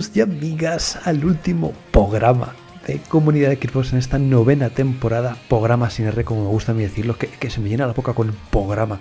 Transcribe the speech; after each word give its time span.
Y 0.00 0.22
amigas 0.22 0.98
al 1.04 1.26
último 1.26 1.74
programa 1.90 2.54
de 2.86 3.00
Comunidad 3.10 3.50
de 3.50 3.56
Xbox 3.56 3.92
en 3.92 3.98
esta 3.98 4.18
novena 4.18 4.70
temporada, 4.70 5.36
programa 5.50 5.90
sin 5.90 6.06
R 6.06 6.24
como 6.24 6.44
me 6.44 6.48
gusta 6.48 6.72
a 6.72 6.74
mí 6.74 6.82
decirlo, 6.82 7.18
que, 7.18 7.26
que 7.26 7.50
se 7.50 7.60
me 7.60 7.68
llena 7.68 7.86
la 7.86 7.92
boca 7.92 8.14
con 8.14 8.34
programa. 8.50 8.98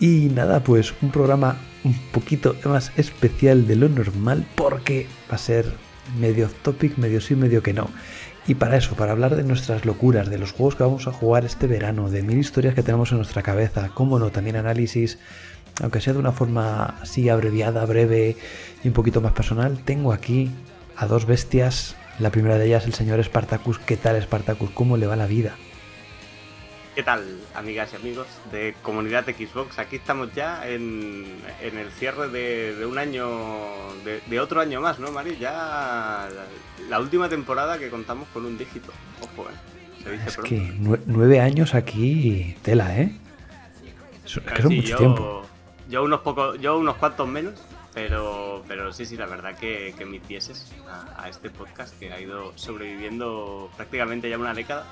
Y 0.00 0.30
nada, 0.34 0.60
pues 0.60 0.94
un 1.02 1.10
programa 1.10 1.58
un 1.84 1.92
poquito 2.12 2.56
más 2.64 2.92
especial 2.96 3.66
de 3.66 3.76
lo 3.76 3.90
normal 3.90 4.46
porque 4.54 5.06
va 5.30 5.34
a 5.34 5.38
ser 5.38 5.66
medio 6.18 6.48
topic, 6.62 6.96
medio 6.96 7.20
sí, 7.20 7.36
medio 7.36 7.62
que 7.62 7.74
no. 7.74 7.90
Y 8.48 8.54
para 8.54 8.78
eso, 8.78 8.94
para 8.94 9.12
hablar 9.12 9.36
de 9.36 9.44
nuestras 9.44 9.84
locuras, 9.84 10.30
de 10.30 10.38
los 10.38 10.52
juegos 10.52 10.76
que 10.76 10.84
vamos 10.84 11.06
a 11.06 11.12
jugar 11.12 11.44
este 11.44 11.66
verano, 11.66 12.08
de 12.08 12.22
mil 12.22 12.38
historias 12.38 12.74
que 12.74 12.82
tenemos 12.82 13.10
en 13.10 13.18
nuestra 13.18 13.42
cabeza, 13.42 13.90
cómo 13.92 14.18
no, 14.18 14.30
también 14.30 14.56
análisis, 14.56 15.18
aunque 15.82 16.00
sea 16.00 16.12
de 16.12 16.18
una 16.18 16.32
forma 16.32 16.96
así 17.00 17.28
abreviada, 17.28 17.84
breve 17.84 18.36
y 18.82 18.88
un 18.88 18.94
poquito 18.94 19.20
más 19.20 19.32
personal, 19.32 19.78
tengo 19.84 20.12
aquí 20.12 20.50
a 20.96 21.06
dos 21.06 21.26
bestias. 21.26 21.96
La 22.18 22.30
primera 22.30 22.56
de 22.56 22.66
ellas, 22.66 22.86
el 22.86 22.94
señor 22.94 23.22
Spartacus. 23.22 23.78
¿Qué 23.78 23.96
tal, 23.96 24.20
Spartacus? 24.22 24.70
¿Cómo 24.70 24.96
le 24.96 25.06
va 25.06 25.16
la 25.16 25.26
vida? 25.26 25.54
¿Qué 26.94 27.02
tal, 27.02 27.22
amigas 27.54 27.90
y 27.92 27.96
amigos 27.96 28.26
de 28.50 28.74
Comunidad 28.80 29.26
Xbox? 29.26 29.78
Aquí 29.78 29.96
estamos 29.96 30.34
ya 30.34 30.66
en, 30.66 31.26
el 31.60 31.90
cierre 31.92 32.30
de, 32.30 32.86
un 32.86 32.96
año, 32.96 33.28
de, 34.02 34.40
otro 34.40 34.62
año 34.62 34.80
más, 34.80 34.98
¿no, 34.98 35.12
Mario? 35.12 35.34
Ya 35.38 36.26
la, 36.88 36.98
última 36.98 37.28
temporada 37.28 37.78
que 37.78 37.90
contamos 37.90 38.28
con 38.32 38.46
un 38.46 38.56
dígito. 38.56 38.92
Ojo, 39.20 39.46
¿eh? 39.50 39.54
Se 40.02 40.10
dice 40.10 40.28
es 40.28 40.36
que 40.38 40.72
nueve 41.04 41.38
años 41.38 41.74
aquí, 41.74 42.56
tela, 42.62 42.98
¿eh? 42.98 43.12
Es, 44.24 44.40
que 44.40 44.62
son 44.62 44.74
mucho 44.74 44.96
tiempo. 44.96 45.45
Yo 45.88 46.02
unos, 46.02 46.20
pocos, 46.20 46.60
yo 46.60 46.78
unos 46.78 46.96
cuantos 46.96 47.28
menos, 47.28 47.54
pero, 47.94 48.62
pero 48.66 48.92
sí, 48.92 49.06
sí, 49.06 49.16
la 49.16 49.26
verdad 49.26 49.56
que, 49.56 49.94
que 49.96 50.04
mis 50.04 50.22
a, 50.88 51.22
a 51.22 51.28
este 51.28 51.50
podcast 51.50 51.98
que 51.98 52.12
ha 52.12 52.20
ido 52.20 52.52
sobreviviendo 52.56 53.70
prácticamente 53.76 54.28
ya 54.28 54.38
una 54.38 54.52
década 54.52 54.86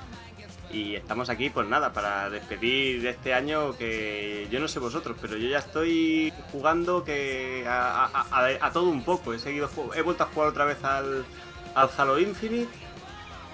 y 0.71 0.95
estamos 0.95 1.29
aquí, 1.29 1.49
pues 1.49 1.67
nada, 1.67 1.93
para 1.93 2.29
despedir 2.29 3.05
este 3.07 3.33
año 3.33 3.77
que 3.77 4.47
yo 4.51 4.59
no 4.59 4.67
sé 4.67 4.79
vosotros, 4.79 5.17
pero 5.21 5.37
yo 5.37 5.47
ya 5.47 5.59
estoy 5.59 6.33
jugando 6.51 7.03
que 7.03 7.63
a, 7.67 8.71
todo 8.73 8.89
un 8.89 9.03
poco. 9.03 9.33
He 9.33 9.39
seguido, 9.39 9.69
he 9.95 10.01
vuelto 10.01 10.23
a 10.23 10.27
jugar 10.27 10.49
otra 10.49 10.65
vez 10.65 10.83
al, 10.83 11.23
al 11.75 11.89
Halo 11.97 12.19
Infinite. 12.19 12.84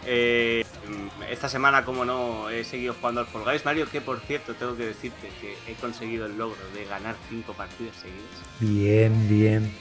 Eh, 0.05 0.65
esta 1.29 1.47
semana, 1.47 1.85
como 1.85 2.05
no, 2.05 2.49
he 2.49 2.63
seguido 2.63 2.93
jugando 2.93 3.21
al 3.21 3.27
Fall 3.27 3.43
Guys. 3.43 3.65
Mario, 3.65 3.87
que 3.89 4.01
por 4.01 4.19
cierto, 4.21 4.53
tengo 4.55 4.75
que 4.75 4.85
decirte 4.85 5.29
que 5.39 5.55
he 5.71 5.75
conseguido 5.75 6.25
el 6.25 6.37
logro 6.37 6.59
de 6.73 6.85
ganar 6.85 7.15
cinco 7.29 7.53
partidas 7.53 7.95
seguidas. 7.95 8.41
Bien, 8.59 9.29
bien. 9.29 9.71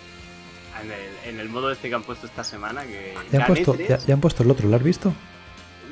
En 1.27 1.39
el, 1.39 1.49
modo 1.49 1.71
este 1.71 1.89
que 1.89 1.95
han 1.95 2.03
puesto 2.03 2.27
esta 2.27 2.45
semana. 2.45 2.85
Que 2.85 3.15
¿Ya, 3.31 3.41
han 3.41 3.47
puesto, 3.47 3.77
ya 3.77 4.15
han 4.15 4.21
puesto 4.21 4.43
el 4.43 4.51
otro? 4.51 4.69
¿Lo 4.69 4.77
has 4.77 4.83
visto? 4.83 5.13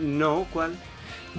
No, 0.00 0.47
¿cuál? 0.53 0.72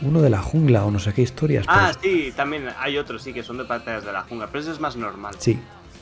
uno 0.02 0.22
de 0.22 0.30
la 0.30 0.42
jungla 0.42 0.86
o 0.86 0.92
no 0.92 1.00
sé 1.00 1.14
qué 1.14 1.22
historias. 1.22 1.66
Ah, 1.68 1.92
sí, 2.02 2.34
también 2.36 2.70
hay 2.80 2.98
otros, 2.98 3.24
sí, 3.24 3.34
que 3.34 3.44
son 3.44 3.58
de 3.58 3.66
partidas 3.66 4.06
de 4.06 4.12
la 4.12 4.22
jungla, 4.24 4.48
pero 4.48 4.60
eso 4.60 4.72
es 4.72 4.80
más 4.80 4.96
normal. 4.96 5.36
Sí. 5.40 5.60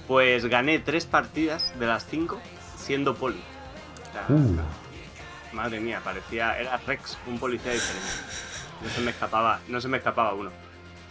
Pues 0.07 0.45
gané 0.45 0.79
tres 0.79 1.05
partidas 1.05 1.73
de 1.79 1.87
las 1.87 2.05
cinco 2.05 2.39
siendo 2.77 3.15
poli. 3.15 3.41
Uh. 4.29 4.57
Madre 5.53 5.79
mía, 5.79 6.01
parecía. 6.03 6.59
Era 6.59 6.77
Rex, 6.77 7.17
un 7.27 7.39
policía 7.39 7.71
diferente. 7.71 8.07
No 8.83 8.89
se 8.89 9.01
me 9.01 9.11
escapaba, 9.11 9.59
no 9.67 9.81
se 9.81 9.87
me 9.87 9.97
escapaba 9.97 10.33
uno. 10.33 10.51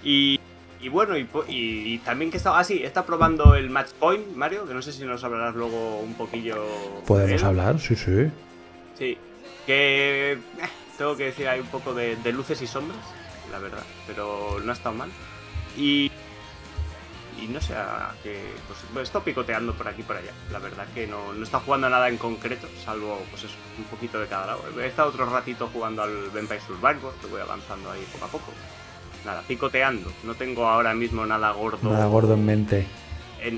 Y, 0.03 0.39
y 0.81 0.89
bueno, 0.89 1.17
y, 1.17 1.29
y, 1.49 1.99
también 1.99 2.31
que 2.31 2.37
estaba. 2.37 2.59
Ah, 2.59 2.65
sí, 2.65 2.83
está 2.83 3.05
probando 3.05 3.55
el 3.55 3.71
Match 3.71 3.91
Point, 3.99 4.37
Mario, 4.37 4.67
que 4.67 4.75
no 4.75 4.83
sé 4.83 4.93
si 4.93 5.05
nos 5.05 5.25
hablarás 5.25 5.55
luego 5.55 6.01
un 6.01 6.15
poquillo. 6.15 6.65
Podemos 7.07 7.43
hablar, 7.43 7.81
sí, 7.81 7.97
sí. 7.97 8.31
Sí. 8.97 9.19
Que. 9.67 10.33
Eh, 10.33 10.39
tengo 10.97 11.17
que 11.17 11.25
decir, 11.25 11.49
hay 11.49 11.61
un 11.61 11.67
poco 11.67 11.95
de, 11.95 12.17
luces 12.33 12.61
y 12.63 12.67
sombras, 12.67 12.99
la 13.53 13.59
verdad, 13.59 13.83
pero 14.07 14.61
no 14.65 14.71
ha 14.71 14.75
estado 14.75 14.95
mal. 14.95 15.11
Y, 15.77 16.11
y 17.41 17.49
no 17.49 17.61
sé, 17.61 17.75
que 18.23 18.41
pues, 18.93 19.05
estoy 19.05 19.23
picoteando 19.23 19.75
por 19.75 19.89
aquí 19.89 20.01
y 20.01 20.05
por 20.05 20.17
allá. 20.17 20.33
La 20.51 20.59
verdad 20.59 20.87
que 20.95 21.07
no, 21.07 21.33
no 21.33 21.45
está 21.45 21.61
jugando 21.61 21.89
nada 21.89 22.09
en 22.09 22.17
concreto, 22.17 22.67
salvo 22.85 23.21
pues 23.31 23.45
eso, 23.45 23.55
un 23.79 23.85
poquito 23.85 24.21
de 24.21 24.27
cada 24.27 24.47
lado. 24.47 24.63
He 24.81 24.87
estado 24.87 25.11
otro 25.11 25.27
ratito 25.27 25.69
jugando 25.73 26.03
al 26.03 26.31
Vampire 26.31 26.61
Survivor, 26.61 27.15
que 27.21 27.27
voy 27.27 27.41
avanzando 27.41 27.91
ahí 27.91 28.07
poco 28.13 28.25
a 28.25 28.29
poco. 28.29 28.53
Nada, 29.25 29.43
picoteando. 29.47 30.11
No 30.25 30.35
tengo 30.35 30.67
ahora 30.67 30.95
mismo 30.95 31.27
nada 31.27 31.51
gordo. 31.51 31.91
Nada 31.91 32.07
gordo 32.07 32.35
en 32.35 32.47
mente. 32.47 32.87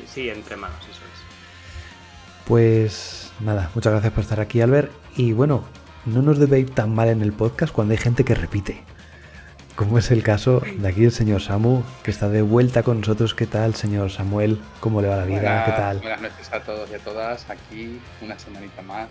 sí, 0.06 0.30
entre 0.30 0.56
manos, 0.56 0.80
eso 0.82 0.92
es. 0.92 2.46
Pues 2.46 3.32
nada, 3.40 3.70
muchas 3.74 3.92
gracias 3.92 4.12
por 4.12 4.22
estar 4.22 4.40
aquí, 4.40 4.60
Albert. 4.60 4.90
Y 5.16 5.32
bueno, 5.32 5.64
no 6.06 6.22
nos 6.22 6.38
debe 6.38 6.58
ir 6.58 6.70
tan 6.70 6.94
mal 6.94 7.08
en 7.08 7.20
el 7.20 7.32
podcast 7.32 7.72
cuando 7.72 7.92
hay 7.92 7.98
gente 7.98 8.24
que 8.24 8.34
repite. 8.34 8.82
Como 9.78 9.96
es 9.96 10.10
el 10.10 10.24
caso 10.24 10.60
de 10.60 10.88
aquí 10.88 11.04
el 11.04 11.12
señor 11.12 11.40
Samu, 11.40 11.84
que 12.02 12.10
está 12.10 12.28
de 12.28 12.42
vuelta 12.42 12.82
con 12.82 12.98
nosotros. 12.98 13.32
¿Qué 13.32 13.46
tal, 13.46 13.76
señor 13.76 14.10
Samuel? 14.10 14.60
¿Cómo 14.80 15.00
le 15.00 15.06
va 15.06 15.14
la 15.14 15.24
vida? 15.24 15.64
¿Qué 15.66 15.70
tal? 15.70 15.98
Buenas 16.00 16.20
noches 16.20 16.52
a 16.52 16.60
todos 16.64 16.90
y 16.90 16.94
a 16.94 16.98
todas. 16.98 17.48
Aquí 17.48 18.00
una 18.20 18.36
semanita 18.40 18.82
más, 18.82 19.08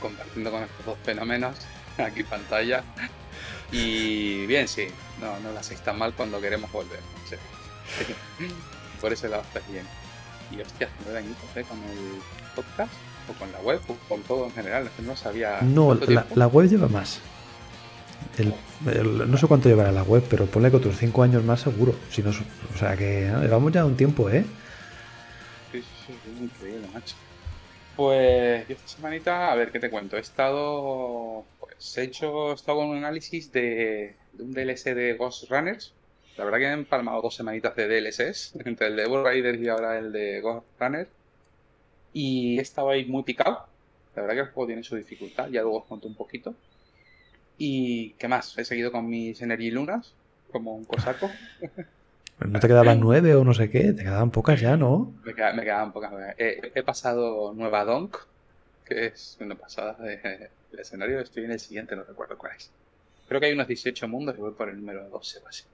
compartiendo 0.00 0.50
con 0.50 0.62
estos 0.62 0.86
dos 0.86 0.96
fenómenos, 1.04 1.58
aquí 1.98 2.22
pantalla. 2.22 2.84
Y 3.70 4.46
bien, 4.46 4.66
sí, 4.66 4.86
no, 5.20 5.38
no 5.40 5.52
la 5.52 5.60
hacéis 5.60 5.82
tan 5.82 5.98
mal 5.98 6.14
cuando 6.14 6.40
queremos 6.40 6.72
volver. 6.72 7.00
Por 9.02 9.12
ese 9.12 9.28
lado 9.28 9.42
está 9.42 9.60
bien. 9.70 9.84
Y 10.52 10.62
hostia, 10.62 10.88
nueve 11.04 11.18
añitos 11.18 11.54
¿eh? 11.54 11.64
con 11.68 11.76
el 11.84 12.22
podcast 12.54 12.94
o 13.28 13.38
con 13.38 13.52
la 13.52 13.58
web, 13.58 13.82
o 13.88 13.94
con 14.08 14.22
todo 14.22 14.46
en 14.46 14.52
general. 14.52 14.88
No 15.04 15.14
sabía. 15.16 15.58
No, 15.60 15.94
la, 16.34 16.46
web 16.46 16.66
lleva 16.66 16.88
más. 16.88 17.20
No 19.28 19.36
sé 19.36 19.46
cuánto 19.46 19.68
llevará 19.68 19.92
la 19.92 20.02
web, 20.02 20.24
pero 20.28 20.46
ponle 20.46 20.70
que 20.70 20.76
otros 20.76 20.96
5 20.98 21.22
años 21.22 21.44
más 21.44 21.60
seguro. 21.60 21.94
Si 22.10 22.22
no, 22.22 22.30
o 22.30 22.78
sea 22.78 22.96
que 22.96 23.30
llevamos 23.40 23.72
ya 23.72 23.84
un 23.84 23.96
tiempo, 23.96 24.28
¿eh? 24.30 24.44
Sí, 25.72 25.82
sí, 25.82 26.12
sí, 26.24 26.44
increíble, 26.44 26.86
macho. 26.92 27.16
Pues 27.96 28.68
yo 28.68 28.74
esta 28.74 28.88
semanita, 28.88 29.50
a 29.50 29.54
ver 29.54 29.72
qué 29.72 29.80
te 29.80 29.90
cuento. 29.90 30.16
He 30.18 30.20
estado. 30.20 31.44
Pues 31.58 31.96
he 31.96 32.02
hecho. 32.02 32.50
He 32.50 32.54
estado 32.54 32.78
con 32.78 32.88
un 32.88 32.98
análisis 32.98 33.50
de, 33.52 34.14
un 34.38 34.52
DLC 34.52 34.94
de 34.94 35.14
Ghost 35.14 35.50
Runners. 35.50 35.94
La 36.36 36.44
verdad 36.44 36.58
que 36.58 36.64
he 36.66 36.72
empalmado 36.72 37.22
dos 37.22 37.34
semanitas 37.34 37.74
de 37.74 37.88
DLCs, 37.88 38.54
entre 38.66 38.88
el 38.88 38.96
de 38.96 39.06
World 39.06 39.26
Riders 39.26 39.60
y 39.60 39.68
ahora 39.68 39.98
el 39.98 40.12
de 40.12 40.40
Ghost 40.42 40.66
Runners. 40.78 41.08
Y 42.12 42.58
estaba 42.58 42.92
ahí 42.92 43.06
muy 43.06 43.22
picado. 43.22 43.66
La 44.14 44.22
verdad 44.22 44.34
que 44.34 44.40
el 44.40 44.54
juego 44.54 44.66
tiene 44.66 44.82
su 44.82 44.96
dificultad, 44.96 45.48
ya 45.48 45.62
luego 45.62 45.78
os 45.78 45.84
cuento 45.84 46.06
un 46.06 46.14
poquito. 46.14 46.54
Y 47.58 48.10
qué 48.18 48.28
más, 48.28 48.56
he 48.58 48.64
seguido 48.64 48.92
con 48.92 49.08
mis 49.08 49.40
Energy 49.40 49.70
Lunas, 49.70 50.14
como 50.50 50.74
un 50.74 50.84
cosaco. 50.84 51.30
¿No 52.38 52.60
te 52.60 52.68
quedaban 52.68 53.00
nueve 53.00 53.34
o 53.34 53.44
no 53.44 53.54
sé 53.54 53.70
qué? 53.70 53.92
Te 53.92 54.02
quedaban 54.02 54.30
pocas 54.30 54.60
ya, 54.60 54.76
¿no? 54.76 55.14
Me, 55.24 55.34
quedaban 55.34 55.92
pocas. 55.92 56.12
He, 56.36 56.82
pasado 56.82 57.54
Nueva 57.54 57.84
Donk, 57.84 58.16
que 58.84 59.06
es 59.06 59.38
una 59.40 59.54
pasada 59.54 59.94
del 59.94 60.50
escenario. 60.78 61.20
Estoy 61.20 61.44
en 61.44 61.52
el 61.52 61.60
siguiente, 61.60 61.96
no 61.96 62.04
recuerdo 62.04 62.36
cuál 62.36 62.56
es. 62.56 62.70
Creo 63.26 63.40
que 63.40 63.46
hay 63.46 63.54
unos 63.54 63.66
18 63.66 64.06
mundos 64.06 64.36
y 64.36 64.40
voy 64.40 64.52
por 64.52 64.68
el 64.68 64.76
número 64.76 65.08
12 65.08 65.38
o 65.38 65.48
así. 65.48 65.64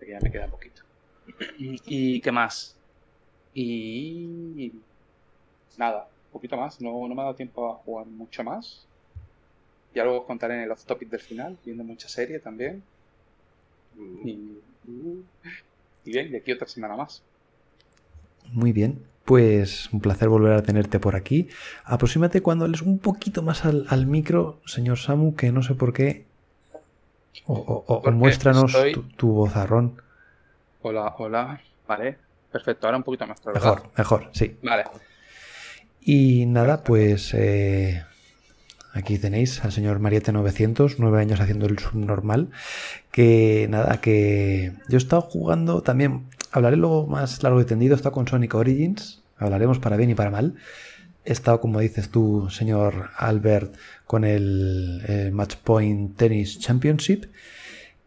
que 0.00 0.10
ya 0.10 0.18
me 0.20 0.30
queda 0.30 0.48
poquito. 0.48 0.82
¿Y 1.58 2.20
qué 2.20 2.32
más? 2.32 2.76
Y 3.54 4.72
nada, 5.76 6.08
un 6.26 6.32
poquito 6.32 6.56
más. 6.56 6.80
No, 6.80 7.06
no 7.06 7.14
me 7.14 7.20
ha 7.20 7.24
dado 7.24 7.36
tiempo 7.36 7.70
a 7.70 7.74
jugar 7.76 8.06
mucho 8.06 8.42
más. 8.42 8.86
Ya 9.94 10.04
luego 10.04 10.20
os 10.20 10.26
contaré 10.26 10.54
en 10.54 10.60
el 10.62 10.70
off 10.70 10.84
topic 10.84 11.10
del 11.10 11.20
final, 11.20 11.58
viendo 11.64 11.84
mucha 11.84 12.08
serie 12.08 12.38
también. 12.38 12.82
Mm. 13.96 14.28
Y, 14.28 14.58
y 16.04 16.10
bien, 16.10 16.32
de 16.32 16.38
aquí 16.38 16.52
otra 16.52 16.66
semana 16.66 16.96
más. 16.96 17.22
Muy 18.52 18.72
bien, 18.72 19.02
pues 19.24 19.88
un 19.92 20.00
placer 20.00 20.28
volver 20.28 20.54
a 20.54 20.62
tenerte 20.62 20.98
por 20.98 21.16
aquí. 21.16 21.48
Aproxímate 21.84 22.42
cuando 22.42 22.64
hables 22.64 22.82
un 22.82 22.98
poquito 22.98 23.42
más 23.42 23.64
al, 23.64 24.06
micro, 24.06 24.60
señor 24.66 24.98
Samu, 24.98 25.34
que 25.34 25.52
no 25.52 25.62
sé 25.62 25.74
por 25.74 25.92
qué. 25.92 26.26
O, 27.46 28.02
muéstranos 28.12 28.76
tu, 28.92 29.02
tu, 29.02 29.32
vozarrón. 29.32 30.00
Hola, 30.82 31.14
hola. 31.18 31.60
Vale, 31.86 32.18
perfecto. 32.50 32.86
Ahora 32.86 32.98
un 32.98 33.04
poquito 33.04 33.26
más. 33.26 33.44
Mejor, 33.46 33.90
mejor, 33.96 34.30
sí. 34.32 34.56
Vale. 34.62 34.84
Y 36.00 36.46
nada, 36.46 36.82
pues 36.82 37.32
eh, 37.34 38.04
aquí 38.92 39.18
tenéis 39.18 39.64
al 39.64 39.72
señor 39.72 40.00
Mariette900, 40.00 40.96
nueve 40.98 41.20
años 41.20 41.40
haciendo 41.40 41.66
el 41.66 41.78
subnormal. 41.78 42.50
Que 43.10 43.66
nada, 43.70 44.00
que 44.00 44.72
yo 44.88 44.96
he 44.96 44.98
estado 44.98 45.22
jugando 45.22 45.82
también, 45.82 46.24
hablaré 46.50 46.76
luego 46.76 47.06
más 47.06 47.42
largo 47.42 47.60
y 47.60 47.64
tendido, 47.64 47.94
he 47.94 47.96
estado 47.96 48.12
con 48.12 48.28
Sonic 48.28 48.54
Origins, 48.54 49.22
hablaremos 49.38 49.78
para 49.78 49.96
bien 49.96 50.10
y 50.10 50.14
para 50.14 50.30
mal. 50.30 50.54
He 51.24 51.32
estado, 51.32 51.60
como 51.60 51.80
dices 51.80 52.08
tú, 52.08 52.48
señor 52.50 53.10
Albert, 53.16 53.76
con 54.06 54.24
el, 54.24 55.30
Match 55.32 55.56
Point 55.56 56.16
Tennis 56.16 56.58
Championship. 56.58 57.26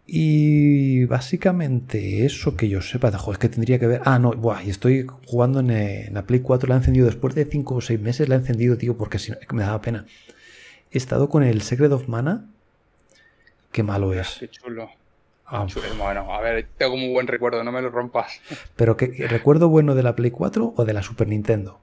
Y 0.08 1.06
básicamente 1.06 2.26
eso 2.26 2.56
que 2.56 2.70
yo 2.70 2.82
sepa, 2.82 3.10
de 3.10 3.18
es 3.18 3.38
que 3.40 3.50
tendría 3.50 3.80
que 3.80 3.88
ver. 3.88 4.02
Ah, 4.06 4.20
no, 4.20 4.34
buah, 4.34 4.64
y 4.64 4.70
estoy 4.70 5.08
jugando 5.26 5.62
en, 5.62 5.72
eh, 5.72 6.10
la 6.12 6.28
Play 6.28 6.42
4, 6.42 6.70
la 6.70 6.76
he 6.76 6.78
encendido 6.78 7.08
después 7.08 7.34
de 7.34 7.46
5 7.46 7.76
o 7.76 7.82
6 7.82 8.00
meses, 8.00 8.30
la 8.30 8.36
he 8.36 8.38
encendido, 8.38 8.78
tío, 8.78 8.98
porque 8.98 9.18
si 9.18 9.32
no, 9.32 9.38
me 9.54 9.64
daba 9.64 9.82
pena. 9.82 10.06
He 10.96 10.98
estado 10.98 11.28
con 11.28 11.44
el 11.44 11.62
Secret 11.62 11.92
of 11.92 12.08
Mana. 12.08 12.46
Qué 13.74 13.84
malo 13.84 14.14
es. 14.14 14.38
Qué 14.40 14.48
chulo. 14.48 14.90
Ah, 15.46 15.68
bueno, 15.98 16.34
a 16.34 16.40
ver, 16.40 16.70
tengo 16.78 16.96
muy 16.96 17.12
buen 17.12 17.28
recuerdo, 17.28 17.66
no 17.66 17.74
me 17.74 17.82
lo 17.82 17.90
rompas. 17.90 18.40
¿Pero 18.78 18.96
qué 18.96 19.28
recuerdo 19.28 19.68
bueno 19.68 19.94
de 19.94 20.04
la 20.04 20.16
Play 20.16 20.32
4 20.32 20.74
o 20.74 20.86
de 20.86 20.94
la 20.94 21.04
Super 21.04 21.28
Nintendo? 21.28 21.82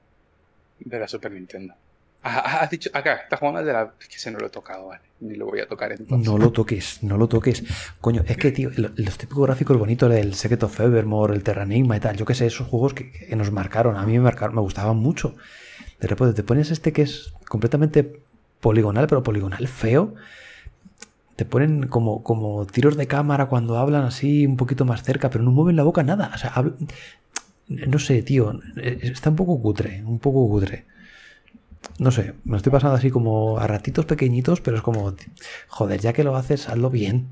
De 0.79 0.97
la 0.97 1.07
Super 1.07 1.31
Nintendo. 1.31 1.75
Ah, 2.23 2.41
ah, 2.43 2.59
has 2.61 2.71
dicho, 2.71 2.89
acá, 2.91 3.17
estás 3.17 3.39
jugando 3.39 3.63
de 3.63 3.71
la. 3.71 3.93
Es 4.01 4.07
que 4.07 4.17
se 4.17 4.31
no 4.31 4.39
lo 4.39 4.47
he 4.47 4.49
tocado, 4.49 4.87
vale. 4.87 5.03
Ni 5.19 5.35
lo 5.35 5.45
voy 5.45 5.59
a 5.59 5.67
tocar 5.67 5.91
entonces. 5.91 6.27
No 6.27 6.39
lo 6.39 6.51
toques, 6.51 7.03
no 7.03 7.19
lo 7.19 7.27
toques. 7.27 7.63
Coño, 8.01 8.23
es 8.25 8.37
que, 8.37 8.51
tío, 8.51 8.71
los 8.75 9.17
típicos 9.19 9.45
gráficos 9.45 9.77
bonitos 9.77 10.09
del 10.09 10.33
Secret 10.33 10.63
of 10.63 10.79
Evermore, 10.79 11.35
el 11.35 11.43
Terranigma 11.43 11.97
y 11.97 11.99
tal, 11.99 12.17
yo 12.17 12.25
qué 12.25 12.33
sé, 12.33 12.47
esos 12.47 12.67
juegos 12.67 12.95
que, 12.95 13.29
nos 13.35 13.51
marcaron, 13.51 13.95
a 13.95 14.07
mí 14.07 14.13
me 14.13 14.21
marcaron, 14.21 14.55
me 14.55 14.61
gustaban 14.61 14.97
mucho. 14.97 15.35
De 15.99 16.07
repente 16.07 16.33
te 16.33 16.41
pones 16.41 16.71
este 16.71 16.91
que 16.91 17.03
es 17.03 17.31
completamente 17.47 18.22
poligonal, 18.63 19.05
pero 19.07 19.21
poligonal 19.21 19.67
feo. 19.67 20.15
Te 21.35 21.45
ponen 21.45 21.87
como, 21.87 22.23
como 22.23 22.65
tiros 22.65 22.97
de 22.97 23.05
cámara 23.05 23.45
cuando 23.45 23.77
hablan 23.77 24.05
así 24.05 24.47
un 24.47 24.57
poquito 24.57 24.85
más 24.85 25.03
cerca, 25.03 25.29
pero 25.29 25.43
no 25.43 25.51
mueven 25.51 25.75
la 25.75 25.83
boca 25.83 26.01
nada. 26.01 26.31
O 26.33 26.37
sea, 26.39 26.51
no 27.67 27.99
sé, 27.99 28.23
tío, 28.23 28.59
está 28.75 29.29
un 29.29 29.35
poco 29.35 29.61
cutre, 29.61 30.03
un 30.05 30.19
poco 30.19 30.47
cutre 30.47 30.85
no 31.99 32.11
sé, 32.11 32.33
me 32.43 32.57
estoy 32.57 32.71
pasando 32.71 32.95
así 32.95 33.11
como 33.11 33.57
a 33.59 33.67
ratitos 33.67 34.05
pequeñitos, 34.05 34.61
pero 34.61 34.77
es 34.77 34.83
como, 34.83 35.13
joder, 35.67 35.99
ya 35.99 36.13
que 36.13 36.23
lo 36.23 36.35
haces, 36.35 36.69
hazlo 36.69 36.89
bien. 36.89 37.29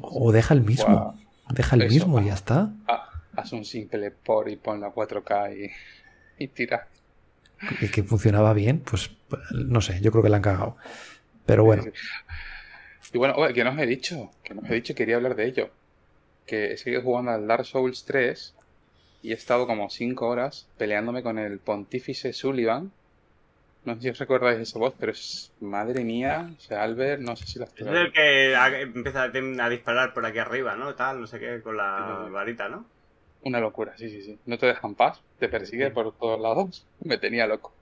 O 0.00 0.32
deja 0.32 0.54
el 0.54 0.62
mismo. 0.62 1.14
deja 1.50 1.76
el 1.76 1.88
mismo 1.88 2.20
y 2.20 2.26
ya 2.26 2.34
está. 2.34 2.72
Ah, 2.86 3.08
haz 3.36 3.52
un 3.52 3.64
simple 3.64 4.10
por 4.10 4.48
y 4.48 4.56
pon 4.56 4.80
la 4.80 4.92
4K 4.92 5.72
y, 6.38 6.48
tira. 6.48 6.88
Y 7.80 7.88
que 7.88 8.02
funcionaba 8.02 8.52
bien, 8.52 8.80
pues 8.80 9.10
no 9.52 9.80
sé, 9.80 10.00
yo 10.00 10.10
creo 10.10 10.22
que 10.22 10.28
la 10.28 10.36
han 10.36 10.42
cagado. 10.42 10.76
Pero 11.46 11.64
bueno. 11.64 11.84
Y 13.12 13.18
bueno, 13.18 13.34
oye, 13.36 13.54
que 13.54 13.64
no 13.64 13.70
os 13.70 13.78
he 13.78 13.86
dicho, 13.86 14.30
que 14.42 14.54
no 14.54 14.62
os 14.62 14.70
he 14.70 14.74
dicho, 14.74 14.94
quería 14.94 15.16
hablar 15.16 15.36
de 15.36 15.46
ello. 15.46 15.70
Que 16.46 16.72
he 16.72 16.76
seguido 16.76 17.02
jugando 17.02 17.30
al 17.30 17.46
Dark 17.46 17.64
Souls 17.64 18.04
3 18.04 18.54
y 19.22 19.30
he 19.30 19.34
estado 19.34 19.66
como 19.66 19.88
5 19.88 20.26
horas 20.26 20.68
peleándome 20.76 21.22
con 21.22 21.38
el 21.38 21.58
pontífice 21.58 22.32
Sullivan. 22.32 22.92
No 23.84 23.94
sé 23.94 24.00
si 24.00 24.08
os 24.08 24.18
recordáis 24.18 24.58
esa 24.58 24.78
voz, 24.78 24.94
pero 24.98 25.12
es 25.12 25.52
madre 25.60 26.04
mía, 26.04 26.50
o 26.56 26.60
sea, 26.60 26.82
Albert, 26.82 27.20
no 27.20 27.36
sé 27.36 27.46
si 27.46 27.58
la 27.58 27.66
Es 27.66 27.86
el 27.86 28.12
que 28.12 28.54
empieza 28.80 29.24
a 29.24 29.68
disparar 29.68 30.14
por 30.14 30.24
aquí 30.24 30.38
arriba, 30.38 30.74
¿no? 30.74 30.94
Tal, 30.94 31.20
no 31.20 31.26
sé 31.26 31.38
qué, 31.38 31.60
con 31.62 31.76
la 31.76 32.28
varita, 32.32 32.68
¿no? 32.68 32.86
Una 33.44 33.60
locura, 33.60 33.92
sí, 33.96 34.08
sí, 34.08 34.22
sí. 34.22 34.38
No 34.46 34.58
te 34.58 34.66
dejan 34.66 34.94
paz, 34.94 35.20
te 35.38 35.48
persigue 35.48 35.90
por 35.90 36.12
todos 36.14 36.40
lados. 36.40 36.86
Me 37.04 37.18
tenía 37.18 37.46
loco. 37.46 37.72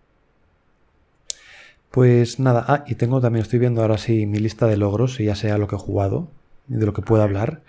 Pues 1.91 2.41
nada, 2.41 2.64
ah, 2.69 2.85
y 2.87 2.94
tengo 2.94 3.20
también, 3.20 3.43
estoy 3.43 3.59
viendo 3.59 3.82
ahora 3.82 3.99
sí 3.99 4.26
mi 4.26 4.38
lista 4.38 4.67
de 4.67 4.76
logros, 4.76 5.20
y 5.20 5.26
ya 5.26 5.35
sea 5.35 5.59
lo 5.59 5.69
que 5.69 5.76
he 5.76 5.79
jugado 5.79 6.29
y 6.69 6.75
de 6.75 6.87
lo 6.87 6.94
que 6.94 7.03
puedo 7.03 7.23
hablar. 7.23 7.61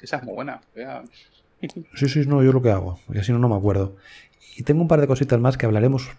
Esa 0.00 0.16
es 0.16 0.22
muy 0.22 0.34
buena. 0.34 0.62
Sí, 1.94 2.08
sí, 2.08 2.26
no, 2.26 2.42
yo 2.42 2.52
lo 2.52 2.62
que 2.62 2.70
hago, 2.70 2.98
y 3.12 3.18
así 3.18 3.32
no, 3.32 3.38
no 3.38 3.48
me 3.48 3.56
acuerdo. 3.56 3.96
Y 4.56 4.62
tengo 4.62 4.80
un 4.80 4.88
par 4.88 5.00
de 5.00 5.06
cositas 5.06 5.38
más 5.38 5.58
que 5.58 5.66
hablaremos 5.66 6.10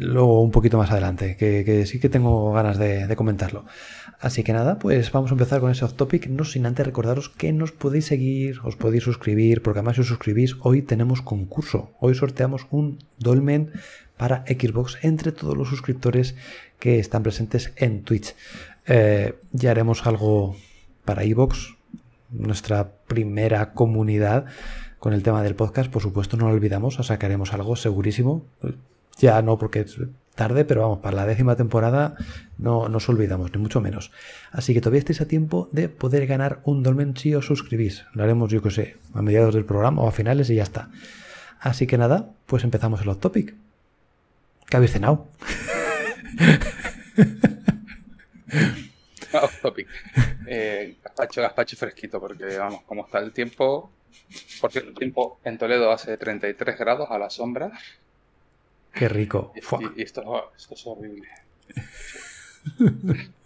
luego 0.00 0.42
un 0.42 0.50
poquito 0.50 0.78
más 0.78 0.90
adelante, 0.90 1.36
que, 1.36 1.86
sí 1.86 2.00
que 2.00 2.08
tengo 2.08 2.52
ganas 2.52 2.78
de, 2.78 3.14
comentarlo. 3.16 3.64
Así 4.20 4.42
que 4.42 4.52
nada, 4.52 4.78
pues 4.78 5.12
vamos 5.12 5.30
a 5.30 5.34
empezar 5.34 5.60
con 5.60 5.70
ese 5.70 5.84
off 5.84 5.94
topic, 5.94 6.26
no 6.28 6.44
sin 6.44 6.66
antes 6.66 6.84
recordaros 6.84 7.28
que 7.28 7.52
nos 7.52 7.70
podéis 7.70 8.06
seguir, 8.06 8.58
os 8.64 8.74
podéis 8.74 9.04
suscribir, 9.04 9.62
porque 9.62 9.78
además 9.78 9.96
si 9.96 10.00
os 10.02 10.08
suscribís, 10.08 10.56
hoy 10.60 10.82
tenemos 10.82 11.22
concurso, 11.22 11.92
hoy 12.00 12.14
sorteamos 12.14 12.66
un 12.70 12.98
dolmen 13.18 13.70
para 14.16 14.44
Xbox 14.46 14.98
entre 15.02 15.30
todos 15.30 15.56
los 15.56 15.68
suscriptores 15.68 16.34
que 16.80 16.98
están 16.98 17.22
presentes 17.22 17.72
en 17.76 18.02
Twitch. 18.02 18.34
Eh, 18.86 19.34
ya 19.52 19.70
haremos 19.70 20.04
algo 20.06 20.56
para 21.04 21.22
Evox, 21.22 21.76
nuestra 22.30 22.90
primera 23.06 23.72
comunidad 23.72 24.46
con 24.98 25.12
el 25.12 25.22
tema 25.22 25.42
del 25.42 25.54
podcast, 25.54 25.90
por 25.90 26.02
supuesto 26.02 26.36
no 26.36 26.48
lo 26.48 26.54
olvidamos, 26.54 26.96
sacaremos 26.96 27.52
algo 27.52 27.76
segurísimo. 27.76 28.44
Ya 29.18 29.42
no 29.42 29.58
porque 29.58 29.80
es 29.80 29.98
tarde, 30.34 30.64
pero 30.64 30.82
vamos, 30.82 31.00
para 31.00 31.16
la 31.16 31.26
décima 31.26 31.56
temporada 31.56 32.16
no 32.56 32.88
nos 32.88 33.08
olvidamos, 33.08 33.52
ni 33.52 33.58
mucho 33.58 33.80
menos. 33.80 34.12
Así 34.52 34.72
que 34.72 34.80
todavía 34.80 35.00
estáis 35.00 35.20
a 35.20 35.26
tiempo 35.26 35.68
de 35.72 35.88
poder 35.88 36.26
ganar 36.26 36.60
un 36.64 36.82
dolmen 36.82 37.16
si 37.16 37.32
suscribís. 37.42 38.04
Lo 38.14 38.22
haremos, 38.22 38.50
yo 38.50 38.62
que 38.62 38.70
sé, 38.70 38.96
a 39.14 39.22
mediados 39.22 39.54
del 39.54 39.64
programa 39.64 40.02
o 40.02 40.08
a 40.08 40.12
finales 40.12 40.48
y 40.50 40.54
ya 40.54 40.62
está. 40.62 40.90
Así 41.60 41.88
que 41.88 41.98
nada, 41.98 42.30
pues 42.46 42.62
empezamos 42.62 43.00
el 43.00 43.08
hot 43.08 43.20
topic. 43.20 43.54
¿Qué 44.70 44.76
habéis 44.76 44.92
cenado? 44.92 45.26
off 49.32 49.60
topic. 49.60 49.88
Eh, 50.46 50.96
gazpacho, 51.02 51.76
fresquito, 51.76 52.20
porque 52.20 52.56
vamos, 52.58 52.82
como 52.82 53.04
está 53.04 53.18
el 53.18 53.32
tiempo, 53.32 53.90
porque 54.60 54.78
el 54.78 54.94
tiempo 54.94 55.40
en 55.44 55.58
Toledo 55.58 55.90
hace 55.90 56.16
33 56.16 56.78
grados 56.78 57.10
a 57.10 57.18
la 57.18 57.28
sombra. 57.28 57.72
Qué 58.92 59.08
rico. 59.08 59.52
Y, 59.96 60.02
esto, 60.02 60.52
es 60.56 60.86
horrible. 60.86 61.28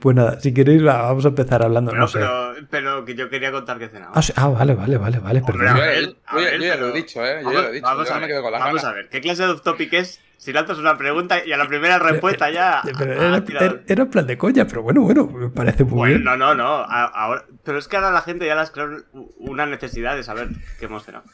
Pues 0.00 0.16
nada, 0.16 0.40
si 0.40 0.52
queréis 0.52 0.82
vamos 0.82 1.24
a 1.26 1.28
empezar 1.28 1.62
hablando. 1.62 1.92
no 1.92 2.06
pero, 2.10 2.54
pero, 2.70 3.04
que 3.04 3.14
yo 3.14 3.28
quería 3.28 3.52
contar 3.52 3.78
que 3.78 3.88
cenaba. 3.88 4.12
Ah, 4.14 4.22
ah 4.36 4.48
vale, 4.48 4.74
vale, 4.74 4.96
vale, 4.96 5.18
vale. 5.18 5.42
Perdón. 5.42 5.76
yo, 5.76 6.40
ya 6.58 6.76
lo 6.76 6.88
he 6.88 6.92
dicho, 6.92 7.24
¿eh? 7.24 7.40
Yo 7.42 7.52
ya 7.52 7.60
lo 7.60 7.68
he 7.68 7.72
dicho. 7.72 7.86
Vamos, 7.86 8.10
a, 8.10 8.18
me 8.18 8.26
quedo 8.26 8.42
con 8.42 8.52
la 8.52 8.58
vamos 8.58 8.84
a 8.84 8.92
ver, 8.92 9.08
¿qué 9.10 9.20
clase 9.20 9.46
de 9.46 9.58
topic 9.58 9.92
es 9.92 10.20
si 10.38 10.54
lanzas 10.54 10.78
una 10.78 10.96
pregunta 10.96 11.44
y 11.44 11.52
a 11.52 11.58
la 11.58 11.68
primera 11.68 11.98
respuesta 11.98 12.50
ya. 12.50 12.80
Pero 12.98 13.12
era, 13.12 13.82
era, 13.86 14.06
plan 14.06 14.26
de 14.26 14.38
coña, 14.38 14.66
pero 14.66 14.82
bueno, 14.82 15.02
bueno, 15.02 15.26
me 15.26 15.50
parece 15.50 15.84
muy 15.84 15.92
bueno, 15.92 16.14
bien. 16.14 16.24
No, 16.24 16.34
no, 16.34 16.54
no. 16.54 16.64
Ahora, 16.64 17.44
pero 17.62 17.78
es 17.78 17.86
que 17.86 17.96
ahora 17.96 18.10
la 18.10 18.22
gente 18.22 18.46
ya 18.46 18.54
las 18.54 18.70
creado 18.70 19.04
una 19.36 19.66
necesidad 19.66 20.16
de 20.16 20.22
saber 20.22 20.48
qué 20.78 20.86
hemos 20.86 21.04
cenado. 21.04 21.24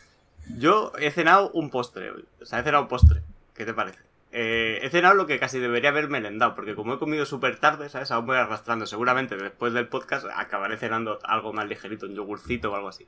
Yo 0.57 0.93
he 0.99 1.11
cenado 1.11 1.51
un 1.53 1.71
postre. 1.71 2.11
O 2.41 2.45
sea, 2.45 2.61
he 2.61 2.63
cenado 2.63 2.85
un 2.85 2.89
postre. 2.89 3.23
¿Qué 3.55 3.65
te 3.65 3.75
parece? 3.75 4.01
Eh, 4.33 4.81
he 4.83 4.91
cenado 4.91 5.15
lo 5.15 5.27
que 5.27 5.39
casi 5.39 5.59
debería 5.59 5.91
haber 5.91 6.09
merendado, 6.09 6.55
porque 6.55 6.75
como 6.75 6.95
he 6.95 6.99
comido 6.99 7.25
súper 7.25 7.59
tarde, 7.59 7.89
¿sabes? 7.89 8.11
Aún 8.11 8.27
voy 8.27 8.37
arrastrando. 8.37 8.87
Seguramente 8.87 9.37
después 9.37 9.73
del 9.73 9.89
podcast 9.89 10.27
acabaré 10.35 10.77
cenando 10.77 11.19
algo 11.25 11.53
más 11.53 11.67
ligerito, 11.67 12.07
un 12.07 12.15
yogurcito 12.15 12.71
o 12.71 12.77
algo 12.77 12.89
así. 12.89 13.07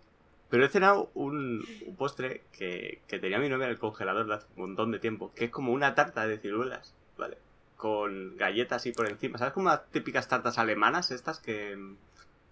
Pero 0.48 0.64
he 0.64 0.68
cenado 0.68 1.10
un, 1.14 1.66
postre 1.98 2.42
que, 2.52 3.02
tenía 3.08 3.38
mi 3.38 3.48
novia 3.48 3.66
en 3.66 3.72
el 3.72 3.78
congelador 3.78 4.26
de 4.26 4.34
hace 4.34 4.46
un 4.56 4.62
montón 4.68 4.90
de 4.90 4.98
tiempo, 4.98 5.32
que 5.34 5.46
es 5.46 5.50
como 5.50 5.72
una 5.72 5.94
tarta 5.94 6.26
de 6.26 6.38
ciruelas, 6.38 6.94
¿vale? 7.18 7.36
Con 7.76 8.36
galletas 8.36 8.86
y 8.86 8.92
por 8.92 9.08
encima. 9.08 9.38
¿Sabes 9.38 9.52
como 9.52 9.68
las 9.68 9.86
típicas 9.90 10.28
tartas 10.28 10.58
alemanas 10.58 11.10
estas 11.10 11.40
que, 11.40 11.76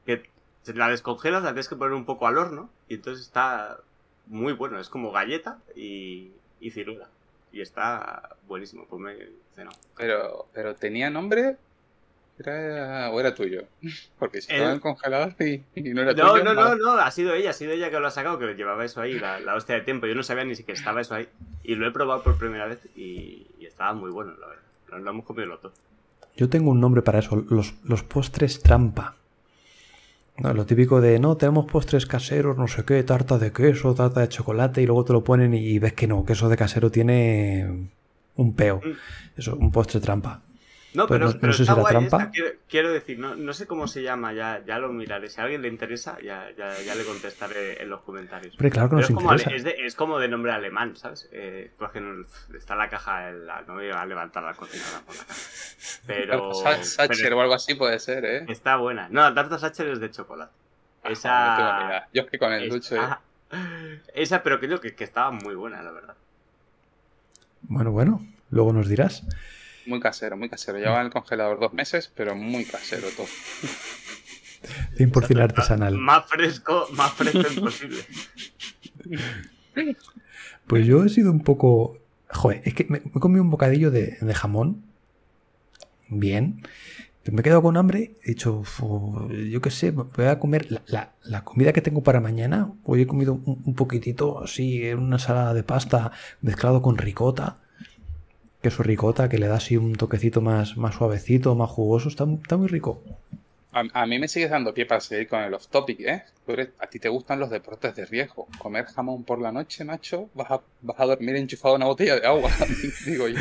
que 0.04 0.28
la 0.74 0.88
descongelas, 0.88 1.42
la 1.42 1.50
tienes 1.50 1.68
que 1.68 1.76
poner 1.76 1.94
un 1.94 2.04
poco 2.04 2.26
al 2.26 2.36
horno 2.36 2.70
y 2.88 2.96
entonces 2.96 3.24
está 3.24 3.78
muy 4.26 4.52
bueno. 4.52 4.78
Es 4.78 4.88
como 4.88 5.12
galleta 5.12 5.58
y, 5.74 6.32
y 6.60 6.70
ciruela. 6.70 7.08
Y 7.52 7.60
está 7.60 8.36
buenísimo, 8.46 8.86
pues 8.88 9.00
me 9.00 9.16
cenado. 9.54 9.76
Pero, 9.96 10.46
pero 10.52 10.74
tenía 10.74 11.10
nombre 11.10 11.56
era, 12.38 13.10
¿O 13.10 13.20
era 13.20 13.34
tuyo? 13.34 13.64
Porque 14.18 14.42
si 14.42 14.52
estaban 14.52 14.80
congelados 14.80 15.34
y, 15.40 15.62
no 15.74 16.02
era 16.02 16.12
no, 16.12 16.32
tuyo. 16.32 16.44
No, 16.44 16.54
no, 16.54 16.74
no, 16.76 16.92
ha 16.92 17.10
sido 17.10 17.34
ella, 17.34 17.50
ha 17.50 17.54
sido 17.54 17.72
ella 17.72 17.90
que 17.90 17.98
lo 17.98 18.06
ha 18.06 18.10
sacado, 18.10 18.38
que 18.38 18.54
llevaba 18.54 18.84
eso 18.84 19.00
ahí, 19.00 19.18
la, 19.18 19.54
hostia 19.54 19.76
de 19.76 19.80
tiempo. 19.82 20.06
Yo 20.06 20.14
no 20.14 20.22
sabía 20.22 20.44
ni 20.44 20.54
siquiera 20.54 20.78
estaba 20.78 21.00
eso 21.00 21.14
ahí. 21.14 21.28
Y 21.62 21.74
lo 21.76 21.86
he 21.86 21.92
probado 21.92 22.22
por 22.22 22.36
primera 22.38 22.66
vez 22.66 22.80
y, 22.94 23.46
estaba 23.60 23.94
muy 23.94 24.10
bueno, 24.10 24.32
la 24.40 24.46
verdad. 24.46 24.62
Lo, 24.88 25.10
hemos 25.10 25.24
comido 25.24 25.46
los 25.46 25.62
dos. 25.62 25.72
Yo 26.36 26.48
tengo 26.48 26.70
un 26.70 26.80
nombre 26.80 27.02
para 27.02 27.18
eso, 27.18 27.36
los, 27.48 27.74
los 27.84 28.02
postres 28.02 28.62
trampa. 28.62 29.16
No, 30.38 30.52
lo 30.52 30.66
típico 30.66 31.00
de, 31.00 31.18
no, 31.18 31.36
tenemos 31.36 31.64
postres 31.66 32.04
caseros, 32.04 32.58
no 32.58 32.68
sé 32.68 32.84
qué, 32.84 33.02
tarta 33.02 33.38
de 33.38 33.52
queso, 33.52 33.94
tarta 33.94 34.20
de 34.20 34.28
chocolate, 34.28 34.82
y 34.82 34.86
luego 34.86 35.04
te 35.04 35.12
lo 35.14 35.24
ponen 35.24 35.54
y 35.54 35.78
ves 35.78 35.94
que 35.94 36.06
no, 36.06 36.24
que 36.24 36.34
eso 36.34 36.48
de 36.48 36.56
casero 36.56 36.90
tiene 36.90 37.88
un 38.36 38.54
peo. 38.54 38.80
Mm. 38.84 39.38
Eso, 39.38 39.56
un 39.56 39.72
postre 39.72 40.00
trampa. 40.00 40.42
No, 40.94 41.06
pues 41.06 41.18
pero, 41.18 41.32
no, 41.48 41.52
sé 41.52 41.64
si 41.64 41.70
era 41.70 41.84
trampa. 41.84 42.30
quiero, 42.68 42.90
decir, 42.90 43.18
no, 43.18 43.36
no, 43.36 43.52
sé 43.52 43.66
cómo 43.66 43.86
se 43.86 44.02
llama, 44.02 44.32
ya, 44.32 44.62
ya 44.66 44.78
lo 44.78 44.88
miraré. 44.88 45.28
Si 45.28 45.40
a 45.40 45.44
alguien 45.44 45.62
le 45.62 45.68
interesa, 45.68 46.18
ya, 46.22 46.50
ya, 46.56 46.80
ya 46.80 46.94
le 46.94 47.04
contestaré 47.04 47.82
en 47.82 47.90
los 47.90 48.00
comentarios. 48.00 48.54
Pero 48.56 48.70
claro 48.70 48.88
que 48.88 48.96
nos 48.96 49.04
es, 49.04 49.10
interesa. 49.10 49.44
Como, 49.44 49.56
es, 49.56 49.64
de, 49.64 49.86
es, 49.86 49.94
como 49.94 50.18
de 50.18 50.28
nombre 50.28 50.52
alemán, 50.52 50.96
¿sabes? 50.96 51.28
Eh, 51.32 51.70
porque 51.78 52.02
está 52.56 52.76
la 52.76 52.88
caja, 52.88 53.30
no 53.66 53.74
me 53.74 53.86
iba 53.86 54.00
a 54.00 54.06
levantar 54.06 54.42
la 54.42 54.54
cocina 54.54 54.84
por 55.04 55.16
la 55.16 55.24
caja. 55.24 55.40
Pero. 56.06 56.52
Sacher 56.54 57.34
o 57.34 57.40
algo 57.40 57.54
así 57.54 57.74
puede 57.74 57.98
ser, 57.98 58.24
¿eh? 58.24 58.46
Está 58.48 58.76
buena. 58.76 59.08
No, 59.10 59.20
la 59.20 59.34
tarta 59.34 59.58
Sacher 59.58 59.88
es 59.88 60.00
de 60.00 60.10
chocolate. 60.10 60.52
Ah, 61.02 61.10
esa. 61.10 62.08
Yo 62.12 62.22
es 62.22 62.30
que 62.30 62.38
con 62.38 62.52
el 62.52 62.68
dulce. 62.68 62.98
Esa, 64.14 64.42
pero 64.42 64.58
creo 64.58 64.80
que, 64.80 64.94
que 64.94 65.04
estaba 65.04 65.30
muy 65.30 65.54
buena, 65.54 65.82
la 65.82 65.92
verdad. 65.92 66.14
Bueno, 67.62 67.92
bueno, 67.92 68.26
luego 68.50 68.72
nos 68.72 68.88
dirás. 68.88 69.24
Muy 69.86 70.00
casero, 70.00 70.36
muy 70.36 70.48
casero. 70.48 70.78
Llevaba 70.78 71.00
en 71.00 71.06
el 71.06 71.12
congelador 71.12 71.60
dos 71.60 71.72
meses, 71.72 72.10
pero 72.14 72.34
muy 72.34 72.64
casero 72.64 73.08
todo. 73.16 73.26
100% 74.98 75.40
artesanal. 75.42 75.96
Más 75.96 76.26
fresco, 76.26 76.86
más 76.92 77.12
fresco 77.12 77.44
imposible. 77.54 77.98
Pues 80.66 80.86
yo 80.86 81.04
he 81.04 81.08
sido 81.08 81.30
un 81.30 81.40
poco. 81.42 81.98
Joder, 82.30 82.62
es 82.64 82.74
que 82.74 82.86
me 82.88 82.98
he 82.98 83.20
comido 83.20 83.42
un 83.42 83.50
bocadillo 83.50 83.90
de, 83.90 84.16
de 84.20 84.34
jamón. 84.34 84.82
Bien. 86.08 86.62
Me 87.30 87.40
he 87.40 87.42
quedado 87.42 87.62
con 87.62 87.76
hambre. 87.76 88.16
He 88.22 88.28
dicho, 88.30 88.62
"Fu, 88.62 89.28
yo 89.30 89.60
qué 89.60 89.70
sé, 89.70 89.90
voy 89.90 90.26
a 90.26 90.38
comer 90.38 90.70
la, 90.70 90.82
la- 90.86 91.12
la 91.24 91.44
comida 91.44 91.72
que 91.72 91.82
tengo 91.82 92.02
para 92.02 92.20
mañana. 92.20 92.72
Hoy 92.84 93.02
he 93.02 93.06
comido 93.06 93.34
un, 93.34 93.62
un 93.64 93.74
poquitito 93.74 94.42
así, 94.42 94.84
en 94.86 94.98
una 95.00 95.16
ensalada 95.16 95.52
de 95.54 95.62
pasta 95.64 96.12
mezclado 96.40 96.82
con 96.82 96.96
ricota. 96.98 97.58
Queso 98.66 98.82
ricota 98.82 99.28
que 99.28 99.38
le 99.38 99.46
da 99.46 99.56
así 99.62 99.76
un 99.76 99.92
toquecito 99.94 100.40
más, 100.40 100.76
más 100.76 100.96
suavecito, 100.96 101.54
más 101.54 101.70
jugoso. 101.70 102.08
Está, 102.08 102.24
está 102.42 102.56
muy 102.56 102.66
rico. 102.66 103.00
A, 103.72 103.84
a 104.02 104.06
mí 104.06 104.18
me 104.18 104.26
sigues 104.26 104.50
dando 104.50 104.74
pie 104.74 104.86
para 104.86 105.00
seguir 105.00 105.28
con 105.28 105.40
el 105.40 105.54
off 105.54 105.68
topic, 105.68 106.00
¿eh? 106.00 106.24
Eres- 106.48 106.70
a 106.80 106.86
ti 106.88 106.98
te 106.98 107.08
gustan 107.08 107.38
los 107.38 107.50
deportes 107.50 107.94
de 107.94 108.06
riesgo. 108.06 108.48
Comer 108.58 108.86
jamón 108.86 109.22
por 109.22 109.40
la 109.40 109.52
noche, 109.52 109.84
macho, 109.84 110.28
vas 110.34 110.50
a, 110.50 110.60
vas 110.82 110.98
a 110.98 111.04
dormir 111.06 111.36
enchufado 111.36 111.74
a 111.74 111.76
una 111.76 111.86
botella 111.86 112.16
de 112.18 112.26
agua, 112.26 112.50
digo 113.06 113.28
yo. 113.28 113.38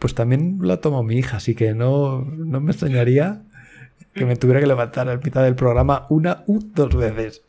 Pues 0.00 0.14
también 0.14 0.58
lo 0.60 0.72
ha 0.72 0.80
tomado 0.80 1.02
mi 1.04 1.16
hija, 1.16 1.36
así 1.36 1.54
que 1.54 1.72
no, 1.74 2.22
no 2.24 2.60
me 2.60 2.72
extrañaría 2.72 3.42
que 4.14 4.26
me 4.26 4.36
tuviera 4.36 4.60
que 4.60 4.66
levantar 4.66 5.08
al 5.08 5.22
mitad 5.22 5.44
del 5.44 5.54
programa 5.54 6.06
una 6.08 6.42
u 6.46 6.58
dos 6.74 6.94
veces. 6.96 7.42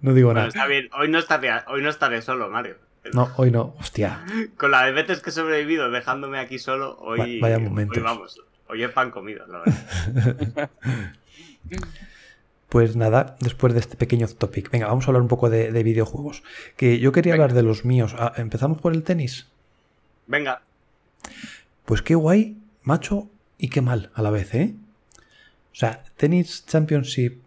No 0.00 0.14
digo 0.14 0.28
Bueno, 0.28 0.40
nada. 0.40 0.48
está 0.48 0.66
bien. 0.66 0.88
Hoy 0.98 1.08
no 1.08 1.18
estaré, 1.18 1.50
hoy 1.66 1.82
no 1.82 1.90
estaré 1.90 2.22
solo, 2.22 2.48
Mario. 2.50 2.76
No, 3.12 3.30
hoy 3.36 3.50
no. 3.50 3.74
Hostia. 3.78 4.24
Con 4.56 4.70
las 4.70 4.92
veces 4.94 5.20
que 5.20 5.30
he 5.30 5.32
sobrevivido 5.32 5.90
dejándome 5.90 6.38
aquí 6.38 6.58
solo, 6.58 6.96
hoy, 7.00 7.38
Va- 7.40 7.48
vaya 7.48 7.58
momentos. 7.58 7.96
hoy 7.98 8.02
vamos. 8.02 8.40
Hoy 8.68 8.82
es 8.82 8.90
pan 8.90 9.10
comido, 9.10 9.46
la 9.46 9.58
verdad. 9.60 10.70
Pues 12.68 12.96
nada, 12.96 13.36
después 13.40 13.72
de 13.72 13.78
este 13.80 13.96
pequeño 13.96 14.26
topic. 14.26 14.70
Venga, 14.70 14.88
vamos 14.88 15.04
a 15.04 15.08
hablar 15.08 15.22
un 15.22 15.28
poco 15.28 15.48
de, 15.48 15.70
de 15.70 15.82
videojuegos. 15.84 16.42
Que 16.76 16.98
yo 16.98 17.12
quería 17.12 17.34
hablar 17.34 17.52
de 17.52 17.62
los 17.62 17.84
míos. 17.84 18.16
Ah, 18.18 18.32
¿Empezamos 18.36 18.80
por 18.80 18.92
el 18.92 19.04
tenis? 19.04 19.46
Venga, 20.26 20.62
Pues 21.84 22.02
qué 22.02 22.14
guay, 22.16 22.56
macho, 22.82 23.28
y 23.58 23.68
qué 23.68 23.80
mal 23.80 24.10
a 24.14 24.22
la 24.22 24.30
vez, 24.30 24.54
¿eh? 24.54 24.74
O 25.72 25.76
sea, 25.76 26.02
Tennis 26.16 26.64
Championship, 26.66 27.40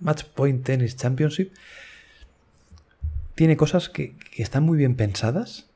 Match 0.00 0.24
Point 0.24 0.64
Tennis 0.64 0.96
Championship, 0.96 1.52
tiene 3.36 3.56
cosas 3.56 3.88
que, 3.88 4.16
que 4.34 4.42
están 4.42 4.64
muy 4.64 4.76
bien 4.76 4.96
pensadas 4.96 5.66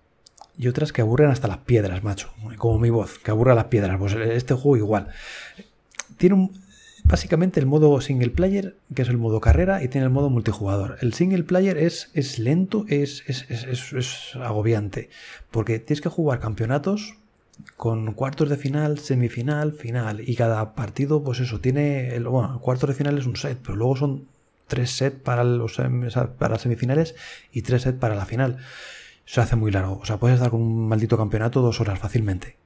y 0.59 0.67
otras 0.67 0.93
que 0.93 1.03
aburren 1.03 1.31
hasta 1.31 1.47
las 1.47 1.59
piedras, 1.59 2.03
macho. 2.03 2.31
Como 2.59 2.81
mi 2.81 2.91
voz, 2.91 3.19
que 3.21 3.31
aburre 3.31 3.55
las 3.55 3.67
piedras. 3.67 3.97
Pues 3.99 4.15
este 4.15 4.55
juego 4.55 4.77
igual. 4.77 5.09
Tiene 6.17 6.35
un, 6.35 6.53
básicamente 7.05 7.61
el 7.61 7.67
modo 7.67 8.01
single 8.01 8.31
player, 8.31 8.77
que 8.95 9.03
es 9.03 9.09
el 9.09 9.17
modo 9.17 9.41
carrera, 9.41 9.83
y 9.83 9.89
tiene 9.89 10.07
el 10.07 10.13
modo 10.13 10.29
multijugador. 10.29 10.97
El 11.01 11.15
single 11.15 11.45
player 11.45 11.79
es, 11.79 12.11
es 12.15 12.39
lento, 12.39 12.85
es, 12.89 13.23
es, 13.27 13.47
es- 13.51 14.37
agobiante, 14.37 15.09
porque 15.51 15.79
tienes 15.79 16.01
que 16.01 16.09
jugar 16.09 16.41
campeonatos 16.41 17.15
con 17.77 18.13
cuartos 18.15 18.49
de 18.49 18.57
final, 18.57 18.99
semifinal, 18.99 19.73
final, 19.73 20.29
y 20.29 20.35
cada 20.35 20.75
partido, 20.75 21.23
pues 21.23 21.41
eso, 21.41 21.61
tiene, 21.61 22.15
el, 22.15 22.25
bueno, 22.27 22.55
el 22.55 22.61
cuarto 22.61 22.87
de 22.87 22.95
final 22.95 23.19
es 23.19 23.27
un 23.27 23.37
set, 23.37 23.59
pero 23.63 23.77
luego 23.77 23.97
son 23.97 24.25
tres 24.71 24.97
sets 24.97 25.21
para, 25.21 25.45
los, 25.45 25.75
sea, 25.75 25.91
para 26.39 26.53
las 26.55 26.63
semifinales 26.63 27.15
y 27.53 27.61
tres 27.61 27.83
sets 27.83 27.99
para 27.99 28.15
la 28.15 28.25
final. 28.25 28.57
Se 29.27 29.43
hace 29.43 29.57
muy 29.57 29.71
largo, 29.71 29.99
o 29.99 30.07
sea, 30.07 30.17
puedes 30.17 30.37
estar 30.37 30.51
con 30.51 30.63
un 30.63 30.89
maldito 30.89 31.19
campeonato 31.19 31.61
dos 31.61 31.81
horas 31.81 31.99
fácilmente 31.99 32.57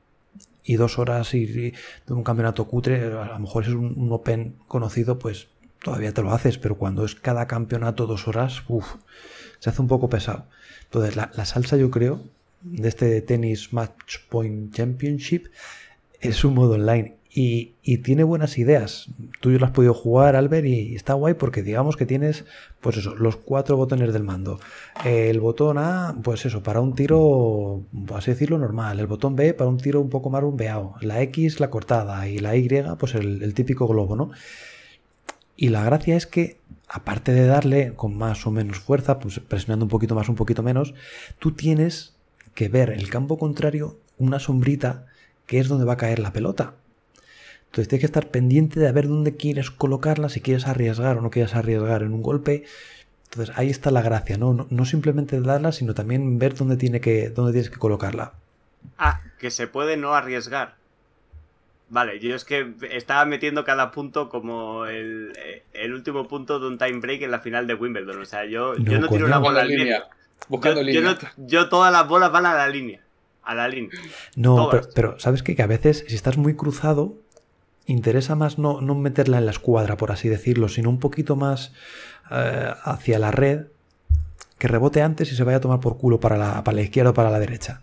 y 0.63 0.77
dos 0.77 0.99
horas 0.99 1.35
y, 1.35 1.47
de 1.47 1.75
un 2.09 2.23
campeonato 2.23 2.67
cutre, 2.67 3.03
a 3.05 3.25
lo 3.25 3.39
mejor 3.39 3.65
es 3.65 3.71
un, 3.71 3.95
un 3.97 4.13
Open 4.13 4.57
conocido, 4.69 5.19
pues 5.19 5.49
todavía 5.83 6.15
te 6.15 6.23
lo 6.23 6.33
haces, 6.33 6.57
pero 6.59 6.77
cuando 6.77 7.05
es 7.05 7.15
cada 7.15 7.47
campeonato 7.47 8.07
dos 8.07 8.29
horas, 8.29 8.63
uff, 8.69 8.95
se 9.59 9.71
hace 9.71 9.83
un 9.83 9.89
poco 9.89 10.09
pesado. 10.09 10.47
Entonces, 10.85 11.17
la, 11.17 11.31
la 11.35 11.45
salsa, 11.45 11.77
yo 11.77 11.91
creo, 11.91 12.23
de 12.63 12.89
este 12.89 13.21
tenis 13.21 13.73
Match 13.73 14.19
Point 14.31 14.75
Championship 14.75 15.49
es 16.21 16.45
un 16.45 16.55
modo 16.55 16.75
online 16.75 17.17
y, 17.37 17.99
tiene 17.99 18.23
buenas 18.23 18.59
ideas. 18.59 19.09
Tú 19.41 19.51
ya 19.51 19.59
lo 19.59 19.67
has 19.67 19.73
podido 19.73 19.93
jugar, 19.93 20.37
Albert, 20.37 20.67
y 20.67 20.95
está 20.95 21.15
guay 21.15 21.35
porque 21.35 21.65
digamos 21.65 21.97
que 21.97 22.07
tienes, 22.07 22.45
pues 22.81 22.97
eso, 22.97 23.17
los 23.17 23.35
cuatro 23.35 23.77
botones 23.77 24.13
del 24.13 24.23
mando. 24.23 24.61
El 25.05 25.41
botón 25.41 25.79
A, 25.79 26.17
pues 26.23 26.47
eso, 26.47 26.63
para 26.63 26.81
un 26.81 26.95
tiro, 26.95 27.83
así 28.15 28.31
decirlo, 28.31 28.59
normal. 28.59 29.01
El 29.01 29.09
botón 29.09 29.35
B 29.35 29.53
para 29.53 29.69
un 29.69 29.79
tiro 29.79 30.01
un 30.01 30.11
poco 30.11 30.31
más 30.31 30.43
rumbeado. 30.43 30.95
La 31.01 31.23
X, 31.23 31.59
la 31.59 31.71
cortada. 31.71 32.29
Y 32.29 32.39
la 32.39 32.55
Y, 32.55 32.69
pues 33.01 33.17
el, 33.17 33.53
típico 33.53 33.89
globo, 33.89 34.15
¿no? 34.15 34.31
Y 35.57 35.71
la 35.71 35.83
gracia 35.83 36.17
es 36.17 36.29
que, 36.29 36.59
aparte 36.87 37.33
de 37.33 37.47
darle 37.47 37.95
con 37.95 38.17
más 38.17 38.47
o 38.47 38.53
menos 38.53 38.79
fuerza, 38.79 39.19
pues 39.19 39.41
presionando 39.41 39.87
un 39.87 39.91
poquito 39.91 40.15
más, 40.15 40.29
un 40.29 40.37
poquito 40.37 40.63
menos, 40.63 40.95
tú 41.41 41.51
tienes 41.51 42.15
que 42.55 42.69
ver 42.69 42.91
el 42.91 43.11
campo 43.11 43.39
contrario 43.39 43.99
una 44.19 44.39
sombrita 44.39 45.07
que 45.47 45.59
es 45.59 45.67
donde 45.67 45.85
va 45.85 45.95
a 45.95 45.97
caer 45.97 46.21
la 46.21 46.33
pelota. 46.33 46.75
Entonces 47.75 47.89
tienes 47.89 48.03
que 48.03 48.07
estar 48.07 48.29
pendiente 48.29 48.79
de 48.79 48.93
ver 48.93 49.09
dónde 49.09 49.35
quieres 49.35 49.73
colocarla, 49.73 50.29
si 50.29 50.41
quieres 50.41 50.69
arriesgar 50.69 51.19
o 51.19 51.23
no 51.23 51.31
quieres 51.31 51.57
arriesgar 51.57 52.03
en 52.03 52.13
un 52.13 52.23
golpe. 52.23 52.63
Entonces 53.25 53.53
ahí 53.59 53.69
está 53.69 53.91
la 53.91 54.01
gracia, 54.01 54.39
¿no? 54.39 54.55
No, 54.55 54.69
no 54.71 54.85
simplemente 54.85 55.41
darla, 55.41 55.73
sino 55.73 55.93
también 55.93 56.39
ver 56.39 56.55
dónde, 56.55 56.77
tiene 56.77 57.01
que, 57.01 57.31
dónde 57.31 57.51
tienes 57.51 57.71
que 57.71 57.79
colocarla. 57.81 58.35
Ah, 58.97 59.21
que 59.41 59.51
se 59.51 59.67
puede 59.67 59.97
no 59.97 60.15
arriesgar. 60.15 60.77
Vale, 61.89 62.21
yo 62.21 62.35
es 62.37 62.45
que 62.45 62.75
estaba 62.93 63.25
metiendo 63.25 63.65
cada 63.65 63.91
punto 63.91 64.29
como 64.29 64.87
el, 64.87 65.33
el 65.73 65.93
último 65.95 66.29
punto 66.29 66.61
de 66.61 66.69
un 66.69 66.79
time 66.79 67.01
break 67.01 67.23
en 67.23 67.33
la 67.33 67.41
final 67.41 67.67
de 67.67 67.75
Wimbledon. 67.75 68.21
O 68.23 68.25
sea, 68.25 68.45
yo 68.45 68.77
yo 68.77 68.83
No, 68.85 69.01
no, 69.01 69.09
tiro 69.09 69.27
una 69.27 69.39
bola 69.39 69.63
al 69.63 69.69
línea. 69.69 69.85
medio. 69.85 70.05
Buscando 70.49 70.81
Yo, 70.83 70.87
yo 70.93 71.01
línea. 71.01 71.19
no- 71.37 71.47
yo 71.49 71.69
todas 71.69 71.93
las 71.93 72.07
bolas 72.07 72.31
van 72.31 72.47
a 72.47 72.55
la 72.55 72.69
línea. 72.69 73.01
A 73.43 73.55
la 73.57 73.67
línea. 73.69 73.91
No, 74.37 74.71
pero, 74.71 74.89
pero 74.95 75.19
¿sabes 75.19 75.43
qué? 75.43 75.55
Que 75.57 75.63
a 75.63 75.67
veces, 75.67 76.05
si 76.09 76.15
estás 76.15 76.39
muy 76.39 76.55
cruzado, 76.55 77.15
interesa 77.87 78.35
más 78.35 78.59
no, 78.59 78.81
no 78.81 78.95
meterla 78.95 79.39
en 79.39 79.47
la 79.47 79.51
escuadra, 79.51 79.97
por 79.97 80.13
así 80.13 80.29
decirlo, 80.29 80.69
sino 80.69 80.91
un 80.91 80.99
poquito 80.99 81.37
más 81.37 81.73
eh, 82.31 82.73
hacia 82.83 83.19
la 83.19 83.31
red, 83.31 83.67
que 84.59 84.69
rebote 84.69 85.03
antes 85.03 85.31
y 85.33 85.37
se 85.37 85.45
vaya 85.45 85.59
a 85.59 85.61
tomar 85.61 85.81
por 85.81 85.99
culo 85.99 86.21
para 86.21 86.37
la, 86.37 86.65
para 86.65 86.77
la 86.77 86.83
izquierda 86.83 87.11
o 87.11 87.15
para 87.15 87.31
la 87.31 87.39
derecha. 87.39 87.83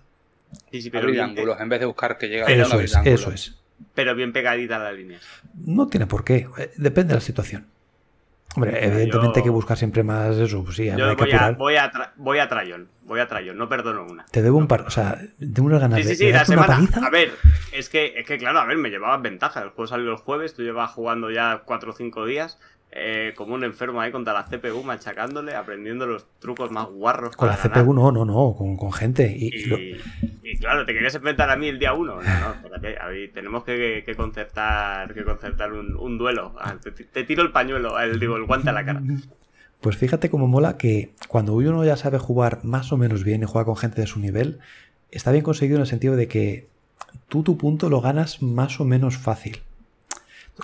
Sí, 0.72 0.82
sí, 0.82 0.90
pero 0.90 1.04
Abrir 1.04 1.16
bien, 1.16 1.30
ángulos, 1.30 1.60
en 1.60 1.70
vez 1.70 1.80
de 1.80 1.86
buscar 1.86 2.18
que 2.18 2.28
llega 2.28 2.46
Pero 2.46 2.64
a 2.64 2.66
Eso 2.68 2.80
es, 2.82 2.96
eso 3.06 3.32
es. 3.32 3.56
pero 3.94 4.16
bien 4.16 4.34
pegadita 4.34 4.78
a 4.78 4.80
la 4.80 4.92
línea. 4.92 5.20
No 5.66 5.88
tiene 5.88 6.08
por 6.08 6.24
qué, 6.24 6.48
eh, 6.58 6.72
depende 6.78 7.10
de 7.10 7.16
la 7.16 7.22
situación. 7.22 7.68
Hombre, 8.56 8.86
evidentemente 8.86 9.40
hay 9.40 9.44
que 9.44 9.50
buscar 9.50 9.78
siempre 9.78 10.04
más 10.04 10.36
eso, 10.36 10.64
pues 10.64 10.76
sí, 10.76 10.86
Yo 10.86 11.10
hay 11.10 11.16
que 11.16 11.24
voy 11.24 11.32
a, 11.32 11.52
voy, 11.52 11.76
a 11.76 11.92
voy 12.18 12.40
a 12.40 12.50
trayón. 12.50 12.90
Voy 13.04 13.20
a 13.20 13.28
trayón. 13.28 13.58
No 13.58 13.70
perdono 13.70 14.06
una. 14.06 14.26
Te 14.26 14.42
debo 14.42 14.58
un 14.58 14.68
par, 14.68 14.82
o 14.82 14.90
sea, 14.90 15.20
tengo 15.40 15.68
unas 15.68 15.82
ganas 15.82 16.00
Sí, 16.02 16.10
sí, 16.10 16.16
sí, 16.16 16.26
de 16.26 16.32
la 16.32 16.40
una 16.40 16.46
semana. 16.46 16.90
A 17.06 17.10
ver, 17.10 17.32
es 17.72 17.90
que, 17.90 18.14
es 18.18 18.26
que 18.26 18.38
claro, 18.38 18.60
a 18.60 18.66
ver, 18.66 18.78
me 18.78 18.90
llevabas 18.90 19.22
ventaja. 19.22 19.62
El 19.62 19.70
juego 19.70 19.88
salió 19.88 20.12
el 20.12 20.18
jueves, 20.18 20.54
tú 20.54 20.64
llevas 20.64 20.92
jugando 20.92 21.32
ya 21.32 21.64
4 21.66 21.92
o 21.92 21.94
5 21.94 22.26
días. 22.26 22.60
Eh, 22.92 23.34
como 23.38 23.56
un 23.56 23.64
enfermo 23.64 24.02
ahí 24.02 24.12
contra 24.12 24.34
la 24.34 24.46
CPU, 24.46 24.84
machacándole, 24.84 25.56
aprendiendo 25.56 26.06
los 26.06 26.26
trucos 26.40 26.72
más 26.72 26.88
guarros. 26.88 27.36
Con 27.38 27.48
la. 27.48 27.56
CPU 27.58 27.94
no, 27.94 28.12
no, 28.12 28.26
no, 28.26 28.54
con, 28.58 28.76
con 28.76 28.92
gente. 28.92 29.34
Y, 29.36 29.48
y 29.56 29.66
lo- 29.66 29.78
Y, 29.80 29.98
y 30.44 30.58
claro, 30.58 30.86
te 30.86 30.94
querías 30.94 31.16
enfrentar 31.16 31.50
a 31.50 31.56
mí 31.56 31.68
el 31.70 31.80
día 31.80 31.94
1. 31.94 32.16
No, 32.16 32.22
no, 32.22 32.54
espérate, 32.54 32.98
a 33.00 33.08
tenemos 33.34 33.64
que, 33.64 34.04
que 34.06 34.16
concertar, 34.16 35.14
que 35.14 35.24
concertar 35.24 35.72
un, 35.74 35.96
un 35.96 36.18
duelo. 36.18 36.54
Ah, 36.60 36.76
Te, 36.84 36.92
te 36.92 37.24
tiro 37.24 37.44
el 37.44 37.52
pañuelo, 37.52 37.98
el, 38.00 38.20
digo, 38.20 38.36
el 38.36 38.46
guante 38.46 38.70
a 38.70 38.74
la 38.74 38.86
cara. 38.86 39.02
Pues 39.82 39.98
fíjate 39.98 40.30
cómo 40.30 40.46
mola 40.48 40.78
que 40.78 41.16
cuando 41.28 41.56
uno 41.56 41.84
ya 41.84 41.96
sabe 41.98 42.20
jugar 42.20 42.60
más 42.64 42.92
o 42.92 42.98
menos 42.98 43.24
bien 43.24 43.42
y 43.42 43.46
juega 43.48 43.66
con 43.66 43.76
gente 43.76 44.00
de 44.00 44.06
su 44.06 44.20
nivel, 44.20 44.60
está 45.10 45.32
bien 45.32 45.44
conseguido 45.44 45.78
en 45.78 45.82
el 45.82 45.88
sentido 45.88 46.16
de 46.16 46.28
que 46.28 46.68
tú 47.30 47.42
tu 47.42 47.58
punto 47.58 47.90
lo 47.90 48.00
ganas 48.00 48.44
más 48.44 48.80
o 48.80 48.86
menos 48.86 49.18
fácil. 49.18 49.62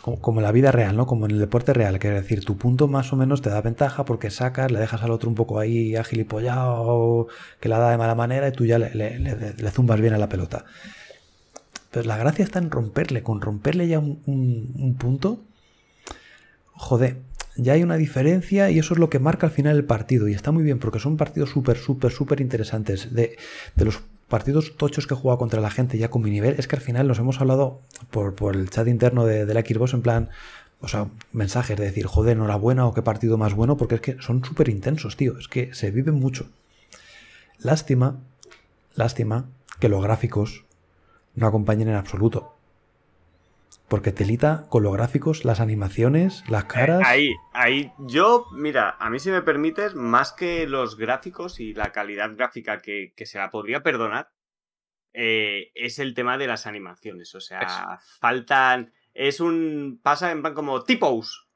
Como, 0.02 0.40
en 0.40 0.44
la 0.44 0.52
vida 0.52 0.72
real, 0.72 0.96
¿no? 0.96 1.08
Como 1.08 1.26
en 1.26 1.32
el 1.32 1.40
deporte 1.40 1.74
real, 1.74 1.98
quiere 1.98 2.18
decir, 2.22 2.44
tu 2.46 2.58
punto 2.58 2.88
más 2.88 3.14
o 3.14 3.16
menos 3.16 3.42
te 3.42 3.50
da 3.50 3.62
ventaja 3.62 4.06
porque 4.06 4.30
sacas, 4.30 4.72
le 4.72 4.80
dejas 4.80 5.02
al 5.02 5.12
otro 5.12 5.30
un 5.30 5.36
poco 5.36 5.60
ahí 5.60 5.96
agilipollado, 5.96 7.28
que 7.60 7.70
la 7.70 7.80
da 7.80 7.92
de 7.92 7.98
mala 7.98 8.14
manera 8.14 8.48
y 8.48 8.52
tú 8.52 8.66
ya 8.66 8.78
le, 8.80 8.92
zumbas 9.72 10.00
bien 10.00 10.14
a 10.14 10.18
la 10.18 10.30
pelota. 10.30 10.66
Pero 11.92 12.06
la 12.06 12.16
gracia 12.18 12.46
está 12.46 12.60
en 12.60 12.72
romperle, 12.72 13.24
con 13.24 13.42
romperle 13.42 13.88
ya 13.90 14.00
un, 14.00 14.22
un- 14.26 14.72
un 14.80 14.96
punto, 14.96 15.40
joder, 16.74 17.18
ya 17.56 17.74
hay 17.74 17.84
una 17.84 17.98
diferencia 17.98 18.70
y 18.70 18.80
eso 18.80 18.94
es 18.94 19.00
lo 19.00 19.10
que 19.10 19.20
marca 19.20 19.48
al 19.48 19.52
final 19.54 19.76
el 19.76 19.86
partido. 19.86 20.28
Y 20.28 20.34
está 20.34 20.52
muy 20.52 20.64
bien 20.64 20.80
porque 20.80 21.00
son 21.00 21.18
partidos 21.18 21.50
súper, 21.50 21.78
súper, 21.78 22.12
súper 22.12 22.42
interesantes. 22.42 23.14
De 23.14 23.38
los 23.78 24.00
partidos 24.28 24.76
tochos 24.78 25.08
que 25.08 25.14
he 25.14 25.18
jugado 25.18 25.40
contra 25.40 25.62
la 25.62 25.70
gente 25.70 25.98
ya 25.98 26.10
con 26.10 26.22
mi 26.22 26.30
nivel, 26.30 26.56
es 26.58 26.68
que 26.68 26.76
al 26.76 26.82
final 26.82 27.08
nos 27.08 27.20
hemos 27.20 27.40
hablado 27.40 27.82
por, 28.12 28.36
por 28.36 28.56
el 28.56 28.70
chat 28.70 28.88
interno 28.88 29.26
de, 29.26 29.46
de 29.46 29.54
la 29.54 29.62
Xbox 29.62 29.94
en 29.94 30.02
plan, 30.02 30.30
o 30.82 30.88
sea, 30.88 31.08
mensajes 31.32 31.78
de 31.78 31.86
decir, 31.86 32.06
joder, 32.06 32.38
enhorabuena 32.38 32.86
o 32.86 32.94
qué 32.94 33.02
partido 33.02 33.38
más 33.38 33.54
bueno, 33.54 33.78
porque 33.78 33.96
es 33.96 34.02
que 34.02 34.18
son 34.22 34.44
súper 34.44 34.70
intensos, 34.70 35.18
tío. 35.18 35.38
Es 35.40 35.48
que 35.48 35.74
se 35.74 35.92
viven 35.92 36.16
mucho. 36.16 36.48
Lástima, 37.58 38.20
lástima 38.96 39.46
que 39.80 39.90
los 39.90 40.04
gráficos 40.04 40.66
no 41.36 41.48
acompañan 41.48 41.90
en 41.90 41.96
absoluto. 41.96 42.57
Porque 43.88 44.12
telita 44.12 44.66
con 44.70 44.84
los 44.84 44.92
gráficos, 44.92 45.46
las 45.46 45.62
animaciones, 45.62 46.44
las 46.50 46.66
caras. 46.66 47.02
Eh, 47.02 47.06
ahí, 47.06 47.36
ahí. 47.54 47.94
Yo, 48.00 48.46
mira, 48.52 48.98
a 49.00 49.10
mí 49.10 49.20
si 49.20 49.32
me 49.32 49.42
permites, 49.42 49.96
más 49.96 50.34
que 50.34 50.68
los 50.68 50.98
gráficos 50.98 51.62
y 51.62 51.74
la 51.74 51.94
calidad 51.94 52.36
gráfica 52.36 52.80
que, 52.80 53.14
se 53.18 53.38
la 53.38 53.50
podría 53.50 53.84
perdonar, 53.84 54.30
eh, 55.14 55.72
es 55.74 56.00
el 56.00 56.14
tema 56.14 56.38
de 56.38 56.48
las 56.48 56.68
animaciones. 56.68 57.34
O 57.34 57.40
sea, 57.40 58.00
faltan. 58.20 58.94
Es 59.14 59.40
un. 59.40 60.02
Pasa 60.04 60.32
en 60.32 60.42
plan 60.42 60.54
como 60.54 60.84
tipos. 60.84 61.48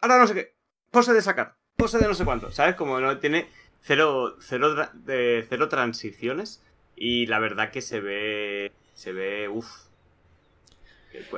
Ahora 0.00 0.18
no 0.18 0.26
sé 0.26 0.34
qué. 0.34 0.56
Pose 0.90 1.14
de 1.14 1.22
sacar. 1.22 1.56
Pose 1.76 1.98
de 1.98 2.06
no 2.06 2.14
sé 2.14 2.26
cuánto. 2.26 2.50
¿Sabes? 2.50 2.74
Como 2.74 3.00
no 3.00 3.18
tiene 3.18 3.48
cero, 3.80 4.36
cero, 4.40 4.90
de, 4.92 5.46
cero 5.48 5.68
transiciones. 5.70 6.62
Y 6.94 7.24
la 7.24 7.38
verdad 7.38 7.70
que 7.70 7.80
se 7.80 8.00
ve. 8.00 8.70
Se 8.92 9.12
ve. 9.12 9.48
Uff 9.48 9.89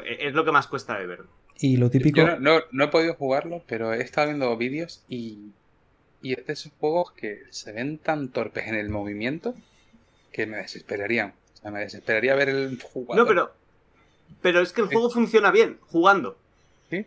es 0.05 0.35
lo 0.35 0.45
que 0.45 0.53
más 0.53 0.67
cuesta 0.67 0.99
de 0.99 1.07
ver. 1.07 1.21
Y 1.59 1.77
lo 1.77 1.91
típico. 1.91 2.23
no, 2.39 2.85
he 2.85 2.89
podido 2.89 3.15
jugarlo, 3.15 3.63
pero 3.67 3.93
he 3.93 4.01
estado 4.03 4.29
viendo 4.29 4.57
vídeos 4.57 5.03
y. 5.09 5.53
Y 6.25 6.35
es 6.35 6.47
de 6.47 6.53
esos 6.53 6.71
juegos 6.79 7.11
que 7.13 7.43
se 7.51 7.73
ven 7.73 7.99
tan 7.99 8.29
torpes 8.29 8.69
en 8.69 8.77
el 8.77 8.89
movimiento 8.91 9.57
que 10.31 10.47
me 10.47 10.59
desesperarían. 10.59 11.35
O 11.55 11.57
sea, 11.57 11.71
me 11.73 11.81
desesperaría 11.81 12.37
ver 12.37 12.49
el 12.49 12.81
jugador. 12.81 13.17
No, 13.17 13.29
pero. 13.29 13.53
Pero 14.41 14.61
es 14.61 14.73
que 14.73 14.83
el 14.83 14.87
juego 14.87 15.11
funciona 15.11 15.51
bien 15.51 15.79
jugando. 15.89 16.37
¿Sí? 16.91 17.05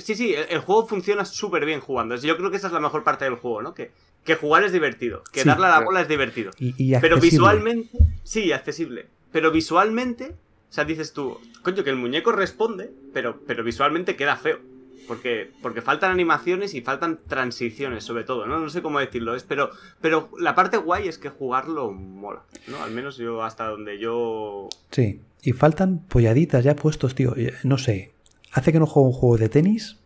Sí, 0.00 0.14
sí, 0.14 0.34
el, 0.34 0.60
juego 0.60 0.86
funciona 0.86 1.24
súper 1.24 1.64
bien 1.64 1.80
jugando. 1.80 2.16
Yo 2.16 2.36
creo 2.36 2.50
que 2.50 2.56
esa 2.56 2.68
es 2.68 2.72
la 2.72 2.80
mejor 2.80 3.02
parte 3.02 3.24
del 3.24 3.34
juego, 3.34 3.62
¿no? 3.62 3.74
Que, 3.74 3.90
que 4.24 4.36
jugar 4.36 4.62
es 4.62 4.72
divertido, 4.72 5.24
que 5.32 5.42
darle 5.44 5.66
a 5.66 5.70
la 5.70 5.80
bola 5.80 6.00
es 6.00 6.08
divertido. 6.08 6.52
pero 7.00 7.18
visualmente, 7.18 7.98
sí, 8.22 8.52
accesible. 8.52 9.06
Pero 9.32 9.50
visualmente 9.50 10.34
sea, 10.74 10.84
dices 10.84 11.12
tú, 11.12 11.38
coño, 11.62 11.84
que 11.84 11.90
el 11.90 11.96
muñeco 11.96 12.32
responde, 12.32 12.92
pero, 13.12 13.40
pero 13.46 13.62
visualmente 13.62 14.16
queda 14.16 14.36
feo. 14.36 14.58
Porque, 15.06 15.52
porque 15.62 15.82
faltan 15.82 16.10
animaciones 16.10 16.74
y 16.74 16.80
faltan 16.80 17.20
transiciones, 17.28 18.04
sobre 18.04 18.24
todo, 18.24 18.46
¿no? 18.46 18.58
No 18.58 18.70
sé 18.70 18.80
cómo 18.80 18.98
decirlo, 18.98 19.34
es, 19.34 19.44
pero, 19.44 19.70
pero 20.00 20.30
la 20.38 20.54
parte 20.54 20.78
guay 20.78 21.08
es 21.08 21.18
que 21.18 21.28
jugarlo 21.28 21.92
mola, 21.92 22.42
¿no? 22.68 22.82
Al 22.82 22.90
menos 22.90 23.18
yo 23.18 23.42
hasta 23.42 23.68
donde 23.68 23.98
yo... 23.98 24.68
Sí, 24.90 25.20
y 25.42 25.52
faltan 25.52 25.98
polladitas 25.98 26.64
ya 26.64 26.74
puestos, 26.74 27.14
tío. 27.14 27.34
No 27.62 27.76
sé, 27.76 28.12
hace 28.50 28.72
que 28.72 28.80
no 28.80 28.86
juego 28.86 29.08
un 29.08 29.14
juego 29.14 29.36
de 29.36 29.50
tenis 29.50 29.98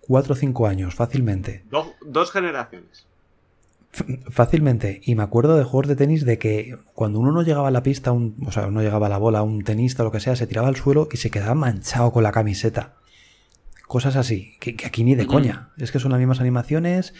cuatro 0.00 0.34
o 0.34 0.36
cinco 0.36 0.66
años, 0.66 0.94
fácilmente. 0.94 1.64
dos 2.00 2.32
generaciones. 2.32 3.07
Fácilmente. 3.90 5.00
Y 5.04 5.14
me 5.14 5.22
acuerdo 5.22 5.56
de 5.56 5.64
juegos 5.64 5.88
de 5.88 5.96
tenis 5.96 6.24
de 6.24 6.38
que 6.38 6.78
cuando 6.94 7.18
uno 7.18 7.32
no 7.32 7.42
llegaba 7.42 7.68
a 7.68 7.72
la 7.72 7.82
pista, 7.82 8.12
un, 8.12 8.36
o 8.46 8.52
sea, 8.52 8.68
no 8.68 8.82
llegaba 8.82 9.06
a 9.06 9.10
la 9.10 9.18
bola, 9.18 9.42
un 9.42 9.64
tenista 9.64 10.02
o 10.02 10.06
lo 10.06 10.12
que 10.12 10.20
sea, 10.20 10.36
se 10.36 10.46
tiraba 10.46 10.68
al 10.68 10.76
suelo 10.76 11.08
y 11.10 11.16
se 11.16 11.30
quedaba 11.30 11.54
manchado 11.54 12.12
con 12.12 12.22
la 12.22 12.32
camiseta. 12.32 12.94
Cosas 13.86 14.16
así, 14.16 14.56
que, 14.60 14.76
aquí 14.84 15.02
ni 15.04 15.14
de 15.14 15.26
coña. 15.26 15.70
Es 15.78 15.90
que 15.90 15.98
son 15.98 16.10
las 16.10 16.20
mismas 16.20 16.40
animaciones, 16.40 17.14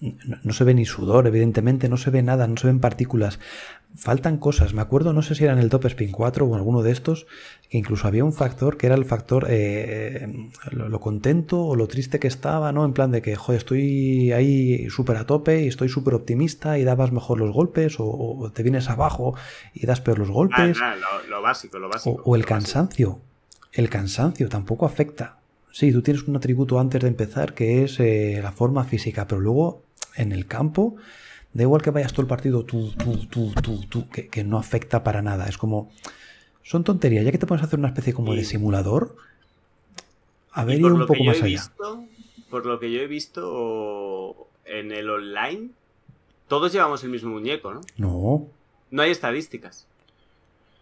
no, 0.00 0.52
se 0.52 0.64
ve 0.64 0.74
ni 0.74 0.84
sudor, 0.84 1.26
evidentemente, 1.26 1.88
no 1.88 1.96
se 1.96 2.10
ve 2.10 2.22
nada, 2.22 2.46
no 2.46 2.56
se 2.56 2.68
ven 2.68 2.78
partículas. 2.78 3.40
Faltan 3.96 4.36
cosas. 4.36 4.74
Me 4.74 4.80
acuerdo, 4.80 5.12
no 5.12 5.22
sé 5.22 5.34
si 5.34 5.44
era 5.44 5.52
en 5.52 5.58
el 5.58 5.70
Top 5.70 5.84
Spin 5.86 6.12
4 6.12 6.46
o 6.46 6.54
alguno 6.54 6.82
de 6.82 6.92
estos, 6.92 7.26
que 7.68 7.78
incluso 7.78 8.06
había 8.06 8.24
un 8.24 8.32
factor 8.32 8.76
que 8.76 8.86
era 8.86 8.94
el 8.94 9.04
factor 9.04 9.46
eh, 9.48 10.50
lo, 10.70 11.00
contento 11.00 11.64
o 11.64 11.74
lo 11.74 11.88
triste 11.88 12.20
que 12.20 12.28
estaba, 12.28 12.70
¿no? 12.70 12.84
En 12.84 12.92
plan 12.92 13.10
de 13.10 13.22
que, 13.22 13.34
joder, 13.34 13.58
estoy 13.58 14.32
ahí 14.32 14.88
súper 14.90 15.16
a 15.16 15.26
tope 15.26 15.64
y 15.64 15.68
estoy 15.68 15.88
súper 15.88 16.14
optimista 16.14 16.78
y 16.78 16.84
dabas 16.84 17.12
mejor 17.12 17.38
los 17.38 17.52
golpes 17.52 17.96
o, 17.98 18.52
te 18.54 18.62
vienes 18.62 18.88
abajo 18.88 19.34
y 19.74 19.86
das 19.86 20.00
peor 20.00 20.18
los 20.18 20.30
golpes. 20.30 20.78
Ah, 20.80 20.94
lo, 21.28 21.42
básico, 21.42 21.78
lo 21.78 21.88
básico. 21.88 22.22
O, 22.24 22.36
el 22.36 22.44
cansancio. 22.44 23.20
El 23.72 23.90
cansancio 23.90 24.48
tampoco 24.48 24.86
afecta. 24.86 25.38
Sí, 25.72 25.92
tú 25.92 26.02
tienes 26.02 26.22
un 26.24 26.36
atributo 26.36 26.78
antes 26.78 27.02
de 27.02 27.08
empezar 27.08 27.54
que 27.54 27.84
es 27.84 28.00
eh, 28.00 28.40
la 28.42 28.52
forma 28.52 28.84
física, 28.84 29.26
pero 29.26 29.40
luego 29.40 29.82
en 30.16 30.32
el 30.32 30.46
campo, 30.46 30.96
da 31.58 31.64
igual 31.64 31.82
que 31.82 31.90
vayas 31.90 32.12
todo 32.12 32.22
el 32.22 32.28
partido 32.28 32.64
tú, 32.64 32.92
tú, 32.92 33.26
tú, 33.26 33.52
tú, 33.60 33.80
tú, 33.88 34.08
que, 34.08 34.44
no 34.44 34.58
afecta 34.58 35.02
para 35.02 35.22
nada. 35.22 35.48
Es 35.48 35.58
como, 35.58 35.90
son 36.62 36.84
tonterías, 36.84 37.24
ya 37.24 37.32
que 37.32 37.38
te 37.38 37.46
pones 37.46 37.64
a 37.64 37.66
hacer 37.66 37.80
una 37.80 37.88
especie 37.88 38.14
como 38.14 38.32
de 38.32 38.44
simulador, 38.44 39.16
a 40.52 40.64
ver, 40.64 40.78
ir 40.78 40.86
un 40.86 41.04
poco 41.04 41.24
más 41.24 41.42
allá. 41.42 41.68
por 42.48 42.64
lo 42.64 42.78
que 42.78 42.92
yo 42.92 43.00
he 43.00 43.08
visto 43.08 44.46
en 44.64 44.92
el 44.92 45.10
online, 45.10 45.70
todos 46.46 46.72
llevamos 46.72 47.02
el 47.02 47.10
mismo 47.10 47.30
muñeco, 47.30 47.74
¿no? 47.74 47.80
No. 47.96 48.46
No 48.92 49.02
hay 49.02 49.10
estadísticas. 49.10 49.86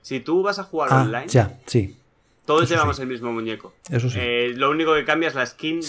Si 0.02 0.20
tú 0.20 0.42
vas 0.42 0.58
a 0.58 0.64
jugar 0.64 0.90
ah, 0.92 1.02
online. 1.02 1.28
Ya, 1.28 1.58
sí. 1.64 1.96
Todos 2.46 2.68
llevamos 2.68 2.98
el 3.00 3.08
mismo 3.08 3.32
muñeco. 3.32 3.74
Eso 3.90 4.08
sí. 4.08 4.18
Eh, 4.20 4.52
lo 4.56 4.70
único 4.70 4.94
que 4.94 5.04
cambia 5.04 5.28
es 5.28 5.34
la 5.34 5.44
skin 5.44 5.80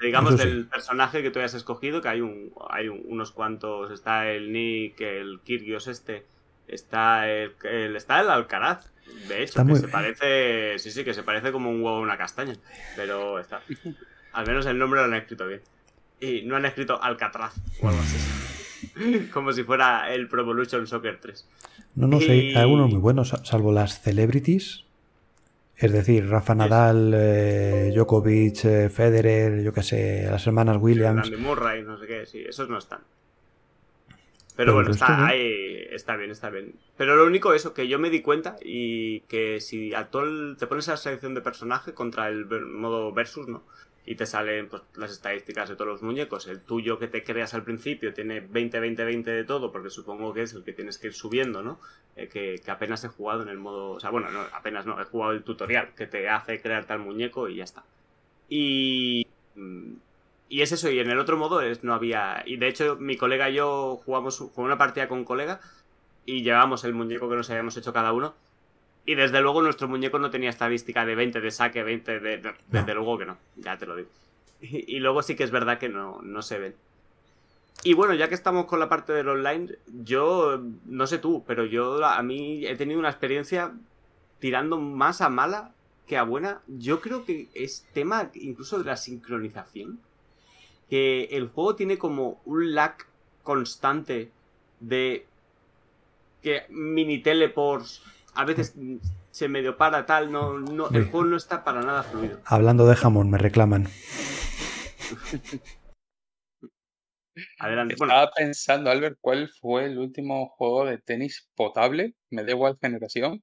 digamos, 0.00 0.36
del 0.36 0.66
personaje 0.66 1.22
que 1.22 1.30
tú 1.30 1.40
hayas 1.40 1.54
escogido, 1.54 2.00
que 2.00 2.08
hay 2.08 2.20
un, 2.20 2.52
hay 2.70 2.88
unos 2.88 3.32
cuantos. 3.32 3.90
Está 3.90 4.30
el 4.30 4.52
Nick, 4.52 5.00
el 5.00 5.40
Kirgios 5.44 5.88
este, 5.88 6.24
está 6.68 7.28
el, 7.28 7.52
está 7.96 8.20
el 8.20 8.30
Alcaraz. 8.30 8.92
De 9.28 9.42
hecho, 9.42 9.64
que 9.66 9.76
se 9.76 9.88
parece. 9.88 10.78
Sí, 10.78 10.90
sí, 10.90 11.04
que 11.04 11.14
se 11.14 11.24
parece 11.24 11.50
como 11.52 11.68
un 11.68 11.82
huevo 11.82 11.96
a 11.96 12.00
una 12.00 12.16
castaña. 12.16 12.54
Pero 12.94 13.40
está. 13.40 13.60
Al 14.32 14.46
menos 14.46 14.66
el 14.66 14.78
nombre 14.78 15.00
lo 15.00 15.06
han 15.06 15.14
escrito 15.14 15.46
bien. 15.46 15.62
Y 16.20 16.42
no 16.42 16.56
han 16.56 16.64
escrito 16.64 17.02
Alcatraz 17.02 17.54
o 17.82 17.88
algo 17.88 18.00
así. 18.00 19.28
como 19.32 19.52
si 19.52 19.64
fuera 19.64 20.12
el 20.12 20.28
Pro 20.28 20.42
Evolution 20.42 20.86
Soccer 20.86 21.18
3. 21.20 21.48
No, 21.96 22.06
no 22.06 22.20
sé, 22.20 22.30
hay 22.30 22.54
algunos 22.54 22.90
muy 22.90 23.00
buenos, 23.00 23.34
salvo 23.44 23.72
las 23.72 24.00
celebrities 24.00 24.83
es 25.76 25.92
decir, 25.92 26.28
Rafa 26.28 26.54
Nadal, 26.54 27.12
eh, 27.14 27.92
Djokovic, 27.94 28.64
eh, 28.64 28.88
Federer, 28.88 29.62
yo 29.62 29.72
qué 29.72 29.82
sé, 29.82 30.26
las 30.30 30.46
hermanas 30.46 30.76
Williams. 30.80 31.30
Murray, 31.38 31.82
no 31.82 31.98
sé 31.98 32.06
qué, 32.06 32.26
sí, 32.26 32.44
esos 32.46 32.68
no 32.68 32.78
están. 32.78 33.00
Pero, 34.56 34.74
bueno, 34.74 34.90
está, 34.92 35.26
ahí, 35.26 35.84
está 35.90 36.14
bien, 36.16 36.30
está 36.30 36.48
bien. 36.48 36.76
Pero 36.96 37.16
lo 37.16 37.26
único 37.26 37.54
eso, 37.54 37.74
que 37.74 37.88
yo 37.88 37.98
me 37.98 38.08
di 38.08 38.22
cuenta 38.22 38.56
y 38.62 39.20
que 39.22 39.60
si 39.60 39.92
actual 39.94 40.56
te 40.58 40.68
pones 40.68 40.88
a 40.88 40.92
la 40.92 40.96
selección 40.96 41.34
de 41.34 41.40
personaje 41.40 41.92
contra 41.92 42.28
el 42.28 42.46
modo 42.46 43.12
versus, 43.12 43.48
¿no? 43.48 43.64
Y 44.06 44.16
te 44.16 44.26
salen 44.26 44.68
pues, 44.68 44.82
las 44.96 45.10
estadísticas 45.10 45.68
de 45.68 45.76
todos 45.76 45.88
los 45.88 46.02
muñecos. 46.02 46.46
El 46.46 46.60
tuyo 46.60 46.98
que 46.98 47.08
te 47.08 47.24
creas 47.24 47.54
al 47.54 47.64
principio 47.64 48.12
tiene 48.12 48.40
20, 48.40 48.80
20, 48.80 49.04
20 49.04 49.30
de 49.30 49.44
todo, 49.44 49.72
porque 49.72 49.90
supongo 49.90 50.34
que 50.34 50.42
es 50.42 50.52
el 50.52 50.64
que 50.64 50.72
tienes 50.72 50.98
que 50.98 51.08
ir 51.08 51.14
subiendo, 51.14 51.62
¿no? 51.62 51.80
Eh, 52.16 52.28
que, 52.28 52.70
apenas 52.70 53.02
he 53.04 53.08
jugado 53.08 53.42
en 53.42 53.48
el 53.48 53.58
modo. 53.58 53.92
O 53.92 54.00
sea, 54.00 54.10
bueno, 54.10 54.30
no, 54.30 54.40
apenas 54.52 54.84
no, 54.86 55.00
he 55.00 55.04
jugado 55.04 55.32
el 55.32 55.42
tutorial 55.42 55.94
que 55.94 56.06
te 56.06 56.28
hace 56.28 56.60
crear 56.60 56.84
tal 56.84 57.00
muñeco 57.00 57.48
y 57.48 57.56
ya 57.56 57.64
está. 57.64 57.84
Y. 58.48 59.26
Y 60.46 60.60
es 60.62 60.72
eso, 60.72 60.90
y 60.90 60.98
en 61.00 61.10
el 61.10 61.18
otro 61.18 61.36
modo 61.36 61.62
es, 61.62 61.82
no 61.82 61.94
había. 61.94 62.42
Y 62.46 62.56
de 62.58 62.68
hecho, 62.68 62.96
mi 62.96 63.16
colega 63.16 63.48
y 63.50 63.54
yo 63.54 64.00
jugamos 64.04 64.38
con 64.54 64.64
una 64.66 64.78
partida 64.78 65.08
con 65.08 65.18
un 65.18 65.24
colega 65.24 65.60
y 66.26 66.42
llevamos 66.42 66.84
el 66.84 66.94
muñeco 66.94 67.28
que 67.28 67.36
nos 67.36 67.50
habíamos 67.50 67.76
hecho 67.76 67.92
cada 67.92 68.12
uno. 68.12 68.34
Y 69.06 69.14
desde 69.14 69.40
luego 69.40 69.62
nuestro 69.62 69.88
muñeco 69.88 70.18
no 70.18 70.30
tenía 70.30 70.50
estadística 70.50 71.04
de 71.04 71.14
20 71.14 71.40
de 71.40 71.50
saque, 71.50 71.82
20 71.82 72.20
de... 72.20 72.54
desde 72.68 72.94
luego 72.94 73.18
que 73.18 73.26
no, 73.26 73.36
ya 73.56 73.76
te 73.76 73.86
lo 73.86 73.96
digo. 73.96 74.08
Y, 74.60 74.98
luego 75.00 75.22
sí 75.22 75.36
que 75.36 75.44
es 75.44 75.50
verdad 75.50 75.78
que 75.78 75.90
no, 75.90 76.22
no 76.22 76.40
se 76.40 76.58
ven. 76.58 76.74
Y 77.82 77.92
bueno, 77.92 78.14
ya 78.14 78.28
que 78.28 78.34
estamos 78.34 78.64
con 78.64 78.80
la 78.80 78.88
parte 78.88 79.12
del 79.12 79.28
online, 79.28 79.74
yo, 80.04 80.62
no 80.86 81.06
sé 81.06 81.18
tú, 81.18 81.44
pero 81.46 81.66
yo 81.66 82.02
a 82.02 82.22
mí 82.22 82.66
he 82.66 82.76
tenido 82.76 82.98
una 82.98 83.10
experiencia 83.10 83.74
tirando 84.38 84.78
más 84.78 85.20
a 85.20 85.28
mala 85.28 85.74
que 86.06 86.16
a 86.16 86.22
buena. 86.22 86.62
Yo 86.66 87.02
creo 87.02 87.26
que 87.26 87.48
es 87.54 87.86
tema 87.92 88.30
incluso 88.34 88.78
de 88.78 88.84
la 88.84 88.96
sincronización. 88.96 90.00
Que 90.88 91.24
el 91.32 91.48
juego 91.48 91.76
tiene 91.76 91.98
como 91.98 92.40
un 92.46 92.74
lag 92.74 92.96
constante 93.42 94.30
de 94.80 95.26
que 96.42 96.64
mini 96.68 97.18
teleports 97.18 98.02
a 98.34 98.44
veces 98.44 98.76
se 99.30 99.48
medio 99.48 99.76
para 99.76 100.06
tal, 100.06 100.30
no, 100.32 100.58
no, 100.58 100.88
el 100.90 101.04
juego 101.04 101.26
no 101.26 101.36
está 101.36 101.64
para 101.64 101.82
nada 101.82 102.02
fluido. 102.02 102.40
Hablando 102.44 102.86
de 102.86 102.96
jamón, 102.96 103.30
me 103.30 103.38
reclaman. 103.38 103.86
Adelante. 107.58 107.94
Estaba 107.94 108.30
pensando, 108.30 108.90
Albert, 108.90 109.18
¿cuál 109.20 109.48
fue 109.48 109.86
el 109.86 109.98
último 109.98 110.46
juego 110.50 110.84
de 110.84 110.98
tenis 110.98 111.50
potable? 111.56 112.14
Me 112.30 112.44
da 112.44 112.52
igual 112.52 112.78
generación. 112.80 113.42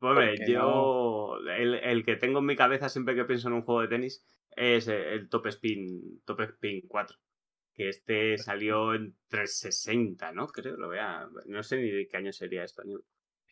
Hombre, 0.00 0.36
yo 0.46 1.38
el, 1.48 2.04
que 2.04 2.14
tengo 2.16 2.38
en 2.38 2.46
mi 2.46 2.54
cabeza 2.54 2.88
siempre 2.88 3.16
que 3.16 3.24
pienso 3.24 3.48
en 3.48 3.54
un 3.54 3.62
juego 3.62 3.80
de 3.80 3.88
tenis 3.88 4.24
es 4.56 4.86
el 4.86 5.28
Top 5.28 5.46
Spin, 5.46 6.22
Top 6.24 6.40
Spin 6.40 6.82
4. 6.86 7.16
Que 7.74 7.88
este 7.88 8.38
salió 8.38 8.94
en 8.94 9.16
360, 9.26 10.30
¿no? 10.30 10.46
Creo, 10.46 10.76
lo 10.76 10.88
vea. 10.88 11.28
No 11.46 11.64
sé 11.64 11.78
ni 11.78 11.90
de 11.90 12.06
qué 12.06 12.16
año 12.16 12.32
sería 12.32 12.62
esto. 12.62 12.84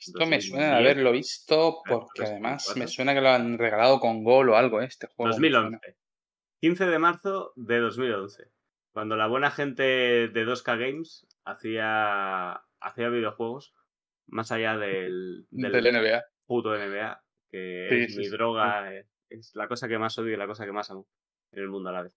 Esto 0.07 0.27
me 0.27 0.41
suena 0.41 0.67
de 0.67 0.77
haberlo 0.77 1.13
visto 1.13 1.83
porque 1.89 2.25
además 2.25 2.75
me 2.77 2.87
suena 2.89 3.15
que 3.15 3.21
lo 3.21 3.29
han 3.29 3.59
regalado 3.59 4.01
con 4.01 4.25
gol 4.25 4.51
o 4.51 4.57
algo 4.57 4.81
este 4.81 5.07
juego. 5.07 5.31
2011. 5.31 5.79
15 6.61 6.87
de 6.87 6.99
marzo 6.99 7.53
de 7.57 7.79
2011. 7.81 8.45
Cuando 8.93 9.17
la 9.17 9.27
buena 9.27 9.51
gente 9.51 9.83
de 9.83 10.47
2K 10.47 10.79
Games 10.79 11.27
hacía, 11.45 12.53
hacía 12.81 13.09
videojuegos 13.09 13.75
Más 14.27 14.53
allá 14.53 14.77
del, 14.77 15.47
del, 15.51 15.73
Del 15.73 15.93
NBA. 15.95 16.23
puto 16.47 16.77
NBA, 16.77 17.23
que 17.51 17.87
Sí, 17.89 17.97
es 18.03 18.13
sí, 18.13 18.19
mi 18.19 18.25
sí. 18.27 18.31
droga, 18.31 18.93
eh, 18.95 19.07
es 19.29 19.53
la 19.55 19.67
cosa 19.69 19.89
que 19.89 19.99
más 19.99 20.17
odio 20.19 20.35
y 20.35 20.37
la 20.37 20.47
cosa 20.47 20.65
que 20.65 20.73
más 20.73 20.91
amo 20.91 21.07
en 21.53 21.63
el 21.63 21.69
mundo 21.69 21.89
a 21.89 21.93
la 21.93 22.03
vez. 22.03 22.13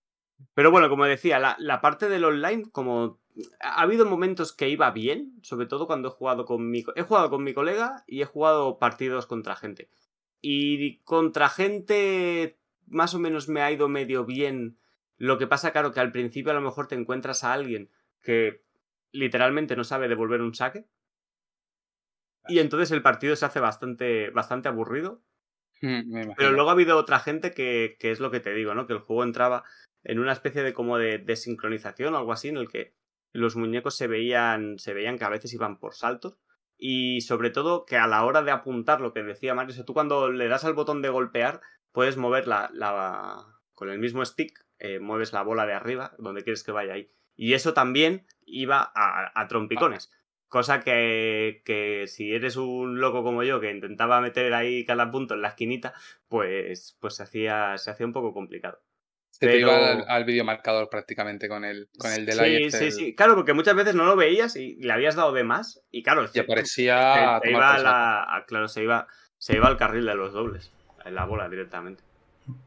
Pero 0.53 0.71
bueno, 0.71 0.89
como 0.89 1.05
decía, 1.05 1.39
la, 1.39 1.55
la 1.59 1.81
parte 1.81 2.09
del 2.09 2.25
online, 2.25 2.63
como 2.71 3.19
ha 3.59 3.81
habido 3.81 4.05
momentos 4.05 4.53
que 4.53 4.69
iba 4.69 4.91
bien, 4.91 5.37
sobre 5.41 5.67
todo 5.67 5.87
cuando 5.87 6.09
he 6.09 6.11
jugado 6.11 6.45
con 6.45 6.69
mi, 6.69 6.83
he 6.95 7.01
jugado 7.01 7.29
con 7.29 7.43
mi 7.43 7.53
colega 7.53 8.03
y 8.07 8.21
he 8.21 8.25
jugado 8.25 8.79
partidos 8.79 9.25
contra 9.25 9.55
gente. 9.55 9.89
Y 10.41 10.99
contra 10.99 11.49
gente 11.49 12.57
más 12.87 13.13
o 13.13 13.19
menos 13.19 13.49
me 13.49 13.61
ha 13.61 13.71
ido 13.71 13.89
medio 13.89 14.25
bien. 14.25 14.77
Lo 15.17 15.37
que 15.37 15.47
pasa, 15.47 15.71
claro, 15.71 15.91
que 15.91 15.99
al 15.99 16.11
principio 16.11 16.51
a 16.51 16.55
lo 16.55 16.61
mejor 16.61 16.87
te 16.87 16.95
encuentras 16.95 17.43
a 17.43 17.53
alguien 17.53 17.89
que 18.21 18.63
literalmente 19.11 19.75
no 19.75 19.83
sabe 19.83 20.07
devolver 20.07 20.41
un 20.41 20.53
saque. 20.53 20.85
Y 22.47 22.59
entonces 22.59 22.91
el 22.91 23.01
partido 23.01 23.35
se 23.35 23.45
hace 23.45 23.59
bastante, 23.59 24.29
bastante 24.29 24.67
aburrido. 24.67 25.21
Pero 26.37 26.51
luego 26.51 26.69
ha 26.69 26.73
habido 26.73 26.97
otra 26.97 27.19
gente 27.19 27.51
que, 27.51 27.97
que 27.99 28.11
es 28.11 28.19
lo 28.19 28.31
que 28.31 28.39
te 28.39 28.53
digo, 28.53 28.73
¿no? 28.75 28.87
Que 28.87 28.93
el 28.93 28.99
juego 28.99 29.23
entraba 29.23 29.63
en 30.05 30.19
una 30.19 30.31
especie 30.31 30.63
de 30.63 30.73
como 30.73 30.97
de, 30.97 31.17
de 31.17 31.35
sincronización 31.35 32.13
o 32.13 32.17
algo 32.17 32.31
así, 32.31 32.47
en 32.47 32.57
el 32.57 32.69
que 32.69 32.93
los 33.33 33.55
muñecos 33.55 33.95
se 33.95 34.07
veían, 34.07 34.79
se 34.79 34.93
veían 34.93 35.17
que 35.17 35.25
a 35.25 35.29
veces 35.29 35.53
iban 35.53 35.79
por 35.79 35.93
saltos. 35.93 36.37
Y 36.77 37.21
sobre 37.21 37.49
todo 37.49 37.85
que 37.85 37.97
a 37.97 38.07
la 38.07 38.25
hora 38.25 38.41
de 38.41 38.51
apuntar, 38.51 39.01
lo 39.01 39.13
que 39.13 39.23
decía 39.23 39.53
Mario, 39.55 39.71
o 39.71 39.75
sea, 39.75 39.85
tú 39.85 39.93
cuando 39.93 40.31
le 40.31 40.47
das 40.47 40.65
al 40.65 40.73
botón 40.73 41.01
de 41.01 41.09
golpear, 41.09 41.61
puedes 41.91 42.17
mover 42.17 42.47
la, 42.47 42.69
con 43.73 43.89
el 43.89 43.99
mismo 43.99 44.23
stick, 44.25 44.65
eh, 44.79 44.99
mueves 44.99 45.33
la 45.33 45.41
bola 45.41 45.65
de 45.65 45.73
arriba, 45.73 46.13
donde 46.17 46.43
quieres 46.43 46.63
que 46.63 46.71
vaya 46.71 46.93
ahí. 46.93 47.11
Y 47.35 47.53
eso 47.53 47.73
también 47.73 48.25
iba 48.45 48.91
a, 48.95 49.31
a 49.39 49.47
trompicones. 49.47 50.11
Cosa 50.47 50.81
que, 50.81 51.61
que 51.65 52.07
si 52.07 52.33
eres 52.33 52.55
un 52.55 52.99
loco 52.99 53.23
como 53.23 53.43
yo, 53.43 53.59
que 53.59 53.71
intentaba 53.71 54.21
meter 54.21 54.53
ahí 54.53 54.85
cada 54.85 55.11
punto 55.11 55.33
en 55.33 55.41
la 55.41 55.49
esquinita, 55.49 55.93
pues, 56.27 56.97
pues 57.01 57.15
se, 57.15 57.23
hacía, 57.23 57.77
se 57.77 57.91
hacía 57.91 58.05
un 58.05 58.13
poco 58.13 58.33
complicado. 58.33 58.81
Se 59.39 59.47
te 59.47 59.59
iba 59.59 59.75
al, 59.91 60.05
al 60.07 60.23
videomarcador 60.23 60.89
prácticamente 60.89 61.49
con 61.49 61.65
el, 61.65 61.89
con 61.97 62.11
el 62.11 62.25
delay. 62.25 62.69
Sí, 62.71 62.77
sí, 62.77 62.83
el- 62.85 62.91
sí. 62.91 63.15
Claro, 63.15 63.35
porque 63.35 63.53
muchas 63.53 63.75
veces 63.75 63.93
no 63.95 64.05
lo 64.05 64.15
veías 64.15 64.55
y 64.55 64.75
le 64.75 64.93
habías 64.93 65.15
dado 65.15 65.33
de 65.33 65.43
más. 65.43 65.81
Y 65.91 66.03
claro, 66.03 66.23
Y 66.23 66.27
se- 66.29 66.39
aparecía 66.39 67.39
se, 67.41 67.47
se 67.47 67.51
iba 67.51 67.69
a 67.69 67.71
saco. 67.73 67.83
la, 67.83 68.23
a- 68.37 68.45
claro, 68.45 68.67
se 68.69 68.83
iba, 68.83 69.07
se 69.37 69.55
iba 69.55 69.67
al 69.67 69.77
carril 69.77 70.05
de 70.05 70.15
los 70.15 70.31
dobles, 70.33 70.71
en 71.03 71.15
la 71.15 71.25
bola 71.25 71.49
directamente. 71.49 72.01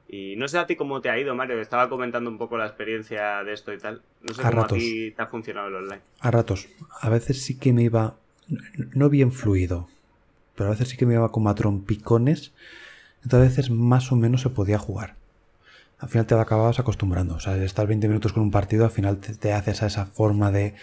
Y 0.08 0.36
no 0.36 0.48
sé 0.48 0.58
a 0.58 0.66
ti 0.66 0.74
cómo 0.76 1.00
te 1.00 1.08
ha 1.08 1.18
ido, 1.18 1.34
Mario. 1.34 1.60
Estaba 1.60 1.88
comentando 1.88 2.28
un 2.28 2.36
poco 2.38 2.58
la 2.58 2.66
experiencia 2.66 3.44
de 3.44 3.52
esto 3.52 3.72
y 3.72 3.78
tal. 3.78 4.02
No 4.22 4.34
sé 4.34 4.42
A 4.42 4.50
cómo 4.50 4.62
ratos. 4.62 4.76
a 4.76 4.80
ti 4.80 5.12
te 5.12 5.22
ha 5.22 5.26
funcionado 5.26 5.68
el 5.68 5.74
online. 5.76 6.00
A 6.20 6.30
ratos. 6.30 6.68
A 7.00 7.08
veces 7.08 7.42
sí 7.42 7.58
que 7.58 7.72
me 7.72 7.82
iba. 7.82 8.16
No 8.94 9.08
bien 9.08 9.32
fluido. 9.32 9.88
Pero 10.56 10.68
a 10.68 10.72
veces 10.72 10.88
sí 10.88 10.96
que 10.96 11.06
me 11.06 11.14
iba 11.14 11.30
como 11.30 11.48
a 11.50 11.54
trompicones. 11.54 12.52
Entonces 13.22 13.38
a 13.38 13.48
veces 13.50 13.70
más 13.70 14.10
o 14.10 14.16
menos 14.16 14.40
se 14.42 14.50
podía 14.50 14.78
jugar. 14.78 15.14
Al 15.98 16.08
final 16.08 16.26
te 16.26 16.34
acababas 16.34 16.78
acostumbrando. 16.78 17.34
O 17.36 17.40
sea, 17.40 17.56
estar 17.56 17.86
20 17.86 18.08
minutos 18.08 18.32
con 18.32 18.42
un 18.42 18.50
partido, 18.50 18.84
al 18.84 18.90
final 18.90 19.18
te, 19.18 19.34
te 19.34 19.52
haces 19.52 19.82
a 19.82 19.86
esa 19.86 20.06
forma 20.06 20.50
de. 20.50 20.74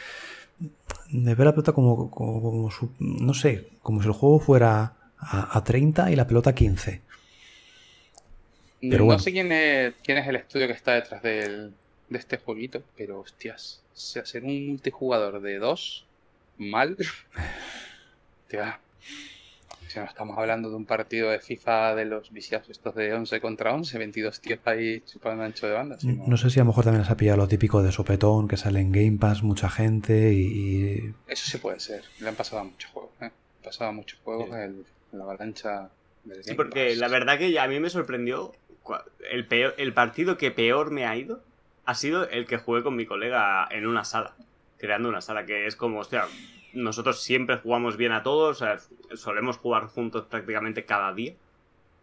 De 1.11 1.33
ver 1.35 1.45
la 1.47 1.51
pelota 1.53 1.73
como. 1.73 2.11
como- 2.11 2.41
como 2.41 2.71
su- 2.71 2.91
no 2.99 3.33
sé, 3.33 3.67
como 3.81 4.01
si 4.01 4.07
el 4.07 4.13
juego 4.13 4.39
fuera 4.39 4.93
a, 5.17 5.57
a 5.57 5.63
30 5.63 6.11
y 6.11 6.15
la 6.15 6.27
pelota 6.27 6.51
a 6.51 6.55
15. 6.55 7.01
Pero 8.87 9.05
no 9.05 9.05
bueno. 9.05 9.19
sé 9.19 9.31
quién 9.31 9.51
es, 9.51 9.93
quién 10.03 10.17
es 10.17 10.27
el 10.27 10.35
estudio 10.35 10.67
que 10.67 10.73
está 10.73 10.93
detrás 10.93 11.21
del, 11.23 11.73
de 12.09 12.17
este 12.17 12.37
jueguito, 12.37 12.83
pero 12.95 13.19
hostias, 13.19 13.81
si 13.93 14.19
hacer 14.19 14.43
un 14.43 14.67
multijugador 14.67 15.41
de 15.41 15.57
dos 15.59 16.05
mal, 16.57 16.97
hostia, 18.43 18.79
si 19.87 19.99
no 19.99 20.05
estamos 20.05 20.37
hablando 20.37 20.69
de 20.69 20.75
un 20.75 20.85
partido 20.85 21.29
de 21.29 21.39
FIFA 21.39 21.95
de 21.95 22.05
los 22.05 22.31
viciados 22.31 22.69
estos 22.69 22.95
de 22.95 23.13
11 23.13 23.39
contra 23.41 23.73
11, 23.73 23.97
22 23.97 24.41
tíos 24.41 24.59
ahí 24.65 25.01
chupando 25.01 25.43
ancho 25.43 25.67
de 25.67 25.73
banda. 25.73 25.99
sino- 25.99 26.23
No 26.27 26.37
sé 26.37 26.49
si 26.49 26.59
a 26.59 26.63
lo 26.63 26.67
mejor 26.67 26.83
también 26.83 27.01
les 27.03 27.11
ha 27.11 27.17
pillado 27.17 27.37
lo 27.37 27.47
típico 27.47 27.81
de 27.83 27.91
sopetón, 27.91 28.47
que 28.47 28.57
sale 28.57 28.79
en 28.79 28.91
Game 28.91 29.17
Pass 29.19 29.43
mucha 29.43 29.69
gente 29.69 30.33
y- 30.33 30.39
y 30.97 31.13
Eso 31.27 31.49
sí 31.49 31.57
puede 31.57 31.79
ser, 31.79 32.03
le 32.19 32.29
han 32.29 32.35
pasado 32.35 32.61
a 32.61 32.65
muchos 32.65 32.89
juegos, 32.91 33.11
¿eh? 33.21 33.25
Han 33.25 33.31
pasado 33.63 33.89
a 33.89 33.93
muchos 33.93 34.19
juegos 34.23 34.49
Sí. 34.49 34.55
el- 34.55 34.85
la 35.11 35.23
avalancha 35.23 35.89
del 36.23 36.43
Sí, 36.43 36.49
Game 36.49 36.57
porque 36.57 36.89
Pass. 36.89 36.97
la 36.97 37.07
verdad 37.07 37.37
que 37.37 37.59
a 37.59 37.67
mí 37.67 37.79
me 37.79 37.89
sorprendió. 37.89 38.53
El, 39.31 39.47
peor, 39.47 39.73
el 39.77 39.93
partido 39.93 40.37
que 40.37 40.51
peor 40.51 40.91
me 40.91 41.05
ha 41.05 41.15
ido 41.17 41.41
ha 41.85 41.95
sido 41.95 42.27
el 42.29 42.45
que 42.45 42.57
jugué 42.57 42.83
con 42.83 42.95
mi 42.95 43.05
colega 43.07 43.67
en 43.71 43.87
una 43.87 44.03
sala. 44.03 44.35
Creando 44.77 45.07
una 45.09 45.21
sala, 45.21 45.45
que 45.45 45.65
es 45.67 45.75
como, 45.75 45.99
hostia, 45.99 46.25
nosotros 46.75 47.23
siempre 47.23 47.57
jugamos 47.57 47.97
bien 47.97 48.11
a 48.11 48.21
todos, 48.23 48.61
o 48.61 48.65
sea, 48.65 48.77
solemos 49.15 49.57
jugar 49.57 49.87
juntos 49.87 50.25
prácticamente 50.29 50.85
cada 50.85 51.13
día. 51.13 51.33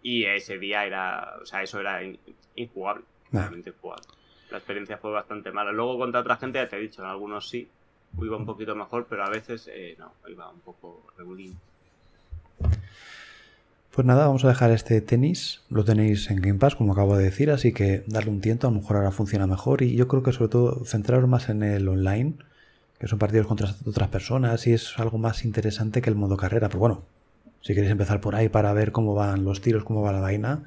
Y 0.02 0.24
ese 0.24 0.58
día 0.58 0.84
era, 0.84 1.34
o 1.40 1.46
sea, 1.46 1.62
eso 1.62 1.78
era 1.78 2.02
in- 2.02 2.18
injugable. 2.56 3.04
Nah. 3.30 3.42
realmente 3.42 3.70
injugable. 3.70 4.04
La 4.50 4.58
experiencia 4.58 4.98
fue 4.98 5.10
bastante 5.12 5.52
mala. 5.52 5.72
Luego 5.72 5.96
contra 5.98 6.20
otra 6.20 6.36
gente, 6.36 6.58
ya 6.58 6.68
te 6.68 6.76
he 6.76 6.80
dicho, 6.80 7.02
en 7.02 7.08
algunos 7.08 7.48
sí, 7.48 7.68
iba 8.20 8.36
un 8.36 8.44
poquito 8.44 8.74
mejor, 8.74 9.06
pero 9.08 9.24
a 9.24 9.30
veces 9.30 9.70
eh, 9.72 9.96
no, 9.98 10.12
iba 10.28 10.50
un 10.50 10.60
poco 10.60 11.06
regulín. 11.16 11.56
Pues 13.94 14.06
nada, 14.06 14.26
vamos 14.26 14.44
a 14.44 14.48
dejar 14.48 14.70
este 14.70 15.00
tenis. 15.02 15.62
Lo 15.68 15.84
tenéis 15.84 16.30
en 16.30 16.40
Game 16.40 16.58
Pass, 16.58 16.74
como 16.76 16.92
acabo 16.92 17.16
de 17.16 17.24
decir, 17.24 17.50
así 17.50 17.72
que 17.72 18.04
darle 18.06 18.30
un 18.30 18.40
tiento. 18.40 18.66
A 18.66 18.70
lo 18.70 18.78
mejor 18.80 18.96
ahora 18.96 19.10
funciona 19.10 19.46
mejor. 19.46 19.82
Y 19.82 19.96
yo 19.96 20.08
creo 20.08 20.22
que 20.22 20.32
sobre 20.32 20.48
todo 20.50 20.84
centraros 20.84 21.28
más 21.28 21.48
en 21.50 21.62
el 21.62 21.86
online, 21.88 22.34
que 23.02 23.08
son 23.08 23.18
partidos 23.18 23.48
contra 23.48 23.74
otras 23.84 24.08
personas 24.10 24.64
y 24.68 24.74
es 24.74 24.96
algo 24.96 25.18
más 25.18 25.44
interesante 25.44 26.00
que 26.00 26.08
el 26.08 26.14
modo 26.14 26.36
carrera. 26.36 26.68
Pero 26.68 26.78
bueno, 26.78 27.02
si 27.60 27.74
queréis 27.74 27.90
empezar 27.90 28.20
por 28.20 28.36
ahí 28.36 28.48
para 28.48 28.72
ver 28.72 28.92
cómo 28.92 29.12
van 29.12 29.42
los 29.42 29.60
tiros, 29.60 29.82
cómo 29.82 30.02
va 30.02 30.12
la 30.12 30.20
vaina, 30.20 30.62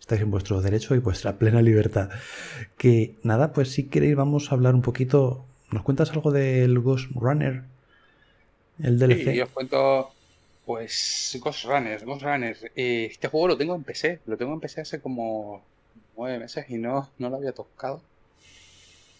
estáis 0.00 0.22
en 0.22 0.30
vuestro 0.30 0.62
derecho 0.62 0.94
y 0.94 0.98
vuestra 0.98 1.34
plena 1.38 1.60
libertad. 1.60 2.08
Que 2.78 3.16
nada, 3.22 3.52
pues 3.52 3.70
si 3.70 3.84
queréis 3.84 4.16
vamos 4.16 4.50
a 4.50 4.54
hablar 4.54 4.74
un 4.74 4.80
poquito. 4.80 5.44
¿Nos 5.72 5.82
cuentas 5.82 6.10
algo 6.12 6.32
del 6.32 6.78
Ghost 6.78 7.10
Runner? 7.16 7.64
El 8.82 8.98
DLC. 8.98 9.32
Sí, 9.32 9.40
os 9.42 9.50
cuento, 9.50 10.10
pues, 10.64 11.38
Ghost 11.38 11.64
Runner, 11.66 12.02
Ghost 12.02 12.22
Runner. 12.22 12.56
Eh, 12.76 13.08
este 13.10 13.28
juego 13.28 13.48
lo 13.48 13.58
tengo 13.58 13.74
en 13.74 13.84
PC, 13.84 14.20
lo 14.24 14.38
tengo 14.38 14.54
en 14.54 14.60
PC 14.60 14.80
hace 14.80 15.00
como 15.02 15.62
nueve 16.16 16.38
meses 16.38 16.64
y 16.70 16.78
no, 16.78 17.10
no 17.18 17.28
lo 17.28 17.36
había 17.36 17.52
tocado. 17.52 18.00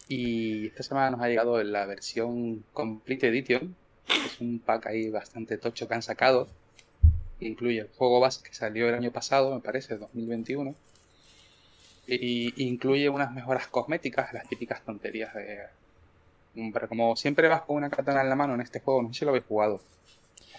Y 0.07 0.67
esta 0.67 0.83
semana 0.83 1.11
nos 1.11 1.21
ha 1.21 1.27
llegado 1.27 1.61
la 1.63 1.85
versión 1.85 2.63
Complete 2.73 3.27
Edition, 3.29 3.75
es 4.07 4.39
un 4.39 4.59
pack 4.59 4.87
ahí 4.87 5.09
bastante 5.09 5.57
tocho 5.57 5.87
que 5.87 5.93
han 5.95 6.03
sacado. 6.03 6.47
Incluye 7.39 7.79
el 7.81 7.89
juego 7.97 8.19
base 8.19 8.43
que 8.43 8.53
salió 8.53 8.87
el 8.87 8.95
año 8.95 9.11
pasado, 9.11 9.53
me 9.53 9.61
parece, 9.61 9.97
2021. 9.97 10.75
Y 12.07 12.63
incluye 12.63 13.09
unas 13.09 13.31
mejoras 13.31 13.67
cosméticas, 13.67 14.31
las 14.33 14.47
típicas 14.47 14.83
tonterías 14.83 15.33
de... 15.33 15.59
Pero 16.71 16.87
como 16.87 17.15
siempre 17.15 17.47
vas 17.47 17.63
con 17.63 17.77
una 17.77 17.89
katana 17.89 18.21
en 18.21 18.29
la 18.29 18.35
mano 18.35 18.53
en 18.53 18.61
este 18.61 18.79
juego, 18.79 19.01
no 19.01 19.09
sé 19.09 19.19
si 19.19 19.25
lo 19.25 19.31
habéis 19.31 19.45
jugado. 19.45 19.81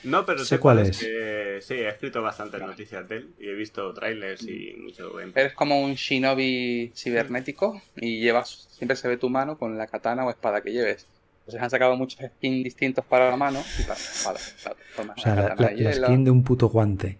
No, 0.04 0.24
pero 0.24 0.44
Sé 0.44 0.58
cuál 0.58 0.78
es. 0.80 0.98
que- 0.98 1.58
sí, 1.62 1.74
he 1.74 1.88
escrito 1.88 2.22
bastantes 2.22 2.60
Vale. 2.60 2.72
noticias 2.72 3.08
de 3.08 3.16
él 3.16 3.34
y 3.40 3.48
he 3.48 3.54
visto 3.54 3.92
trailers 3.94 4.42
y 4.46 4.74
mucho. 4.78 5.18
Eres 5.20 5.52
como 5.54 5.80
un 5.82 5.94
shinobi 5.94 6.92
cibernético 6.94 7.80
y 7.96 8.20
llevas, 8.20 8.68
siempre 8.70 8.96
se 8.96 9.08
ve 9.08 9.16
tu 9.16 9.28
mano 9.30 9.58
con 9.58 9.76
la 9.76 9.86
katana 9.86 10.24
o 10.24 10.30
espada 10.30 10.60
que 10.60 10.72
lleves. 10.72 11.06
Entonces 11.40 11.62
han 11.62 11.70
sacado 11.70 11.96
muchos 11.96 12.20
skins 12.36 12.64
distintos 12.64 13.04
para 13.04 13.30
la 13.30 13.36
mano 13.36 13.62
y 13.78 13.82
para 13.82 13.98
la 13.98 14.04
espada. 14.04 14.38
Claro, 14.62 14.76
tomas 14.96 15.18
O 15.18 15.20
sea, 15.20 15.34
la, 15.36 15.48
katana 15.48 15.72
la- 15.72 16.06
skin 16.08 16.24
de 16.24 16.30
un 16.30 16.44
puto 16.44 16.68
guante. 16.68 17.18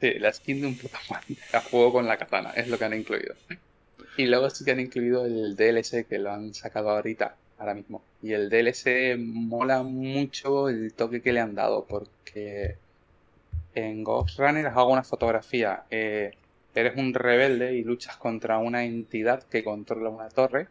Sí, 0.00 0.14
la 0.18 0.32
skin 0.32 0.60
de 0.60 0.66
un 0.66 0.76
puto 0.76 0.96
guante 1.08 1.36
a 1.52 1.60
juego 1.60 1.92
con 1.92 2.06
la 2.06 2.16
katana, 2.18 2.50
es 2.50 2.68
lo 2.68 2.78
que 2.78 2.84
han 2.84 2.94
incluido. 2.94 3.34
Y 4.18 4.26
luego 4.26 4.48
sí 4.50 4.64
que 4.64 4.70
han 4.72 4.80
incluido 4.80 5.24
el 5.26 5.56
DLC 5.56 6.06
que 6.08 6.18
lo 6.18 6.30
han 6.32 6.54
sacado 6.54 6.90
ahorita, 6.90 7.36
ahora 7.58 7.74
mismo. 7.74 8.02
Y 8.22 8.32
el 8.32 8.48
DLC 8.50 9.16
mola 9.18 9.82
mucho 9.82 10.68
el 10.68 10.92
toque 10.94 11.22
que 11.22 11.32
le 11.32 11.40
han 11.40 11.54
dado, 11.54 11.84
porque 11.86 12.76
en 13.74 14.04
Ghost 14.04 14.38
Runner 14.38 14.66
hago 14.66 14.92
una 14.92 15.04
fotografía. 15.04 15.84
eh, 15.90 16.32
eres 16.76 16.96
un 16.96 17.14
rebelde 17.14 17.74
y 17.74 17.82
luchas 17.84 18.16
contra 18.18 18.58
una 18.58 18.84
entidad 18.84 19.42
que 19.44 19.64
controla 19.64 20.10
una 20.10 20.28
torre, 20.28 20.68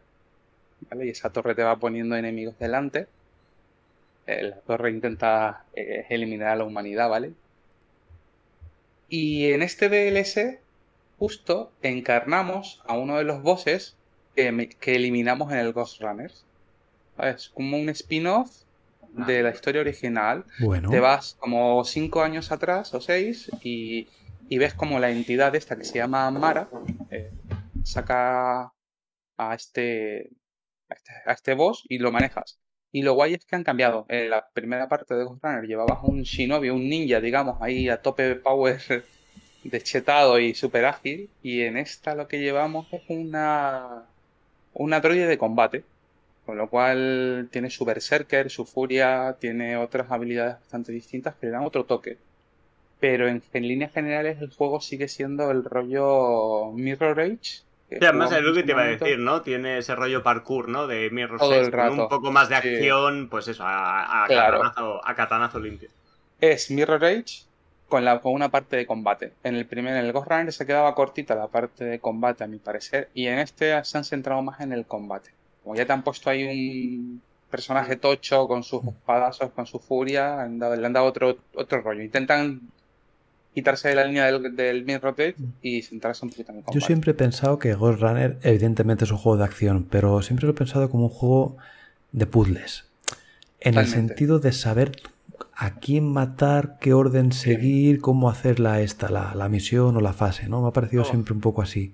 ¿vale? 0.90 1.06
Y 1.06 1.10
esa 1.10 1.30
torre 1.30 1.54
te 1.54 1.64
va 1.64 1.76
poniendo 1.78 2.16
enemigos 2.16 2.58
delante. 2.58 3.08
Eh, 4.26 4.42
la 4.44 4.56
torre 4.60 4.90
intenta 4.90 5.64
eh, 5.74 6.06
eliminar 6.10 6.48
a 6.50 6.56
la 6.56 6.64
humanidad, 6.64 7.08
¿vale? 7.10 7.32
Y 9.08 9.52
en 9.52 9.62
este 9.62 9.88
DLC, 9.88 10.60
justo 11.18 11.72
encarnamos 11.82 12.82
a 12.86 12.94
uno 12.96 13.18
de 13.18 13.24
los 13.24 13.42
bosses 13.42 13.96
que, 14.36 14.68
que 14.80 14.94
eliminamos 14.96 15.52
en 15.52 15.58
el 15.58 15.72
Ghost 15.72 16.00
Runners. 16.00 16.45
¿Vale? 17.16 17.32
Es 17.32 17.48
como 17.48 17.78
un 17.78 17.88
spin-off 17.90 18.50
de 19.12 19.42
la 19.42 19.50
historia 19.50 19.80
original. 19.80 20.44
Bueno, 20.58 20.90
Te 20.90 21.00
vas 21.00 21.36
como 21.40 21.84
cinco 21.84 22.22
años 22.22 22.52
atrás 22.52 22.92
o 22.94 23.00
seis 23.00 23.50
y, 23.62 24.08
y 24.48 24.58
ves 24.58 24.74
como 24.74 24.98
la 24.98 25.10
entidad 25.10 25.54
esta 25.54 25.76
que 25.76 25.84
se 25.84 25.98
llama 25.98 26.30
Mara 26.30 26.68
eh, 27.10 27.30
saca 27.82 28.72
a 29.38 29.54
este, 29.54 30.30
a 30.88 30.94
este, 30.94 31.12
a 31.26 31.32
este 31.32 31.54
boss 31.54 31.84
y 31.88 31.98
lo 31.98 32.12
manejas. 32.12 32.58
Y 32.92 33.02
lo 33.02 33.14
guay 33.14 33.34
es 33.34 33.44
que 33.44 33.56
han 33.56 33.64
cambiado. 33.64 34.06
En 34.08 34.30
la 34.30 34.48
primera 34.52 34.88
parte 34.88 35.14
de 35.14 35.24
Ghost 35.24 35.42
Runner 35.44 35.64
llevabas 35.64 35.98
un 36.02 36.22
shinobi, 36.22 36.70
un 36.70 36.88
ninja, 36.88 37.20
digamos, 37.20 37.58
ahí 37.60 37.88
a 37.88 38.00
tope 38.00 38.22
de 38.22 38.36
power 38.36 38.80
deschetado 39.64 40.38
y 40.38 40.54
super 40.54 40.84
ágil. 40.86 41.30
Y 41.42 41.62
en 41.62 41.76
esta 41.76 42.14
lo 42.14 42.28
que 42.28 42.40
llevamos 42.40 42.86
es 42.92 43.02
una, 43.08 44.06
una 44.74 45.00
droide 45.00 45.26
de 45.26 45.38
combate. 45.38 45.84
Con 46.46 46.58
lo 46.58 46.70
cual 46.70 47.48
tiene 47.52 47.70
su 47.70 47.84
berserker, 47.84 48.50
su 48.50 48.64
furia, 48.66 49.36
tiene 49.40 49.76
otras 49.76 50.10
habilidades 50.10 50.60
bastante 50.60 50.92
distintas 50.92 51.34
que 51.36 51.46
le 51.46 51.52
dan 51.52 51.64
otro 51.64 51.84
toque. 51.86 52.18
Pero 53.00 53.28
en, 53.28 53.42
en 53.52 53.68
líneas 53.68 53.92
generales 53.92 54.40
el 54.40 54.50
juego 54.54 54.80
sigue 54.80 55.08
siendo 55.08 55.50
el 55.50 55.64
rollo 55.64 56.72
Mirror 56.72 57.20
Age. 57.20 57.38
que 57.88 57.98
Sí, 57.98 58.04
además 58.04 58.32
es 58.32 58.42
lo 58.42 58.54
que 58.54 58.62
te 58.62 58.72
iba 58.72 58.82
a 58.82 58.86
decir, 58.86 59.18
¿no? 59.18 59.42
Tiene 59.42 59.78
ese 59.78 59.94
rollo 59.94 60.22
parkour, 60.22 60.68
¿no? 60.68 60.86
De 60.86 61.06
el 61.06 61.18
Edge, 61.18 61.70
con 61.72 61.90
un 62.00 62.08
poco 62.08 62.30
más 62.32 62.48
de 62.48 62.54
Sí. 62.54 62.58
acción, 62.68 63.28
pues 63.28 63.48
eso, 63.48 63.64
a, 63.64 64.24
a 64.24 64.28
Claro. 64.28 64.58
catanazo, 64.58 65.06
a 65.06 65.14
catanazo 65.14 65.58
limpio. 65.60 65.90
es 66.40 66.70
Mirror 66.70 67.04
Age 67.04 67.44
con, 67.88 68.04
la, 68.04 68.20
con 68.20 68.32
una 68.32 68.50
parte 68.50 68.76
de 68.76 68.86
combate. 68.86 69.34
En 69.42 69.54
el 69.54 69.66
primer, 69.66 69.94
en 69.96 70.04
el 70.06 70.12
Ghost 70.12 70.28
Runner 70.30 70.52
se 70.52 70.66
quedaba 70.66 70.94
cortita 70.94 71.34
la 71.34 71.48
parte 71.48 71.84
de 71.84 72.00
combate, 72.00 72.44
a 72.44 72.46
mi 72.46 72.58
parecer, 72.58 73.10
y 73.14 73.26
en 73.26 73.38
este 73.38 73.84
se 73.84 73.98
han 73.98 74.04
centrado 74.04 74.42
más 74.42 74.60
en 74.60 74.72
el 74.72 74.86
combate. 74.86 75.35
Como 75.66 75.74
ya 75.74 75.84
te 75.84 75.92
han 75.92 76.04
puesto 76.04 76.30
ahí 76.30 76.44
un 76.96 77.20
personaje 77.50 77.96
tocho 77.96 78.46
con 78.46 78.62
sus 78.62 78.84
espadazos, 78.86 79.50
con 79.50 79.66
su 79.66 79.80
furia, 79.80 80.40
han 80.42 80.60
dado- 80.60 80.76
le 80.76 80.86
han 80.86 80.92
dado 80.92 81.06
otro, 81.06 81.38
otro 81.56 81.80
rollo. 81.80 82.02
Intentan 82.04 82.60
quitarse 83.52 83.88
de 83.88 83.96
la 83.96 84.04
línea 84.04 84.26
del, 84.30 84.54
del 84.54 84.84
Mirror 84.84 85.14
Age 85.14 85.34
y 85.62 85.82
centrarse 85.82 86.24
un 86.24 86.30
poquito 86.30 86.52
en 86.52 86.58
el 86.58 86.62
combate. 86.64 86.78
Yo 86.78 86.86
siempre 86.86 87.10
he 87.10 87.14
pensado 87.14 87.58
que 87.58 87.74
Ghost 87.74 88.00
Runner 88.00 88.38
evidentemente 88.42 89.06
es 89.06 89.10
un 89.10 89.16
juego 89.18 89.38
de 89.38 89.44
acción, 89.44 89.88
pero 89.90 90.22
siempre 90.22 90.46
lo 90.46 90.52
he 90.52 90.54
pensado 90.54 90.88
como 90.88 91.06
un 91.06 91.10
juego 91.10 91.56
de 92.12 92.26
puzzles. 92.26 92.84
En 93.58 93.76
el 93.76 93.88
sentido 93.88 94.38
de 94.38 94.52
saber 94.52 94.92
a 95.52 95.80
quién 95.80 96.04
matar, 96.06 96.78
qué 96.80 96.92
orden 96.94 97.32
seguir, 97.32 98.00
cómo 98.00 98.30
hacer 98.30 98.60
la, 98.60 98.82
esta, 98.82 99.08
la, 99.10 99.34
la 99.34 99.48
misión 99.48 99.96
o 99.96 100.00
la 100.00 100.12
fase, 100.12 100.48
¿no? 100.48 100.62
Me 100.62 100.68
ha 100.68 100.72
parecido 100.72 101.02
Oh. 101.02 101.06
siempre 101.06 101.34
un 101.34 101.40
poco 101.40 101.60
así. 101.62 101.92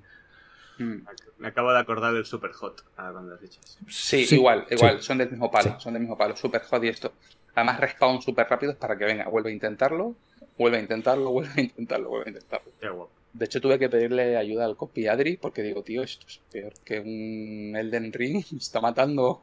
Mm. 0.78 0.96
Me 1.42 1.48
acabo 1.48 1.72
de 1.72 1.80
acordar 1.80 2.14
del 2.14 2.24
Super 2.24 2.52
Hot, 2.52 2.84
ahora 2.96 3.12
cuando 3.12 3.34
has 3.34 3.40
dicho 3.40 3.60
eso. 3.62 3.78
Sí, 3.88 4.24
Sí, 4.26 4.36
igual, 4.36 4.64
sí. 4.68 4.76
igual, 4.76 5.02
son 5.02 5.18
del 5.18 5.30
mismo 5.30 5.50
palo, 5.50 5.70
Sí. 5.70 5.76
son 5.80 5.92
del 5.94 6.02
mismo 6.02 6.16
palo, 6.16 6.36
super 6.36 6.62
hot 6.62 6.84
y 6.84 6.88
esto. 6.88 7.12
Además 7.54 7.80
respawn 7.80 8.22
súper 8.22 8.46
rápidos 8.48 8.76
para 8.76 8.96
que 8.96 9.04
venga, 9.04 9.28
vuelve 9.28 9.50
a 9.50 9.52
intentarlo, 9.52 10.14
vuelve 10.56 10.78
a 10.78 10.80
intentarlo, 10.80 11.30
vuelve 11.32 11.50
a 11.56 11.60
intentarlo, 11.60 12.08
vuelve 12.08 12.26
a 12.26 12.30
intentarlo. 12.30 12.70
Qué 12.80 12.88
guapo. 12.88 13.10
De 13.32 13.44
hecho 13.46 13.60
tuve 13.60 13.78
que 13.78 13.88
pedirle 13.88 14.36
ayuda 14.36 14.64
al 14.66 14.76
copy 14.76 15.06
Adri 15.08 15.36
porque 15.36 15.62
digo, 15.62 15.82
tío, 15.82 16.02
esto 16.02 16.26
es 16.28 16.38
peor 16.50 16.74
que 16.84 17.00
un 17.00 17.74
Elden 17.76 18.12
Ring, 18.12 18.44
me 18.52 18.58
está 18.58 18.80
matando. 18.80 19.40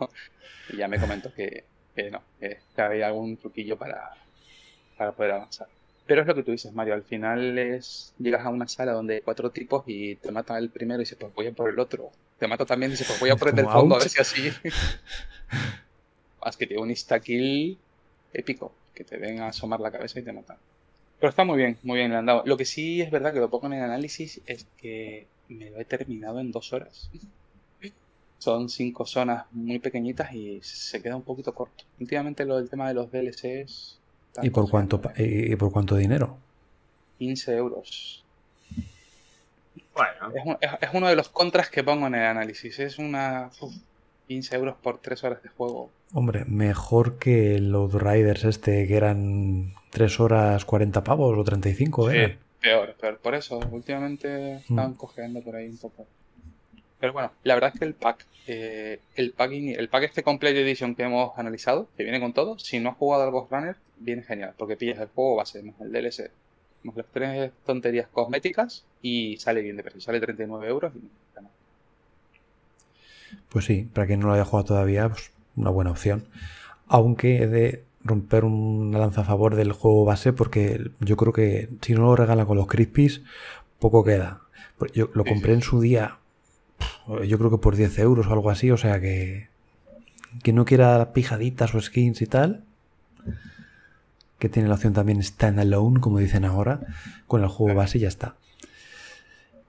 Y 0.72 0.78
ya 0.78 0.88
me 0.88 1.00
comentó 1.00 1.34
que, 1.34 1.66
que 1.96 2.10
no, 2.12 2.22
que 2.40 2.60
había 2.82 3.08
algún 3.08 3.36
truquillo 3.38 3.78
para, 3.78 4.12
para 4.98 5.12
poder 5.12 5.32
avanzar. 5.34 5.68
Pero 6.10 6.22
es 6.22 6.28
lo 6.28 6.34
que 6.34 6.42
tú 6.42 6.50
dices, 6.50 6.74
Mario, 6.74 6.96
al 6.96 7.04
final 7.04 7.60
es 7.60 8.16
llegas 8.18 8.44
a 8.44 8.50
una 8.50 8.68
sala 8.68 8.94
donde 8.94 9.14
hay 9.14 9.22
cuatro 9.22 9.52
tipos 9.52 9.84
y 9.86 10.16
te 10.16 10.32
mata 10.32 10.58
el 10.58 10.72
primero 10.72 11.00
y 11.00 11.04
dices, 11.04 11.20
pues 11.20 11.32
voy 11.36 11.46
a 11.46 11.52
por 11.52 11.70
el 11.70 11.78
otro. 11.78 12.10
Te 12.40 12.48
mata 12.48 12.66
también 12.66 12.90
y 12.90 12.94
dices, 12.94 13.06
pues 13.06 13.20
voy 13.20 13.30
a 13.30 13.36
por 13.38 13.50
el 13.50 13.56
del 13.56 13.68
fondo, 13.68 13.94
a 13.94 14.00
ver 14.00 14.10
si 14.10 14.20
así. 14.20 14.50
Más 16.44 16.58
que 16.58 16.66
tiene 16.66 16.82
un 16.82 16.90
insta-kill 16.90 17.78
épico, 18.34 18.74
que 18.96 19.04
te 19.04 19.18
ven 19.18 19.40
a 19.40 19.50
asomar 19.50 19.82
la 19.82 19.92
cabeza 19.92 20.20
y 20.20 20.24
te 20.24 20.34
matan. 20.34 20.58
Pero 21.20 21.30
está 21.30 21.44
muy 21.44 21.58
bien, 21.58 21.78
muy 21.84 22.00
bien 22.00 22.10
le 22.10 22.18
han 22.18 22.26
dado. 22.26 22.42
Lo 22.44 22.58
que 22.58 22.66
sí 22.66 23.04
es 23.04 23.12
verdad 23.12 23.32
que 23.32 23.40
lo 23.40 23.52
pongo 23.52 23.68
en 23.68 23.74
el 23.74 23.84
análisis 23.84 24.42
es 24.48 24.66
que 24.78 25.28
me 25.48 25.70
lo 25.70 25.80
he 25.80 25.86
terminado 25.86 26.40
en 26.40 26.52
dos 26.52 26.74
horas. 26.74 27.12
Son 28.40 28.68
cinco 28.68 29.06
zonas 29.06 29.46
muy 29.52 29.78
pequeñitas 29.78 30.34
y 30.34 30.60
se 30.64 31.04
queda 31.04 31.16
un 31.16 31.22
poquito 31.22 31.54
corto. 31.54 31.84
Últimamente 32.00 32.46
lo 32.46 32.58
del 32.58 32.68
tema 32.68 32.88
de 32.88 32.96
los 32.96 33.12
DLCs... 33.12 33.99
¿Y 34.42 34.50
por 34.50 34.70
cuánto, 34.70 35.02
pa- 35.02 35.10
cojeando. 35.10 35.52
y 35.54 35.56
por 35.56 35.72
cuánto 35.72 35.96
dinero? 35.96 36.38
15 37.18 37.56
euros. 37.56 38.24
Bueno, 39.94 40.34
Es, 40.36 40.46
un- 40.46 40.58
es- 40.62 40.72
es 40.82 40.90
uno 40.94 41.08
de 41.08 41.16
los 41.16 41.30
contras 41.30 41.70
que 41.70 41.84
pongo 41.84 42.08
en 42.08 42.16
el 42.16 42.24
análisis. 42.24 42.80
Es 42.80 42.98
una... 43.00 43.50
uf, 43.60 43.74
15 44.28 44.56
euros 44.56 44.76
por 44.82 45.00
3 45.00 45.24
horas 45.24 45.42
de 45.44 45.50
juego. 45.50 45.90
Hombre, 46.14 46.46
mejor 46.46 47.18
que 47.18 47.56
el 47.56 47.72
Riders 47.94 48.46
este, 48.46 48.88
que 48.88 48.96
eran 48.96 49.74
3 49.90 50.20
horas 50.20 50.66
40 50.66 51.04
pavos 51.04 51.38
o 51.38 51.44
35, 51.44 52.12
¿eh? 52.12 52.28
Sí, 52.28 52.38
peor, 52.62 52.94
peor. 52.96 53.18
Por 53.18 53.34
eso, 53.36 53.60
últimamente 53.72 54.58
están 54.58 54.92
Mm. 54.92 54.96
cojeando 54.96 55.42
por 55.42 55.56
ahí 55.56 55.68
un 55.68 55.78
poco. 55.80 56.06
Pero 57.00 57.14
bueno, 57.14 57.32
la 57.44 57.54
verdad 57.54 57.72
es 57.74 57.80
que 57.80 57.86
el 57.86 57.94
pack, 57.94 58.26
eh, 58.48 59.00
el 59.16 59.32
pack, 59.32 59.52
el 59.52 59.90
pack 59.90 60.04
este 60.04 60.24
Complete 60.24 60.62
Edition 60.62 60.96
que 60.96 61.04
hemos 61.04 61.38
analizado, 61.38 61.88
que 61.96 62.04
viene 62.04 62.20
con 62.20 62.34
todo, 62.34 62.60
si 62.60 62.80
no 62.80 62.90
has 62.90 62.98
jugado 62.98 63.24
al 63.24 63.32
Ghost 63.32 63.52
Runner, 63.52 63.76
viene 63.98 64.24
genial, 64.24 64.54
porque 64.58 64.76
pillas 64.76 65.00
el 65.00 65.08
juego 65.08 65.36
base, 65.36 65.64
más 65.64 65.80
el 65.80 65.92
DLC, 65.92 66.32
más 66.84 66.96
las 66.96 67.06
tres 67.12 67.52
tonterías 67.66 68.08
cosméticas 68.08 68.86
y 69.02 69.38
sale 69.38 69.62
bien 69.62 69.78
de 69.78 69.84
precio, 69.84 70.02
sale 70.02 70.20
39 70.20 70.68
euros 70.68 70.94
y 70.96 71.00
mal. 71.42 71.52
Pues 73.50 73.66
sí, 73.66 73.88
para 73.94 74.08
quien 74.08 74.20
no 74.20 74.28
lo 74.28 74.34
haya 74.34 74.46
jugado 74.46 74.68
todavía, 74.68 75.10
pues 75.10 75.32
una 75.56 75.70
buena 75.70 75.92
opción. 75.92 76.26
Aunque 76.88 77.44
he 77.44 77.48
de 77.48 77.84
romper 78.04 78.46
una 78.46 79.00
lanza 79.00 79.22
a 79.22 79.26
favor 79.26 79.56
del 79.56 79.74
juego 79.74 80.06
base 80.06 80.34
porque 80.34 80.92
yo 81.00 81.18
creo 81.18 81.34
que 81.34 81.70
si 81.82 81.94
no 81.94 82.02
lo 82.02 82.16
regalan 82.16 82.46
con 82.46 82.58
los 82.58 82.68
Crispies, 82.68 83.22
poco 83.80 84.04
queda. 84.04 84.42
Pues 84.78 84.92
Yo 84.94 85.10
lo 85.14 85.26
compré 85.26 85.54
en 85.54 85.62
su 85.62 85.82
día, 85.82 86.19
yo 87.24 87.38
creo 87.38 87.50
que 87.50 87.58
por 87.58 87.76
10 87.76 88.00
euros 88.00 88.28
o 88.28 88.34
algo 88.34 88.50
así, 88.50 88.72
o 88.72 88.78
sea 88.78 89.00
que 89.00 89.48
que 90.44 90.54
no 90.54 90.66
quiera 90.66 91.12
pijaditas 91.14 91.74
o 91.74 91.82
skins 91.82 92.22
y 92.22 92.28
tal, 92.28 92.64
que 94.38 94.48
tiene 94.50 94.70
la 94.70 94.76
opción 94.76 94.94
también 94.94 95.22
standalone, 95.24 96.00
como 96.00 96.20
dicen 96.20 96.46
ahora, 96.46 96.82
con 97.28 97.42
el 97.42 97.48
juego 97.50 97.76
base 97.76 97.98
y 97.98 98.02
ya 98.02 98.08
está. 98.08 98.36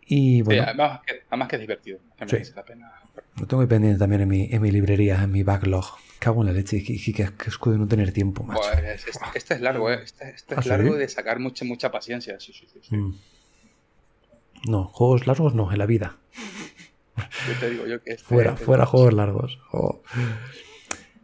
Y 0.07 0.37
Sí, 0.37 0.43
bueno, 0.43 0.65
además, 0.65 1.01
que, 1.07 1.23
además 1.29 1.49
que 1.49 1.57
es 1.57 1.61
divertido, 1.61 1.99
Sí. 2.27 2.37
la 2.55 2.65
pena. 2.65 2.93
lo 3.37 3.47
tengo 3.47 3.63
ahí 3.63 3.69
pendiente 3.69 3.99
también 3.99 4.23
en 4.23 4.29
mi, 4.29 4.49
en 4.51 4.61
mi 4.61 4.71
librería, 4.71 5.23
en 5.23 5.33
mi 5.33 5.43
backlog. 5.43 5.87
Cago 6.19 6.43
en 6.43 6.49
la 6.49 6.53
leche, 6.53 6.85
que, 6.85 6.99
que, 7.01 7.25
de 7.25 7.79
no 7.79 7.89
tener 7.89 8.13
tiempo, 8.13 8.43
macho. 8.43 8.61
Pues, 8.61 9.07
este, 9.07 9.19
este 9.35 9.55
es 9.55 9.61
largo, 9.63 9.91
¿eh? 9.91 10.01
Este, 10.05 10.29
este 10.29 10.55
¿Ah, 10.55 10.59
es 10.59 10.65
sí? 10.65 10.69
largo 10.69 10.95
de 10.97 11.09
sacar 11.09 11.39
mucha, 11.39 11.65
mucha 11.65 11.91
paciencia. 11.91 12.39
Sí, 12.39 12.53
sí, 12.53 12.67
sí, 12.71 12.81
sí. 12.83 12.95
Mm. 12.95 13.15
No, 14.69 14.85
juegos 14.89 15.27
largos 15.27 15.55
no, 15.55 15.73
en 15.73 15.79
la 15.79 15.87
vida. 15.87 16.19
Yo 17.49 17.55
te 17.61 17.71
digo 17.71 17.87
yo 17.87 18.03
que 18.03 18.13
este 18.13 18.25
Fuera, 18.25 18.57
fuera 18.57 18.87
juegos 18.87 19.13
largos. 19.15 19.59
Oh. 19.73 20.03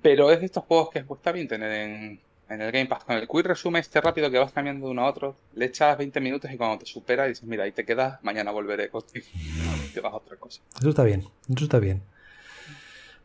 Pero 0.02 0.30
es 0.30 0.40
de 0.40 0.46
estos 0.46 0.64
juegos 0.64 0.90
que 0.90 1.00
está 1.00 1.32
bien 1.32 1.48
tener 1.48 1.70
en, 1.72 2.20
en 2.48 2.60
el 2.60 2.70
Game 2.72 2.86
Pass. 2.86 3.04
Con 3.04 3.16
el 3.16 3.26
quick 3.26 3.46
resume 3.46 3.80
este 3.80 4.00
rápido 4.00 4.30
que 4.30 4.38
vas 4.38 4.52
cambiando 4.52 4.86
de 4.86 4.92
uno 4.92 5.02
a 5.02 5.10
otro, 5.10 5.36
le 5.54 5.66
echas 5.66 5.98
20 5.98 6.20
minutos 6.20 6.50
y 6.50 6.56
cuando 6.56 6.78
te 6.78 6.86
supera 6.86 7.24
dices, 7.26 7.44
mira, 7.44 7.64
ahí 7.64 7.72
te 7.72 7.84
quedas, 7.84 8.22
mañana 8.22 8.50
volveré 8.52 8.88
contigo. 8.90 9.26
Y 9.34 9.92
te 9.92 10.00
vas 10.00 10.12
a 10.12 10.16
otra 10.16 10.36
cosa. 10.36 10.62
Eso 10.78 10.88
está 10.90 11.02
bien, 11.02 11.24
eso 11.52 11.64
está 11.64 11.78
bien. 11.78 12.02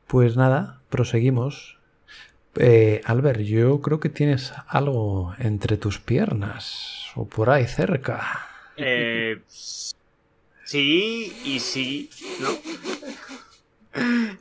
Pues 0.07 0.35
nada, 0.35 0.81
proseguimos. 0.89 1.77
Eh, 2.55 3.01
Albert, 3.05 3.39
yo 3.41 3.79
creo 3.81 3.99
que 4.01 4.09
tienes 4.09 4.51
algo 4.67 5.33
entre 5.39 5.77
tus 5.77 5.99
piernas 5.99 7.05
o 7.15 7.25
por 7.25 7.49
ahí 7.49 7.65
cerca. 7.65 8.45
eh, 8.75 9.39
sí 10.71 11.33
y 11.43 11.59
sí, 11.59 12.09
¿no? 12.39 12.49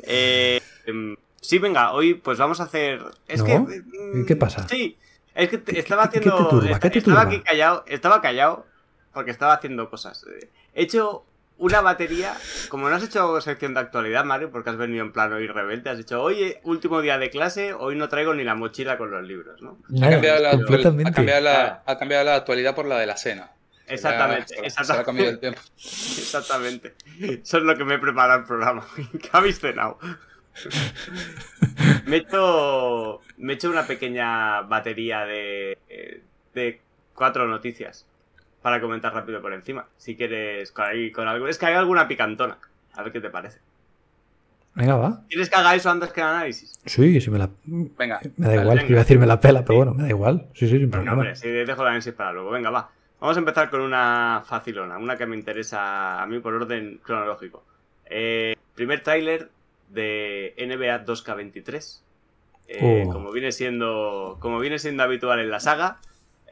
Eh, 0.02 0.60
em, 0.86 1.16
sí, 1.40 1.58
venga, 1.58 1.92
hoy 1.92 2.14
pues 2.14 2.38
vamos 2.38 2.60
a 2.60 2.64
hacer. 2.64 3.00
Es 3.26 3.40
¿No? 3.40 3.46
que. 3.66 3.82
¿Y 4.20 4.24
qué 4.26 4.36
pasa? 4.36 4.66
Sí, 4.68 4.96
es 5.34 5.48
que 5.48 5.58
te- 5.58 5.78
estaba 5.78 6.08
qué- 6.08 6.20
qué 6.20 6.24
te 6.24 6.28
haciendo. 6.30 6.48
turba? 6.50 6.66
esta- 6.70 6.80
¿Qué 6.80 6.90
te 6.90 6.98
estaba 7.00 7.22
aquí 7.22 7.40
callado, 7.40 7.84
estaba 7.88 8.20
callado 8.22 8.64
porque 9.12 9.30
estaba 9.32 9.54
haciendo 9.54 9.90
cosas. 9.90 10.24
Eh, 10.40 10.48
He 10.74 10.82
hecho 10.84 11.24
una 11.58 11.80
batería. 11.80 12.34
Como 12.68 12.88
no 12.88 12.94
has 12.94 13.02
hecho 13.02 13.40
sección 13.40 13.74
de 13.74 13.80
actualidad, 13.80 14.24
Mario, 14.24 14.50
porque 14.52 14.70
has 14.70 14.76
venido 14.76 15.04
en 15.04 15.12
plano 15.12 15.40
y 15.40 15.48
rebelde, 15.48 15.90
has 15.90 15.98
dicho, 15.98 16.22
oye, 16.22 16.60
último 16.62 17.00
día 17.02 17.18
de 17.18 17.28
clase, 17.28 17.74
hoy 17.74 17.96
no 17.96 18.08
traigo 18.08 18.32
ni 18.34 18.44
la 18.44 18.54
mochila 18.54 18.96
con 18.96 19.10
los 19.10 19.22
libros, 19.26 19.60
¿no? 19.60 19.78
Ha 20.00 20.10
cambiado, 20.10 20.40
la, 20.40 20.50
ha, 20.52 21.12
cambiado 21.12 21.40
la, 21.42 21.82
ha 21.84 21.98
cambiado 21.98 22.24
la 22.24 22.36
actualidad 22.36 22.74
por 22.76 22.86
la 22.86 22.98
de 22.98 23.06
la 23.06 23.16
cena. 23.16 23.50
Exactamente, 23.90 24.54
Ya, 24.62 24.70
se- 24.70 24.84
Se 24.84 24.92
le 24.92 24.98
ha 25.00 25.04
comido 25.04 25.28
el 25.28 25.34
exactamente. 25.36 25.40
tiempo. 25.40 25.60
Exactamente. 25.76 26.94
Eso 27.42 27.58
es 27.58 27.62
lo 27.64 27.76
que 27.76 27.84
me 27.84 27.94
he 27.94 27.98
preparado 27.98 28.40
el 28.40 28.46
programa. 28.46 28.86
¿Qué 29.20 29.28
habéis 29.32 29.58
cenado? 29.60 29.98
me, 32.06 32.16
he 32.16 32.18
hecho, 32.20 33.20
me 33.38 33.52
he 33.52 33.56
hecho 33.56 33.70
una 33.70 33.86
pequeña 33.86 34.62
batería 34.62 35.24
de, 35.26 35.78
de 36.54 36.80
cuatro 37.14 37.46
noticias 37.46 38.06
para 38.62 38.80
comentar 38.80 39.14
rápido 39.14 39.40
por 39.40 39.52
encima. 39.52 39.86
Si 39.96 40.16
quieres, 40.16 40.72
con, 40.72 40.84
ahí- 40.84 41.12
con 41.12 41.28
algo. 41.28 41.48
Es 41.48 41.58
que 41.58 41.66
hay 41.66 41.74
alguna 41.74 42.08
picantona. 42.08 42.58
A 42.94 43.02
ver 43.02 43.12
qué 43.12 43.20
te 43.20 43.30
parece. 43.30 43.58
Venga, 44.74 44.96
va. 44.96 45.22
¿Quieres 45.28 45.48
que 45.50 45.56
haga 45.56 45.74
eso 45.74 45.90
antes 45.90 46.12
que 46.12 46.20
el 46.20 46.26
análisis? 46.26 46.78
Sí, 46.86 47.20
sí 47.20 47.30
me 47.30 47.38
la. 47.38 47.50
Venga, 47.64 48.20
Me 48.36 48.46
da 48.48 48.54
igual, 48.62 48.78
venga. 48.78 48.90
iba 48.90 49.00
a 49.00 49.04
decir 49.04 49.18
me 49.18 49.26
la 49.26 49.40
pela, 49.40 49.64
pero 49.64 49.76
bueno, 49.78 49.94
me 49.94 50.04
da 50.04 50.08
igual. 50.10 50.46
Sí, 50.54 50.68
sí, 50.68 50.78
sin 50.78 50.90
problema. 50.90 51.14
hombre, 51.14 51.34
si 51.36 51.48
dejo 51.48 51.82
el 51.82 51.88
análisis 51.88 52.12
para 52.12 52.32
luego. 52.32 52.50
Venga, 52.50 52.70
va. 52.70 52.90
Vamos 53.20 53.36
a 53.36 53.40
empezar 53.40 53.68
con 53.70 53.82
una 53.82 54.42
facilona, 54.46 54.96
una 54.98 55.16
que 55.16 55.26
me 55.26 55.36
interesa 55.36 56.22
a 56.22 56.26
mí 56.26 56.38
por 56.40 56.54
orden 56.54 57.00
cronológico. 57.02 57.62
Eh, 58.06 58.56
primer 58.74 59.02
tráiler 59.02 59.50
de 59.90 60.54
NBA 60.56 61.04
2K23. 61.04 62.02
Eh, 62.72 63.04
Oh. 63.06 63.10
como, 63.12 63.32
viene 63.32 63.50
siendo, 63.52 64.38
como 64.40 64.60
viene 64.60 64.78
siendo 64.78 65.02
habitual 65.02 65.40
en 65.40 65.50
la 65.50 65.58
saga, 65.60 65.98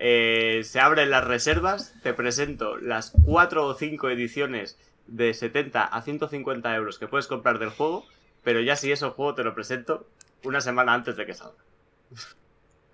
eh, 0.01 0.63
se 0.65 0.81
abren 0.81 1.11
las 1.11 1.25
reservas, 1.25 1.95
te 2.03 2.13
presento 2.13 2.77
las 2.77 3.13
4 3.25 3.65
o 3.67 3.75
5 3.75 4.11
ediciones 4.11 4.79
de 5.07 5.33
70 5.33 5.85
a 5.85 6.03
150 6.03 6.75
euros 6.75 6.99
que 6.99 7.07
puedes 7.07 7.29
comprar 7.29 7.59
del 7.61 7.71
juego, 7.71 8.05
pero 8.43 8.61
ya 8.61 8.75
si 8.77 8.91
eso 8.93 9.07
el 9.07 9.13
juego 9.13 9.35
te 9.37 9.45
lo 9.45 9.55
presento 9.55 10.07
una 10.45 10.61
semana 10.61 10.93
antes 10.93 11.17
de 11.17 11.25
que 11.25 11.35
salga. 11.35 11.57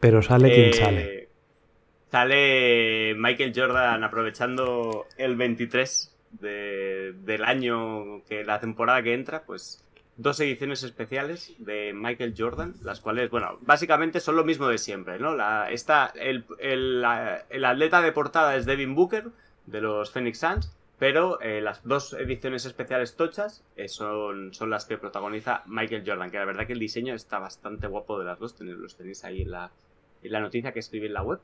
Pero 0.01 0.21
sale 0.23 0.53
quien 0.53 0.69
Eh, 0.69 0.73
sale. 0.75 1.24
Sale 2.19 3.17
Michael 3.17 3.53
Jordan 3.57 4.05
aprovechando 4.05 5.07
el 5.17 5.35
23 5.35 6.15
de- 6.31 7.13
del 7.25 7.43
año, 7.45 8.23
que 8.29 8.45
la 8.45 8.61
temporada 8.61 9.03
que 9.03 9.15
entra, 9.15 9.43
pues 9.43 9.85
dos 10.17 10.39
ediciones 10.39 10.85
especiales 10.85 11.53
de 11.59 11.93
Michael 11.93 12.37
Jordan, 12.39 12.75
las 12.85 13.01
cuales, 13.01 13.31
bueno, 13.31 13.59
básicamente 13.63 14.21
son 14.21 14.37
lo 14.37 14.45
mismo 14.45 14.69
de 14.69 14.79
siempre, 14.79 15.19
¿no? 15.19 15.35
La, 15.35 15.73
esta, 15.73 16.13
el, 16.15 16.45
el- 16.61 17.03
la- 17.03 17.47
el 17.51 17.65
atleta 17.65 18.01
de 18.01 18.13
portada 18.13 18.55
es 18.55 18.65
Devin 18.65 18.95
Booker, 18.95 19.25
de 19.67 19.81
los 19.81 20.13
Phoenix 20.13 20.39
Suns, 20.39 20.73
pero 21.01 21.41
eh, 21.41 21.61
las 21.61 21.83
dos 21.83 22.13
ediciones 22.13 22.65
especiales 22.65 23.17
tochas 23.17 23.65
eh, 23.75 23.89
son, 23.89 24.55
son 24.55 24.71
las 24.71 24.85
que 24.85 24.99
protagoniza 24.99 25.65
Michael 25.67 26.05
Jordan, 26.07 26.31
que 26.31 26.39
la 26.39 26.45
verdad 26.45 26.69
que 26.69 26.75
el 26.75 26.79
diseño 26.79 27.13
está 27.13 27.41
bastante 27.41 27.89
guapo 27.89 28.21
de 28.21 28.27
las 28.27 28.39
dos, 28.39 28.55
los 28.61 28.95
tenéis 28.97 29.25
ahí 29.25 29.43
en 29.43 29.51
la, 29.51 29.73
en 30.23 30.31
la 30.31 30.39
noticia 30.39 30.71
que 30.71 30.79
escribí 30.79 31.07
en 31.09 31.15
la 31.15 31.23
web. 31.25 31.41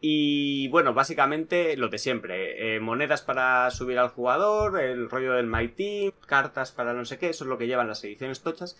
Y 0.00 0.68
bueno, 0.68 0.94
básicamente 0.94 1.76
lo 1.76 1.88
de 1.88 1.98
siempre. 1.98 2.76
eh, 2.76 2.80
monedas 2.80 3.22
para 3.22 3.70
subir 3.70 3.98
al 3.98 4.08
jugador, 4.08 4.80
el 4.80 5.10
rollo 5.10 5.34
del 5.34 5.46
My 5.46 5.68
Team, 5.68 6.12
cartas 6.26 6.72
para 6.72 6.94
no 6.94 7.04
sé 7.04 7.18
qué, 7.18 7.28
eso 7.30 7.44
es 7.44 7.48
lo 7.48 7.58
que 7.58 7.66
llevan 7.66 7.88
las 7.88 8.02
ediciones 8.04 8.40
tochas. 8.40 8.76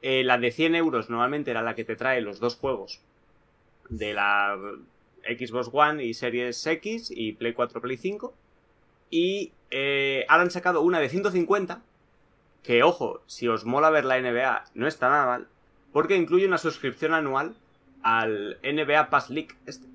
Eh, 0.00 0.24
la 0.24 0.38
de 0.38 0.50
100 0.50 0.74
euros 0.74 1.10
normalmente 1.10 1.50
era 1.50 1.62
la 1.62 1.74
que 1.74 1.84
te 1.84 1.96
trae 1.96 2.20
los 2.22 2.40
dos 2.40 2.56
juegos 2.56 3.00
de 3.88 4.14
la 4.14 4.58
Xbox 5.24 5.68
One 5.72 6.04
y 6.04 6.14
Series 6.14 6.66
X 6.66 7.12
y 7.14 7.32
Play 7.32 7.52
4, 7.52 7.80
Play 7.80 7.96
5. 7.96 8.34
Y 9.10 9.52
eh, 9.70 10.24
ahora 10.28 10.44
han 10.44 10.50
sacado 10.50 10.80
una 10.80 11.00
de 11.00 11.10
150, 11.10 11.82
que 12.62 12.82
ojo, 12.82 13.20
si 13.26 13.46
os 13.46 13.64
mola 13.66 13.90
ver 13.90 14.06
la 14.06 14.18
NBA, 14.18 14.64
no 14.74 14.86
está 14.86 15.10
nada 15.10 15.26
mal, 15.26 15.48
porque 15.92 16.16
incluye 16.16 16.46
una 16.46 16.58
suscripción 16.58 17.12
anual 17.12 17.54
al 18.02 18.58
NBA 18.62 19.10
Pass 19.10 19.30
League 19.30 19.54
este 19.66 19.91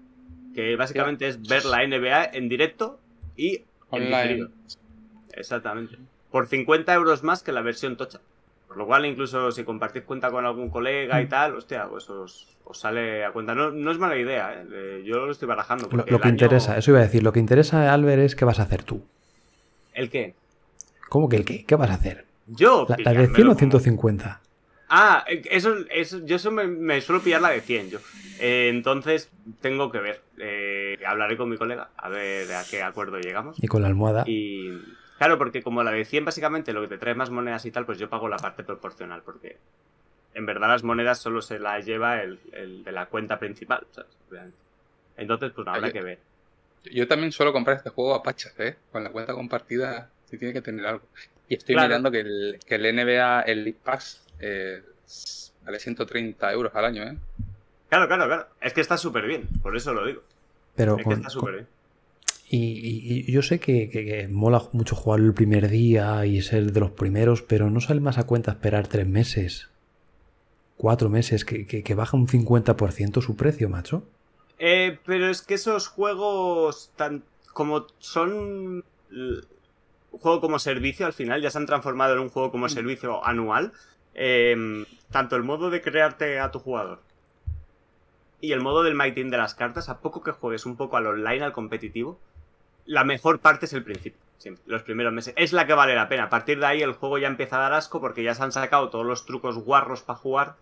que 0.57 0.75
básicamente 0.75 1.27
es 1.27 1.39
ver 1.47 1.65
la 1.65 1.85
NBA 1.87 2.31
en 2.33 2.49
directo 2.49 2.97
y 3.35 3.57
en 3.57 3.63
Online. 3.91 4.17
diferido. 4.23 4.49
Exactamente. 5.33 5.97
Por 6.31 6.47
50 6.47 6.91
euros 6.95 7.21
más 7.23 7.43
que 7.43 7.51
la 7.51 7.61
versión 7.61 7.95
tocha. 7.95 8.19
Por 8.67 8.75
lo 8.77 8.87
cual, 8.87 9.05
incluso 9.05 9.51
si 9.51 9.63
compartís 9.63 10.01
cuenta 10.01 10.31
con 10.31 10.47
algún 10.47 10.71
colega 10.71 11.21
y 11.21 11.25
Mm. 11.25 11.29
tal, 11.29 11.55
hostia, 11.57 11.87
pues 11.87 12.09
os, 12.09 12.47
os 12.65 12.79
sale 12.79 13.23
a 13.23 13.31
cuenta. 13.33 13.53
No, 13.53 13.69
no 13.69 13.91
es 13.91 13.99
mala 13.99 14.17
idea, 14.17 14.51
¿eh? 14.67 15.03
Yo 15.05 15.27
lo 15.27 15.31
estoy 15.31 15.47
barajando. 15.47 15.87
Lo, 15.91 16.03
que 16.03 16.15
año- 16.15 16.29
interesa, 16.29 16.75
eso 16.75 16.89
iba 16.89 17.01
a 17.01 17.03
decir, 17.03 17.21
lo 17.21 17.31
que 17.31 17.39
interesa, 17.39 17.93
Albert, 17.93 18.23
es 18.23 18.35
qué 18.35 18.43
vas 18.43 18.59
a 18.59 18.63
hacer 18.63 18.81
tú. 18.81 19.03
¿El 19.93 20.09
qué? 20.09 20.33
¿Cómo 21.07 21.29
que 21.29 21.35
el 21.35 21.45
qué? 21.45 21.65
¿Qué 21.65 21.75
vas 21.75 21.91
a 21.91 21.93
hacer? 21.93 22.25
Yo. 22.47 22.87
¿La, 22.89 22.95
la 22.97 23.11
de 23.11 23.27
pillármelo 23.27 23.35
100 23.35 23.45
o 23.45 23.49
como- 23.51 23.59
150? 23.59 24.41
Ah, 24.89 25.25
eso, 25.27 25.75
eso, 25.89 26.25
yo 26.25 26.37
eso 26.37 26.51
me, 26.51 26.65
me 26.67 27.01
suelo 27.01 27.21
pillar 27.21 27.41
la 27.41 27.49
de 27.49 27.61
100 27.61 27.89
yo. 27.89 27.99
Eh, 28.39 28.69
entonces 28.69 29.29
tengo 29.61 29.91
que 29.91 29.99
ver. 29.99 30.21
Eh, 30.37 30.97
hablaré 31.05 31.37
con 31.37 31.49
mi 31.49 31.57
colega 31.57 31.89
a 31.97 32.09
ver 32.09 32.53
a 32.53 32.63
qué 32.63 32.83
acuerdo 32.83 33.19
llegamos. 33.19 33.61
Y 33.61 33.67
con 33.67 33.81
la 33.81 33.87
almohada. 33.87 34.23
Y 34.27 34.79
claro, 35.17 35.37
porque 35.37 35.61
como 35.63 35.83
la 35.83 35.91
de 35.91 36.05
100 36.05 36.25
básicamente 36.25 36.73
lo 36.73 36.81
que 36.81 36.87
te 36.87 36.97
trae 36.97 37.15
más 37.15 37.29
monedas 37.29 37.65
y 37.65 37.71
tal, 37.71 37.85
pues 37.85 37.97
yo 37.97 38.09
pago 38.09 38.29
la 38.29 38.37
parte 38.37 38.63
proporcional, 38.63 39.23
porque 39.23 39.57
en 40.33 40.45
verdad 40.45 40.69
las 40.69 40.83
monedas 40.83 41.19
solo 41.19 41.41
se 41.41 41.59
las 41.59 41.85
lleva 41.85 42.21
el, 42.21 42.39
el 42.53 42.83
de 42.83 42.91
la 42.91 43.07
cuenta 43.07 43.39
principal, 43.39 43.85
¿sabes? 43.91 44.11
Entonces, 45.17 45.51
pues 45.53 45.67
habrá 45.67 45.81
Oye. 45.81 45.93
que 45.93 46.01
ver. 46.01 46.19
Yo 46.91 47.07
también 47.07 47.31
suelo 47.31 47.51
comprar 47.51 47.77
este 47.77 47.89
juego 47.89 48.13
a 48.13 48.23
pachas, 48.23 48.57
¿eh? 48.59 48.77
Con 48.91 49.03
la 49.03 49.11
cuenta 49.11 49.33
compartida 49.33 50.11
sí 50.29 50.37
tiene 50.37 50.53
que 50.53 50.61
tener 50.61 50.85
algo. 50.85 51.05
Y 51.49 51.55
estoy 51.55 51.75
Claro. 51.75 51.87
mirando 51.87 52.11
que 52.11 52.19
el, 52.21 52.59
que 52.65 52.75
el 52.75 52.95
NBA, 52.95 53.41
el 53.41 53.63
League 53.63 53.79
Pass, 53.83 54.21
eh, 54.39 54.81
vale 55.65 55.79
130 55.79 56.51
euros 56.51 56.73
al 56.75 56.85
año, 56.85 57.03
¿eh? 57.03 57.17
Claro, 57.89 58.07
claro, 58.07 58.25
claro. 58.25 58.47
Es 58.61 58.73
que 58.73 58.81
está 58.81 58.97
súper 58.97 59.25
bien, 59.27 59.47
por 59.61 59.75
eso 59.77 59.93
lo 59.93 60.05
digo. 60.05 60.21
Pero 60.75 60.97
Es 60.97 61.05
que 61.07 61.13
está 61.13 61.29
súper 61.29 61.53
bien. 61.53 61.67
y, 62.49 62.57
y- 62.57 63.25
y 63.27 63.31
yo 63.31 63.41
sé 63.41 63.59
que, 63.59 63.89
que- 63.89 64.05
que 64.05 64.27
mola 64.27 64.61
mucho 64.73 64.95
jugar 64.95 65.19
el 65.21 65.33
primer 65.33 65.69
día 65.69 66.25
y 66.25 66.41
ser 66.41 66.71
de 66.71 66.79
los 66.79 66.91
primeros, 66.91 67.41
pero 67.41 67.69
no 67.69 67.79
sale 67.81 67.99
más 68.01 68.17
a 68.17 68.25
cuenta 68.25 68.51
esperar 68.51 68.87
tres 68.87 69.07
meses, 69.07 69.69
cuatro 70.77 71.09
meses, 71.09 71.43
que, 71.45 71.65
que- 71.65 71.83
que 71.83 71.95
baja 71.95 72.15
un 72.17 72.27
50% 72.27 73.21
su 73.21 73.35
precio, 73.35 73.69
macho. 73.69 74.03
Eh, 74.59 74.97
pero 75.05 75.29
es 75.29 75.41
que 75.41 75.53
esos 75.55 75.87
juegos, 75.87 76.91
tan 76.95 77.23
como 77.53 77.87
son 77.99 78.83
juego 80.11 80.41
como 80.41 80.59
servicio, 80.59 81.05
al 81.05 81.13
final 81.13 81.41
ya 81.41 81.51
se 81.51 81.57
han 81.57 81.65
transformado 81.65 82.13
en 82.13 82.19
un 82.19 82.29
juego 82.29 82.51
como 82.51 82.69
servicio 82.69 83.25
anual. 83.25 83.73
eh, 84.13 84.85
tanto 85.11 85.35
el 85.35 85.43
modo 85.43 85.69
de 85.69 85.81
crearte 85.81 86.39
a 86.39 86.51
tu 86.51 86.59
jugador 86.59 87.01
y 88.39 88.51
el 88.51 88.61
modo 88.61 88.83
del 88.83 88.97
Team 89.13 89.29
de 89.29 89.37
las 89.37 89.55
cartas, 89.55 89.89
a 89.89 89.99
poco 89.99 90.21
que 90.21 90.31
juegues 90.31 90.65
un 90.65 90.77
poco 90.77 90.97
al 90.97 91.07
online, 91.07 91.43
al 91.43 91.53
competitivo, 91.53 92.19
la 92.85 93.03
mejor 93.03 93.39
parte 93.39 93.65
es 93.65 93.73
el 93.73 93.83
principio, 93.83 94.19
siempre, 94.37 94.63
los 94.67 94.83
primeros 94.83 95.11
meses. 95.11 95.33
Es 95.37 95.53
la 95.53 95.65
que 95.65 95.73
vale 95.73 95.95
la 95.95 96.07
pena. 96.07 96.25
A 96.25 96.29
partir 96.29 96.59
de 96.59 96.65
ahí 96.65 96.81
el 96.81 96.93
juego 96.93 97.17
ya 97.17 97.27
empieza 97.27 97.57
a 97.57 97.61
dar 97.61 97.73
asco 97.73 97.99
porque 97.99 98.23
ya 98.23 98.35
se 98.35 98.43
han 98.43 98.51
sacado 98.51 98.89
todos 98.89 99.05
los 99.05 99.25
trucos 99.25 99.57
guarros 99.57 100.03
para 100.03 100.19
jugar 100.19 100.55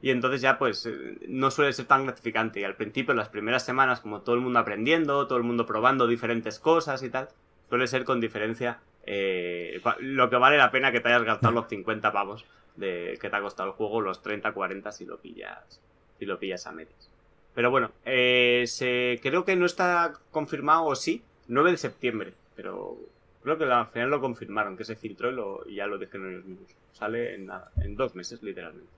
y 0.00 0.10
entonces 0.10 0.40
ya 0.40 0.58
pues 0.58 0.86
eh, 0.86 1.18
no 1.28 1.50
suele 1.50 1.72
ser 1.72 1.86
tan 1.86 2.04
gratificante. 2.04 2.60
Y 2.60 2.64
al 2.64 2.76
principio, 2.76 3.14
las 3.14 3.28
primeras 3.28 3.64
semanas, 3.64 4.00
como 4.00 4.22
todo 4.22 4.34
el 4.34 4.40
mundo 4.40 4.58
aprendiendo, 4.58 5.26
todo 5.26 5.38
el 5.38 5.44
mundo 5.44 5.66
probando 5.66 6.06
diferentes 6.06 6.58
cosas 6.58 7.02
y 7.02 7.10
tal, 7.10 7.28
suele 7.68 7.86
ser 7.86 8.04
con 8.04 8.20
diferencia 8.20 8.78
eh, 9.06 9.80
lo 10.00 10.28
que 10.30 10.36
vale 10.36 10.56
la 10.58 10.70
pena 10.70 10.92
que 10.92 11.00
te 11.00 11.08
hayas 11.08 11.24
gastado 11.24 11.54
los 11.54 11.68
50 11.68 12.12
pavos 12.12 12.44
de 12.76 13.18
que 13.20 13.30
te 13.30 13.36
ha 13.36 13.40
costado 13.40 13.70
el 13.70 13.74
juego, 13.74 14.00
los 14.00 14.22
30, 14.22 14.52
40 14.52 14.92
si 14.92 15.04
lo 15.04 15.18
pillas, 15.18 15.80
si 16.18 16.26
lo 16.26 16.38
pillas 16.38 16.66
a 16.66 16.72
medias. 16.72 17.10
Pero 17.54 17.70
bueno, 17.70 17.90
eh, 18.04 18.64
se, 18.66 19.18
creo 19.22 19.44
que 19.44 19.56
no 19.56 19.66
está 19.66 20.12
confirmado 20.30 20.84
o 20.84 20.94
sí, 20.94 21.22
9 21.48 21.72
de 21.72 21.76
septiembre, 21.78 22.32
pero 22.54 22.96
creo 23.42 23.58
que 23.58 23.64
al 23.64 23.86
final 23.88 24.10
lo 24.10 24.20
confirmaron, 24.20 24.76
que 24.76 24.84
se 24.84 24.94
filtró 24.96 25.30
y, 25.30 25.34
lo- 25.34 25.62
y 25.66 25.74
ya 25.76 25.86
lo 25.86 25.98
dijeron 25.98 26.30
ellos 26.30 26.44
mismos. 26.44 26.70
Sale 26.92 27.34
en 27.34 27.96
dos 27.96 28.14
meses, 28.14 28.42
literalmente. 28.42 28.92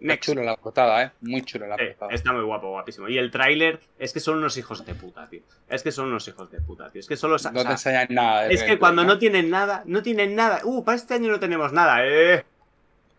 Está 0.00 0.14
next. 0.14 0.24
chula 0.24 0.42
la 0.42 0.56
portada, 0.56 1.02
¿eh? 1.02 1.10
Muy 1.20 1.42
chula 1.42 1.66
la 1.66 1.76
portada. 1.76 2.12
está 2.12 2.32
muy 2.32 2.42
guapo, 2.42 2.70
guapísimo. 2.70 3.08
Y 3.08 3.18
el 3.18 3.30
tráiler 3.30 3.80
es 3.98 4.12
que 4.12 4.20
son 4.20 4.38
unos 4.38 4.56
hijos 4.56 4.84
de 4.86 4.94
puta, 4.94 5.28
tío. 5.28 5.42
Es 5.68 5.82
que 5.82 5.92
son 5.92 6.06
unos 6.06 6.26
hijos 6.26 6.50
de 6.50 6.60
puta, 6.60 6.90
tío. 6.90 7.00
Es 7.00 7.06
que 7.06 7.16
solo... 7.16 7.36
No 7.52 7.64
te 7.64 7.70
enseñan 7.70 8.08
nada. 8.10 8.44
de 8.44 8.54
es 8.54 8.62
que 8.62 8.78
cuando 8.78 9.04
no 9.04 9.18
tienen 9.18 9.50
nada, 9.50 9.82
no 9.86 10.02
tienen 10.02 10.34
nada. 10.34 10.60
Uh, 10.64 10.82
para 10.84 10.96
este 10.96 11.14
año 11.14 11.30
no 11.30 11.38
tenemos 11.38 11.72
nada, 11.72 12.06
eh. 12.06 12.44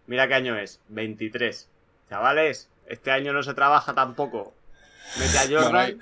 Mira 0.08 0.28
qué 0.28 0.34
año 0.34 0.58
es, 0.58 0.82
23. 0.90 1.70
Chavales, 2.10 2.70
este 2.88 3.12
año 3.12 3.32
no 3.32 3.44
se 3.44 3.54
trabaja 3.54 3.94
tampoco. 3.94 4.54
Mete 5.20 5.38
a 5.38 5.46
Bueno, 5.46 5.64
Jordan 5.64 6.00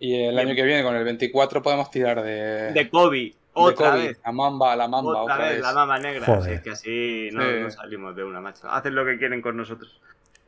y 0.00 0.24
el 0.24 0.38
año 0.38 0.54
que 0.54 0.62
viene, 0.62 0.82
con 0.82 0.94
el 0.94 1.04
24, 1.04 1.62
podemos 1.62 1.90
tirar 1.90 2.22
de. 2.22 2.72
de 2.72 2.88
Kobe. 2.88 3.34
Otra 3.60 3.94
vez. 3.94 4.20
La 4.24 4.32
mamba, 4.32 4.74
la 4.76 4.88
mamba, 4.88 5.22
otra, 5.22 5.36
vez, 5.38 5.60
la 5.60 5.72
mama 5.72 5.98
negra. 5.98 6.24
Joder. 6.26 6.42
Si 6.44 6.50
es 6.52 6.60
que 6.62 6.70
así 6.70 7.28
no, 7.32 7.42
Sí. 7.42 7.60
no 7.60 7.70
salimos 7.70 8.16
de 8.16 8.24
una, 8.24 8.40
macho. 8.40 8.68
Hacen 8.70 8.94
lo 8.94 9.04
que 9.04 9.18
quieren 9.18 9.40
con 9.42 9.56
nosotros. 9.56 10.00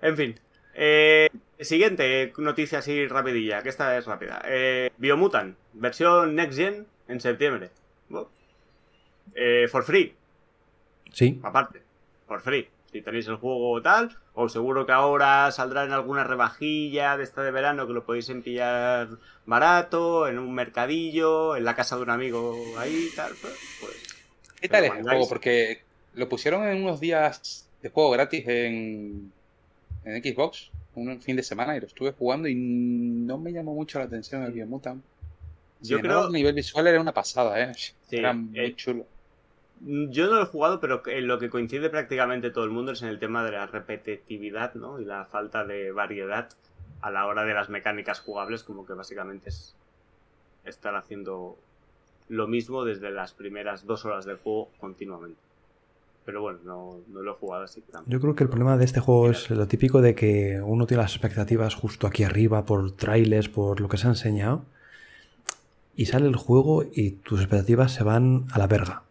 En 0.03 0.17
fin. 0.17 0.41
Eh, 0.75 1.29
siguiente 1.59 2.33
noticia 2.39 2.79
así 2.79 3.07
rapidilla, 3.09 3.63
que 3.63 3.69
esta 3.69 3.97
es 3.99 4.07
rápida. 4.07 4.41
Eh, 4.47 4.91
Biomutant, 4.99 5.57
versión 5.75 6.35
Next 6.37 6.57
Gen 6.59 6.87
en 7.09 7.21
septiembre. 7.21 7.71
Eh, 9.35 9.69
for 9.71 9.83
free, 9.85 10.15
Sí, 11.13 11.41
aparte. 11.43 11.83
For 12.27 12.41
free. 12.41 12.69
Si 12.93 13.03
tenéis 13.03 13.29
el 13.29 13.37
juego 13.37 13.71
o 13.71 13.81
tal, 13.83 14.17
o 14.35 14.49
seguro 14.49 14.85
que 14.85 14.91
ahora 14.93 15.51
saldrá 15.53 15.85
en 15.85 15.93
alguna 15.93 16.25
rebajilla 16.25 17.17
de 17.17 17.23
esta 17.23 17.43
de 17.43 17.53
verano 17.53 17.87
que 17.87 17.93
lo 17.93 18.05
podéis 18.05 18.29
pillar 18.43 19.09
barato, 19.47 20.27
en 20.27 20.39
un 20.41 20.53
mercadillo, 20.53 21.55
en 21.57 21.65
la 21.65 21.77
casa 21.77 21.97
de 21.97 22.03
un 22.03 22.11
amigo 22.11 22.57
ahí 22.79 23.11
y 23.13 23.17
tal. 23.17 23.33
Pues, 23.41 23.55
pues, 23.81 24.19
¿Qué 24.61 24.69
tal 24.69 24.85
es 24.85 24.93
el 24.93 25.03
juego? 25.03 25.29
Porque 25.29 25.83
lo 26.15 26.29
pusieron 26.29 26.67
en 26.67 26.83
unos 26.83 26.99
días 26.99 27.69
de 27.81 27.91
juego 27.91 28.11
gratis 28.11 28.45
en, 28.49 29.33
en 30.05 30.23
Xbox, 30.23 30.71
un 30.97 31.21
fin 31.23 31.37
de 31.37 31.45
semana, 31.45 31.77
y 31.77 31.81
lo 31.81 31.87
estuve 31.87 32.11
jugando 32.13 32.49
y 32.49 32.55
no 32.57 33.39
me 33.39 33.53
llamó 33.53 33.73
mucho 33.73 34.01
la 34.01 34.07
atención 34.07 34.43
el 34.43 34.51
Biomutant. 34.53 35.03
Yo 35.81 36.01
creo- 36.01 36.25
A 36.25 36.31
nivel 36.31 36.55
visual 36.55 36.87
era 36.89 37.01
una 37.01 37.15
pasada, 37.15 37.59
¿eh? 37.63 37.73
era 38.11 38.33
muy 38.33 38.59
eh, 38.59 38.75
chulo. 38.75 39.07
Yo 39.83 40.27
no 40.27 40.37
lo 40.37 40.43
he 40.43 40.47
jugado, 40.47 40.79
pero 40.79 41.03
en 41.07 41.27
lo 41.27 41.39
que 41.39 41.49
coincide 41.49 41.89
prácticamente 41.89 42.51
todo 42.51 42.65
el 42.65 42.71
mundo 42.71 42.93
es 42.93 43.03
en 43.03 43.09
el 43.09 43.19
tema 43.19 43.43
de 43.45 43.53
la 43.53 43.67
repetitividad, 43.67 44.75
¿no? 44.75 45.01
Y 45.01 45.07
la 45.07 45.25
falta 45.25 45.65
de 45.65 45.91
variedad 45.91 46.51
a 47.01 47.11
la 47.11 47.27
hora 47.27 47.45
de 47.45 47.55
las 47.55 47.71
mecánicas 47.71 48.21
jugables, 48.21 48.63
como 48.63 48.85
que 48.85 48.93
básicamente 48.93 49.49
es 49.49 49.75
estar 50.67 50.95
haciendo 50.97 51.57
lo 52.29 52.47
mismo 52.47 52.85
desde 52.85 53.11
las 53.11 53.33
primeras 53.33 53.87
dos 53.87 54.05
horas 54.05 54.27
del 54.27 54.37
juego 54.37 54.69
continuamente. 54.79 55.41
Pero 56.27 56.43
bueno, 56.43 56.59
no, 56.63 56.97
no 57.09 57.23
lo 57.23 57.33
he 57.33 57.35
jugado 57.35 57.65
así 57.65 57.81
que 57.81 57.91
tampoco. 57.91 58.11
Yo 58.11 58.21
creo 58.21 58.35
que 58.35 58.45
el 58.45 58.51
problema 58.51 58.77
de 58.77 58.85
este 58.85 59.01
juego 59.01 59.31
es 59.31 59.49
lo 59.49 59.67
típico 59.67 60.03
de 60.03 60.15
que 60.15 60.61
uno 60.63 60.87
tiene 60.87 61.03
las 61.03 61.13
expectativas 61.13 61.75
justo 61.75 62.07
aquí 62.07 62.23
arriba 62.23 62.67
por 62.67 62.93
trailers, 62.93 63.49
por 63.49 63.81
lo 63.81 63.89
que 63.89 63.97
se 63.97 64.07
ha 64.07 64.11
enseñado, 64.11 64.63
y 65.97 66.05
sale 66.05 66.29
el 66.29 66.37
juego 66.37 66.85
y 66.85 67.13
tus 67.13 67.41
expectativas 67.41 67.95
se 67.95 68.05
van 68.05 68.45
a 68.53 68.59
la 68.59 68.67
verga 68.67 69.05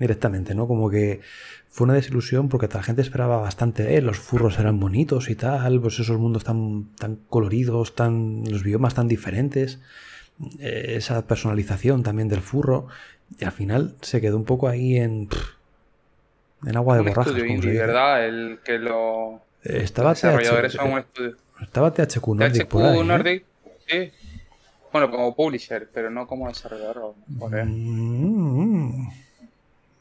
directamente, 0.00 0.54
¿no? 0.56 0.66
Como 0.66 0.90
que 0.90 1.20
fue 1.68 1.84
una 1.84 1.94
desilusión 1.94 2.48
porque 2.48 2.66
la 2.72 2.82
gente 2.82 3.02
esperaba 3.02 3.36
bastante, 3.36 3.96
eh, 3.96 4.02
los 4.02 4.18
furros 4.18 4.58
eran 4.58 4.80
bonitos 4.80 5.30
y 5.30 5.36
tal, 5.36 5.80
pues 5.80 6.00
esos 6.00 6.18
mundos 6.18 6.42
tan, 6.42 6.86
tan 6.98 7.16
coloridos, 7.28 7.94
tan, 7.94 8.42
los 8.50 8.64
biomas 8.64 8.94
tan 8.94 9.06
diferentes, 9.06 9.78
eh, 10.58 10.94
esa 10.96 11.26
personalización 11.28 12.02
también 12.02 12.28
del 12.28 12.40
furro, 12.40 12.88
y 13.38 13.44
al 13.44 13.52
final 13.52 13.94
se 14.00 14.20
quedó 14.20 14.36
un 14.36 14.44
poco 14.44 14.66
ahí 14.66 14.96
en, 14.96 15.28
en 16.66 16.76
agua 16.76 16.94
de 16.96 17.02
Un 17.02 17.06
borrajas. 17.08 17.28
estudio 17.28 17.46
indie. 17.54 17.78
¿verdad? 17.78 18.26
El 18.26 18.58
que 18.64 18.78
lo... 18.78 19.36
Eh, 19.62 19.82
Estaba, 19.84 20.10
los 20.10 20.22
desarrolladores 20.22 20.72
TH, 20.72 20.76
son 20.76 20.92
un 20.92 20.98
estudio. 20.98 21.36
estaba 21.62 21.92
THQ 21.92 22.26
Nordic 22.28 22.62
THQ 22.64 22.68
por 22.68 22.82
ahí, 22.84 22.98
¿eh? 22.98 23.04
Nordic, 23.04 23.44
sí. 23.86 24.10
Bueno, 24.92 25.08
como 25.10 25.36
publisher, 25.36 25.88
pero 25.94 26.10
no 26.10 26.26
como 26.26 26.48
desarrollador. 26.48 27.14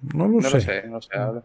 No 0.01 0.27
lo 0.27 0.41
No 0.41 0.49
sé. 0.49 0.55
lo 0.55 0.61
sé, 0.61 0.83
no 0.87 1.01
sé. 1.01 1.17
ahora. 1.17 1.41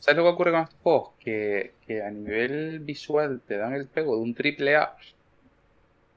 ¿Sabes 0.00 0.16
lo 0.18 0.22
que 0.24 0.28
ocurre 0.30 0.52
con 0.52 0.60
estos 0.62 0.78
juegos? 0.82 1.10
Que, 1.18 1.74
que 1.86 2.02
a 2.02 2.10
nivel 2.10 2.78
visual 2.80 3.40
te 3.46 3.56
dan 3.56 3.74
el 3.74 3.86
pego 3.86 4.14
de 4.16 4.22
un 4.22 4.34
triple 4.34 4.76
A. 4.76 4.94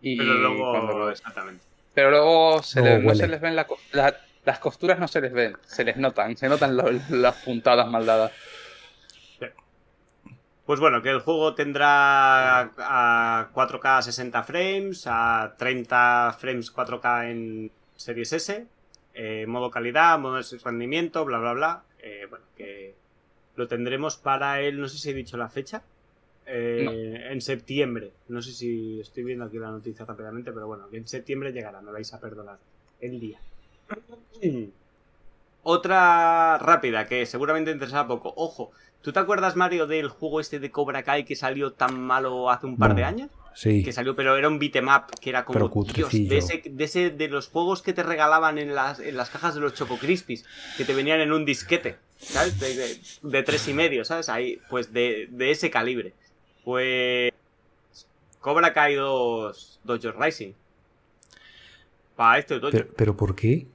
Y 0.01 0.17
Pero 0.17 0.33
luego, 0.35 0.71
cuando 0.71 0.97
lo- 0.99 1.09
exactamente. 1.11 1.63
pero 1.93 2.09
luego 2.11 2.61
se 2.63 2.79
Luego 2.81 2.95
les- 2.97 3.05
no 3.05 3.15
se 3.15 3.27
les 3.27 3.41
ven 3.41 3.55
la 3.55 3.67
la- 3.93 4.15
las 4.45 4.59
costuras 4.59 4.97
no 4.99 5.07
se 5.07 5.21
les 5.21 5.31
ven, 5.33 5.55
se 5.65 5.83
les 5.83 5.97
notan, 5.97 6.35
se 6.37 6.47
notan 6.49 6.75
lo- 6.77 6.89
las 7.09 7.35
puntadas 7.43 7.87
mal 7.87 8.05
dadas. 8.05 8.31
Pues 10.65 10.79
bueno, 10.79 11.01
que 11.01 11.09
el 11.09 11.19
juego 11.19 11.53
tendrá 11.55 12.61
a 12.77 13.49
4K 13.53 13.97
a 13.97 14.01
60 14.01 14.43
frames, 14.43 15.03
a 15.07 15.55
30 15.57 16.35
frames 16.39 16.71
4K 16.71 17.29
en 17.29 17.71
Series 17.95 18.31
S, 18.33 18.65
eh, 19.13 19.45
modo 19.47 19.71
calidad, 19.71 20.17
modo 20.19 20.35
de 20.37 20.57
rendimiento, 20.63 21.25
bla, 21.25 21.39
bla, 21.39 21.53
bla. 21.53 21.83
Eh, 22.01 22.25
bueno, 22.29 22.45
que 22.55 22.95
lo 23.55 23.67
tendremos 23.67 24.17
para 24.17 24.61
el, 24.61 24.79
no 24.79 24.87
sé 24.87 24.97
si 24.97 25.09
he 25.09 25.13
dicho 25.13 25.37
la 25.37 25.49
fecha, 25.49 25.83
eh, 26.45 27.27
en 27.29 27.41
septiembre. 27.41 28.11
No 28.29 28.41
sé 28.41 28.51
si 28.51 28.99
estoy 28.99 29.23
viendo 29.23 29.45
aquí 29.45 29.57
la 29.57 29.71
noticia 29.71 30.05
rápidamente, 30.05 30.51
pero 30.51 30.67
bueno, 30.67 30.89
que 30.89 30.97
en 30.97 31.07
septiembre 31.07 31.51
llegará, 31.51 31.81
me 31.81 31.91
vais 31.91 32.13
a 32.13 32.19
perdonar 32.19 32.57
el 32.99 33.19
día. 33.19 33.39
Otra 35.63 36.57
rápida 36.57 37.07
que 37.07 37.25
seguramente 37.25 37.71
interesará 37.71 38.07
poco. 38.07 38.33
Ojo, 38.35 38.71
¿tú 39.01 39.11
te 39.11 39.19
acuerdas, 39.19 39.55
Mario, 39.55 39.85
del 39.85 40.09
juego 40.09 40.39
este 40.39 40.59
de 40.59 40.71
Cobra 40.71 41.03
Kai 41.03 41.23
que 41.23 41.35
salió 41.35 41.73
tan 41.73 42.01
malo 42.01 42.49
hace 42.49 42.65
un 42.65 42.77
par 42.77 42.95
de 42.95 43.03
años? 43.03 43.29
Sí, 43.53 43.83
Que 43.83 43.91
salió, 43.91 44.15
pero 44.15 44.37
era 44.37 44.47
un 44.47 44.59
beatemap 44.59 45.09
que 45.19 45.29
era 45.29 45.43
como 45.43 45.69
Dios, 45.93 46.11
de 46.11 46.37
ese, 46.37 46.63
de 46.65 46.83
ese, 46.83 47.09
de 47.09 47.27
los 47.27 47.49
juegos 47.49 47.81
que 47.81 47.91
te 47.93 48.01
regalaban 48.03 48.57
en 48.57 48.73
las, 48.73 48.99
en 48.99 49.17
las 49.17 49.29
cajas 49.29 49.55
de 49.55 49.61
los 49.61 49.73
Choco 49.73 49.97
Crispies, 49.97 50.45
que 50.77 50.85
te 50.85 50.93
venían 50.93 51.19
en 51.19 51.31
un 51.33 51.43
disquete, 51.43 51.97
¿sabes? 52.17 52.59
De, 52.59 52.75
de, 52.75 52.99
de 53.23 53.43
tres 53.43 53.67
y 53.67 53.73
medio, 53.73 54.05
¿sabes? 54.05 54.29
Ahí, 54.29 54.59
pues 54.69 54.93
de, 54.93 55.27
de 55.31 55.51
ese 55.51 55.69
calibre. 55.69 56.13
Pues. 56.63 57.31
Cobra 58.39 58.73
Kai 58.73 58.95
2 58.95 59.79
Dojo 59.83 60.11
Rising. 60.13 60.53
Para 62.15 62.39
este 62.39 62.59
Dojo. 62.59 62.71
pero, 62.71 62.87
pero 62.95 63.17
¿por 63.17 63.35
qué? 63.35 63.67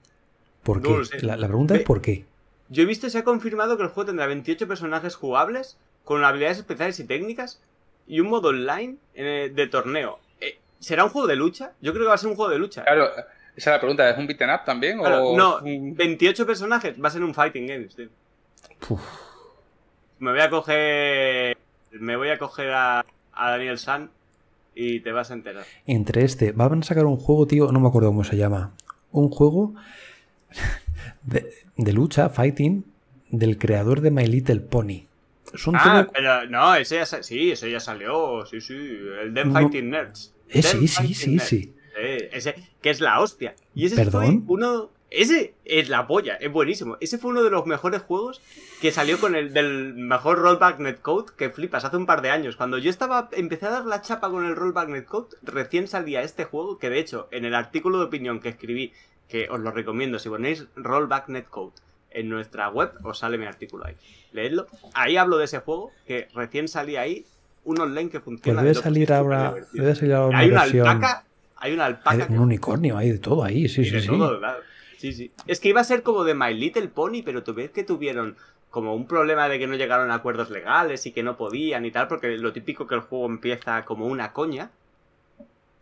¿Por 0.63 0.83
No 0.83 1.03
qué? 1.03 1.21
La, 1.23 1.37
la 1.37 1.47
pregunta 1.47 1.75
es 1.77 1.83
¿por 1.83 2.01
qué? 2.01 2.25
Yo 2.69 2.83
he 2.83 2.87
visto 2.87 3.09
se 3.09 3.19
ha 3.19 3.25
confirmado 3.25 3.77
que 3.77 3.85
el 3.85 3.91
juego 3.91 4.07
tendrá 4.07 4.27
28 4.27 4.67
personajes 4.67 5.15
jugables, 5.15 5.79
con 6.05 6.25
habilidades 6.25 6.59
especiales 6.59 6.99
y 6.99 7.05
técnicas, 7.05 7.61
y 8.07 8.21
un 8.21 8.29
modo 8.29 8.49
online 8.49 8.97
eh, 9.15 9.51
de 9.55 9.67
torneo. 9.69 10.19
Eh, 10.41 10.59
¿Será 10.79 11.05
un 11.05 11.11
juego 11.11 11.27
de 11.29 11.37
lucha? 11.37 11.73
Yo 11.81 11.93
creo 11.93 12.05
que 12.05 12.09
va 12.09 12.15
a 12.15 12.19
ser 12.19 12.31
un 12.31 12.37
juego 12.37 12.51
de 12.53 12.59
lucha. 12.59 12.83
Claro, 12.85 13.07
esa 13.15 13.25
es 13.57 13.67
la 13.67 13.79
pregunta, 13.81 14.09
¿es 14.11 14.19
un 14.19 14.27
beaten 14.27 14.51
up 14.51 14.61
también? 14.65 14.99
Claro, 14.99 15.29
o 15.31 15.37
no, 15.37 15.59
es 15.59 15.63
un- 15.65 15.95
28 15.97 16.47
personajes, 16.47 16.95
va 17.03 17.09
a 17.09 17.11
ser 17.11 17.23
un 17.25 17.35
fighting 17.35 17.67
game. 17.67 17.85
tío. 17.87 18.09
Uf, 18.91 19.01
Me 20.19 20.31
voy 20.33 20.41
a 20.41 20.51
coger. 20.51 21.57
Me 21.93 22.17
voy 22.17 22.29
a 22.31 22.39
coger 22.39 22.71
a, 22.73 23.05
a 23.33 23.51
Daniel 23.51 23.79
San 23.79 24.11
y 24.75 25.01
te 25.01 25.11
vas 25.13 25.31
a 25.31 25.35
enterar. 25.35 25.65
entre 25.87 26.23
este, 26.25 26.53
van 26.53 26.81
a 26.81 26.83
sacar 26.83 27.07
un 27.07 27.17
juego, 27.17 27.47
tío, 27.47 27.73
no 27.73 27.81
me 27.81 27.89
acuerdo 27.89 28.09
cómo 28.11 28.25
se 28.25 28.37
llama. 28.37 28.73
Un 29.13 29.31
juego 29.31 29.75
de, 31.23 31.53
de 31.77 31.93
lucha, 31.93 32.29
fighting, 32.29 32.85
del 33.31 33.57
creador 33.59 34.01
de 34.03 34.11
My 34.11 34.27
Little 34.27 34.61
Pony. 34.61 35.06
Son 35.57 35.75
Ah, 35.77 36.03
todo- 36.05 36.13
pero 36.13 36.47
no, 36.47 36.75
ese 36.75 36.97
ya, 36.97 37.07
sí, 37.07 37.51
ese 37.53 37.71
ya 37.71 37.81
salió. 37.81 38.45
Sí, 38.47 38.61
sí. 38.61 38.75
El 39.23 39.35
Dem 39.35 39.49
No. 39.53 39.55
Fighting 39.61 39.91
Nerds. 39.91 40.35
Eh, 40.49 40.63
sí, 40.63 40.87
sí, 40.89 41.15
sí, 41.15 41.31
Nerds. 41.33 41.49
sí. 41.49 41.75
Eh, 41.99 42.29
ese, 42.33 42.55
que 42.83 42.91
es 42.91 43.01
la 43.01 43.21
hostia. 43.21 43.55
Y 43.75 43.87
ese 43.87 43.97
¿Perdón? 43.97 44.45
fue 44.47 44.55
uno. 44.55 44.91
Ese 45.09 45.55
es 45.65 45.89
la 45.89 46.07
polla, 46.09 46.35
es 46.35 46.51
buenísimo. 46.51 46.97
Ese 47.01 47.17
fue 47.17 47.31
uno 47.31 47.45
de 47.45 47.49
los 47.51 47.65
mejores 47.65 48.03
juegos 48.03 48.43
que 48.81 48.91
salió 48.91 49.19
con 49.21 49.37
el 49.37 49.53
del 49.55 49.95
mejor 49.95 50.39
rollback 50.39 50.81
netcode 50.81 51.33
que 51.39 51.49
flipas 51.49 51.85
hace 51.85 51.97
un 51.97 52.07
par 52.07 52.23
de 52.23 52.31
años. 52.31 52.57
Cuando 52.57 52.77
yo 52.77 52.91
estaba, 52.91 53.29
empecé 53.33 53.67
a 53.67 53.71
dar 53.71 53.87
la 53.87 54.03
chapa 54.03 54.29
con 54.29 54.45
el 54.45 54.57
rollback 54.57 54.89
netcode, 54.89 55.29
recién 55.43 55.87
salía 55.87 56.23
este 56.23 56.45
juego, 56.45 56.79
que 56.79 56.91
de 56.91 56.99
hecho, 56.99 57.29
en 57.31 57.45
el 57.45 57.55
artículo 57.55 57.99
de 58.01 58.05
opinión 58.07 58.41
que 58.41 58.49
escribí, 58.49 58.93
que 59.29 59.49
os 59.49 59.61
lo 59.61 59.71
recomiendo, 59.71 60.19
si 60.19 60.29
ponéis 60.29 60.67
rollback 60.75 61.29
netcode 61.29 61.73
en 62.17 62.29
nuestra 62.31 62.71
web, 62.71 62.93
os 63.05 63.19
sale 63.19 63.37
mi 63.37 63.45
artículo 63.47 63.85
ahí. 63.85 63.95
Leedlo. 64.33 64.67
Ahí 64.95 65.17
hablo 65.19 65.37
de 65.37 65.45
ese 65.45 65.59
juego, 65.61 65.93
que 66.07 66.29
recién 66.35 66.67
salía 66.67 67.03
ahí, 67.03 67.27
un 67.65 67.79
online 67.81 68.09
que 68.11 68.21
funciona. 68.21 68.63
debe 68.63 68.75
de 68.75 68.81
salir 68.83 69.13
ahora, 69.13 69.55
debe 69.73 69.95
salir 69.95 70.15
ahora 70.15 70.39
Hay 70.39 70.51
una 70.51 70.63
versión. 70.63 70.89
alpaca, 70.89 71.25
hay 71.57 71.73
una 71.75 71.85
hay 71.85 71.93
alpaca. 71.93 72.27
que 72.27 72.33
un 72.33 72.39
unicornio, 72.39 72.97
hay 72.97 73.11
de 73.13 73.19
todo 73.19 73.45
ahí, 73.45 73.69
sí, 73.69 73.85
sí, 73.85 74.01
sí. 74.01 74.07
todo, 74.07 74.39
claro. 74.39 74.61
Sí, 74.97 75.13
sí. 75.13 75.31
Es 75.47 75.61
que 75.61 75.69
iba 75.69 75.83
a 75.83 75.85
ser 75.85 76.03
como 76.03 76.25
de 76.25 76.35
My 76.35 76.55
Little 76.55 76.89
Pony, 76.89 77.23
pero 77.23 77.43
tú 77.43 77.53
ves 77.53 77.71
que 77.71 77.85
tuvieron 77.85 78.37
como 78.71 78.95
un 78.95 79.07
problema 79.07 79.49
de 79.49 79.59
que 79.59 79.67
no 79.67 79.75
llegaron 79.75 80.11
a 80.11 80.15
acuerdos 80.15 80.51
legales 80.51 81.05
y 81.05 81.13
que 81.13 81.23
no 81.23 81.37
podían 81.37 81.85
y 81.85 81.91
tal, 81.91 82.09
porque 82.09 82.37
lo 82.39 82.53
típico 82.53 82.87
que 82.87 82.95
el 82.95 83.03
juego 83.03 83.27
empieza 83.27 83.85
como 83.85 84.07
una 84.07 84.33
coña. 84.33 84.71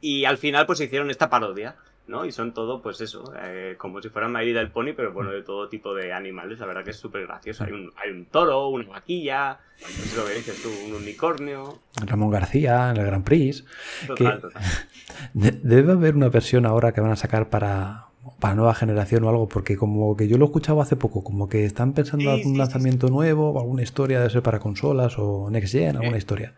Y 0.00 0.24
al 0.24 0.36
final 0.36 0.66
pues 0.66 0.80
hicieron 0.80 1.10
esta 1.10 1.30
parodia, 1.30 1.76
¿no? 2.06 2.24
Y 2.26 2.32
son 2.32 2.52
todo, 2.52 2.82
pues 2.82 3.00
eso, 3.00 3.32
eh, 3.42 3.76
como 3.78 4.00
si 4.02 4.08
fueran 4.10 4.32
My 4.32 4.44
Little 4.44 4.66
Pony, 4.68 4.92
pero 4.94 5.12
bueno, 5.12 5.30
de 5.30 5.42
todo 5.42 5.68
tipo 5.68 5.94
de 5.94 6.12
animales. 6.12 6.58
La 6.58 6.66
verdad 6.66 6.84
que 6.84 6.90
es 6.90 6.96
súper 6.98 7.26
gracioso. 7.26 7.64
Hay 7.64 7.72
un, 7.72 7.90
hay 7.96 8.10
un 8.10 8.26
toro, 8.26 8.68
una 8.68 8.88
vaquilla, 8.88 9.58
no 9.80 9.86
sé 9.88 10.16
lo 10.16 10.26
que 10.26 10.34
dices 10.34 10.62
tú, 10.62 10.68
un 10.86 10.94
unicornio. 11.02 11.78
Ramón 12.04 12.30
García, 12.30 12.90
en 12.90 12.96
el 12.98 13.06
Grand 13.06 13.24
Prix. 13.24 13.64
Total, 14.06 14.34
Que- 14.36 14.40
total. 14.40 14.62
De- 15.32 15.52
debe 15.52 15.92
haber 15.92 16.14
una 16.16 16.28
versión 16.28 16.66
ahora 16.66 16.92
que 16.92 17.00
van 17.00 17.12
a 17.12 17.16
sacar 17.16 17.48
para, 17.48 18.06
para 18.40 18.54
nueva 18.54 18.74
generación 18.74 19.24
o 19.24 19.28
algo, 19.30 19.48
porque 19.48 19.76
como 19.76 20.16
que 20.16 20.28
yo 20.28 20.36
lo 20.38 20.44
escuchaba 20.46 20.82
hace 20.82 20.96
poco, 20.96 21.22
como 21.24 21.48
que 21.48 21.64
están 21.64 21.92
pensando 21.94 22.22
Sí, 22.22 22.26
en 22.28 22.32
algún 22.32 22.44
sí, 22.44 22.52
sí, 22.52 22.58
lanzamiento 22.58 23.08
nuevo, 23.08 23.50
o 23.50 23.60
alguna 23.60 23.82
historia 23.82 24.20
de 24.20 24.28
ser 24.30 24.42
para 24.42 24.58
consolas 24.58 25.14
o 25.18 25.48
Next 25.50 25.72
Gen, 25.72 25.96
alguna 25.96 26.16
Eh. 26.16 26.18
historia. 26.18 26.54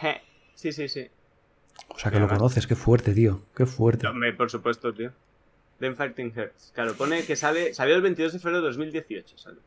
Je, 0.00 0.20
Sí, 0.54 0.72
sí, 0.72 0.88
sí. 0.88 1.08
O 1.88 1.98
sea 1.98 2.10
que 2.10 2.20
lo 2.20 2.28
conoces, 2.28 2.66
qué 2.66 2.74
fuerte, 2.76 3.12
tío, 3.14 3.42
qué 3.56 3.66
fuerte. 3.66 4.06
Hombre, 4.06 4.32
por 4.32 4.50
supuesto, 4.50 4.92
tío. 4.92 5.12
Then 5.80 5.96
Fighting 5.96 6.32
Hearts. 6.34 6.72
Claro, 6.74 6.94
pone 6.94 7.24
que 7.24 7.36
sale. 7.36 7.72
Salió 7.74 7.94
el 7.94 8.02
22 8.02 8.32
de 8.32 8.38
febrero 8.40 8.62
de 8.62 8.68
2018. 8.68 9.38
Salió. 9.38 9.60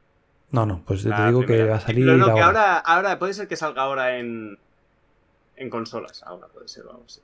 No, 0.52 0.66
no, 0.66 0.84
pues 0.86 1.04
te 1.04 1.10
La 1.10 1.28
digo 1.28 1.46
que 1.46 1.64
va 1.64 1.78
a 1.78 1.80
salir 1.80 2.06
Pero 2.06 2.18
no, 2.18 2.26
que 2.26 2.32
ahora. 2.42 2.46
ahora, 2.46 2.78
ahora 2.80 3.20
puede 3.20 3.34
ser 3.34 3.48
que 3.48 3.56
salga 3.56 3.84
ahora 3.84 4.18
en. 4.18 4.58
En 5.56 5.70
consolas. 5.70 6.24
Ahora 6.24 6.48
puede 6.48 6.68
ser, 6.68 6.84
vamos. 6.84 7.14
sí. 7.14 7.22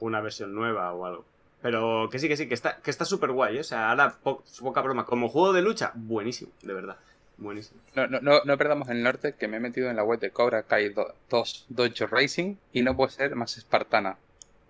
Una 0.00 0.20
versión 0.20 0.54
nueva 0.54 0.92
o 0.92 1.06
algo. 1.06 1.24
Pero 1.62 2.08
que 2.10 2.18
sí, 2.18 2.28
que 2.28 2.36
sí, 2.36 2.48
que 2.48 2.54
está 2.54 2.76
que 2.78 2.90
está 2.90 3.04
súper 3.04 3.32
guay. 3.32 3.56
¿eh? 3.58 3.60
O 3.60 3.64
sea, 3.64 3.90
ahora 3.90 4.14
po- 4.22 4.42
poca 4.60 4.80
broma. 4.82 5.04
Como 5.06 5.28
juego 5.28 5.52
de 5.52 5.62
lucha, 5.62 5.92
buenísimo, 5.94 6.52
de 6.62 6.72
verdad. 6.74 6.96
Buenísimo. 7.40 7.80
No, 7.96 8.06
no, 8.06 8.20
no, 8.20 8.40
no 8.44 8.56
perdamos 8.58 8.88
el 8.90 9.02
norte 9.02 9.34
que 9.38 9.48
me 9.48 9.56
he 9.56 9.60
metido 9.60 9.90
en 9.90 9.96
la 9.96 10.04
web 10.04 10.20
de 10.20 10.30
Cobra 10.30 10.62
Kai 10.62 10.90
2 11.30 11.66
Dojo 11.68 12.06
Racing 12.06 12.54
y 12.72 12.82
no 12.82 12.96
puede 12.96 13.10
ser 13.10 13.34
más 13.34 13.56
espartana. 13.56 14.16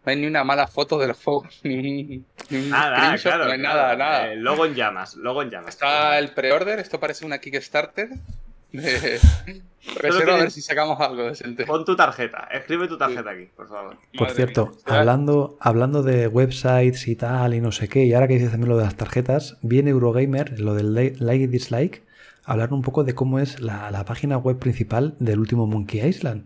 No 0.07 0.13
hay 0.13 0.17
ni 0.17 0.27
una 0.27 0.45
mala 0.45 0.67
foto 0.67 0.99
del 0.99 1.13
juego, 1.13 1.45
ni, 1.65 2.23
ni 2.49 2.69
Nada, 2.69 2.97
screenshot, 3.17 3.23
claro. 3.33 3.45
no 3.47 3.51
hay 3.53 3.59
claro. 3.59 3.77
nada, 3.79 3.97
nada. 3.97 4.33
Eh, 4.33 4.37
logo 4.37 4.65
en 4.65 4.75
llamas, 4.75 5.15
logo 5.17 5.43
en 5.43 5.51
llamas. 5.51 5.69
Está 5.71 6.19
el 6.19 6.31
pre-order, 6.31 6.79
esto 6.79 6.99
parece 7.01 7.27
una 7.27 7.39
Kickstarter. 7.39 8.09
Reserva 9.97 10.35
a 10.35 10.39
ver 10.39 10.51
si 10.51 10.61
sacamos 10.63 11.01
algo 11.01 11.25
decente. 11.25 11.65
Pon 11.67 11.85
tu 11.85 11.97
tarjeta. 11.97 12.49
Escribe 12.53 12.87
tu 12.87 12.97
tarjeta 12.99 13.31
aquí, 13.31 13.49
por 13.57 13.69
favor. 13.69 13.97
Por 14.13 14.21
Madre 14.29 14.35
cierto, 14.37 14.67
mía. 14.67 14.99
hablando, 15.01 15.57
hablando 15.61 16.03
de 16.03 16.29
websites 16.29 17.09
y 17.09 17.17
tal 17.17 17.55
y 17.55 17.61
no 17.61 17.73
sé 17.73 17.89
qué, 17.89 18.05
y 18.05 18.13
ahora 18.15 18.29
que 18.29 18.35
dices 18.35 18.51
también 18.51 18.69
lo 18.69 18.77
de 18.79 18.85
las 18.85 18.97
tarjetas, 18.97 19.57
viene 19.63 19.91
Eurogamer, 19.91 20.61
lo 20.61 20.75
del 20.75 20.95
li- 20.95 21.15
like 21.19 21.45
y 21.45 21.47
dislike, 21.47 22.03
hablar 22.53 22.73
un 22.73 22.83
poco 22.83 23.05
de 23.05 23.15
cómo 23.15 23.39
es 23.39 23.61
la, 23.61 23.91
la 23.91 24.05
página 24.05 24.37
web 24.39 24.59
principal 24.59 25.15
del 25.19 25.39
último 25.41 25.67
Monkey 25.67 26.01
Island. 26.07 26.45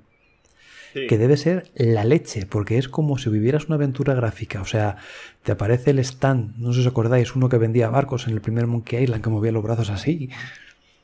Sí. 0.92 1.08
que 1.08 1.18
debe 1.18 1.36
ser 1.36 1.72
la 1.74 2.04
leche, 2.04 2.46
porque 2.46 2.78
es 2.78 2.88
como 2.88 3.18
si 3.18 3.28
vivieras 3.28 3.66
una 3.66 3.74
aventura 3.74 4.14
gráfica. 4.14 4.60
O 4.62 4.64
sea, 4.64 4.96
te 5.42 5.50
aparece 5.50 5.90
el 5.90 5.98
stand, 5.98 6.56
no 6.56 6.72
sé 6.72 6.82
si 6.82 6.86
os 6.86 6.92
acordáis, 6.92 7.34
uno 7.34 7.48
que 7.48 7.58
vendía 7.58 7.88
barcos 7.90 8.28
en 8.28 8.34
el 8.34 8.40
primer 8.40 8.68
Monkey 8.68 9.02
Island 9.02 9.20
que 9.24 9.28
movía 9.30 9.50
los 9.50 9.64
brazos 9.64 9.90
así. 9.90 10.30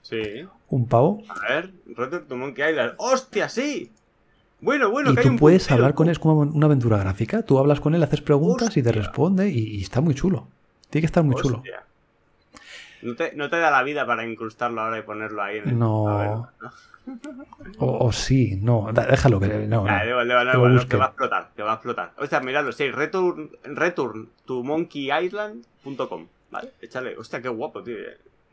Sí. 0.03 0.47
Un 0.69 0.87
pavo. 0.87 1.23
A 1.29 1.53
ver, 1.55 1.73
Return 1.97 2.29
to 2.29 2.37
Monkey 2.37 2.71
Island. 2.71 2.93
¡Hostia, 2.99 3.49
sí! 3.49 3.91
Bueno, 4.61 4.91
bueno, 4.91 5.11
y 5.11 5.15
que 5.15 5.21
hay 5.21 5.27
tú 5.27 5.31
un 5.31 5.39
puedes 5.39 5.63
puntero. 5.65 5.75
hablar 5.75 5.95
con 5.95 6.07
él, 6.07 6.13
es 6.13 6.19
como 6.21 6.41
una 6.41 6.67
aventura 6.67 6.99
gráfica. 6.99 7.43
Tú 7.45 7.59
hablas 7.59 7.81
con 7.81 7.95
él, 7.97 8.03
haces 8.05 8.21
preguntas 8.23 8.77
y 8.77 8.83
te 8.83 8.91
Hostia. 8.91 9.03
responde 9.03 9.49
y, 9.51 9.59
y 9.77 9.83
está 9.83 10.01
muy 10.01 10.15
chulo. 10.15 10.49
Tiene 10.91 11.03
que 11.03 11.07
estar 11.07 11.25
muy 11.25 11.35
chulo. 11.35 11.69
No 13.03 13.15
te, 13.17 13.35
no 13.35 13.49
te 13.49 13.59
da 13.59 13.71
la 13.71 13.83
vida 13.83 14.07
para 14.07 14.27
incrustarlo 14.27 14.81
ahora 14.81 14.99
y 14.99 15.03
ponerlo 15.03 15.43
ahí 15.43 15.59
en 15.59 15.69
el... 15.71 15.79
No. 15.79 16.09
A 16.09 16.19
ver, 16.19 16.29
¿no? 16.61 16.73
O, 17.79 18.07
o 18.07 18.13
sí, 18.13 18.57
no, 18.61 18.91
déjalo 18.93 19.41
que 19.41 19.49
no, 19.67 19.87
Ya, 19.87 20.05
no. 20.05 20.87
que 20.89 20.97
va 20.97 21.07
a 21.07 21.09
explotar, 21.09 21.51
que 21.57 21.63
va 21.63 21.73
a 21.73 21.75
explotar. 21.75 22.13
O 22.19 22.27
sea, 22.27 22.41
miradlo, 22.41 22.73
sí, 22.73 22.91
return, 22.91 23.51
return 23.65 24.29
to 24.45 24.63
monkeyisland.com, 24.63 26.27
¿vale? 26.51 26.71
Échale, 26.81 27.17
hostia, 27.17 27.41
qué 27.43 27.49
guapo, 27.49 27.83
tío. 27.83 27.97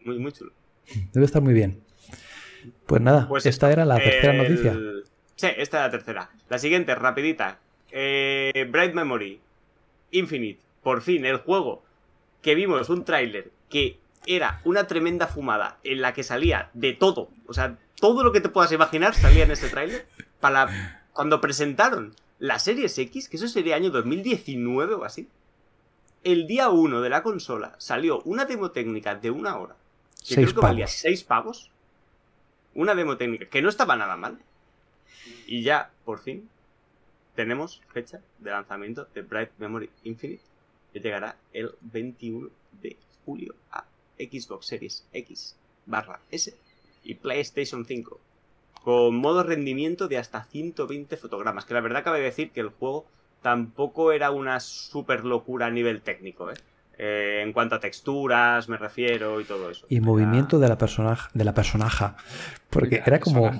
Muy, 0.06 0.18
muy 0.20 0.32
chulo. 0.32 0.52
Debe 1.14 1.26
estar 1.26 1.42
muy 1.42 1.54
bien. 1.54 1.82
Pues 2.86 3.02
nada, 3.02 3.28
Pues 3.28 3.46
esta 3.46 3.72
era 3.72 3.86
la 3.86 3.98
tercera 3.98 4.34
El- 4.34 4.38
noticia. 4.38 4.74
Sí, 5.36 5.48
esta 5.58 5.78
es 5.80 5.84
la 5.86 5.92
tercera. 5.92 6.30
La 6.50 6.58
siguiente, 6.58 6.96
rapidita. 6.96 7.60
Eh, 7.92 8.68
Bright 8.72 8.94
Memory 8.94 9.40
Infinite. 10.12 10.60
Por 10.82 11.02
fin, 11.02 11.26
el 11.26 11.38
juego 11.38 11.84
que 12.42 12.56
vimos 12.56 12.90
un 12.90 13.04
tráiler 13.04 13.52
que 13.70 14.00
era 14.28 14.62
una 14.66 14.86
tremenda 14.88 15.28
fumada 15.28 15.80
en 15.84 16.02
la 16.02 16.14
que 16.14 16.24
salía 16.24 16.70
de 16.74 16.94
todo. 16.94 17.30
O 17.48 17.54
sea, 17.54 17.78
todo 18.00 18.24
lo 18.24 18.32
que 18.32 18.42
te 18.42 18.50
puedas 18.50 18.72
imaginar 18.72 19.16
salía 19.16 19.46
en 19.46 19.52
ese 19.52 19.70
tráiler. 19.70 20.08
Para 20.40 21.04
cuando 21.14 21.42
presentaron 21.42 22.14
la 22.38 22.60
Series 22.60 22.98
X, 22.98 23.30
que 23.30 23.38
eso 23.38 23.48
sería 23.48 23.76
año 23.76 23.90
2019 23.90 24.96
o 24.96 25.04
así. 25.04 25.28
El 26.24 26.46
día 26.46 26.70
1 26.70 27.02
de 27.02 27.10
la 27.10 27.24
consola 27.24 27.76
salió 27.78 28.22
una 28.22 28.46
demo 28.46 28.72
técnica 28.72 29.16
de 29.16 29.32
una 29.32 29.58
hora. 29.58 29.76
Que 30.20 30.36
Seis 30.36 30.48
creo 30.48 30.56
que 30.56 30.62
valía 30.62 30.86
pavos. 30.86 31.00
6 31.00 31.24
pavos. 31.24 31.72
Una 32.76 32.94
demo 32.94 33.18
técnica 33.18 33.48
que 33.48 33.62
no 33.62 33.70
estaba 33.70 33.96
nada 33.96 34.18
mal. 34.18 34.38
Y 35.48 35.64
ya, 35.64 35.90
por 36.04 36.20
fin, 36.20 36.50
tenemos 37.36 37.82
fecha 37.94 38.20
de 38.40 38.52
lanzamiento 38.52 39.08
de 39.14 39.22
Bright 39.22 39.52
Memory 39.58 39.90
Infinite, 40.04 40.44
que 40.92 41.00
llegará 41.00 41.38
el 41.54 41.74
21 41.82 42.50
de 42.82 42.98
julio 43.26 43.56
a 43.72 43.86
Xbox 44.20 44.66
Series 44.68 45.08
X 45.14 45.56
barra 45.86 46.20
S 46.32 46.54
y 47.04 47.16
PlayStation 47.16 47.86
5. 47.86 48.20
Con 48.84 49.16
modo 49.18 49.44
rendimiento 49.44 50.08
de 50.08 50.18
hasta 50.18 50.44
120 50.46 51.18
fotogramas. 51.18 51.66
Que 51.66 51.74
la 51.74 51.82
verdad 51.82 52.04
cabe 52.04 52.22
decir 52.22 52.52
que 52.52 52.62
el 52.62 52.70
juego 52.70 53.06
tampoco 53.42 54.12
era 54.12 54.32
una 54.32 54.60
super 54.60 55.24
locura 55.26 55.68
a 55.68 55.70
nivel 55.72 56.02
técnico, 56.02 56.52
¿eh? 56.52 56.56
Eh, 57.00 57.42
en 57.44 57.54
cuanto 57.54 57.76
a 57.76 57.80
texturas, 57.80 58.68
me 58.70 58.78
refiero 58.78 59.40
y 59.40 59.44
todo 59.44 59.70
eso. 59.70 59.86
Y 59.90 59.98
Era- 59.98 60.06
movimiento 60.06 60.58
de 60.58 60.68
la 60.68 60.78
personaje, 60.80 61.30
de 61.34 61.44
la 61.44 61.54
personaja. 61.54 62.18
Porque 62.72 63.04
era 63.06 63.20
como. 63.20 63.52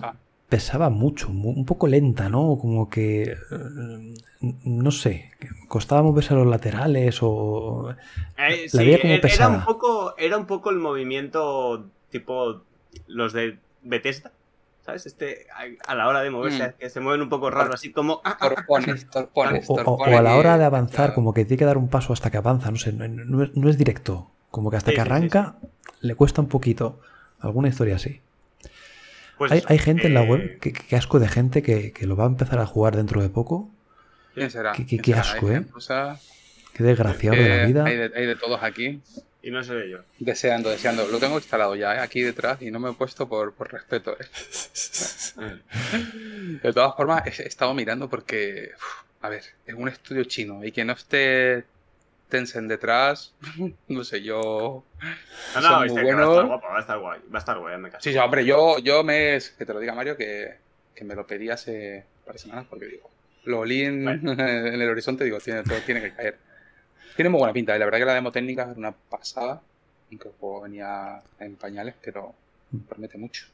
Pesaba 0.50 0.90
mucho, 0.90 1.30
mu- 1.30 1.50
un 1.52 1.66
poco 1.66 1.88
lenta, 1.88 2.30
¿no? 2.30 2.58
Como 2.60 2.90
que, 2.90 3.24
eh, 3.34 4.14
no 4.64 4.92
sé, 4.92 5.32
costaba 5.68 6.04
moverse 6.04 6.34
a 6.34 6.38
los 6.38 6.48
laterales 6.48 7.20
o... 7.22 7.90
Eh, 8.38 8.70
La 8.72 8.82
sí, 8.82 8.86
veía 8.86 9.02
como 9.02 9.14
era- 9.16 9.16
era 9.16 9.22
pesada. 9.22 9.58
un 9.60 9.66
poco 9.66 10.16
era 10.18 10.38
un 10.38 10.46
poco 10.46 10.70
el 10.70 10.78
movimiento 10.78 11.86
tipo 12.12 12.62
los 13.08 13.34
de 13.34 13.60
Bethesda 13.84 14.32
¿sabes? 14.86 15.06
este 15.06 15.48
a, 15.54 15.92
a 15.92 15.96
la 15.96 16.08
hora 16.08 16.22
de 16.22 16.30
moverse 16.30 16.70
Mm. 16.70 16.74
que 16.80 16.90
se 16.90 17.00
mueven 17.02 17.22
un 17.22 17.30
poco 17.30 17.50
raro 17.50 17.74
así 17.74 17.92
como 17.92 18.22
ah, 18.24 18.38
ah, 18.40 18.50
ah, 18.50 18.50
Torpones, 18.56 19.10
torpones, 19.10 19.70
O, 19.70 19.74
o- 19.74 19.76
o 19.76 19.76
torpones 19.76 20.18
a 20.18 20.22
la 20.22 20.36
hora 20.38 20.58
de 20.58 20.64
avanzar, 20.66 20.96
claro. 20.96 21.14
como 21.16 21.34
que 21.34 21.44
tiene 21.46 21.60
que 21.60 21.66
dar 21.66 21.78
un 21.78 21.90
paso 21.90 22.14
hasta 22.14 22.32
que 22.32 22.38
avanza, 22.38 22.72
no 22.72 22.78
sé, 22.78 22.94
no, 22.94 23.08
no 23.08 23.44
es, 23.44 23.56
no 23.58 23.70
es 23.70 23.78
directo, 23.78 24.32
como 24.50 24.70
que 24.72 24.78
hasta 24.78 24.92
Sí, 24.92 24.96
que 24.96 25.02
sí, 25.02 25.08
sí, 25.08 25.12
arranca 25.12 25.56
le 26.02 26.16
cuesta 26.16 26.42
un 26.42 26.48
poquito, 26.48 27.00
alguna 27.40 27.68
historia 27.68 27.96
así. 27.98 28.22
Pues 29.38 29.52
hay, 29.52 29.60
eso, 29.60 29.68
hay 29.70 29.80
gente 29.80 30.08
en 30.08 30.14
la 30.14 30.24
eh, 30.24 30.28
web, 30.28 30.60
que, 30.60 30.74
que 30.74 30.96
asco 30.96 31.20
de 31.20 31.28
gente 31.28 31.62
que, 31.64 31.92
que 31.94 32.06
lo 32.08 32.16
va 32.16 32.26
a 32.26 32.28
empezar 32.28 32.60
a 32.60 32.66
jugar 32.66 32.96
dentro 32.96 33.22
de 33.22 33.30
poco, 33.30 33.70
¿Quién 34.34 34.52
será? 34.52 34.72
Qué- 34.74 34.86
qué- 34.86 35.00
¿Quién 35.00 35.02
qué 35.02 35.12
será? 35.14 35.22
asco, 35.22 35.48
Hay 35.48 35.54
¿eh? 35.54 35.56
gente, 35.58 35.72
o 35.76 35.82
sea, 35.82 36.20
qué 36.74 36.84
desgraciado 36.84 37.36
de 37.38 37.50
la 37.50 37.60
que 37.62 37.66
vida. 37.68 37.86
Hay 37.86 37.98
de, 37.98 38.12
hay 38.16 38.26
de 38.26 38.36
todos 38.36 38.62
aquí. 38.64 39.02
y 39.42 39.50
no 39.52 39.64
sé 39.64 39.90
yo 39.90 40.00
Deseando, 40.20 40.70
deseando. 40.70 41.08
Lo 41.08 41.20
tengo 41.20 41.38
instalado 41.38 41.76
ya, 41.76 41.96
¿eh? 41.96 42.00
aquí 42.00 42.22
detrás 42.22 42.62
y 42.62 42.70
no 42.70 42.80
me 42.80 42.90
he 42.90 42.94
puesto 42.94 43.28
por, 43.30 43.54
por 43.54 43.72
respeto. 43.72 44.16
¿eh? 44.20 44.26
De 46.64 46.74
todas 46.74 46.96
formas, 46.96 47.24
he 47.28 47.44
he 47.44 47.48
estado 47.48 47.74
mirando 47.74 48.10
porque, 48.10 48.72
uf, 48.76 49.04
a 49.22 49.30
ver, 49.30 49.44
es 49.66 49.74
un 49.76 49.88
estudio 49.88 50.24
chino 50.26 50.64
y 50.64 50.72
que 50.72 50.84
no 50.86 50.94
esté 50.94 51.66
Tencent 52.30 52.68
detrás, 52.68 53.34
no 53.88 54.04
sé, 54.04 54.22
yo... 54.22 54.84
no, 55.56 55.62
no, 55.62 55.80
muy 55.80 55.96
que 55.96 56.14
va 56.14 56.22
a 56.22 56.32
estar 56.32 56.46
guapo 56.46 56.68
va 56.68 56.78
a 56.78 56.80
estar 56.82 57.00
guay 57.00 57.20
va 57.34 57.38
a 57.38 57.40
estar 57.40 57.58
guay 57.60 57.74
ya 57.74 57.78
me 57.78 57.90
caso 57.90 58.04
Sí, 58.04 58.12
sí, 58.12 58.18
hombre, 58.18 58.46
yo, 58.46 58.80
yo 58.80 59.04
me... 59.04 59.40
Que 59.58 59.66
te 59.66 59.74
lo 59.74 59.80
diga 59.80 59.94
Mario, 59.94 60.18
que, 60.18 60.56
que 60.94 61.04
me 61.06 61.16
lo 61.16 61.26
pedí 61.26 61.50
hace 61.50 62.06
un 62.20 62.26
par 62.26 62.34
de 62.34 62.40
semanas 62.40 62.66
porque 62.70 62.86
digo, 62.86 63.10
lo 63.46 63.60
olí 63.60 63.84
en, 63.84 64.04
Bueno. 64.04 64.32
en 64.38 64.82
el 64.82 64.90
horizonte 64.90 65.24
digo, 65.24 65.40
tiene, 65.40 65.64
todo 65.64 65.80
tiene 65.86 66.02
que 66.02 66.14
caer. 66.14 66.38
Tiene 67.16 67.30
muy 67.30 67.40
buena 67.40 67.54
pinta 67.54 67.76
y 67.76 67.80
la 67.80 67.86
verdad 67.86 68.00
que 68.00 68.06
la 68.06 68.14
demo 68.14 68.32
técnica 68.32 68.70
es 68.72 68.78
una 68.78 68.92
pasada, 68.92 69.62
aunque 70.12 70.28
el 70.28 70.34
juego 70.36 70.62
venía 70.62 71.22
en 71.40 71.56
pañales, 71.56 71.96
pero 72.04 72.36
promete 72.88 73.18
mucho. 73.18 73.48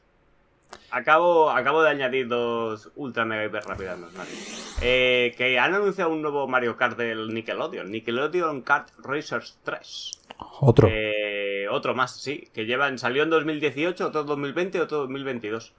Acabo, 0.90 1.50
acabo 1.50 1.82
de 1.82 1.90
añadir 1.90 2.28
dos 2.28 2.90
ultra 2.94 3.24
mega 3.24 3.44
hiper 3.44 3.64
rápidas 3.64 3.98
más, 3.98 4.12
Mario. 4.14 4.34
Eh, 4.80 5.34
que 5.36 5.58
han 5.58 5.74
anunciado 5.74 6.10
un 6.10 6.22
nuevo 6.22 6.46
Mario 6.46 6.76
Kart 6.76 6.96
del 6.96 7.34
Nickelodeon. 7.34 7.90
Nickelodeon 7.90 8.62
Kart 8.62 8.90
Racers 8.98 9.58
3. 9.64 10.10
Otro. 10.60 10.88
Eh, 10.90 11.66
otro 11.70 11.94
más, 11.94 12.16
sí. 12.20 12.48
Que 12.52 12.66
llevan, 12.66 12.98
salió 12.98 13.22
en 13.22 13.30
2018, 13.30 14.06
otro 14.06 14.24
2020, 14.24 14.80
otro 14.80 14.98
2022. 14.98 15.74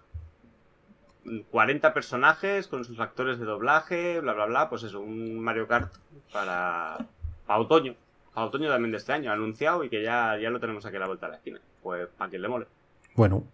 40 1.49 1.93
personajes 1.93 2.67
con 2.67 2.85
sus 2.85 2.99
actores 2.99 3.39
de 3.39 3.45
doblaje, 3.45 4.19
bla, 4.19 4.33
bla, 4.33 4.45
bla. 4.45 4.69
Pues 4.69 4.83
eso, 4.83 4.99
un 4.99 5.39
Mario 5.39 5.67
Kart 5.67 5.93
para, 6.31 6.97
para 7.45 7.59
otoño. 7.59 7.95
Para 8.33 8.47
otoño 8.47 8.69
también 8.69 8.91
de 8.91 8.97
este 8.97 9.13
año, 9.13 9.31
anunciado 9.31 9.83
y 9.83 9.89
que 9.89 10.03
ya, 10.03 10.37
ya 10.37 10.49
lo 10.49 10.59
tenemos 10.59 10.85
aquí 10.85 10.97
a 10.97 10.99
la 10.99 11.07
vuelta 11.07 11.27
de 11.27 11.31
la 11.31 11.37
esquina. 11.37 11.61
Pues 11.81 12.07
para 12.17 12.29
quien 12.29 12.41
le 12.41 12.47
mole. 12.47 12.67
Bueno, 13.15 13.45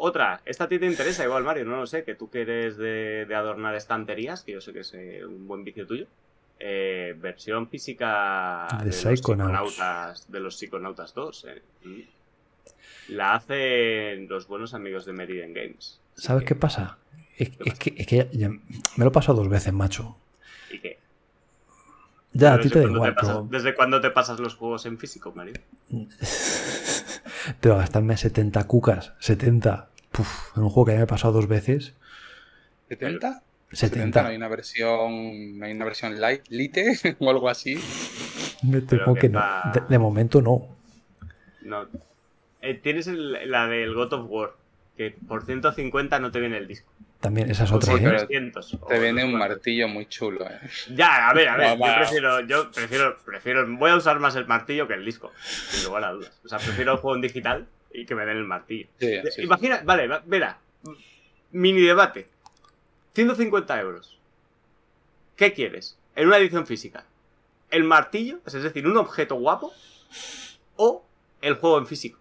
Otra, 0.00 0.40
esta 0.44 0.64
a 0.64 0.68
ti 0.68 0.78
te 0.78 0.86
interesa 0.86 1.24
igual, 1.24 1.42
Mario, 1.42 1.64
no 1.64 1.76
lo 1.76 1.86
sé, 1.86 2.04
que 2.04 2.14
tú 2.14 2.30
que 2.30 2.42
eres 2.42 2.76
de, 2.76 3.26
de 3.26 3.34
adornar 3.34 3.74
estanterías, 3.74 4.44
que 4.44 4.52
yo 4.52 4.60
sé 4.60 4.72
que 4.72 4.80
es 4.80 4.94
eh, 4.94 5.26
un 5.26 5.46
buen 5.48 5.64
vicio 5.64 5.86
tuyo. 5.86 6.06
Eh, 6.60 7.14
versión 7.20 7.68
física 7.68 8.66
De 8.80 8.86
los 8.86 8.94
Psychonauts. 8.96 9.72
psiconautas, 9.74 10.30
de 10.32 10.40
los 10.40 10.56
Psiconautas 10.56 11.14
2. 11.14 11.46
eh. 11.48 11.62
Mm. 11.84 12.00
La 13.08 13.34
hacen 13.34 14.28
los 14.28 14.46
buenos 14.46 14.72
amigos 14.74 15.04
de 15.04 15.12
Meridian 15.12 15.52
Games. 15.52 16.00
¿sabes 16.14 16.42
que- 16.42 16.48
qué 16.48 16.54
pasa? 16.54 16.98
Es, 17.36 17.50
es 17.64 17.78
que, 17.78 17.94
es 17.96 18.06
que 18.06 18.16
ya- 18.18 18.30
ya- 18.32 18.48
me 18.50 18.60
lo 19.04 19.08
he 19.08 19.10
pasado 19.12 19.38
dos 19.38 19.48
veces, 19.48 19.72
macho. 19.72 20.16
¿Y 20.70 20.78
qué? 20.80 20.98
Ya, 22.32 22.54
a 22.54 22.60
ti 22.60 22.68
te 22.68 22.80
da 22.80 22.84
igual, 22.86 23.14
pasas- 23.14 23.34
pero 23.36 23.48
¿Desde 23.50 23.74
cuándo 23.74 24.00
te 24.00 24.10
pasas 24.10 24.38
los 24.38 24.54
juegos 24.54 24.84
en 24.86 24.98
físico, 24.98 25.32
Mario? 25.34 25.54
Pero 27.60 27.76
gastarme 27.76 28.16
70 28.16 28.64
cucas, 28.64 29.12
70, 29.20 29.88
puf, 30.12 30.56
en 30.56 30.62
un 30.64 30.68
juego 30.70 30.86
que 30.86 30.92
ya 30.92 30.98
me 30.98 31.04
he 31.04 31.06
pasado 31.06 31.32
dos 31.34 31.48
veces, 31.48 31.94
¿70? 32.88 33.42
70. 33.72 34.22
no 34.22 34.28
hay 34.28 34.36
una 34.36 34.48
versión, 34.48 35.58
no 35.58 35.66
hay 35.66 35.72
una 35.72 35.84
versión 35.84 36.20
light, 36.20 36.42
lite 36.48 36.98
o 37.18 37.30
algo 37.30 37.48
así. 37.48 37.78
Me 38.62 38.80
temo 38.80 39.14
que 39.14 39.20
que 39.20 39.28
no. 39.28 39.38
va- 39.38 39.70
De, 39.74 39.80
de 39.88 39.98
momento 39.98 40.40
no. 40.42 40.66
No. 41.62 41.86
Eh, 42.62 42.74
tienes 42.74 43.06
el- 43.06 43.50
la 43.50 43.66
del 43.68 43.94
God 43.94 44.12
of 44.14 44.26
War, 44.30 44.50
que 44.98 45.12
por 45.26 45.46
150 45.46 46.18
no 46.18 46.30
te 46.30 46.40
viene 46.40 46.58
el 46.58 46.66
disco. 46.68 46.90
También 47.20 47.50
esa 47.50 47.64
es 47.64 47.72
O 47.72 47.76
otra, 47.76 47.92
por 47.92 47.98
sí, 48.00 48.04
¿eh? 48.04 48.08
pero 48.08 48.26
300, 48.26 48.74
o 48.74 48.86
Te 48.86 48.98
viene 48.98 49.22
no 49.22 49.28
sé 49.28 49.32
un 49.32 49.38
martillo 49.38 49.88
muy 49.88 50.06
chulo, 50.06 50.44
¿eh? 50.48 50.60
Ya, 50.94 51.28
a 51.30 51.32
ver, 51.32 51.48
a 51.48 51.56
ver, 51.56 51.78
yo 51.78 51.84
prefiero, 51.96 52.40
yo 52.40 52.70
prefiero, 52.70 53.16
prefiero, 53.24 53.66
voy 53.76 53.90
a 53.90 53.96
usar 53.96 54.18
más 54.20 54.36
el 54.36 54.46
martillo 54.46 54.86
que 54.86 54.94
el 54.94 55.04
disco, 55.04 55.32
sin 55.40 55.84
lugar 55.84 56.04
a 56.04 56.12
dudas. 56.12 56.38
O 56.44 56.48
sea, 56.48 56.58
prefiero 56.58 56.92
el 56.92 56.98
juego 56.98 57.14
en 57.16 57.22
digital 57.22 57.66
y 57.92 58.04
que 58.04 58.14
me 58.14 58.26
den 58.26 58.36
el 58.36 58.44
martillo. 58.44 58.88
Sí, 59.00 59.18
sí, 59.34 59.42
Imagina, 59.42 59.80
vale, 59.84 60.06
va- 60.08 60.22
verá, 60.26 60.58
mini 61.52 61.80
debate, 61.80 62.28
150 63.14 63.80
euros. 63.80 64.18
¿Qué 65.36 65.52
quieres? 65.52 65.96
En 66.16 66.26
una 66.26 66.38
edición 66.38 66.66
física, 66.66 67.04
el 67.70 67.84
martillo, 67.84 68.40
es 68.46 68.52
decir, 68.54 68.86
un 68.86 68.96
objeto 68.96 69.36
guapo, 69.36 69.72
o 70.76 71.04
el 71.40 71.54
juego 71.54 71.78
en 71.78 71.86
físico. 71.86 72.18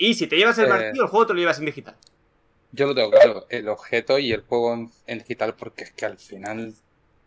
Y 0.00 0.14
si 0.14 0.26
te 0.26 0.36
llevas 0.36 0.56
el 0.58 0.64
Eh. 0.64 0.68
martillo, 0.68 1.02
el 1.04 1.08
juego 1.08 1.26
te 1.26 1.34
lo 1.34 1.40
llevas 1.40 1.58
en 1.58 1.66
digital. 1.66 1.94
Yo 2.72 2.86
lo 2.86 2.94
tengo 2.94 3.10
claro, 3.10 3.46
el 3.50 3.68
objeto 3.68 4.18
y 4.18 4.32
el 4.32 4.40
juego 4.42 4.72
en, 4.74 4.90
en 5.06 5.18
digital, 5.18 5.54
porque 5.54 5.84
es 5.84 5.92
que 5.92 6.06
al 6.06 6.16
final, 6.16 6.72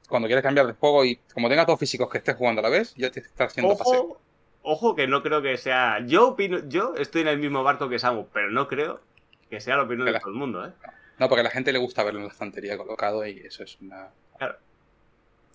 cuando 0.09 0.27
quieres 0.27 0.41
cambiar 0.43 0.65
de 0.67 0.73
juego 0.73 1.05
y 1.05 1.17
como 1.33 1.49
tengas 1.49 1.67
dos 1.67 1.79
físicos 1.79 2.09
que 2.09 2.17
estés 2.17 2.35
jugando 2.35 2.59
a 2.59 2.63
la 2.63 2.69
vez, 2.69 2.93
ya 2.95 3.11
te 3.11 3.19
estás 3.19 3.51
haciendo 3.51 3.77
paseo. 3.77 4.17
Ojo, 4.63 4.95
que 4.95 5.05
no 5.07 5.21
creo 5.21 5.41
que 5.41 5.57
sea. 5.57 5.99
Yo 6.05 6.29
opino, 6.29 6.59
yo 6.67 6.95
estoy 6.97 7.21
en 7.23 7.27
el 7.27 7.37
mismo 7.37 7.61
barco 7.63 7.89
que 7.89 7.99
Samu, 7.99 8.27
pero 8.33 8.49
no 8.49 8.67
creo 8.67 9.01
que 9.49 9.59
sea 9.59 9.75
la 9.75 9.83
opinión 9.83 10.05
de 10.07 10.17
todo 10.19 10.29
el 10.31 10.35
mundo, 10.37 10.65
¿eh? 10.65 10.71
No, 11.19 11.27
porque 11.29 11.41
a 11.41 11.43
la 11.43 11.49
gente 11.51 11.71
le 11.73 11.79
gusta 11.79 12.01
verlo 12.03 12.21
en 12.21 12.25
la 12.27 12.31
estantería 12.31 12.77
colocado 12.77 13.27
y 13.27 13.39
eso 13.39 13.63
es 13.63 13.77
una, 13.81 14.09
Claro. 14.37 14.55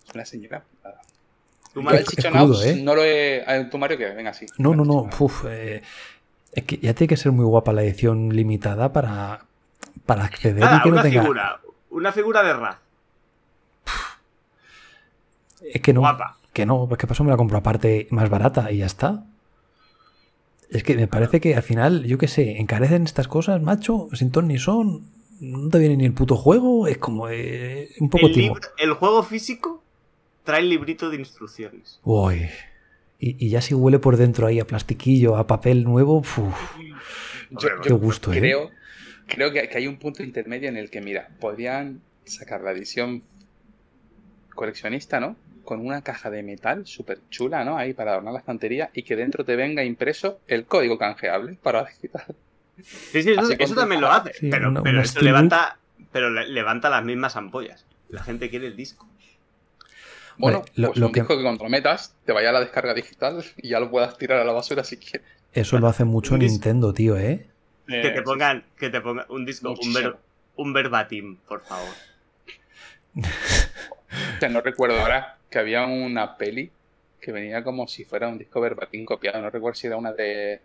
es 0.06 0.14
una 0.14 0.24
señora. 0.24 0.62
Yo 1.74 1.82
Mario, 1.82 2.04
crudo, 2.06 2.62
¿eh? 2.64 2.76
no 2.82 2.94
lo 2.94 3.02
he... 3.04 3.44
¿Tú, 3.70 3.78
Mario, 3.78 3.98
qué? 3.98 4.06
Venga, 4.10 4.32
sí. 4.34 4.46
No, 4.58 4.74
no, 4.74 4.84
no. 4.84 5.08
Uf, 5.18 5.44
eh, 5.48 5.82
Es 6.52 6.64
que 6.64 6.78
ya 6.78 6.94
tiene 6.94 7.08
que 7.08 7.16
ser 7.16 7.32
muy 7.32 7.44
guapa 7.44 7.72
la 7.72 7.82
edición 7.82 8.30
limitada 8.34 8.92
para, 8.92 9.44
para 10.06 10.24
acceder 10.24 10.64
y 10.64 10.82
que 10.82 10.88
no 10.88 10.94
una 10.94 11.02
tenga. 11.02 11.20
figura. 11.22 11.60
Una 11.90 12.12
figura 12.12 12.42
de 12.42 12.52
Raz. 12.54 12.76
Es 15.62 15.80
que 15.82 15.92
no. 15.92 16.00
Guapa. 16.00 16.36
Que 16.52 16.66
no, 16.66 16.86
pues 16.88 16.98
que 16.98 17.06
pasó 17.06 17.24
me 17.24 17.30
la 17.30 17.36
compro 17.36 17.58
aparte 17.58 18.08
más 18.10 18.28
barata 18.30 18.70
y 18.72 18.78
ya 18.78 18.86
está. 18.86 19.24
Es 20.70 20.82
que 20.82 20.96
me 20.96 21.06
parece 21.08 21.40
que 21.40 21.54
al 21.54 21.62
final, 21.62 22.04
yo 22.04 22.18
qué 22.18 22.28
sé, 22.28 22.58
encarecen 22.58 23.04
estas 23.04 23.28
cosas, 23.28 23.62
macho, 23.62 24.08
sin 24.12 24.30
ton 24.30 24.48
ni 24.48 24.58
son. 24.58 25.02
No 25.40 25.68
te 25.68 25.78
viene 25.78 25.96
ni 25.96 26.04
el 26.04 26.12
puto 26.12 26.36
juego, 26.36 26.88
es 26.88 26.98
como 26.98 27.28
eh, 27.28 27.90
un 28.00 28.10
poco 28.10 28.26
El, 28.26 28.32
libro- 28.32 28.60
el 28.76 28.92
juego 28.94 29.22
físico 29.22 29.82
trae 30.42 30.60
el 30.60 30.68
librito 30.68 31.10
de 31.10 31.16
instrucciones. 31.18 32.00
Uy. 32.02 32.48
Y, 33.18 33.44
y 33.44 33.50
ya 33.50 33.60
si 33.60 33.74
huele 33.74 33.98
por 33.98 34.16
dentro 34.16 34.46
ahí 34.46 34.60
a 34.60 34.66
plastiquillo, 34.66 35.36
a 35.36 35.46
papel 35.46 35.82
nuevo, 35.84 36.18
uf, 36.18 36.38
Yo, 37.50 37.68
qué 37.82 37.92
gusto, 37.92 38.32
¿eh? 38.32 38.38
creo, 38.38 38.70
creo 39.26 39.52
que, 39.52 39.68
que 39.68 39.78
hay 39.78 39.86
un 39.88 39.96
punto 39.98 40.22
intermedio 40.22 40.68
en 40.68 40.76
el 40.76 40.88
que, 40.90 41.00
mira, 41.00 41.28
podrían 41.40 42.00
sacar 42.24 42.60
la 42.60 42.70
edición 42.72 43.22
coleccionista, 44.54 45.20
¿no? 45.20 45.36
Con 45.64 45.84
una 45.84 46.02
caja 46.02 46.30
de 46.30 46.42
metal 46.42 46.86
súper 46.86 47.18
chula, 47.30 47.64
¿no? 47.64 47.76
Ahí 47.76 47.92
para 47.92 48.12
adornar 48.12 48.32
la 48.34 48.38
estantería 48.40 48.90
y 48.94 49.02
que 49.02 49.16
dentro 49.16 49.44
te 49.44 49.56
venga 49.56 49.84
impreso 49.84 50.40
el 50.46 50.64
código 50.64 50.98
canjeable 50.98 51.58
para 51.62 51.84
digital. 51.84 52.24
Sí, 52.82 53.22
sí, 53.22 53.32
eso, 53.58 53.74
también 53.74 54.00
lo 54.00 54.10
hace. 54.10 54.32
Sí, 54.34 54.48
pero 54.50 54.68
una- 54.68 54.82
pero 54.82 54.98
una 54.98 55.02
eso 55.04 55.20
levanta, 55.20 55.78
pero 56.12 56.30
le- 56.30 56.48
levanta 56.48 56.88
las 56.88 57.04
mismas 57.04 57.34
ampollas. 57.36 57.84
La 58.08 58.22
gente 58.22 58.48
quiere 58.48 58.68
el 58.68 58.76
disco. 58.76 59.06
Bueno, 60.38 60.60
Vale, 60.60 60.72
lo- 60.76 60.88
pues 60.88 60.98
lo 61.00 61.06
un 61.06 61.12
que- 61.12 61.20
disco 61.20 61.36
que 61.36 61.42
comprometas, 61.42 62.14
te 62.24 62.32
vaya 62.32 62.50
a 62.50 62.52
la 62.52 62.60
descarga 62.60 62.94
digital 62.94 63.44
y 63.56 63.68
ya 63.70 63.80
lo 63.80 63.90
puedas 63.90 64.16
tirar 64.18 64.38
a 64.40 64.44
la 64.44 64.52
basura 64.52 64.84
si 64.84 64.96
quieres. 64.96 65.22
eso 65.52 65.78
lo 65.78 65.88
hace 65.88 66.04
mucho 66.04 66.36
Nintendo, 66.38 66.92
tío, 66.94 67.16
¿eh? 67.18 67.46
Que 67.86 68.10
te 68.10 68.22
pongan, 68.22 68.64
que 68.78 68.90
te 68.90 69.00
pongan 69.00 69.24
un 69.30 69.44
disco, 69.46 69.74
un, 69.80 69.92
ver- 69.94 70.16
un 70.56 70.72
verbatim, 70.72 71.36
por 71.48 71.62
favor. 71.62 71.88
O 73.16 74.40
sea, 74.40 74.48
no 74.48 74.60
recuerdo 74.60 75.00
ahora 75.00 75.36
que 75.50 75.58
había 75.58 75.86
una 75.86 76.36
peli 76.36 76.70
que 77.20 77.32
venía 77.32 77.64
como 77.64 77.88
si 77.88 78.04
fuera 78.04 78.28
un 78.28 78.38
disco 78.38 78.60
verbatim 78.60 79.04
copiado. 79.04 79.40
No 79.40 79.50
recuerdo 79.50 79.74
si 79.76 79.86
era 79.86 79.96
una 79.96 80.12
de, 80.12 80.60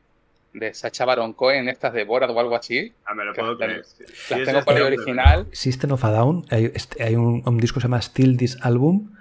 de 0.54 0.74
Sacha 0.74 1.06
Baron 1.06 1.34
Cohen, 1.34 1.68
estas 1.70 1.94
de 1.94 2.04
Borat 2.04 2.30
o 2.30 2.40
algo 2.40 2.56
así. 2.56 2.94
Ah, 3.06 3.14
me 3.16 3.24
lo 3.26 3.34
puedo 3.34 3.56
las- 3.56 3.58
creer. 3.58 3.86
Sí, 3.86 4.36
Las 4.36 4.44
tengo 4.46 4.64
por 4.64 4.76
el 4.78 4.84
original. 4.84 5.48
System 5.52 5.92
of 5.94 6.04
a 6.06 6.12
Down, 6.12 6.46
hay, 6.50 6.72
este- 6.76 7.02
hay 7.04 7.16
un, 7.16 7.42
un 7.46 7.58
disco 7.58 7.76
que 7.76 7.82
se 7.82 7.88
llama 7.88 8.02
Still 8.02 8.38
This 8.38 8.58
Album 8.62 9.12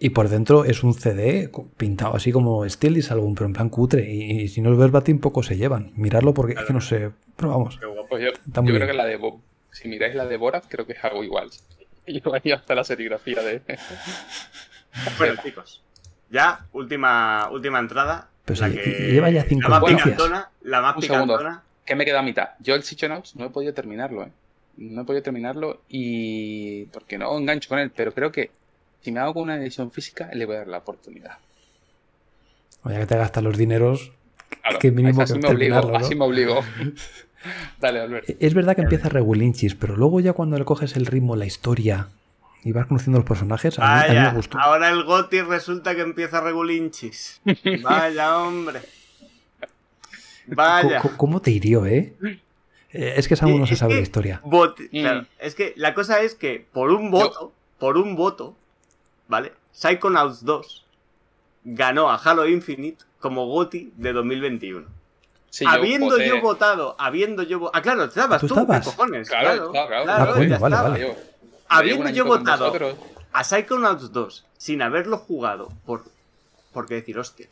y 0.00 0.10
por 0.10 0.28
dentro 0.28 0.64
es 0.64 0.82
un 0.82 0.94
CD 0.94 1.50
pintado 1.76 2.16
así 2.16 2.32
como 2.32 2.68
Still 2.68 2.94
This 2.94 3.10
Album, 3.12 3.34
pero 3.34 3.46
en 3.46 3.52
plan 3.52 3.68
cutre. 3.68 4.10
Y, 4.12 4.40
y 4.42 4.48
si 4.48 4.60
no 4.62 4.72
es 4.72 4.78
verbatim, 4.78 5.20
poco 5.20 5.42
se 5.42 5.56
llevan. 5.56 5.92
Mirarlo 5.94 6.32
porque 6.34 6.54
es 6.54 6.62
que 6.64 6.72
no 6.72 6.80
sé. 6.80 7.10
Pero 7.36 7.50
vamos, 7.50 7.76
Qué 7.78 7.86
guapo. 7.86 8.08
Pues 8.08 8.22
yo, 8.22 8.28
Está 8.30 8.42
yo 8.56 8.62
muy 8.62 8.72
creo 8.72 8.86
bien. 8.86 8.90
que 8.90 8.96
la 8.96 9.04
de 9.06 9.16
Bo- 9.16 9.40
si 9.70 9.88
miráis 9.88 10.14
la 10.16 10.26
de 10.26 10.36
Borat, 10.36 10.64
creo 10.68 10.86
que 10.86 10.94
es 10.94 11.04
algo 11.04 11.22
igual. 11.22 11.48
Y 12.06 12.20
ahí 12.32 12.50
hasta 12.52 12.74
la 12.74 12.82
serigrafía 12.82 13.40
de. 13.42 13.62
Bueno, 15.18 15.34
chicos. 15.42 15.82
Ya, 16.30 16.66
última, 16.72 17.48
última 17.52 17.78
entrada. 17.78 18.28
Pero 18.44 18.60
la 18.60 18.68
si 18.70 18.74
que, 18.76 18.90
lleva 19.12 19.30
ya 19.30 19.44
cinco 19.44 19.68
la 19.68 19.80
más 19.80 19.90
picantona. 19.92 20.50
La 20.62 20.80
más 20.80 20.96
Un 20.96 21.02
segundo. 21.02 21.34
picantona. 21.38 21.62
que 21.84 21.94
me 21.94 22.04
queda 22.04 22.20
a 22.20 22.22
mitad. 22.22 22.48
Yo 22.60 22.74
el 22.74 22.82
Psychonauts 22.82 23.36
no 23.36 23.46
he 23.46 23.50
podido 23.50 23.72
terminarlo, 23.74 24.24
¿eh? 24.24 24.30
No 24.78 25.02
he 25.02 25.04
podido 25.04 25.22
terminarlo 25.22 25.82
y. 25.88 26.86
porque 26.86 27.18
no 27.18 27.36
engancho 27.36 27.68
con 27.68 27.78
él, 27.78 27.92
pero 27.94 28.12
creo 28.12 28.32
que 28.32 28.50
si 29.02 29.12
me 29.12 29.20
hago 29.20 29.34
con 29.34 29.42
una 29.44 29.56
edición 29.56 29.90
física, 29.90 30.30
le 30.32 30.46
voy 30.46 30.56
a 30.56 30.58
dar 30.60 30.68
la 30.68 30.78
oportunidad. 30.78 31.38
ya 32.84 32.98
que 33.00 33.06
te 33.06 33.16
gastas 33.16 33.42
los 33.42 33.56
dineros. 33.56 34.12
Claro, 34.62 34.78
que 34.78 34.90
mínimo 34.90 35.22
así 35.22 35.34
que 35.34 35.38
me 35.40 35.48
obligo, 35.48 35.80
¿no? 35.80 35.96
así 35.96 36.14
me 36.14 36.24
obligo. 36.24 36.60
Dale, 37.80 38.00
Albert. 38.00 38.36
Es 38.38 38.52
verdad 38.52 38.76
que 38.76 38.82
empieza 38.82 39.08
regulinchis, 39.08 39.74
pero 39.74 39.96
luego 39.96 40.20
ya 40.20 40.32
cuando 40.34 40.58
le 40.58 40.64
coges 40.64 40.96
el 40.96 41.06
ritmo, 41.06 41.36
la 41.36 41.46
historia 41.46 42.08
y 42.62 42.72
vas 42.72 42.86
conociendo 42.86 43.18
los 43.18 43.26
personajes, 43.26 43.78
a 43.78 44.04
mí, 44.10 44.16
a 44.16 44.20
mí 44.22 44.28
me 44.28 44.34
gustó. 44.34 44.58
ahora 44.58 44.90
el 44.90 45.04
Goti 45.04 45.40
resulta 45.40 45.94
que 45.94 46.02
empieza 46.02 46.40
regulinchis. 46.42 47.40
Vaya, 47.82 48.36
hombre. 48.38 48.80
Vaya. 50.46 51.00
¿Cómo, 51.00 51.16
cómo 51.16 51.40
te 51.42 51.50
hirió, 51.52 51.86
eh? 51.86 52.12
Eh, 52.92 53.14
Es 53.16 53.28
que 53.28 53.36
aún 53.40 53.60
no 53.60 53.66
se 53.66 53.76
sabe 53.76 53.92
que- 53.92 53.96
la 53.96 54.02
historia. 54.02 54.40
Mm. 54.44 54.50
claro, 54.90 55.26
es 55.38 55.54
que 55.54 55.72
la 55.76 55.94
cosa 55.94 56.20
es 56.20 56.34
que 56.34 56.66
por 56.72 56.90
un 56.90 57.10
voto, 57.10 57.52
por 57.78 57.96
un 57.96 58.16
voto, 58.16 58.56
¿vale? 59.30 59.52
Psychonauts 59.72 60.44
2 60.44 60.84
ganó 61.64 62.10
a 62.10 62.16
Halo 62.16 62.46
Infinite 62.48 63.04
como 63.20 63.46
GOTI 63.46 63.92
de 63.96 64.12
2021. 64.12 64.86
Sí, 65.48 65.64
habiendo 65.66 66.18
yo 66.18 66.40
votado, 66.40 66.94
habiendo 66.98 67.42
yo 67.42 67.70
Ah, 67.72 67.80
claro, 67.82 68.04
estabas 68.04 68.40
¿Tú 68.40 68.48
tú, 68.48 68.54
estabas? 68.54 68.84
¿qué 68.84 68.90
cojones? 68.90 69.28
Claro, 69.28 69.70
Claro, 69.72 69.88
claro, 69.88 70.04
claro. 70.04 70.04
claro, 70.04 70.54
Ah, 70.54 70.58
vale, 70.58 70.76
vale. 70.76 71.00
Yo- 71.00 71.14
Habiendo 71.68 72.08
yo 72.10 72.24
votado 72.24 72.66
vosotros. 72.66 72.96
a 73.32 73.44
Psychonauts 73.44 74.12
2 74.12 74.44
sin 74.58 74.82
haberlo 74.82 75.18
jugado 75.18 75.68
por 75.86 76.04
porque 76.72 76.94
decir, 76.94 77.18
hostia. 77.18 77.48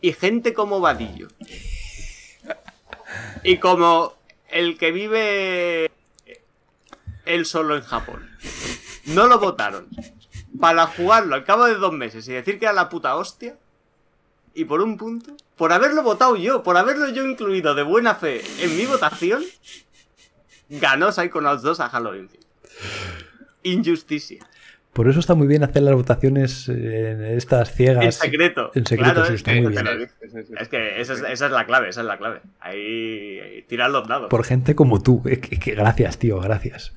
Y 0.00 0.12
gente 0.14 0.54
como 0.54 0.80
Vadillo. 0.80 1.28
Y 3.42 3.58
como 3.58 4.14
el 4.48 4.78
que 4.78 4.90
vive 4.90 5.90
él 7.26 7.46
solo 7.46 7.76
en 7.76 7.82
Japón. 7.82 8.28
No 9.06 9.26
lo 9.26 9.38
votaron. 9.38 9.88
Para 10.60 10.86
jugarlo 10.86 11.34
al 11.34 11.44
cabo 11.44 11.64
de 11.66 11.74
dos 11.74 11.92
meses 11.92 12.26
y 12.28 12.32
decir 12.32 12.58
que 12.58 12.66
era 12.66 12.74
la 12.74 12.88
puta 12.88 13.16
hostia. 13.16 13.56
Y 14.54 14.66
por 14.66 14.82
un 14.82 14.98
punto, 14.98 15.34
por 15.56 15.72
haberlo 15.72 16.02
votado 16.02 16.36
yo, 16.36 16.62
por 16.62 16.76
haberlo 16.76 17.08
yo 17.08 17.26
incluido 17.26 17.74
de 17.74 17.82
buena 17.82 18.14
fe 18.14 18.42
en 18.60 18.76
mi 18.76 18.84
votación, 18.84 19.42
ganó 20.68 21.10
Psychonauts 21.10 21.62
2 21.62 21.80
a 21.80 21.90
Infinite. 21.94 22.38
Injusticia. 23.62 24.46
Por 24.92 25.08
eso 25.08 25.20
está 25.20 25.34
muy 25.34 25.46
bien 25.46 25.64
hacer 25.64 25.82
las 25.84 25.94
votaciones 25.94 26.68
eh, 26.68 27.12
en 27.12 27.24
estas 27.24 27.72
ciegas. 27.74 28.04
En 28.04 28.12
secreto. 28.12 28.70
En 28.74 28.84
secreto, 28.84 29.14
Claro, 29.14 29.26
sí, 29.26 29.32
es 29.34 29.40
está 29.40 29.54
que- 29.54 29.62
muy 29.62 29.72
bien. 29.72 29.84
pero 30.20 30.60
Es 30.60 30.68
que 30.68 31.00
esa 31.00 31.14
es, 31.14 31.20
esa 31.22 31.46
es 31.46 31.52
la 31.52 31.64
clave, 31.64 31.88
esa 31.88 32.02
es 32.02 32.06
la 32.06 32.18
clave. 32.18 32.42
Ahí, 32.60 33.38
ahí 33.40 33.62
tirar 33.62 33.88
los 33.90 34.06
dados. 34.06 34.28
Por 34.28 34.44
gente 34.44 34.74
como 34.74 35.02
tú. 35.02 35.22
Es 35.24 35.38
que, 35.38 35.58
que 35.58 35.74
gracias, 35.74 36.18
tío, 36.18 36.38
gracias. 36.40 36.92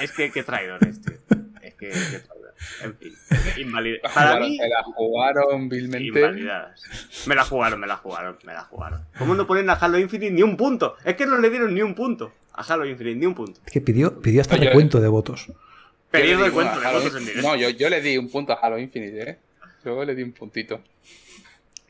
Es 0.00 0.12
que 0.12 0.30
qué 0.30 0.44
traidores, 0.44 1.00
tío. 1.02 1.16
Es 1.62 1.74
que 1.74 1.88
qué 1.88 1.90
traidores. 1.90 2.28
En 2.82 2.94
fin, 2.96 3.12
invalid- 3.58 4.00
La 4.02 4.10
Para 4.14 4.32
jugaron- 4.32 4.48
mí, 4.50 4.56
se 4.58 4.68
la 4.68 4.82
jugaron 4.82 5.68
vilmente. 5.68 6.06
invalidadas. 6.08 6.82
Me 7.26 7.34
la 7.34 7.44
jugaron, 7.44 7.80
me 7.80 7.86
la 7.86 7.96
jugaron, 7.96 8.36
me 8.44 8.52
la 8.52 8.62
jugaron. 8.64 9.00
¿Cómo 9.18 9.34
no 9.34 9.46
ponen 9.46 9.70
a 9.70 9.74
Halo 9.74 9.98
Infinite 9.98 10.32
ni 10.32 10.42
un 10.42 10.56
punto? 10.56 10.96
Es 11.04 11.14
que 11.16 11.26
no 11.26 11.38
le 11.38 11.50
dieron 11.50 11.74
ni 11.74 11.82
un 11.82 11.94
punto 11.94 12.32
a 12.52 12.62
Halo 12.62 12.84
Infinite, 12.86 13.16
ni 13.18 13.26
un 13.26 13.34
punto. 13.34 13.60
Es 13.66 13.72
que 13.72 13.80
pidió, 13.80 14.20
pidió 14.20 14.40
hasta 14.40 14.56
recuento 14.56 15.00
de 15.00 15.08
votos. 15.08 15.46
Yo 15.46 15.54
le 15.54 16.22
Periodo 16.22 16.44
de 16.44 16.50
votos 16.50 17.14
en 17.16 17.24
directo. 17.26 17.42
No, 17.42 17.56
yo, 17.56 17.68
yo 17.70 17.88
le 17.90 18.00
di 18.00 18.16
un 18.16 18.28
punto 18.30 18.52
a 18.52 18.56
Halo 18.56 18.78
Infinite, 18.78 19.30
¿eh? 19.30 19.38
Yo 19.84 20.04
le 20.04 20.14
di 20.14 20.22
un 20.22 20.32
puntito. 20.32 20.80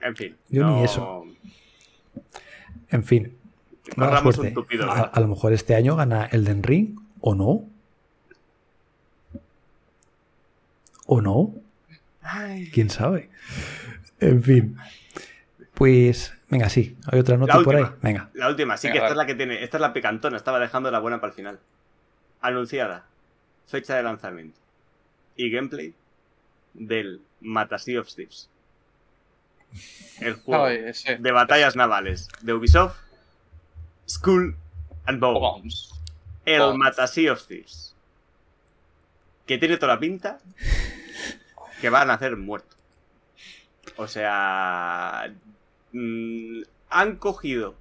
En 0.00 0.16
fin. 0.16 0.36
Yo 0.48 0.64
ni 0.64 0.72
no- 0.72 0.84
eso. 0.84 1.24
En 2.90 3.04
fin. 3.04 3.36
Mala 3.96 4.10
Corramos 4.10 4.34
suerte. 4.34 4.48
un 4.48 4.54
tupido 4.62 4.90
A, 4.90 5.00
a 5.02 5.20
lo 5.20 5.28
mejor 5.28 5.52
este 5.52 5.74
año 5.74 5.94
gana 5.96 6.26
Elden 6.32 6.62
Ring, 6.62 6.98
o 7.20 7.34
no. 7.34 7.64
¿O 11.06 11.20
no? 11.20 11.54
¿Quién 12.72 12.90
sabe? 12.90 13.30
En 14.20 14.42
fin. 14.42 14.76
Pues, 15.74 16.34
venga, 16.48 16.68
sí. 16.68 16.96
¿Hay 17.06 17.18
otra 17.18 17.36
nota 17.36 17.60
por 17.60 17.76
ahí? 17.76 17.84
Venga. 18.02 18.30
La 18.34 18.48
última, 18.48 18.76
sí 18.76 18.88
Venga, 18.88 18.94
que 18.94 19.04
esta 19.04 19.10
es 19.12 19.16
la 19.16 19.26
que 19.26 19.34
tiene. 19.34 19.62
Esta 19.62 19.76
es 19.76 19.80
la 19.80 19.92
picantona, 19.92 20.36
estaba 20.36 20.58
dejando 20.58 20.90
la 20.90 20.98
buena 20.98 21.20
para 21.20 21.30
el 21.30 21.36
final. 21.36 21.60
Anunciada. 22.40 23.04
Fecha 23.66 23.96
de 23.96 24.02
lanzamiento. 24.02 24.58
Y 25.36 25.50
gameplay 25.50 25.94
del 26.74 27.20
Mata 27.40 27.78
Sea 27.78 28.00
of 28.00 28.12
Thieves. 28.14 28.48
El 30.20 30.34
juego 30.34 30.66
Ay, 30.66 30.76
ese. 30.86 31.16
de 31.16 31.32
batallas 31.32 31.76
navales 31.76 32.28
de 32.40 32.54
Ubisoft, 32.54 32.96
Skull 34.08 34.56
and 35.04 35.20
Bones. 35.20 35.40
Bones. 35.40 35.90
El 36.44 36.60
Bones. 36.60 36.78
Mata 36.78 37.06
Sea 37.06 37.32
of 37.32 37.46
Thieves. 37.46 37.95
Que 39.46 39.58
tiene 39.58 39.76
toda 39.76 39.94
la 39.94 40.00
pinta 40.00 40.38
que 41.80 41.88
van 41.90 42.10
a 42.10 42.14
hacer 42.14 42.36
muerto. 42.36 42.76
O 43.96 44.06
sea. 44.08 45.32
mm, 45.92 46.62
han 46.90 47.16
cogido 47.16 47.74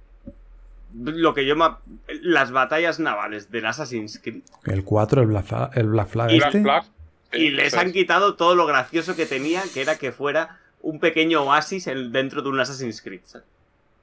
lo 0.94 1.34
que 1.34 1.44
yo 1.46 1.56
ma- 1.56 1.80
las 2.22 2.50
batallas 2.52 2.98
navales 3.00 3.50
del 3.50 3.66
Assassin's 3.66 4.18
Creed 4.22 4.42
El 4.64 4.82
4, 4.84 5.20
el 5.22 5.28
Black 5.28 5.44
Flag, 5.46 5.70
el 5.76 5.88
Black 5.88 6.08
Flag 6.08 6.30
Y 6.30 6.36
Black 6.38 6.48
este. 6.48 6.62
Flag. 6.62 6.84
y 7.32 7.50
les 7.50 7.74
han 7.74 7.92
quitado 7.92 8.34
todo 8.36 8.54
lo 8.54 8.66
gracioso 8.66 9.14
que 9.16 9.26
tenía, 9.26 9.62
que 9.74 9.82
era 9.82 9.96
que 9.98 10.12
fuera 10.12 10.60
un 10.80 10.98
pequeño 11.00 11.42
oasis 11.42 11.86
en- 11.88 12.12
dentro 12.12 12.40
de 12.42 12.48
un 12.48 12.58
Assassin's 12.60 13.02
Creed. 13.02 13.20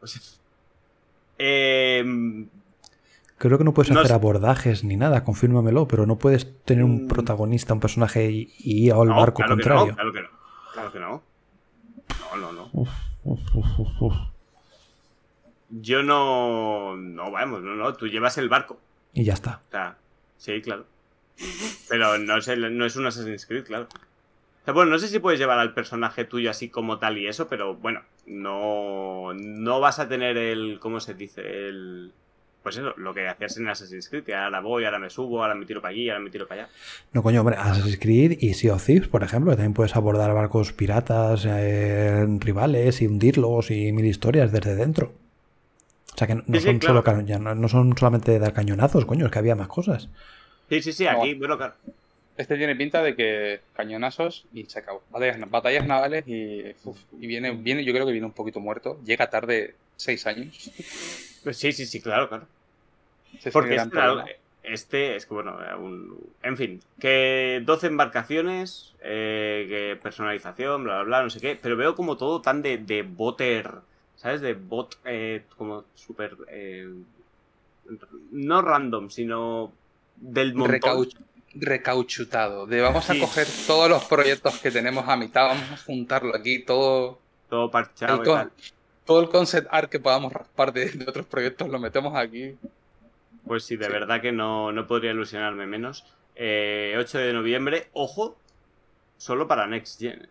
O 0.02 0.08
sea, 0.08 0.22
em, 1.38 2.48
Creo 3.48 3.58
que 3.58 3.64
no 3.66 3.74
puedes 3.74 3.92
No 3.92 4.00
hacer 4.00 4.14
abordajes 4.14 4.86
ni 4.86 4.96
nada, 4.96 5.26
confírmamelo, 5.26 5.86
pero 5.88 6.06
no 6.06 6.18
puedes 6.18 6.64
tener 6.64 6.86
un 6.86 7.04
Mm. 7.04 7.08
protagonista, 7.10 7.74
un 7.74 7.82
personaje 7.82 8.32
y, 8.32 8.54
y 8.60 8.86
ir 8.88 8.94
al 8.94 9.08
no, 9.08 9.16
barco 9.18 9.38
claro 9.44 9.58
que 9.58 9.64
contrario. 9.64 9.88
no, 9.88 9.94
claro 9.96 10.14
que 10.14 10.22
no. 10.22 10.30
Claro 10.74 10.92
que 10.94 11.00
no. 11.00 11.24
No, 12.32 12.38
no, 12.38 12.52
no. 12.54 12.70
Uf, 12.72 12.90
uf, 13.26 13.40
uf, 13.56 13.80
uf, 13.80 14.02
uf. 14.02 14.14
Yo 15.70 16.04
no. 16.04 16.96
No, 16.96 17.32
vamos, 17.32 17.62
no, 17.62 17.76
no. 17.76 17.94
Tú 17.96 18.08
llevas 18.08 18.38
el 18.38 18.48
barco. 18.50 18.80
Y 19.14 19.24
ya 19.24 19.34
está. 19.34 19.62
O 19.68 19.72
sea, 19.72 19.98
sí, 20.38 20.62
claro. 20.62 20.86
Pero 21.90 22.18
no 22.20 22.38
es, 22.38 22.48
el- 22.48 22.78
no 22.78 22.86
es 22.86 22.96
un 22.96 23.06
Assassin's 23.08 23.46
Creed, 23.46 23.66
claro. 23.66 23.88
O 23.92 24.66
sea, 24.66 24.74
bueno, 24.74 24.92
no 24.92 25.00
sé 25.00 25.08
si 25.08 25.20
puedes 25.20 25.40
llevar 25.40 25.60
al 25.60 25.74
personaje 25.74 26.24
tuyo 26.26 26.50
así 26.50 26.70
como 26.70 26.98
tal 27.00 27.18
y 27.18 27.28
eso, 27.28 27.48
pero 27.50 27.76
bueno, 27.76 28.02
no, 28.26 29.34
no 29.34 29.80
vas 29.80 30.00
a 30.00 30.08
tener 30.08 30.38
el, 30.38 30.80
¿cómo 30.80 31.00
se 31.02 31.14
dice? 31.16 31.42
El, 31.68 32.14
pues 32.64 32.78
eso, 32.78 32.94
lo 32.98 33.14
que 33.14 33.28
hacías 33.28 33.58
en 33.58 33.68
Assassin's 33.68 34.08
Creed, 34.10 34.24
que 34.24 34.34
ahora 34.34 34.62
voy, 34.62 34.86
ahora 34.86 34.98
me 34.98 35.10
subo, 35.10 35.44
ahora 35.44 35.54
me 35.54 35.66
tiro 35.66 35.82
para 35.82 35.92
allí, 35.92 36.10
ahora 36.10 36.24
me 36.24 36.30
tiro 36.30 36.48
para 36.48 36.64
allá. 36.64 36.72
No, 37.12 37.22
coño, 37.22 37.42
hombre, 37.42 37.58
Assassin's 37.58 38.00
Creed 38.00 38.38
y 38.40 38.54
Sea 38.54 38.74
of 38.76 38.86
Thieves, 38.86 39.10
por 39.10 39.24
ejemplo, 39.24 39.52
que 39.52 39.58
también 39.58 39.74
puedes 39.74 39.96
abordar 39.96 40.34
barcos 40.34 40.72
piratas, 40.74 41.46
eh, 41.48 42.26
rivales 42.40 43.02
y 43.02 43.08
hundirlos 43.08 43.70
y 43.70 43.92
mil 43.92 44.06
historias 44.06 44.52
desde 44.52 44.76
dentro. 44.76 45.14
O 46.14 46.18
sea 46.18 46.28
que 46.28 46.36
no, 46.36 46.44
sí, 46.60 46.60
son 46.62 46.80
claro. 46.80 46.94
solo 46.96 47.04
caño- 47.04 47.26
ya 47.26 47.40
no, 47.40 47.54
no 47.56 47.68
son 47.68 47.98
solamente 47.98 48.40
dar 48.40 48.54
cañonazos, 48.54 49.06
coño, 49.06 49.26
es 49.26 49.32
que 49.32 49.40
había 49.40 49.56
más 49.56 49.68
cosas. 49.68 50.10
Sí, 50.70 50.82
sí, 50.82 50.94
sí, 50.94 51.06
aquí, 51.08 51.34
bueno, 51.34 51.58
claro. 51.58 51.74
Este 52.38 52.58
tiene 52.58 52.76
pinta 52.76 53.04
de 53.04 53.16
que 53.16 53.60
cañonazos 53.76 54.46
y 54.54 54.66
se 54.66 54.80
acabó. 54.80 55.04
Batallas, 55.12 55.50
batallas 55.52 55.86
navales 55.86 56.28
y, 56.28 56.64
uf, 56.84 56.98
y 57.20 57.28
viene, 57.28 57.52
viene, 57.52 57.84
yo 57.84 57.94
creo 57.94 58.06
que 58.08 58.12
viene 58.12 58.26
un 58.26 58.34
poquito 58.34 58.60
muerto. 58.60 59.00
Llega 59.06 59.30
tarde 59.30 59.76
seis 59.96 60.26
años. 60.28 60.72
Pues 61.44 61.58
sí, 61.58 61.72
sí, 61.72 61.86
sí, 61.86 62.02
claro, 62.02 62.30
claro. 62.30 62.48
Porque 63.52 63.76
este, 63.76 64.40
este 64.64 65.16
es 65.16 65.26
que, 65.26 65.34
bueno, 65.34 65.58
un... 65.80 66.20
en 66.44 66.58
fin, 66.58 66.80
que 67.00 67.62
12 67.66 67.88
embarcaciones, 67.88 68.94
eh, 69.02 69.66
que 69.68 70.00
personalización, 70.02 70.84
bla, 70.84 70.96
bla, 70.96 71.04
bla, 71.04 71.24
no 71.24 71.30
sé 71.30 71.40
qué, 71.42 71.58
pero 71.62 71.76
veo 71.76 71.96
como 71.96 72.16
todo 72.18 72.42
tan 72.42 72.62
de, 72.62 72.78
de 72.78 73.02
boter, 73.04 73.72
¿sabes? 74.16 74.42
De 74.42 74.54
bot, 74.54 74.98
eh, 75.06 75.44
como 75.58 75.84
súper... 75.96 76.38
eh, 76.50 76.88
no 78.32 78.62
random, 78.62 79.10
sino 79.10 79.72
del 80.16 80.54
montón. 80.54 80.80
Recauch- 80.80 81.18
recauchutado. 81.56 82.66
De 82.66 82.82
vamos 82.82 83.10
a 83.10 83.20
coger 83.20 83.48
todos 83.68 83.90
los 83.90 84.06
proyectos 84.06 84.60
que 84.60 84.72
tenemos 84.72 85.08
a 85.08 85.18
mitad, 85.18 85.48
vamos 85.48 85.70
a 85.72 85.78
juntarlo 85.78 86.36
aquí, 86.36 86.60
todo, 86.60 87.20
Todo 87.50 87.70
parchado 87.70 88.24
y 88.24 88.26
tal. 88.26 88.52
Todo 89.06 89.22
el 89.22 89.30
concept 89.30 89.68
art 89.72 89.90
que 89.90 90.00
podamos 90.00 90.34
raspar 90.34 90.74
de, 90.74 90.90
de 90.92 91.06
otros 91.10 91.26
proyectos 91.26 91.70
lo 91.70 91.80
metemos 91.80 92.16
aquí. 92.16 92.56
Pues 93.46 93.64
sí, 93.66 93.76
de 93.78 93.88
Sí. 93.88 93.92
verdad 93.92 94.22
que 94.22 94.32
no, 94.32 94.72
no 94.72 94.88
podría 94.88 95.12
ilusionarme 95.12 95.68
menos. 95.68 96.06
Eh, 96.36 96.96
8 96.98 97.18
de 97.20 97.34
noviembre, 97.34 97.88
ojo, 97.94 98.38
solo 99.18 99.48
para 99.48 99.68
Next 99.68 100.00
Gen. 100.00 100.28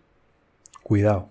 Cuidado. 0.82 1.28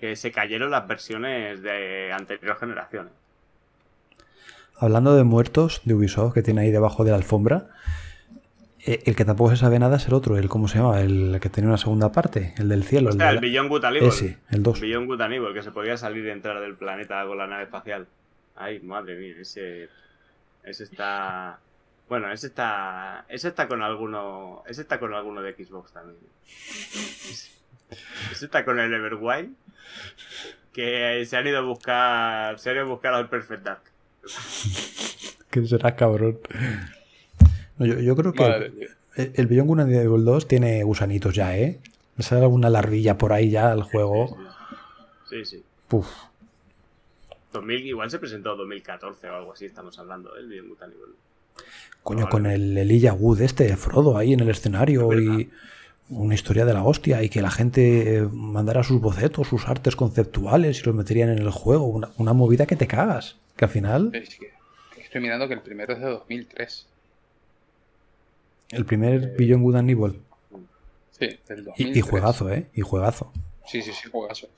Que 0.00 0.16
se 0.16 0.30
cayeron 0.32 0.70
las 0.70 0.86
versiones 0.86 1.62
de 1.62 2.12
anterior 2.12 2.58
generación. 2.58 3.10
Hablando 4.78 5.16
de 5.16 5.24
muertos 5.24 5.80
de 5.84 5.94
Ubisoft 5.94 6.34
que 6.34 6.42
tiene 6.42 6.62
ahí 6.62 6.70
debajo 6.70 7.04
de 7.04 7.10
la 7.10 7.16
alfombra, 7.16 7.68
el 8.86 9.16
que 9.16 9.24
tampoco 9.24 9.50
se 9.50 9.56
sabe 9.56 9.78
nada 9.78 9.96
es 9.96 10.06
el 10.06 10.14
otro, 10.14 10.36
el 10.38 10.48
cómo 10.48 10.68
se 10.68 10.78
llama, 10.78 11.00
el 11.00 11.38
que 11.40 11.48
tenía 11.48 11.68
una 11.68 11.78
segunda 11.78 12.12
parte, 12.12 12.54
el 12.56 12.68
del 12.68 12.84
cielo, 12.84 13.10
el 13.10 13.18
de 13.18 13.28
el 13.28 13.40
Beyond 13.40 13.68
Good 13.68 13.84
and 13.84 13.96
Evil. 13.96 14.08
ese, 14.08 14.38
el 14.50 14.62
2. 14.62 14.80
Beyond 14.80 15.06
Good 15.08 15.20
and 15.20 15.34
Evil, 15.34 15.54
que 15.54 15.62
se 15.62 15.72
podía 15.72 15.96
salir 15.96 16.24
y 16.24 16.30
entrar 16.30 16.60
del 16.60 16.76
planeta 16.76 17.24
con 17.26 17.36
la 17.36 17.46
nave 17.46 17.64
espacial. 17.64 18.06
Ay, 18.54 18.80
madre 18.80 19.16
mía, 19.16 19.34
ese. 19.40 19.88
Ese 20.64 20.84
está. 20.84 21.58
Bueno, 22.08 22.32
ese 22.32 22.46
está. 22.46 23.24
Ese 23.28 23.48
está 23.48 23.68
con 23.68 23.82
alguno. 23.82 24.62
Ese 24.66 24.82
está 24.82 24.98
con 24.98 25.14
alguno 25.14 25.42
de 25.42 25.52
Xbox 25.52 25.92
también. 25.92 26.18
Ese 28.32 28.44
está 28.44 28.64
con 28.64 28.78
el 28.78 28.92
Everwild. 28.92 29.54
Que 30.72 31.24
se 31.26 31.36
han 31.36 31.46
ido 31.46 31.58
a 31.58 31.62
buscar. 31.62 32.58
Se 32.58 32.70
han 32.70 32.76
ido 32.76 32.84
a 32.84 32.88
buscar 32.88 33.14
al 33.14 33.28
Perfect 33.28 33.62
Dark. 33.62 33.82
Que 35.50 35.64
será 35.64 35.96
cabrón. 35.96 36.38
No, 37.78 37.86
yo, 37.86 38.00
yo 38.00 38.16
creo 38.16 38.32
que 38.32 38.42
Madre 38.42 38.70
mía. 38.70 38.88
el 39.16 39.32
el 39.34 39.46
Beyond 39.46 39.68
Good 39.68 39.80
and 39.80 39.92
Evil 39.94 40.24
2 40.24 40.48
tiene 40.48 40.82
gusanitos 40.84 41.34
ya, 41.34 41.56
¿eh? 41.58 41.78
Me 42.16 42.24
sale 42.24 42.42
alguna 42.42 42.70
larvilla 42.70 43.18
por 43.18 43.32
ahí 43.32 43.50
ya 43.50 43.70
al 43.72 43.82
juego. 43.82 44.36
Sí, 45.28 45.44
sí. 45.44 45.62
Puf. 45.88 46.06
2000, 47.52 47.86
igual 47.86 48.10
se 48.10 48.18
presentó 48.18 48.54
2014 48.56 49.28
o 49.30 49.34
algo 49.36 49.52
así, 49.52 49.64
estamos 49.66 49.98
hablando, 49.98 50.30
¿eh? 50.36 50.40
el 50.40 50.48
Beyond 50.48 50.68
Good 50.70 50.82
and 50.82 50.92
Evil. 50.94 51.14
Coño, 52.02 52.18
Vale. 52.24 52.30
con 52.30 52.46
el 52.46 52.76
Elijah 52.78 53.14
Wood 53.14 53.40
este, 53.40 53.76
Frodo 53.76 54.16
ahí 54.16 54.32
en 54.32 54.40
el 54.40 54.50
escenario 54.50 55.12
Es 55.12 55.20
y 55.20 55.50
una 56.10 56.34
historia 56.34 56.64
de 56.64 56.72
la 56.74 56.84
hostia 56.84 57.22
y 57.22 57.28
que 57.28 57.40
la 57.42 57.50
gente 57.50 58.18
eh, 58.18 58.28
mandara 58.30 58.84
sus 58.84 59.00
bocetos, 59.00 59.48
sus 59.48 59.66
artes 59.66 59.96
conceptuales 59.96 60.80
y 60.80 60.84
los 60.84 60.94
meterían 60.94 61.30
en 61.30 61.38
el 61.38 61.50
juego. 61.50 61.86
Una, 61.86 62.10
una 62.18 62.32
movida 62.32 62.66
que 62.66 62.76
te 62.76 62.86
cagas. 62.86 63.36
Que 63.56 63.64
al 63.64 63.70
final, 63.70 64.10
Es 64.14 64.36
que- 64.38 64.52
estoy 65.02 65.20
mirando 65.20 65.48
que 65.48 65.54
el 65.54 65.62
primero 65.62 65.94
es 65.94 66.00
de 66.00 66.06
2003. 66.10 66.86
El 68.70 68.84
primer 68.84 69.34
Beyond 69.36 69.62
Good 69.62 69.76
and 69.76 69.90
Evil. 69.90 70.20
Sí, 71.12 71.26
del 71.48 71.64
2003. 71.64 71.78
Y, 71.78 71.98
y 71.98 72.00
juegazo, 72.02 72.50
¿eh? 72.52 72.66
Y 72.74 72.80
juegazo. 72.82 73.32
Sí, 73.66 73.82
sí, 73.82 73.92
sí, 73.92 74.08
juegazo. 74.10 74.48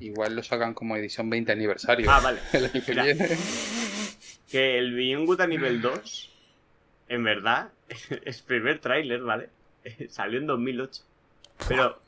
Igual 0.00 0.36
lo 0.36 0.42
sacan 0.42 0.74
como 0.74 0.96
edición 0.96 1.28
20 1.28 1.50
aniversario. 1.52 2.08
Ah, 2.10 2.20
vale. 2.20 2.40
El 2.52 2.64
año 2.64 2.72
que 2.72 2.92
Mira. 2.92 3.04
viene. 3.04 3.28
Que 4.48 4.78
el 4.78 4.94
Beyond 4.94 5.26
Good 5.26 5.40
a 5.42 5.46
nivel 5.46 5.82
2, 5.82 6.32
en 7.08 7.24
verdad, 7.24 7.70
es 8.24 8.40
primer 8.42 8.78
tráiler, 8.78 9.20
¿vale? 9.22 9.50
Salió 10.08 10.38
en 10.38 10.46
2008. 10.46 11.02
Pero, 11.68 12.00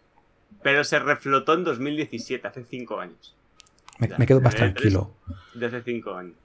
pero 0.62 0.84
se 0.84 0.98
reflotó 1.00 1.54
en 1.54 1.64
2017, 1.64 2.46
hace 2.46 2.64
5 2.64 3.00
años. 3.00 3.34
Me, 3.98 4.08
me 4.16 4.26
quedo 4.26 4.40
más 4.40 4.54
tranquilo. 4.54 5.12
De 5.54 5.66
hace 5.66 5.82
5 5.82 6.14
años. 6.14 6.36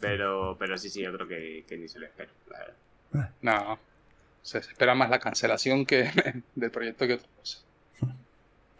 Pero, 0.00 0.56
pero 0.58 0.76
sí, 0.78 0.88
sí, 0.88 1.02
yo 1.02 1.12
creo 1.12 1.28
que, 1.28 1.64
que 1.68 1.76
ni 1.76 1.88
se 1.88 1.98
le 2.00 2.06
espera, 2.06 2.30
la 2.50 2.58
verdad. 2.58 3.30
No. 3.42 3.78
Se 4.42 4.58
espera 4.58 4.94
más 4.94 5.10
la 5.10 5.18
cancelación 5.18 5.84
que 5.86 6.10
del 6.54 6.70
proyecto 6.70 7.06
que 7.06 7.14
otra 7.14 7.28
cosa. 7.38 7.58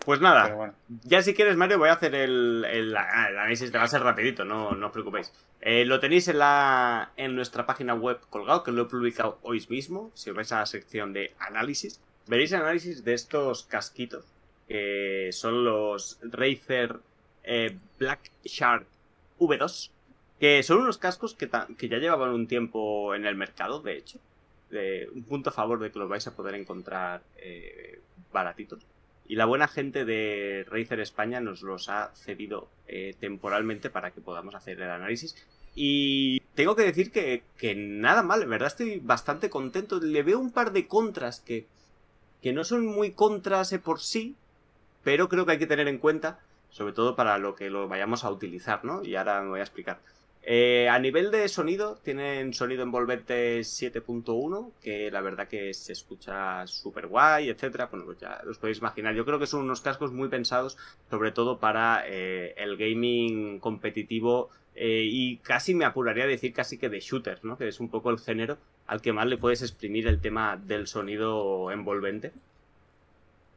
Pues 0.05 0.21
nada, 0.21 0.55
bueno. 0.55 0.75
Ya 1.05 1.21
si 1.23 1.35
quieres, 1.35 1.57
Mario, 1.57 1.79
voy 1.79 1.91
a 1.91 1.95
hacer 1.95 2.15
el, 2.15 2.65
el- 2.71 2.97
ah, 2.97 3.27
el 3.29 3.39
análisis, 3.39 3.71
te 3.71 3.77
va 3.77 3.85
a 3.85 3.89
ser 3.89 4.01
rapidito, 4.03 4.45
no, 4.45 4.73
no 4.73 4.87
os 4.87 4.93
preocupéis. 4.93 5.31
Eh, 5.61 5.85
lo 5.85 6.01
tenéis 6.01 6.29
en, 6.29 6.39
la, 6.39 7.11
en 7.17 7.35
nuestra 7.35 7.67
página 7.67 7.95
web 7.95 8.19
colgado, 8.31 8.63
que 8.63 8.71
lo 8.73 8.83
he 8.83 8.87
publicado 8.87 9.39
hoy 9.43 9.65
mismo. 9.69 10.11
Si 10.15 10.31
os 10.31 10.37
vais 10.37 10.51
a 10.53 10.61
la 10.61 10.67
sección 10.67 11.13
de 11.13 11.35
análisis, 11.39 12.01
veréis 12.27 12.53
el 12.53 12.63
análisis 12.63 13.05
de 13.05 13.13
estos 13.13 13.65
casquitos, 13.65 14.25
que 14.67 15.29
son 15.33 15.65
los 15.65 16.19
Razer 16.23 17.01
eh, 17.43 17.77
Black 17.99 18.31
Shark 18.45 18.87
V2, 19.39 19.91
que 20.41 20.63
son 20.63 20.79
unos 20.79 20.97
cascos 20.97 21.35
que, 21.35 21.51
que 21.77 21.89
ya 21.89 21.99
llevaban 21.99 22.31
un 22.31 22.47
tiempo 22.47 23.15
en 23.15 23.27
el 23.27 23.35
mercado, 23.35 23.81
de 23.83 23.97
hecho. 23.99 24.21
De, 24.71 25.09
un 25.14 25.23
punto 25.23 25.51
a 25.51 25.53
favor 25.53 25.79
de 25.81 25.91
que 25.91 25.99
los 25.99 26.09
vais 26.09 26.27
a 26.27 26.37
poder 26.37 26.55
encontrar 26.55 27.23
eh, 27.39 28.01
baratitos. 28.33 28.87
Y 29.29 29.37
la 29.37 29.45
buena 29.45 29.69
gente 29.69 30.07
de 30.07 30.64
Razer 30.69 31.01
España 31.01 31.41
nos 31.41 31.61
los 31.62 31.91
ha 31.91 32.11
cedido 32.14 32.69
eh, 32.87 33.14
temporalmente 33.21 33.91
para 33.91 34.11
que 34.11 34.23
podamos 34.23 34.55
hacer 34.55 34.81
el 34.81 34.91
análisis. 34.91 35.37
Y 35.75 36.41
tengo 36.55 36.75
que 36.75 36.83
decir 36.83 37.12
que, 37.12 37.43
nada 37.77 38.23
mal, 38.23 38.43
en 38.43 38.51
verdad 38.51 38.69
estoy 38.69 39.01
bastante 39.01 39.51
contento. 39.51 40.01
Le 40.01 40.23
veo 40.23 40.39
un 40.39 40.51
par 40.51 40.73
de 40.73 40.87
contras 40.87 41.41
que, 41.41 41.66
que 42.43 42.55
no 42.55 42.64
son 42.64 42.87
muy 42.87 43.12
contras 43.12 43.73
eh, 43.73 43.79
por 43.79 44.01
sí, 44.01 44.35
pero 45.05 45.29
creo 45.29 45.45
que 45.45 45.53
hay 45.53 45.59
que 45.59 45.66
tener 45.66 45.89
en 45.89 45.99
cuenta, 45.99 46.41
sobre 46.71 46.95
todo 46.95 47.14
para 47.14 47.37
lo 47.37 47.55
que 47.55 47.69
lo 47.69 47.87
vayamos 47.87 48.25
a 48.25 48.31
utilizar, 48.31 48.85
¿no? 48.85 49.05
Y 49.05 49.14
ahora 49.14 49.43
me 49.43 49.51
voy 49.51 49.61
a 49.61 49.64
explicar. 49.64 50.01
Eh, 50.43 50.89
a 50.89 50.99
nivel 50.99 51.30
de 51.30 51.47
sonido, 51.49 51.99
tienen 52.03 52.55
sonido 52.55 52.82
envolvente 52.82 53.61
7.1, 53.61 54.72
que 54.82 55.11
la 55.11 55.20
verdad 55.20 55.47
que 55.49 55.74
se 55.74 55.93
escucha 55.93 56.66
súper 56.66 57.07
guay, 57.07 57.51
etcétera. 57.51 57.86
Bueno, 57.86 58.07
pues 58.07 58.18
ya 58.18 58.41
os 58.49 58.59
podéis 58.59 58.78
imaginar. 58.78 59.14
Yo 59.14 59.24
creo 59.26 59.39
que 59.39 59.47
son 59.47 59.61
unos 59.61 59.82
cascos 59.82 60.12
muy 60.12 60.28
pensados, 60.28 60.78
sobre 61.11 61.32
todo 61.32 61.59
para 61.59 62.05
eh, 62.07 62.55
el 62.57 62.76
gaming 62.76 63.59
competitivo 63.59 64.51
eh, 64.80 65.03
y 65.11 65.39
casi 65.39 65.74
me 65.74 65.84
apuraría 65.84 66.24
a 66.24 66.28
decir 66.28 66.53
casi 66.53 66.78
que 66.78 66.89
de 66.89 67.01
shooter, 67.01 67.45
¿no? 67.45 67.59
Que 67.59 67.66
es 67.68 67.80
un 67.80 67.89
poco 67.91 68.11
el 68.11 68.18
género 68.18 68.59
al 68.86 69.03
que 69.03 69.12
más 69.12 69.26
le 69.26 69.36
puedes 69.36 69.61
exprimir 69.62 70.07
el 70.07 70.20
tema 70.20 70.57
del 70.57 70.86
sonido 70.86 71.70
envolvente. 71.72 72.32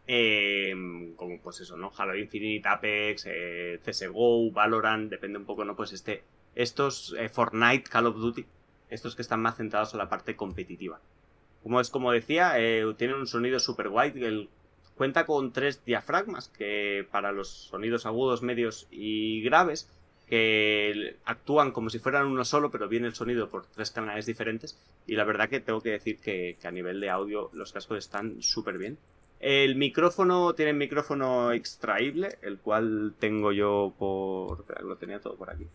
Eh, 0.08 0.74
como 1.16 1.38
pues 1.40 1.62
eso, 1.62 1.78
¿no? 1.78 1.92
Halo 1.96 2.18
Infinite, 2.18 2.68
Apex, 2.68 3.26
eh, 3.28 3.80
CSGO, 3.86 4.52
Valorant, 4.52 5.10
depende 5.10 5.38
un 5.38 5.46
poco, 5.46 5.64
¿no? 5.64 5.76
Pues 5.76 5.94
este, 5.94 6.24
estos 6.56 7.16
eh, 7.18 7.30
Fortnite, 7.30 7.90
Call 7.90 8.08
of 8.08 8.18
Duty, 8.18 8.46
estos 8.90 9.16
que 9.16 9.22
están 9.22 9.42
más 9.42 9.58
centrados 9.58 9.94
en 9.94 10.00
la 10.00 10.10
parte 10.10 10.36
competitiva. 10.36 11.00
Como 11.64 11.80
es 11.80 11.90
como 11.90 12.12
decía, 12.12 12.54
eh, 12.58 12.86
tienen 12.98 13.18
un 13.18 13.28
sonido 13.28 13.60
super 13.60 13.90
guay. 13.90 14.50
Cuenta 14.96 15.26
con 15.26 15.52
tres 15.54 15.84
diafragmas 15.86 16.50
que 16.50 17.08
para 17.12 17.32
los 17.32 17.50
sonidos 17.50 18.06
agudos, 18.06 18.42
medios 18.42 18.88
y 18.92 19.42
graves 19.42 19.90
que 20.28 21.18
actúan 21.26 21.72
como 21.72 21.90
si 21.90 22.00
fueran 22.00 22.28
uno 22.28 22.46
solo, 22.46 22.72
pero 22.72 22.88
viene 22.88 23.08
el 23.08 23.14
sonido 23.14 23.50
por 23.50 23.66
tres 23.66 23.92
canales 23.92 24.26
diferentes. 24.26 24.80
Y 25.06 25.16
la 25.16 25.26
verdad 25.26 25.50
que 25.50 25.60
tengo 25.60 25.82
que 25.82 25.90
decir 25.92 26.20
que, 26.20 26.58
que 26.60 26.68
a 26.68 26.72
nivel 26.72 27.02
de 27.02 27.10
audio 27.10 27.50
los 27.54 27.74
cascos 27.74 27.98
están 27.98 28.42
súper 28.42 28.78
bien. 28.78 28.98
El 29.42 29.76
micrófono 29.76 30.54
tiene 30.54 30.72
micrófono 30.72 31.52
extraíble, 31.52 32.38
el 32.44 32.60
cual 32.60 33.14
tengo 33.20 33.52
yo 33.52 33.92
por... 33.98 34.66
Lo 34.84 34.96
tenía 34.98 35.20
todo 35.20 35.36
por 35.36 35.50
aquí. 35.50 35.66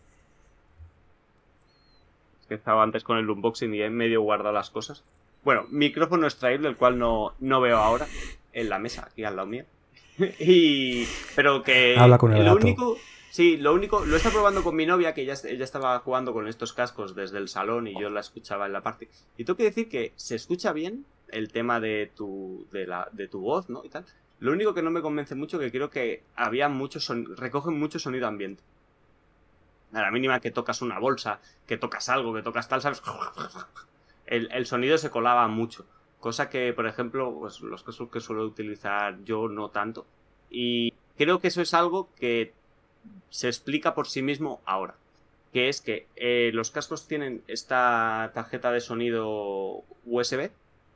Que 2.47 2.55
he 2.55 2.57
estado 2.57 2.81
antes 2.81 3.03
con 3.03 3.17
el 3.17 3.29
unboxing 3.29 3.73
y 3.73 3.81
he 3.81 3.89
medio 3.89 4.21
guardado 4.21 4.53
las 4.53 4.69
cosas. 4.69 5.03
Bueno, 5.43 5.65
micrófono 5.69 6.25
extraíble, 6.27 6.67
el 6.67 6.75
cual 6.75 6.97
no, 6.97 7.33
no 7.39 7.61
veo 7.61 7.77
ahora 7.77 8.07
en 8.53 8.69
la 8.69 8.79
mesa, 8.79 9.07
aquí 9.09 9.23
al 9.23 9.35
lado 9.35 9.47
mío. 9.47 9.65
y, 10.39 11.05
pero 11.35 11.63
que 11.63 11.95
Habla 11.97 12.17
con 12.17 12.33
el 12.33 12.43
lo 12.43 12.55
gato. 12.55 12.65
único, 12.65 12.97
sí, 13.29 13.57
lo 13.57 13.73
único, 13.73 14.03
lo 14.03 14.15
está 14.17 14.29
probando 14.29 14.63
con 14.63 14.75
mi 14.75 14.85
novia, 14.85 15.13
que 15.13 15.21
ella, 15.21 15.35
ella 15.45 15.63
estaba 15.63 15.99
jugando 15.99 16.33
con 16.33 16.47
estos 16.47 16.73
cascos 16.73 17.15
desde 17.15 17.37
el 17.37 17.47
salón 17.49 17.87
y 17.87 17.99
yo 17.99 18.09
la 18.09 18.19
escuchaba 18.21 18.65
en 18.65 18.73
la 18.73 18.81
parte. 18.81 19.09
Y 19.37 19.45
tengo 19.45 19.57
que 19.57 19.63
decir 19.63 19.89
que 19.89 20.13
se 20.15 20.35
escucha 20.35 20.73
bien 20.73 21.05
el 21.29 21.51
tema 21.51 21.79
de 21.79 22.11
tu, 22.15 22.65
de 22.71 22.87
la, 22.87 23.07
de 23.11 23.27
tu 23.27 23.41
voz, 23.41 23.69
¿no? 23.69 23.83
Y 23.85 23.89
tal. 23.89 24.05
Lo 24.39 24.51
único 24.51 24.73
que 24.73 24.81
no 24.81 24.91
me 24.91 25.01
convence 25.01 25.35
mucho 25.35 25.59
que 25.59 25.71
creo 25.71 25.89
que 25.89 26.23
había 26.35 26.69
mucho 26.69 26.99
son, 26.99 27.35
recogen 27.37 27.79
mucho 27.79 27.99
sonido 27.99 28.27
ambiente. 28.27 28.63
A 29.97 30.01
la 30.03 30.11
mínima 30.11 30.39
que 30.39 30.51
tocas 30.51 30.81
una 30.81 30.99
bolsa, 30.99 31.39
que 31.65 31.77
tocas 31.77 32.09
algo, 32.09 32.33
que 32.33 32.43
tocas 32.43 32.67
tal, 32.69 32.81
¿sabes? 32.81 33.01
El, 34.25 34.49
el 34.51 34.65
sonido 34.65 34.97
se 34.97 35.09
colaba 35.09 35.47
mucho. 35.47 35.85
Cosa 36.19 36.49
que, 36.49 36.73
por 36.73 36.87
ejemplo, 36.87 37.33
pues, 37.39 37.61
los 37.61 37.83
casos 37.83 38.09
que 38.09 38.19
suelo 38.19 38.43
utilizar 38.43 39.23
yo 39.23 39.47
no 39.47 39.69
tanto. 39.69 40.05
Y 40.49 40.93
creo 41.17 41.39
que 41.39 41.47
eso 41.47 41.61
es 41.61 41.73
algo 41.73 42.09
que 42.15 42.53
se 43.29 43.47
explica 43.47 43.93
por 43.93 44.07
sí 44.07 44.21
mismo 44.21 44.61
ahora. 44.65 44.95
Que 45.53 45.69
es 45.69 45.81
que 45.81 46.07
eh, 46.15 46.51
los 46.53 46.71
cascos 46.71 47.07
tienen 47.07 47.43
esta 47.47 48.31
tarjeta 48.33 48.71
de 48.71 48.81
sonido 48.81 49.83
USB 50.05 50.51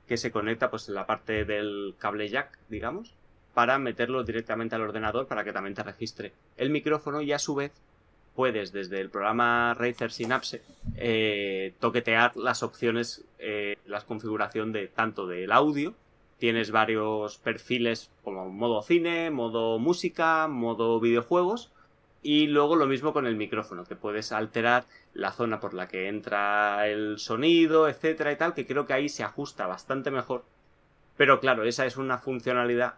que 0.08 0.18
se 0.18 0.32
conecta 0.32 0.70
pues 0.70 0.90
en 0.90 0.96
la 0.96 1.06
parte 1.06 1.46
del 1.46 1.96
cable 1.98 2.28
jack, 2.28 2.60
digamos, 2.68 3.14
para 3.54 3.80
meterlo 3.80 4.24
directamente 4.24 4.76
al 4.76 4.82
ordenador 4.82 5.28
para 5.28 5.44
que 5.44 5.54
también 5.54 5.74
te 5.74 5.84
registre 5.84 6.34
el 6.58 6.70
micrófono 6.70 7.22
y 7.22 7.32
a 7.32 7.40
su 7.40 7.56
vez 7.56 7.72
puedes 8.36 8.72
desde 8.72 9.00
el 9.00 9.10
programa 9.10 9.74
Razer 9.74 10.12
Synapse 10.12 10.62
eh, 10.96 11.74
toquetear 11.80 12.36
las 12.38 12.64
opciones, 12.64 13.24
eh, 13.40 13.78
la 13.86 14.02
configuración 14.02 14.72
de 14.72 14.88
tanto 14.88 15.28
del 15.28 15.52
audio, 15.52 15.94
tienes 16.38 16.72
varios 16.72 17.38
perfiles 17.38 18.10
como 18.24 18.50
modo 18.50 18.82
cine, 18.82 19.30
modo 19.30 19.78
música, 19.80 20.48
modo 20.48 21.00
videojuegos 21.00 21.72
y 22.24 22.48
luego 22.48 22.76
lo 22.76 22.88
mismo 22.88 23.14
con 23.14 23.26
el 23.26 23.36
micrófono, 23.36 23.84
que 23.84 23.96
puedes 23.96 24.32
alterar 24.32 24.86
la 25.14 25.32
zona 25.32 25.60
por 25.60 25.74
la 25.74 25.88
que 25.88 26.08
entra 26.08 26.88
el 26.88 27.20
sonido, 27.20 27.88
etcétera 27.90 28.32
y 28.32 28.38
tal, 28.38 28.54
que 28.54 28.66
creo 28.66 28.86
que 28.86 28.94
ahí 28.94 29.10
se 29.10 29.24
ajusta 29.24 29.68
bastante 29.68 30.12
mejor. 30.12 30.44
Pero 31.18 31.40
claro, 31.40 31.64
esa 31.64 31.86
es 31.86 31.98
una 31.98 32.18
funcionalidad 32.18 32.96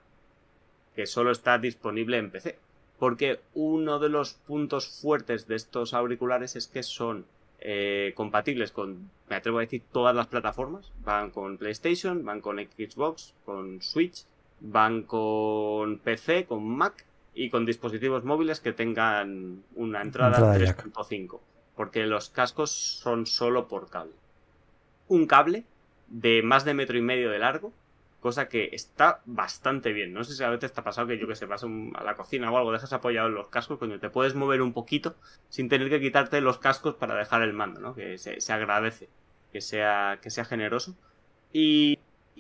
que 0.96 1.06
solo 1.06 1.32
está 1.32 1.58
disponible 1.58 2.18
en 2.18 2.32
PC. 2.32 2.60
Porque 3.00 3.40
uno 3.54 4.00
de 4.00 4.10
los 4.10 4.34
puntos 4.34 4.88
fuertes 4.88 5.48
de 5.48 5.56
estos 5.56 5.94
auriculares 5.94 6.56
es 6.56 6.68
que 6.68 6.84
son 6.84 7.26
eh, 7.60 8.14
compatibles 8.16 8.72
con, 8.72 9.10
me 9.30 9.38
atrevo 9.38 9.60
a 9.60 9.62
decir, 9.62 9.84
todas 9.92 10.16
las 10.16 10.28
plataformas. 10.28 10.92
Van 11.04 11.32
con 11.32 11.58
PlayStation, 11.58 12.24
van 12.24 12.42
con 12.42 12.58
Xbox, 12.58 13.34
con 13.46 13.82
Switch, 13.82 14.26
van 14.60 15.04
con 15.04 16.00
PC, 16.00 16.46
con 16.46 16.68
Mac 16.68 17.06
y 17.34 17.50
con 17.50 17.66
dispositivos 17.66 18.24
móviles 18.24 18.60
que 18.60 18.74
tengan 18.74 19.64
una 19.76 20.02
entrada, 20.02 20.38
Entrada 20.38 20.58
jack. 20.58 20.86
3.5. 20.86 21.40
Porque 21.76 22.06
los 22.06 22.30
cascos 22.30 22.72
son 22.72 23.26
solo 23.26 23.68
por 23.68 23.90
cable. 23.90 24.14
Un 25.08 25.26
cable 25.26 25.64
de 26.08 26.44
más 26.44 26.66
de 26.66 26.74
metro 26.74 26.98
y 26.98 27.02
medio 27.02 27.32
de 27.32 27.40
largo 27.40 27.72
cosa 28.24 28.50
que 28.50 28.70
está 28.72 29.22
bastante 29.26 29.94
bien. 29.94 30.14
No 30.14 30.24
sé 30.24 30.34
si 30.34 30.44
a 30.44 30.50
veces 30.50 30.74
te 30.74 30.82
ha 30.82 30.84
pasado 30.84 31.06
que 31.08 31.20
yo 31.20 31.28
que 31.28 31.36
sé, 31.36 31.46
vas 31.46 31.64
a 31.64 32.04
la 32.04 32.16
cocina 32.16 32.50
o 32.50 32.58
algo, 32.58 32.72
dejas 32.72 32.94
apoyado 32.94 33.28
en 33.28 33.36
los 33.36 33.50
cascos, 33.50 33.78
coño, 33.78 34.00
te 34.00 34.10
puedes 34.10 34.34
mover 34.34 34.64
un 34.64 34.74
poquito 34.74 35.16
sin 35.50 35.70
tener 35.70 35.90
que 35.90 36.00
quitarte 36.02 36.42
los 36.42 36.58
cascos 36.58 36.96
para 36.96 37.16
dejar 37.16 37.44
el 37.44 37.54
mando, 37.54 37.82
¿no? 37.82 37.94
Que 37.94 38.18
se, 38.18 38.54
agradece 38.54 39.10
que 39.52 39.62
sea, 39.62 40.20
que 40.22 40.32
sea 40.32 40.46
generoso. 40.46 40.96
Y, 41.52 42.00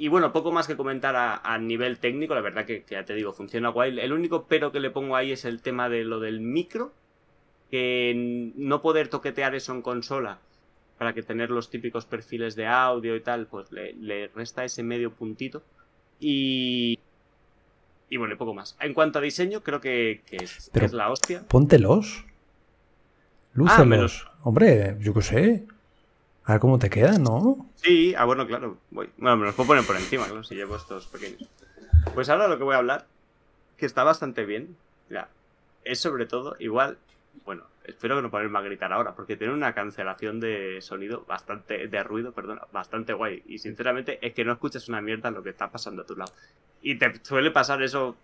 bueno, 0.09 0.33
poco 0.33 0.51
más 0.51 0.67
que 0.67 0.77
comentar 0.77 1.15
a, 1.15 1.35
a 1.35 1.59
nivel 1.59 1.99
técnico, 1.99 2.33
la 2.33 2.41
verdad 2.41 2.65
que, 2.65 2.83
que 2.83 2.95
ya 2.95 3.05
te 3.05 3.13
digo, 3.13 3.33
funciona 3.33 3.69
guay. 3.69 3.99
El 3.99 4.13
único 4.13 4.47
pero 4.47 4.71
que 4.71 4.79
le 4.79 4.89
pongo 4.89 5.15
ahí 5.15 5.33
es 5.33 5.45
el 5.45 5.61
tema 5.61 5.89
de 5.89 6.03
lo 6.03 6.19
del 6.19 6.39
micro, 6.39 6.93
que 7.69 8.51
no 8.55 8.81
poder 8.81 9.09
toquetear 9.09 9.53
eso 9.53 9.73
en 9.73 9.81
consola 9.81 10.39
para 10.97 11.13
que 11.13 11.23
tener 11.23 11.49
los 11.49 11.69
típicos 11.69 12.05
perfiles 12.05 12.55
de 12.55 12.67
audio 12.67 13.15
y 13.15 13.21
tal, 13.21 13.47
pues 13.47 13.71
le, 13.71 13.93
le 13.93 14.27
resta 14.27 14.63
ese 14.63 14.83
medio 14.83 15.11
puntito. 15.11 15.63
Y. 16.19 16.99
Y 18.09 18.17
bueno, 18.17 18.33
y 18.35 18.37
poco 18.37 18.53
más. 18.53 18.77
En 18.79 18.93
cuanto 18.93 19.19
a 19.19 19.21
diseño, 19.21 19.61
creo 19.63 19.81
que, 19.81 20.21
que 20.25 20.37
es, 20.37 20.65
que 20.65 20.71
Pero- 20.73 20.85
es 20.85 20.93
la 20.93 21.09
hostia. 21.09 21.43
Póntelos. 21.47 22.25
Lúcelos. 23.53 23.79
Ah, 23.79 23.85
menos- 23.85 24.27
Hombre, 24.43 24.97
yo 24.99 25.13
qué 25.13 25.21
sé. 25.21 25.67
A 26.45 26.53
ver 26.53 26.59
cómo 26.61 26.77
te 26.77 26.89
quedan, 26.89 27.23
¿no? 27.23 27.69
Sí, 27.75 28.13
ah, 28.17 28.25
bueno, 28.25 28.45
claro. 28.45 28.77
Voy. 28.91 29.09
Bueno, 29.17 29.37
me 29.37 29.45
los 29.45 29.55
puedo 29.55 29.67
poner 29.67 29.85
por 29.85 29.95
encima, 29.95 30.25
claro, 30.25 30.43
si 30.43 30.55
llevo 30.55 30.75
estos 30.75 31.07
pequeños. 31.07 31.49
Pues 32.13 32.27
ahora 32.29 32.47
lo 32.49 32.57
que 32.57 32.63
voy 32.65 32.75
a 32.75 32.79
hablar, 32.79 33.05
que 33.77 33.85
está 33.85 34.03
bastante 34.03 34.45
bien, 34.45 34.75
es 35.85 35.99
sobre 35.99 36.25
todo, 36.25 36.55
igual, 36.59 36.97
bueno, 37.45 37.63
espero 37.85 38.15
que 38.15 38.21
no 38.21 38.31
ponerme 38.31 38.59
a 38.59 38.61
gritar 38.61 38.91
ahora, 38.93 39.13
porque 39.15 39.35
tiene 39.37 39.53
una 39.53 39.73
cancelación 39.73 40.39
de 40.39 40.79
sonido 40.81 41.25
bastante, 41.27 41.87
de 41.87 42.03
ruido, 42.03 42.31
perdón, 42.31 42.59
bastante 42.71 43.13
guay. 43.13 43.43
Y 43.47 43.59
sinceramente 43.59 44.19
es 44.25 44.33
que 44.33 44.45
no 44.45 44.53
escuchas 44.53 44.87
una 44.89 45.01
mierda 45.01 45.31
lo 45.31 45.43
que 45.43 45.49
está 45.51 45.69
pasando 45.69 46.01
a 46.03 46.05
tu 46.05 46.15
lado. 46.15 46.31
Y 46.81 46.95
te 46.95 47.13
suele 47.23 47.51
pasar 47.51 47.81
eso 47.83 48.15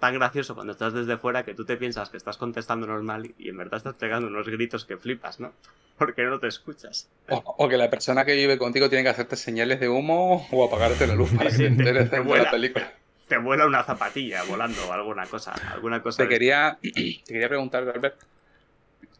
tan 0.00 0.14
gracioso 0.14 0.54
cuando 0.54 0.72
estás 0.72 0.92
desde 0.92 1.16
fuera 1.16 1.44
que 1.44 1.54
tú 1.54 1.64
te 1.64 1.76
piensas 1.76 2.10
que 2.10 2.16
estás 2.16 2.36
contestando 2.36 2.86
normal 2.86 3.32
y 3.38 3.48
en 3.48 3.56
verdad 3.56 3.78
estás 3.78 3.94
pegando 3.94 4.28
unos 4.28 4.48
gritos 4.48 4.84
que 4.84 4.96
flipas, 4.96 5.40
¿no? 5.40 5.52
Porque 5.98 6.24
no 6.24 6.40
te 6.40 6.48
escuchas. 6.48 7.08
O, 7.28 7.36
o 7.58 7.68
que 7.68 7.76
la 7.76 7.88
persona 7.88 8.24
que 8.24 8.34
vive 8.34 8.58
contigo 8.58 8.88
tiene 8.88 9.04
que 9.04 9.10
hacerte 9.10 9.36
señales 9.36 9.78
de 9.78 9.88
humo 9.88 10.46
o 10.50 10.64
apagarte 10.66 11.06
la 11.06 11.14
luz 11.14 11.30
para 11.36 11.50
Sí, 11.50 11.58
que 11.62 11.68
sí, 11.70 11.76
te 11.76 11.82
te- 11.84 11.88
enteres 11.90 12.10
te 12.10 12.16
de 12.16 12.22
vuela. 12.22 12.44
la 12.44 12.50
película. 12.50 12.92
te 13.28 13.38
vuela 13.38 13.66
una 13.66 13.84
zapatilla 13.84 14.42
volando 14.42 14.84
o 14.88 14.92
alguna 14.92 15.24
cosa, 15.26 15.52
alguna 15.72 16.02
cosa. 16.02 16.18
Te 16.18 16.24
de- 16.24 16.28
quería, 16.28 16.78
te 16.82 17.22
quería 17.24 17.48
preguntar, 17.48 17.88
Albert. 17.88 18.16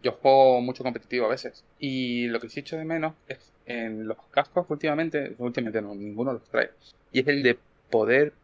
Yo 0.04 0.12
juego 0.12 0.60
mucho 0.60 0.84
competitivo 0.84 1.26
a 1.26 1.30
veces. 1.30 1.64
Y 1.78 2.26
lo 2.28 2.38
que 2.38 2.48
sí 2.48 2.60
echo 2.60 2.76
de 2.76 2.84
menos 2.84 3.14
es 3.26 3.52
en 3.64 4.06
los 4.06 4.18
cascos 4.30 4.66
últimamente, 4.68 5.34
últimamente 5.38 5.82
no, 5.82 5.94
ninguno 5.94 6.34
los 6.34 6.44
trae. 6.50 6.70
Y 7.10 7.20
es 7.20 7.26
el 7.28 7.42
de 7.42 7.58
poder 7.90 8.34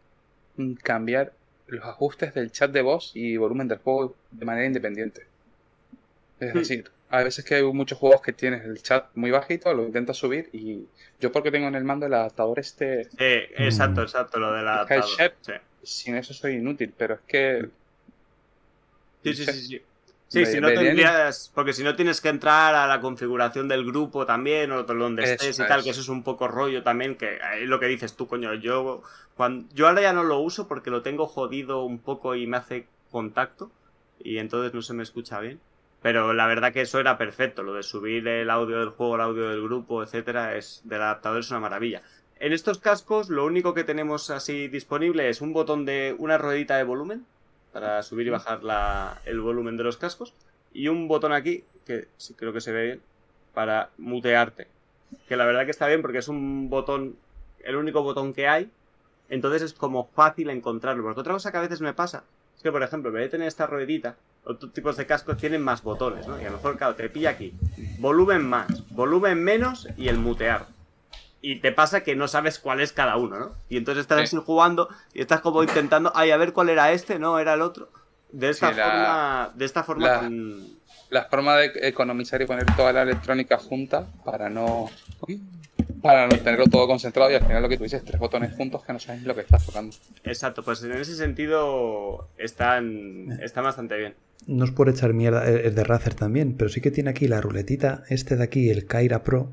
cambiar 0.82 1.32
los 1.66 1.84
ajustes 1.84 2.34
del 2.34 2.50
chat 2.50 2.72
de 2.72 2.82
voz 2.82 3.12
y 3.14 3.36
volumen 3.36 3.68
del 3.68 3.78
juego 3.78 4.16
de 4.30 4.44
manera 4.46 4.66
independiente. 4.66 5.26
Es 6.40 6.54
Hmm. 6.54 6.58
decir, 6.58 6.90
hay 7.10 7.24
veces 7.24 7.44
que 7.44 7.56
hay 7.56 7.62
muchos 7.62 7.98
juegos 7.98 8.22
que 8.22 8.32
tienes 8.32 8.64
el 8.64 8.82
chat 8.82 9.10
muy 9.14 9.30
bajito, 9.30 9.72
lo 9.74 9.84
intentas 9.84 10.16
subir 10.16 10.48
y 10.52 10.88
yo 11.20 11.30
porque 11.30 11.50
tengo 11.50 11.68
en 11.68 11.74
el 11.74 11.84
mando 11.84 12.06
el 12.06 12.14
adaptador 12.14 12.58
este, 12.58 13.02
Sí, 13.02 13.16
exacto, 13.18 14.02
exacto, 14.02 14.38
lo 14.38 14.52
de 14.52 14.62
la 14.62 14.86
El 14.88 14.96
headset. 14.96 15.34
Sí. 15.42 15.52
sin 15.82 16.16
eso 16.16 16.32
soy 16.32 16.54
inútil, 16.54 16.94
pero 16.96 17.14
es 17.14 17.20
que 17.26 17.68
Sí, 19.22 19.34
sí, 19.34 19.44
sí, 19.44 19.62
sí. 19.68 19.82
Sí, 20.30 20.46
si 20.46 20.60
no 20.60 20.68
tendrías. 20.68 21.50
Porque 21.52 21.72
si 21.72 21.82
no 21.82 21.96
tienes 21.96 22.20
que 22.20 22.28
entrar 22.28 22.76
a 22.76 22.86
la 22.86 23.00
configuración 23.00 23.66
del 23.66 23.84
grupo 23.84 24.26
también, 24.26 24.70
o 24.70 24.84
donde 24.84 25.24
Eso 25.24 25.32
estés 25.32 25.58
y 25.58 25.66
tal, 25.66 25.82
que 25.82 25.90
eso 25.90 26.00
es 26.00 26.08
un 26.08 26.22
poco 26.22 26.46
rollo 26.46 26.84
también, 26.84 27.16
que 27.16 27.38
es 27.60 27.68
lo 27.68 27.80
que 27.80 27.86
dices 27.86 28.14
tú, 28.14 28.28
coño. 28.28 28.54
Yo, 28.54 29.02
cuando, 29.34 29.66
yo 29.74 29.88
ahora 29.88 30.02
ya 30.02 30.12
no 30.12 30.22
lo 30.22 30.38
uso 30.38 30.68
porque 30.68 30.90
lo 30.90 31.02
tengo 31.02 31.26
jodido 31.26 31.82
un 31.82 31.98
poco 31.98 32.36
y 32.36 32.46
me 32.46 32.58
hace 32.58 32.86
contacto, 33.10 33.72
y 34.20 34.38
entonces 34.38 34.72
no 34.72 34.82
se 34.82 34.94
me 34.94 35.02
escucha 35.02 35.40
bien. 35.40 35.58
Pero 36.00 36.32
la 36.32 36.46
verdad 36.46 36.72
que 36.72 36.82
eso 36.82 37.00
era 37.00 37.18
perfecto, 37.18 37.64
lo 37.64 37.74
de 37.74 37.82
subir 37.82 38.26
el 38.28 38.50
audio 38.50 38.78
del 38.78 38.90
juego, 38.90 39.16
el 39.16 39.22
audio 39.22 39.48
del 39.48 39.62
grupo, 39.62 40.04
etcétera, 40.04 40.56
es 40.56 40.80
del 40.84 41.02
adaptador 41.02 41.40
es 41.40 41.50
una 41.50 41.60
maravilla. 41.60 42.02
En 42.38 42.52
estos 42.52 42.78
cascos, 42.78 43.30
lo 43.30 43.44
único 43.44 43.74
que 43.74 43.82
tenemos 43.82 44.30
así 44.30 44.68
disponible 44.68 45.28
es 45.28 45.40
un 45.40 45.52
botón 45.52 45.84
de 45.84 46.14
una 46.16 46.38
ruedita 46.38 46.76
de 46.76 46.84
volumen 46.84 47.26
para 47.72 48.02
subir 48.02 48.26
y 48.26 48.30
bajar 48.30 48.62
la- 48.64 49.20
el 49.24 49.40
volumen 49.40 49.76
de 49.76 49.84
los 49.84 49.96
cascos 49.96 50.34
y 50.72 50.88
un 50.88 51.08
botón 51.08 51.32
aquí 51.32 51.64
que 51.86 52.08
sí 52.16 52.34
creo 52.34 52.52
que 52.52 52.60
se 52.60 52.72
ve 52.72 52.84
bien 52.86 53.00
para 53.54 53.90
mutearte. 53.98 54.68
Que 55.28 55.36
la 55.36 55.44
verdad 55.44 55.64
que 55.64 55.70
está 55.70 55.86
bien 55.86 56.02
porque 56.02 56.18
es 56.18 56.28
un 56.28 56.70
botón, 56.70 57.16
el 57.64 57.76
único 57.76 58.02
botón 58.02 58.32
que 58.32 58.46
hay, 58.48 58.70
entonces 59.28 59.62
es 59.62 59.72
como 59.72 60.08
fácil 60.14 60.50
encontrarlo. 60.50 61.02
Porque 61.02 61.20
otra 61.20 61.32
cosa 61.32 61.50
que 61.50 61.58
a 61.58 61.62
veces 61.62 61.80
me 61.80 61.94
pasa 61.94 62.24
es 62.56 62.62
que, 62.62 62.70
por 62.72 62.82
ejemplo, 62.82 63.10
en 63.10 63.14
vez 63.14 63.24
de 63.24 63.28
tener 63.30 63.48
esta 63.48 63.66
ruedita, 63.66 64.16
otros 64.44 64.72
tipos 64.72 64.96
de 64.96 65.06
cascos 65.06 65.36
tienen 65.36 65.62
más 65.62 65.82
botones, 65.82 66.26
¿no? 66.26 66.40
Y 66.40 66.44
a 66.44 66.50
lo 66.50 66.56
mejor, 66.56 66.76
claro, 66.76 66.94
te 66.94 67.08
pilla 67.10 67.30
aquí 67.30 67.52
volumen 67.98 68.48
más, 68.48 68.88
volumen 68.90 69.42
menos 69.42 69.88
y 69.96 70.08
el 70.08 70.16
mutear. 70.18 70.66
Y 71.42 71.60
te 71.60 71.72
pasa 71.72 72.02
que 72.02 72.14
no 72.16 72.28
sabes 72.28 72.58
cuál 72.58 72.80
es 72.80 72.92
cada 72.92 73.16
uno, 73.16 73.38
¿no? 73.38 73.52
Y 73.68 73.76
entonces 73.78 74.02
estás 74.02 74.18
Sí. 74.28 74.36
así 74.36 74.44
jugando 74.44 74.88
y 75.14 75.22
estás 75.22 75.40
como 75.40 75.62
intentando, 75.62 76.12
ay, 76.14 76.30
a 76.32 76.36
ver 76.36 76.52
cuál 76.52 76.68
era 76.68 76.92
este, 76.92 77.18
no, 77.18 77.38
era 77.38 77.54
el 77.54 77.62
otro. 77.62 77.88
De 78.32 78.50
esta 78.50 78.70
Sí, 78.70 78.76
la- 78.76 78.84
forma, 78.84 79.50
de 79.56 79.64
esta 79.64 79.82
forma 79.82 80.06
la- 80.08 80.18
con- 80.20 80.66
la 81.08 81.24
forma 81.24 81.56
de 81.56 81.72
economizar 81.88 82.40
y 82.42 82.46
poner 82.46 82.66
toda 82.76 82.92
la 82.92 83.02
electrónica 83.02 83.56
junta 83.58 84.06
para 84.24 84.48
no 84.50 84.88
Para 86.02 86.26
no 86.28 86.36
tenerlo 86.38 86.64
todo 86.66 86.86
concentrado 86.86 87.30
y 87.30 87.34
al 87.34 87.42
final 87.46 87.62
lo 87.62 87.68
que 87.68 87.76
tú 87.76 87.82
dices, 87.84 88.02
tres 88.04 88.18
botones 88.18 88.54
juntos 88.56 88.82
que 88.84 88.92
no 88.92 88.98
sabes 88.98 89.22
lo 89.22 89.34
que 89.34 89.42
estás 89.42 89.66
tocando. 89.66 89.94
Exacto, 90.24 90.62
pues 90.62 90.82
en 90.82 90.92
ese 90.92 91.14
sentido 91.14 92.28
están, 92.38 93.38
están 93.42 93.64
bastante 93.64 93.96
bien. 93.98 94.14
No 94.46 94.64
es 94.64 94.70
por 94.70 94.88
echar 94.88 95.12
mierda, 95.12 95.46
es 95.46 95.74
de 95.74 95.84
Razer 95.84 96.14
también, 96.14 96.54
pero 96.56 96.70
sí 96.70 96.80
que 96.80 96.90
tiene 96.90 97.10
aquí 97.10 97.28
la 97.28 97.40
ruletita, 97.42 98.04
este 98.08 98.36
de 98.36 98.44
aquí, 98.44 98.70
el 98.70 98.86
Kaira 98.86 99.22
Pro, 99.22 99.52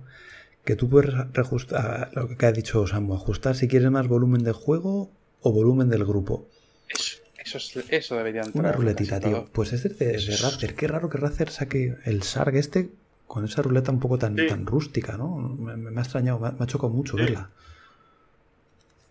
que 0.68 0.76
tú 0.76 0.90
puedes 0.90 1.14
reajustar, 1.32 2.12
lo 2.14 2.28
que 2.28 2.46
ha 2.46 2.52
dicho 2.52 2.86
Samu, 2.86 3.16
ajustar 3.16 3.56
si 3.56 3.70
quieres 3.70 3.90
más 3.90 4.08
volumen 4.10 4.44
de 4.44 4.52
juego 4.52 5.10
o 5.42 5.52
volumen 5.54 5.88
del 5.90 6.04
grupo. 6.04 6.46
Eso, 6.90 7.20
eso, 7.58 7.82
eso 7.90 8.16
debería 8.18 8.42
entrar. 8.42 8.66
Una 8.66 8.72
ruletita, 8.74 9.22
tío. 9.22 9.48
Pues 9.54 9.72
este 9.72 9.88
es 10.14 10.28
de, 10.28 10.34
de 10.34 10.38
Razer. 10.38 10.76
Qué 10.76 10.88
raro 10.88 11.10
que 11.10 11.18
Razer 11.18 11.50
saque 11.52 11.96
el 12.04 12.22
Sarg 12.24 12.58
este 12.58 12.90
con 13.28 13.46
esa 13.46 13.62
ruleta 13.62 13.92
un 13.92 14.02
poco 14.02 14.18
tan, 14.18 14.36
tan 14.36 14.66
rústica, 14.66 15.16
¿no? 15.18 15.38
Me, 15.38 15.98
ha 15.98 16.04
extrañado, 16.04 16.40
me 16.40 16.64
ha, 16.64 16.68
chocado 16.68 16.92
mucho 16.92 17.16
verla. 17.16 17.50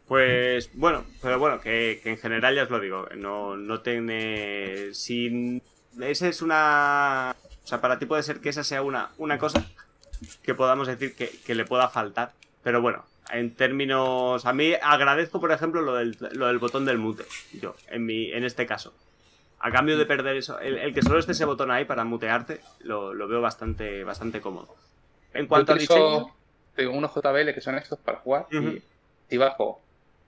Pues 0.06 0.70
bueno, 0.74 1.04
pero 1.22 1.38
bueno, 1.38 1.58
que, 1.60 2.02
en 2.04 2.18
general 2.18 2.54
ya 2.54 2.64
os 2.64 2.70
lo 2.70 2.80
digo, 2.80 3.08
no, 3.16 3.56
no 3.56 3.80
tiene. 3.80 4.92
Si 4.92 5.62
esa 6.02 6.28
es 6.28 6.42
una. 6.42 7.34
O 7.64 7.66
sea, 7.66 7.80
para 7.80 7.98
ti 7.98 8.04
puede 8.04 8.22
ser 8.22 8.40
que 8.40 8.50
esa 8.50 8.62
sea 8.62 8.82
una, 8.82 9.10
una 9.16 9.38
cosa 9.38 9.66
que 10.42 10.54
podamos 10.54 10.88
decir 10.88 11.14
que, 11.14 11.54
le 11.54 11.64
pueda 11.64 11.88
faltar. 11.88 12.32
Pero 12.62 12.80
bueno, 12.80 13.04
en 13.30 13.54
términos. 13.54 14.44
A 14.46 14.52
mí 14.52 14.72
agradezco, 14.80 15.40
por 15.40 15.52
ejemplo, 15.52 15.82
lo 15.82 15.94
del, 15.94 16.16
lo 16.32 16.46
del 16.46 16.58
botón 16.58 16.84
del 16.84 16.98
mute. 16.98 17.24
Yo, 17.52 17.74
en, 17.88 18.04
mi, 18.04 18.32
en 18.32 18.44
este 18.44 18.66
caso. 18.66 18.92
A 19.58 19.70
cambio 19.70 19.96
de 19.96 20.06
perder 20.06 20.36
eso. 20.36 20.58
El, 20.60 20.92
que 20.92 21.02
solo 21.02 21.18
esté 21.18 21.32
ese 21.32 21.44
botón 21.44 21.70
ahí 21.70 21.84
para 21.84 22.04
mutearte, 22.04 22.60
lo, 22.80 23.14
veo 23.28 23.40
bastante, 23.40 24.04
bastante 24.04 24.40
cómodo. 24.40 24.74
En 25.32 25.46
cuanto 25.46 25.72
a 25.72 25.76
diseño. 25.76 26.32
Tengo 26.74 26.92
unos 26.92 27.10
JBL 27.14 27.54
que 27.54 27.62
son 27.62 27.76
estos 27.76 27.98
para 27.98 28.18
jugar. 28.18 28.46
y 28.50 28.82
si 29.30 29.38
bajo 29.38 29.80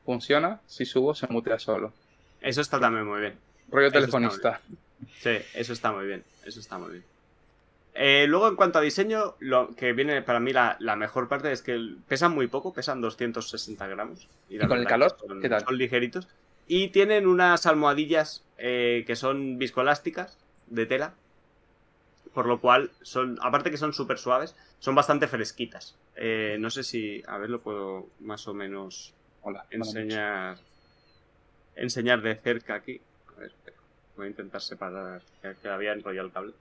funciona, 0.07 0.61
si 0.67 0.87
subo 0.87 1.15
se 1.15 1.27
mutea 1.27 1.59
solo. 1.59 1.93
Eso 2.41 2.63
está 2.63 2.81
también 2.81 3.07
muy 3.07 3.21
bien. 3.21 3.35
Rollo 3.71 3.91
telefonista. 3.93 4.61
Sí, 5.21 5.37
eso 5.55 5.73
está 5.75 5.93
muy 5.93 6.07
bien. 6.07 6.25
Eso 6.45 6.61
está 6.61 6.79
muy 6.79 6.93
bien. 6.93 7.05
Eh, 8.01 8.27
luego, 8.29 8.47
en 8.47 8.55
cuanto 8.55 8.79
a 8.79 8.81
diseño, 8.81 9.35
lo 9.41 9.75
que 9.75 9.93
viene 9.93 10.23
para 10.23 10.39
mí 10.39 10.53
la, 10.53 10.79
mejor 10.97 11.27
parte 11.27 11.51
es 11.51 11.63
que 11.63 11.97
pesan 12.07 12.33
muy 12.33 12.47
poco, 12.47 12.73
pesan 12.73 13.01
260 13.01 13.89
gramos. 13.89 14.29
¿Y, 14.49 14.57
con 14.59 14.79
el 14.79 14.87
calor? 14.87 15.17
Son, 15.19 15.41
¿Qué 15.43 15.49
tal? 15.49 15.65
Son 15.65 15.77
ligeritos. 15.77 16.29
Y 16.69 16.91
tienen 16.91 17.27
unas 17.27 17.67
almohadillas 17.67 18.45
eh, 18.57 19.03
que 19.05 19.17
son 19.17 19.59
viscoelásticas 19.59 20.39
de 20.69 20.87
tela. 20.87 21.15
Por 22.33 22.47
lo 22.47 22.61
cual, 22.61 22.93
son 23.03 23.37
aparte 23.43 23.73
que 23.73 23.79
son 23.79 23.93
súper 23.93 24.19
suaves, 24.19 24.55
son 24.79 24.95
bastante 24.95 25.27
fresquitas. 25.27 25.99
Eh, 26.15 26.57
no 26.61 26.71
sé 26.71 26.85
si, 26.85 27.25
a 27.27 27.37
ver, 27.37 27.51
lo 27.51 27.59
puedo 27.59 28.07
más 28.21 28.47
o 28.47 28.55
menos 28.55 29.13
Hola, 29.43 29.67
enseñar, 29.71 30.57
enseñar 31.75 32.23
de 32.23 32.37
cerca 32.37 32.75
aquí. 32.75 33.01
A 33.37 33.41
ver, 33.41 33.51
voy 34.17 34.27
a 34.27 34.31
intentar 34.31 34.61
separar 34.61 35.21
que 35.43 35.69
había 35.69 35.95
enrollado 35.95 36.29
el 36.29 36.33
cable. 36.33 36.55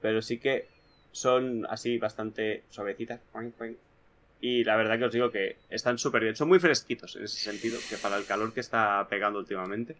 Pero 0.00 0.22
sí 0.22 0.38
que 0.38 0.66
son 1.12 1.66
así 1.68 1.98
bastante 1.98 2.62
suavecitas. 2.70 3.20
Y 4.40 4.64
la 4.64 4.76
verdad 4.76 4.98
que 4.98 5.04
os 5.06 5.12
digo 5.12 5.30
que 5.30 5.56
están 5.70 5.98
súper 5.98 6.22
bien. 6.22 6.36
Son 6.36 6.48
muy 6.48 6.60
fresquitos 6.60 7.16
en 7.16 7.24
ese 7.24 7.40
sentido, 7.40 7.78
que 7.88 7.96
para 7.96 8.16
el 8.16 8.24
calor 8.24 8.52
que 8.52 8.60
está 8.60 9.06
pegando 9.08 9.38
últimamente. 9.38 9.96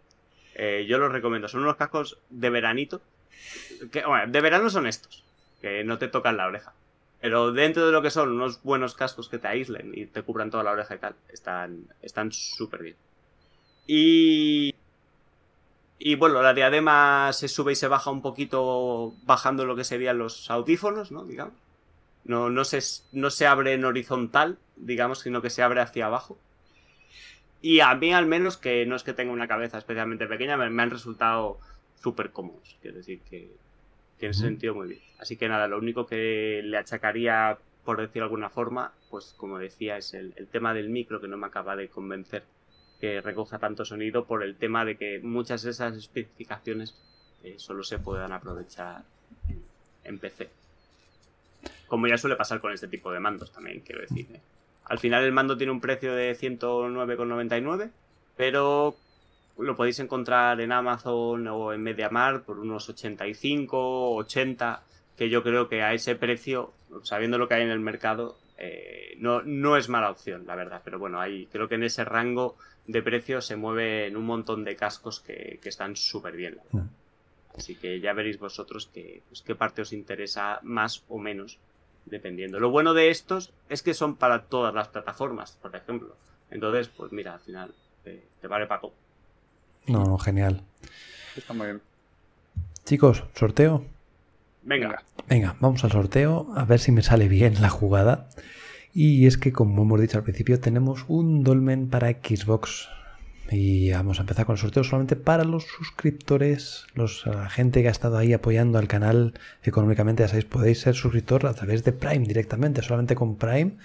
Eh, 0.55 0.87
yo 0.89 0.99
los 0.99 1.13
recomiendo. 1.13 1.49
Son 1.49 1.63
unos 1.63 1.77
cascos 1.77 2.19
de 2.31 2.51
veranito. 2.51 3.01
Que, 3.91 4.05
de 4.29 4.41
verano 4.41 4.71
son 4.71 4.87
estos. 4.87 5.25
Que 5.61 5.83
no 5.85 5.99
te 5.99 6.09
tocan 6.09 6.37
la 6.37 6.47
oreja. 6.47 6.73
Pero 7.21 7.53
dentro 7.53 7.85
de 7.85 7.93
lo 7.93 8.01
que 8.01 8.11
son 8.11 8.31
unos 8.31 8.63
buenos 8.63 8.95
cascos 8.95 9.29
que 9.29 9.39
te 9.39 9.49
aíslen 9.49 9.93
y 9.93 10.07
te 10.07 10.23
cubran 10.23 10.51
toda 10.51 10.63
la 10.63 10.71
oreja 10.71 10.95
y 10.95 10.99
tal, 10.99 11.15
están 12.01 12.31
súper 12.33 12.83
bien. 12.83 12.97
Y 13.89 14.75
y 15.99 16.15
bueno, 16.15 16.43
la 16.43 16.55
diadema 16.55 17.33
se 17.33 17.49
sube 17.49 17.73
y 17.73 17.77
se 17.77 17.89
baja 17.89 18.11
un 18.11 18.23
poquito 18.23 19.15
bajando 19.25 19.65
lo 19.65 19.75
que 19.75 19.85
serían 19.85 20.19
los 20.19 20.49
audífonos, 20.51 21.11
¿no? 21.11 21.25
Digamos. 21.25 21.55
No, 22.25 22.51
no, 22.51 22.65
se, 22.65 22.81
no 23.13 23.31
se 23.31 23.47
abre 23.47 23.73
en 23.73 23.85
horizontal, 23.85 24.59
digamos, 24.77 25.21
sino 25.21 25.43
que 25.43 25.51
se 25.51 25.63
abre 25.63 25.81
hacia 25.81 26.07
abajo. 26.07 26.39
Y 27.61 27.81
a 27.81 27.93
mí 27.95 28.13
al 28.13 28.27
menos, 28.27 28.57
que 28.57 28.87
no 28.87 28.95
es 28.95 29.03
que 29.03 29.13
tenga 29.13 29.33
una 29.33 29.49
cabeza 29.49 29.79
especialmente 29.79 30.27
pequeña, 30.27 30.57
me, 30.57 30.83
han 30.83 30.91
resultado 30.91 31.59
súper 32.01 32.31
cómodos. 32.31 32.77
Quiero 32.81 32.99
decir 32.99 33.21
que, 33.29 33.51
tiene 34.19 34.35
sentido 34.35 34.75
muy 34.75 34.89
bien. 34.89 35.01
Así 35.19 35.37
que 35.37 35.49
nada, 35.49 35.67
lo 35.67 35.79
único 35.79 36.07
que 36.07 36.61
le 36.63 36.77
achacaría, 36.77 37.59
por 37.85 37.99
decir 37.99 38.15
de 38.15 38.23
alguna 38.23 38.51
forma, 38.51 38.93
pues 39.11 39.35
como 39.37 39.59
decía, 39.59 39.97
es 39.97 40.13
el 40.15 40.49
tema 40.51 40.75
del 40.75 40.91
micro 40.91 41.21
que 41.21 41.29
no 41.29 41.37
me 41.37 41.47
acaba 41.47 41.77
de 41.77 41.89
convencer 41.89 42.45
que 43.01 43.21
recoja 43.21 43.59
tanto 43.59 43.85
sonido 43.85 44.25
por 44.25 44.43
el 44.43 44.57
tema 44.57 44.85
de 44.85 44.97
que 44.97 45.21
muchas 45.21 45.63
de 45.63 45.71
esas 45.71 45.97
especificaciones 45.97 46.95
eh, 47.45 47.55
solo 47.59 47.83
se 47.83 47.99
puedan 47.99 48.33
aprovechar 48.33 49.05
en 50.05 50.19
PC. 50.19 50.49
Como 51.87 52.07
ya 52.07 52.19
suele 52.19 52.37
pasar 52.37 52.61
con 52.61 52.73
este 52.73 52.89
tipo 52.89 53.13
de 53.13 53.21
mandos 53.21 53.53
también, 53.53 53.81
quiero 53.81 54.01
decir. 54.01 54.27
¿eh? 54.33 54.41
Al 54.85 54.99
final 54.99 55.25
el 55.25 55.33
mando 55.33 55.57
tiene 55.57 55.73
un 55.73 55.81
precio 55.81 56.15
de 56.15 56.33
109,99, 56.37 57.91
pero 58.37 58.97
lo 59.59 59.77
podéis 59.77 59.99
encontrar 60.01 60.61
en 60.61 60.73
Amazon 60.73 61.47
o 61.49 61.73
en 61.73 61.83
MediaMarkt 61.83 62.45
por 62.45 62.59
unos 62.59 62.89
85, 62.89 64.15
80, 64.15 64.83
que 65.17 65.29
yo 65.29 65.43
creo 65.43 65.69
que 65.69 65.83
a 65.83 65.95
ese 65.95 66.15
precio, 66.15 66.73
sabiendo 67.03 67.39
lo 67.39 67.49
que 67.49 67.55
hay 67.55 67.63
en 67.63 67.71
el 67.71 67.81
mercado, 67.81 68.37
eh, 68.59 69.17
no, 69.19 69.43
no 69.43 69.77
es 69.77 69.89
mala 69.89 70.11
opción, 70.11 70.45
la 70.47 70.57
verdad. 70.57 70.83
Pero 70.85 70.99
bueno, 70.99 71.21
ahí 71.21 71.47
creo 71.51 71.69
que 71.69 71.77
en 71.77 71.85
ese 71.85 72.05
rango 72.05 72.57
de 72.87 73.03
precio 73.03 73.41
se 73.41 73.57
mueven 73.57 74.17
un 74.17 74.25
montón 74.25 74.65
de 74.65 74.75
cascos 74.75 75.21
que, 75.21 75.61
están 75.63 75.97
súper 75.97 76.35
bien. 76.35 76.59
Mm. 76.73 76.81
Así 77.57 77.77
que 77.77 78.01
ya 78.01 78.13
veréis 78.13 78.39
vosotros 78.39 78.91
que, 78.93 79.23
pues, 79.29 79.43
qué 79.43 79.55
parte 79.55 79.83
os 79.83 79.93
interesa 79.93 80.61
más 80.63 81.05
o 81.09 81.19
menos, 81.19 81.59
dependiendo. 82.07 82.61
Lo 82.61 82.71
bueno 82.71 82.95
de 82.95 83.11
estos 83.11 83.53
es 83.69 83.83
que 83.83 83.95
son 83.95 84.17
para 84.17 84.45
todas 84.45 84.75
las 84.75 84.89
plataformas, 84.89 85.59
por 85.61 85.75
ejemplo. 85.75 86.17
Entonces, 86.51 86.89
pues 86.89 87.13
mira, 87.13 87.35
al 87.35 87.41
final 87.41 87.75
te, 88.05 88.49
vale 88.49 88.67
para 88.67 88.81
todo. 88.81 88.93
No, 89.87 90.05
no, 90.05 90.19
genial. 90.19 90.63
Está 91.37 91.53
muy 91.53 91.67
bien. 91.67 91.83
Chicos, 92.85 93.25
sorteo. 93.35 93.85
Venga. 94.63 95.03
Venga, 95.29 95.57
vamos 95.61 95.85
al 95.85 95.93
sorteo, 95.93 96.53
a 96.57 96.65
ver 96.65 96.81
si 96.81 96.93
me 96.93 97.03
sale 97.03 97.29
bien 97.29 97.61
la 97.61 97.69
jugada. 97.69 98.29
Y 98.95 99.27
es 99.27 99.39
que, 99.39 99.53
como 99.53 99.83
hemos 99.83 100.01
dicho 100.01 100.19
al 100.19 100.25
principio, 100.25 100.59
tenemos 100.61 101.05
un 101.09 101.45
dolmen 101.45 101.89
para 101.89 102.11
Xbox. 102.11 102.89
Y 103.51 103.91
vamos 103.93 104.19
a 104.19 104.23
empezar 104.23 104.45
con 104.45 104.55
el 104.55 104.61
sorteo 104.61 104.85
solamente 104.85 105.17
para 105.17 105.45
los 105.45 105.65
suscriptores, 105.65 106.87
los, 106.95 107.25
la 107.27 107.49
gente 107.49 107.81
que 107.81 107.89
ha 107.89 107.93
estado 107.93 108.19
ahí 108.19 108.33
apoyando 108.33 108.79
al 108.79 108.89
canal 108.89 109.35
económicamente. 109.63 110.23
Ya 110.23 110.29
sabéis, 110.29 110.45
podéis 110.45 110.81
ser 110.81 110.95
suscriptor 110.95 111.47
a 111.47 111.55
través 111.55 111.85
de 111.85 111.93
Prime 111.93 112.27
directamente, 112.27 112.83
solamente 112.83 113.15
con 113.15 113.37
Prime. 113.37 113.77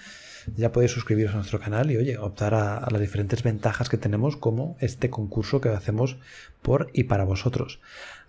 Ya 0.56 0.72
podéis 0.72 0.92
suscribiros 0.92 1.32
a 1.32 1.36
nuestro 1.36 1.60
canal 1.60 1.90
y, 1.90 1.96
oye, 1.96 2.18
optar 2.18 2.54
a, 2.54 2.86
las 2.90 3.00
diferentes 3.00 3.42
ventajas 3.42 3.88
que 3.88 3.96
tenemos, 3.96 4.36
como 4.36 4.76
este 4.80 5.08
concurso 5.08 5.60
que 5.60 5.70
hacemos 5.70 6.18
por 6.60 6.90
y 6.92 7.04
para 7.04 7.24
vosotros. 7.24 7.80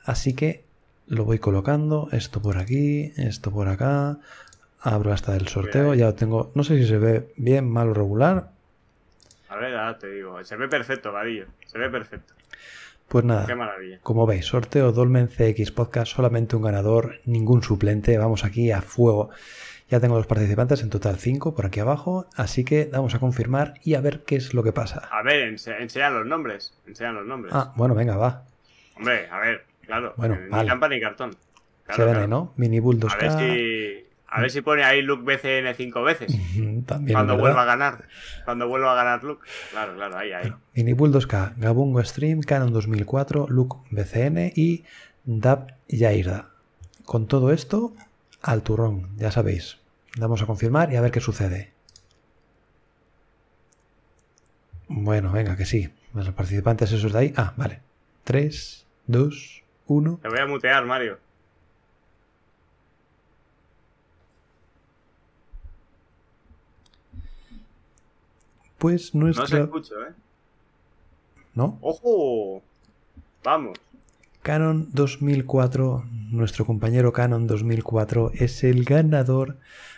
Así 0.04 0.34
que 0.34 0.65
lo 1.08 1.26
voy 1.26 1.40
colocando, 1.40 2.10
esto 2.12 2.42
por 2.42 2.58
aquí, 2.58 3.14
esto 3.18 3.52
por 3.52 3.68
acá, 3.68 4.18
Abro 4.80 5.12
hasta 5.12 5.36
el 5.36 5.48
sorteo, 5.48 5.96
ya 5.96 6.06
lo 6.06 6.14
tengo. 6.14 6.52
No 6.54 6.64
sé 6.64 6.78
si 6.78 6.86
se 6.86 7.00
ve 7.00 7.34
bien, 7.38 7.68
mal 7.68 7.90
o 7.90 7.94
regular. 7.96 8.52
A 9.50 9.56
ver, 9.56 9.76
ahora 9.76 9.98
te 9.98 10.08
digo. 10.12 10.44
Se 10.44 10.56
ve 10.58 10.68
perfecto, 10.68 11.12
Vadillo. 11.12 11.48
Se 11.66 11.80
ve 11.80 11.90
perfecto. 11.90 12.36
Pues 13.08 13.26
nada, 13.26 13.48
Qué 13.48 13.56
maravilla. 13.56 14.00
como 14.04 14.28
veis, 14.28 14.46
sorteo 14.46 14.92
Dolmen 14.92 15.28
CX 15.28 15.72
Podcast, 15.72 16.12
solamente 16.16 16.56
un 16.56 16.62
ganador, 16.62 17.20
ningún 17.26 17.64
suplente. 17.64 18.16
Vamos 18.20 18.46
aquí 18.46 18.72
a 18.72 18.84
fuego. 18.84 19.32
Ya 19.90 20.00
tengo 20.00 20.18
los 20.18 20.28
participantes, 20.28 20.84
en 20.84 20.92
total 20.92 21.18
5 21.18 21.56
por 21.56 21.66
aquí 21.66 21.80
abajo, 21.80 22.28
así 22.36 22.64
que 22.64 22.88
vamos 22.92 23.16
a 23.16 23.20
confirmar 23.20 23.76
y 23.84 23.96
a 23.96 24.02
ver 24.02 24.22
qué 24.24 24.36
es 24.36 24.54
lo 24.54 24.62
que 24.62 24.72
pasa. 24.72 25.08
A 25.12 25.24
ver, 25.24 25.48
enseñan 25.48 26.14
los 26.14 26.28
nombres. 26.28 26.74
Enseñan 26.86 27.16
los 27.16 27.26
nombres. 27.26 27.54
Ah, 27.56 27.74
bueno, 27.76 27.96
venga, 27.96 28.18
va. 28.18 28.44
Hombre, 28.98 29.28
a 29.30 29.40
ver, 29.40 29.66
claro. 29.86 30.14
Bueno, 30.18 30.38
ni 30.40 30.50
vale. 30.50 30.96
ni 30.96 31.02
cartón. 31.02 31.32
se 31.90 32.04
ven, 32.04 32.30
¿no? 32.30 32.54
Mini 32.58 32.80
Bull 32.80 33.00
2K. 33.00 33.14
A 33.14 33.18
ver 33.18 33.32
si 33.32 34.06
a 34.36 34.42
ver 34.42 34.52
si 34.52 34.60
pone 34.60 34.84
ahí 34.84 35.02
Luke 35.02 35.24
BCN 35.24 35.74
cinco 35.76 36.04
veces. 36.04 36.30
También, 36.86 37.16
cuando 37.16 37.38
vuelva 37.38 37.62
a 37.62 37.66
ganar. 37.66 38.04
Cuando 38.44 38.68
vuelva 38.68 38.92
a 38.92 38.96
ganar 38.96 39.24
Luke. 39.24 39.48
Claro, 39.72 39.96
claro, 39.96 40.18
ahí, 40.18 40.34
ahí. 40.34 40.54
Minibull 40.74 41.14
2K, 41.14 41.54
Gabungo 41.56 42.04
Stream, 42.04 42.42
Canon 42.42 42.74
2004, 42.74 43.48
Luke 43.48 43.78
BCN 43.92 44.52
y 44.54 44.84
Dab 45.24 45.74
Yairda. 45.88 46.50
Con 47.06 47.28
todo 47.28 47.54
esto, 47.54 47.94
al 48.42 48.62
turrón, 48.62 49.10
ya 49.16 49.32
sabéis. 49.32 49.78
Vamos 50.18 50.42
a 50.42 50.46
confirmar 50.46 50.92
y 50.92 50.98
a 50.98 51.02
ver 51.02 51.12
qué 51.12 51.22
sucede. 51.22 51.72
Bueno, 54.90 55.32
venga, 55.32 55.56
que 55.56 55.66
sí. 55.66 55.90
Los 56.14 56.30
participantes 56.32 56.92
esos 56.92 57.14
de 57.14 57.20
ahí. 57.20 57.34
Ah, 57.38 57.54
vale. 57.56 57.80
3, 58.26 58.86
2, 59.08 59.64
1. 59.88 60.20
Te 60.22 60.30
voy 60.30 60.40
a 60.40 60.46
mutear, 60.48 60.86
Mario. 60.86 61.18
pues 68.78 69.16
nuestro... 69.16 69.44
No 69.44 69.48
se 69.48 69.62
escucho, 69.62 69.96
¿eh? 70.04 70.12
¿No? 71.54 71.78
¡Ojo! 71.82 72.62
Vamos. 73.44 73.78
Canon 74.42 74.90
2004, 74.92 76.06
nuestro 76.32 76.66
compañero 76.66 77.14
Canon 77.14 77.48
2004 77.48 78.32
es 78.36 78.64
el 78.64 78.84
ganador, 78.84 79.58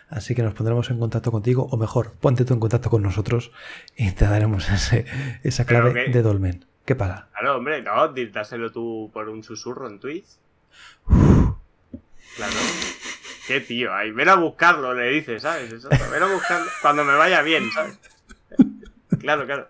así 0.09 0.35
que 0.35 0.43
nos 0.43 0.53
pondremos 0.53 0.89
en 0.89 0.99
contacto 0.99 1.31
contigo, 1.31 1.67
o 1.69 1.77
mejor, 1.77 2.13
ponte 2.13 2.45
tú 2.45 2.53
en 2.53 2.59
contacto 2.59 2.89
con 2.89 3.01
nosotros 3.01 3.51
y 3.97 4.11
te 4.11 4.25
daremos 4.25 4.69
ese- 4.69 5.05
esa 5.43 5.65
¿Pero 5.65 5.81
clave 5.91 6.09
de 6.09 6.21
Dolmen. 6.21 6.65
¿Qué 6.87 6.95
pasa? 6.95 7.27
Claro, 7.33 7.57
hombre, 7.57 7.81
no, 7.81 8.07
dáselo 8.31 8.71
tú 8.71 9.11
por 9.13 9.27
un 9.27 9.43
susurro 9.43 9.87
en 9.89 9.99
Twitch. 9.99 10.25
Claro. 11.05 12.53
Qué 13.45 13.59
tío, 13.59 13.93
ahí, 13.93 14.11
ven 14.11 14.29
a 14.29 14.35
buscarlo, 14.35 14.93
le 14.93 15.09
dices, 15.09 15.41
¿sabes? 15.41 15.69
Eso, 15.73 15.89
ven 15.89 16.23
a 16.23 16.27
buscarlo 16.33 16.65
cuando 16.81 17.03
me 17.03 17.13
vaya 17.15 17.41
bien, 17.41 17.69
¿sabes? 17.73 17.99
Claro, 19.19 19.45
claro. 19.45 19.67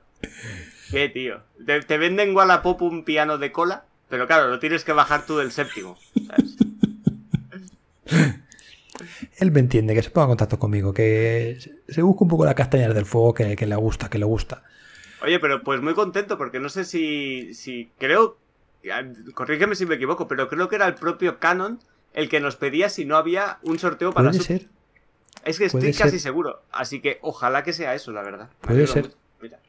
Qué 0.92 1.10
tío. 1.10 1.42
Te, 1.66 1.82
te 1.82 1.98
venden 1.98 2.36
Wallapop 2.36 2.84
un 2.84 3.04
piano 3.04 3.40
de 3.40 3.52
cola, 3.52 3.86
pero 4.10 4.28
claro, 4.28 4.50
lo 4.50 4.60
tienes 4.60 4.84
que 4.84 4.94
bajar 4.94 5.26
tú 5.26 5.38
del 5.40 5.52
séptimo, 5.52 5.98
¿sabes? 6.28 6.56
Él 9.38 9.52
me 9.52 9.60
entiende, 9.60 9.96
que 9.96 10.04
se 10.04 10.12
ponga 10.12 10.26
en 10.26 10.30
contacto 10.30 10.60
conmigo, 10.60 10.94
que 10.94 11.58
se- 11.88 12.02
busca 12.04 12.24
un 12.24 12.30
poco 12.30 12.46
la 12.46 12.54
castaña 12.54 12.90
del 12.94 13.06
fuego 13.08 13.34
que, 13.34 13.56
que 13.56 13.66
le 13.66 13.76
gusta, 13.76 14.08
que 14.08 14.20
le 14.20 14.26
gusta. 14.26 14.62
Oye, 15.22 15.40
pero 15.40 15.64
pues 15.64 15.82
muy 15.82 15.94
contento 15.94 16.38
porque 16.38 16.60
no 16.60 16.70
sé 16.70 16.84
si, 16.86 17.54
si 17.54 17.90
creo, 17.98 18.38
corrígeme 19.34 19.76
si 19.76 19.86
me 19.86 19.96
equivoco, 19.96 20.28
pero 20.28 20.48
creo 20.48 20.70
que 20.70 20.76
era 20.76 20.88
el 20.88 20.96
propio 20.96 21.40
Canon 21.40 21.80
el 22.14 22.30
que 22.30 22.40
nos 22.40 22.56
pedía 22.56 22.90
si 22.90 23.06
no 23.06 23.16
había 23.18 23.60
un 23.64 23.80
sorteo 23.80 24.12
para 24.14 24.30
Puede 24.30 24.44
ser, 24.44 24.68
Es 25.46 25.60
que 25.60 25.66
estoy 25.66 25.94
casi 25.94 26.12
ser. 26.12 26.20
seguro. 26.20 26.62
Así 26.72 27.00
que 27.02 27.20
ojalá 27.22 27.64
que 27.64 27.74
sea 27.74 27.94
eso, 27.96 28.12
la 28.12 28.22
verdad. 28.24 28.50
Me 28.62 28.68
Puede 28.68 28.88
ser. 28.88 29.12
Mira. 29.42 29.60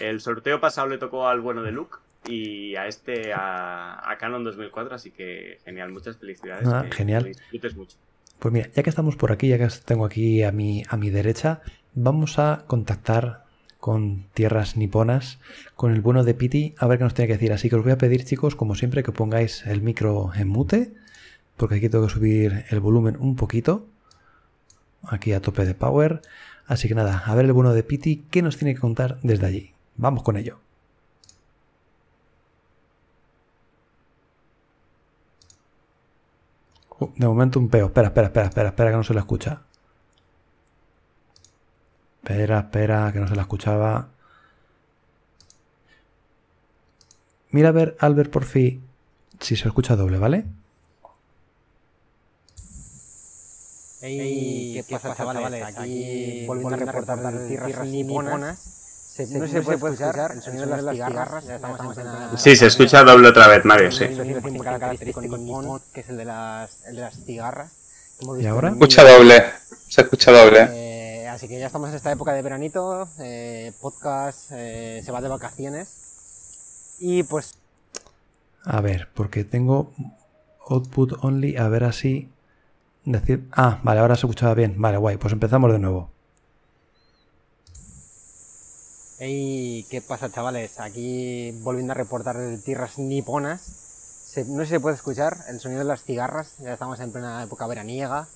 El 0.00 0.20
sorteo 0.20 0.60
pasado 0.60 0.88
le 0.88 0.98
tocó 0.98 1.28
al 1.28 1.40
bueno 1.40 1.62
de 1.62 1.72
Luke 1.72 1.98
y 2.26 2.76
a 2.76 2.86
este 2.86 3.32
a, 3.32 4.10
a 4.10 4.18
Canon 4.18 4.44
2004, 4.44 4.94
así 4.94 5.10
que 5.10 5.58
genial, 5.64 5.90
muchas 5.90 6.16
felicidades. 6.16 6.66
Ah, 6.68 6.84
que 6.90 6.96
genial. 6.96 7.24
disfrutes 7.24 7.76
mucho. 7.76 7.96
Pues 8.38 8.52
mira, 8.52 8.68
ya 8.74 8.82
que 8.82 8.90
estamos 8.90 9.16
por 9.16 9.32
aquí, 9.32 9.48
ya 9.48 9.58
que 9.58 9.68
tengo 9.84 10.04
aquí 10.06 10.42
a 10.42 10.50
mi, 10.52 10.82
a 10.88 10.96
mi 10.96 11.10
derecha, 11.10 11.60
vamos 11.94 12.38
a 12.38 12.64
contactar 12.66 13.44
con 13.80 14.26
tierras 14.34 14.76
niponas, 14.76 15.38
con 15.74 15.92
el 15.92 16.02
bueno 16.02 16.22
de 16.22 16.34
Piti, 16.34 16.74
a 16.78 16.86
ver 16.86 16.98
qué 16.98 17.04
nos 17.04 17.14
tiene 17.14 17.28
que 17.28 17.34
decir. 17.34 17.52
Así 17.52 17.68
que 17.68 17.76
os 17.76 17.82
voy 17.82 17.92
a 17.92 17.98
pedir, 17.98 18.24
chicos, 18.24 18.54
como 18.54 18.74
siempre, 18.74 19.02
que 19.02 19.12
pongáis 19.12 19.66
el 19.66 19.82
micro 19.82 20.32
en 20.34 20.48
mute, 20.48 20.92
porque 21.56 21.76
aquí 21.76 21.88
tengo 21.88 22.06
que 22.06 22.12
subir 22.12 22.64
el 22.68 22.80
volumen 22.80 23.16
un 23.18 23.36
poquito, 23.36 23.86
aquí 25.02 25.32
a 25.32 25.40
tope 25.40 25.64
de 25.64 25.74
power. 25.74 26.22
Así 26.66 26.88
que 26.88 26.94
nada, 26.94 27.22
a 27.26 27.34
ver 27.34 27.46
el 27.46 27.52
bueno 27.52 27.72
de 27.72 27.82
Piti, 27.82 28.24
qué 28.30 28.42
nos 28.42 28.56
tiene 28.56 28.74
que 28.74 28.80
contar 28.80 29.18
desde 29.22 29.46
allí. 29.46 29.72
Vamos 29.96 30.22
con 30.22 30.36
ello. 30.36 30.58
Uh, 37.00 37.08
de 37.16 37.26
momento 37.26 37.58
un 37.58 37.68
peo. 37.68 37.86
Espera, 37.86 38.08
espera, 38.08 38.26
espera, 38.28 38.46
espera, 38.46 38.68
espera, 38.68 38.90
que 38.90 38.96
no 38.96 39.04
se 39.04 39.14
la 39.14 39.20
escucha. 39.20 39.62
Espera, 42.22 42.58
espera, 42.60 43.10
que 43.12 43.18
no 43.18 43.28
se 43.28 43.34
la 43.34 43.42
escuchaba. 43.42 44.08
Mira 47.50 47.70
a 47.70 47.72
ver, 47.72 47.96
Albert, 47.98 48.30
por 48.30 48.44
fin, 48.44 48.82
si 49.40 49.56
se 49.56 49.66
escucha 49.66 49.96
doble, 49.96 50.18
¿vale? 50.18 50.44
Ey, 54.02 54.82
¿qué, 54.86 54.94
pasa, 54.94 55.14
chavales? 55.14 55.62
Aquí 55.64 56.44
volviendo 56.46 56.74
a 56.74 56.78
reportar 56.78 57.32
de 57.32 57.48
tierras 57.48 57.86
niponas. 57.86 58.58
Se, 58.58 59.26
no, 59.26 59.46
se 59.46 59.60
puede 59.62 59.76
escuchar 59.76 60.32
el 60.32 60.42
sonido 60.42 60.66
de 60.66 60.82
las 60.82 60.94
cigarras. 60.94 61.44
Ya 61.44 61.56
estamos 61.56 61.80
en 61.80 61.92
plena- 61.94 62.38
Sí, 62.38 62.56
se 62.56 62.66
escucha 62.66 63.02
doble 63.02 63.28
otra 63.28 63.48
vez, 63.48 63.64
Mario, 63.64 63.90
sí. 63.90 64.06
Muy 64.08 64.60
característico 64.60 65.20
nipón, 65.20 65.82
que 65.92 66.00
es 66.00 66.08
el 66.08 66.16
de 66.18 66.24
las, 66.24 66.84
el 66.86 66.96
de 66.96 67.00
las 67.02 67.24
cigarras. 67.24 67.72
¿Y 68.38 68.46
ahora? 68.46 68.68
Escucha 68.70 69.02
doble. 69.04 69.42
Se 69.88 70.02
escucha 70.02 70.30
doble. 70.30 70.68
Eh, 70.70 70.89
así 71.34 71.48
que 71.48 71.58
ya 71.58 71.66
estamos 71.66 71.88
en 71.90 71.96
esta 71.96 72.12
época 72.12 72.32
de 72.32 72.42
veranito. 72.42 73.08
eh, 73.18 73.72
podcast 73.80 74.50
eh, 74.52 75.02
se 75.04 75.12
va 75.12 75.20
de 75.20 75.28
vacaciones. 75.28 76.96
Y 77.00 77.22
pues 77.22 77.54
A 78.64 78.80
ver, 78.80 79.08
porque 79.14 79.44
tengo 79.44 79.90
output 80.68 81.12
only, 81.24 81.56
a 81.56 81.68
ver 81.68 81.84
así. 81.84 82.28
Decir. 83.04 83.48
Ah, 83.52 83.80
vale, 83.82 84.00
ahora 84.00 84.14
se 84.16 84.26
escuchaba 84.26 84.52
bien. 84.54 84.74
Vale, 84.78 84.98
guay, 84.98 85.16
pues 85.16 85.32
empezamos 85.32 85.72
de 85.72 85.78
nuevo. 85.78 86.10
Ey, 89.18 89.86
¿qué 89.90 90.00
pasa, 90.00 90.30
chavales? 90.30 90.80
Aquí 90.80 91.52
volviendo 91.62 91.92
a 91.92 91.94
reportar 91.96 92.36
de 92.38 92.58
tierras 92.58 92.98
niponas. 92.98 93.60
Se- 93.60 94.44
no 94.44 94.60
sé 94.60 94.64
si 94.66 94.70
se 94.72 94.80
puede 94.80 94.96
escuchar 94.96 95.36
el 95.48 95.60
sonido 95.60 95.80
de 95.80 95.84
las 95.86 96.04
cigarras. 96.04 96.56
Ya 96.58 96.72
estamos 96.74 97.00
en 97.00 97.12
plena 97.12 97.42
época 97.42 97.66
veraniega. 97.66 98.28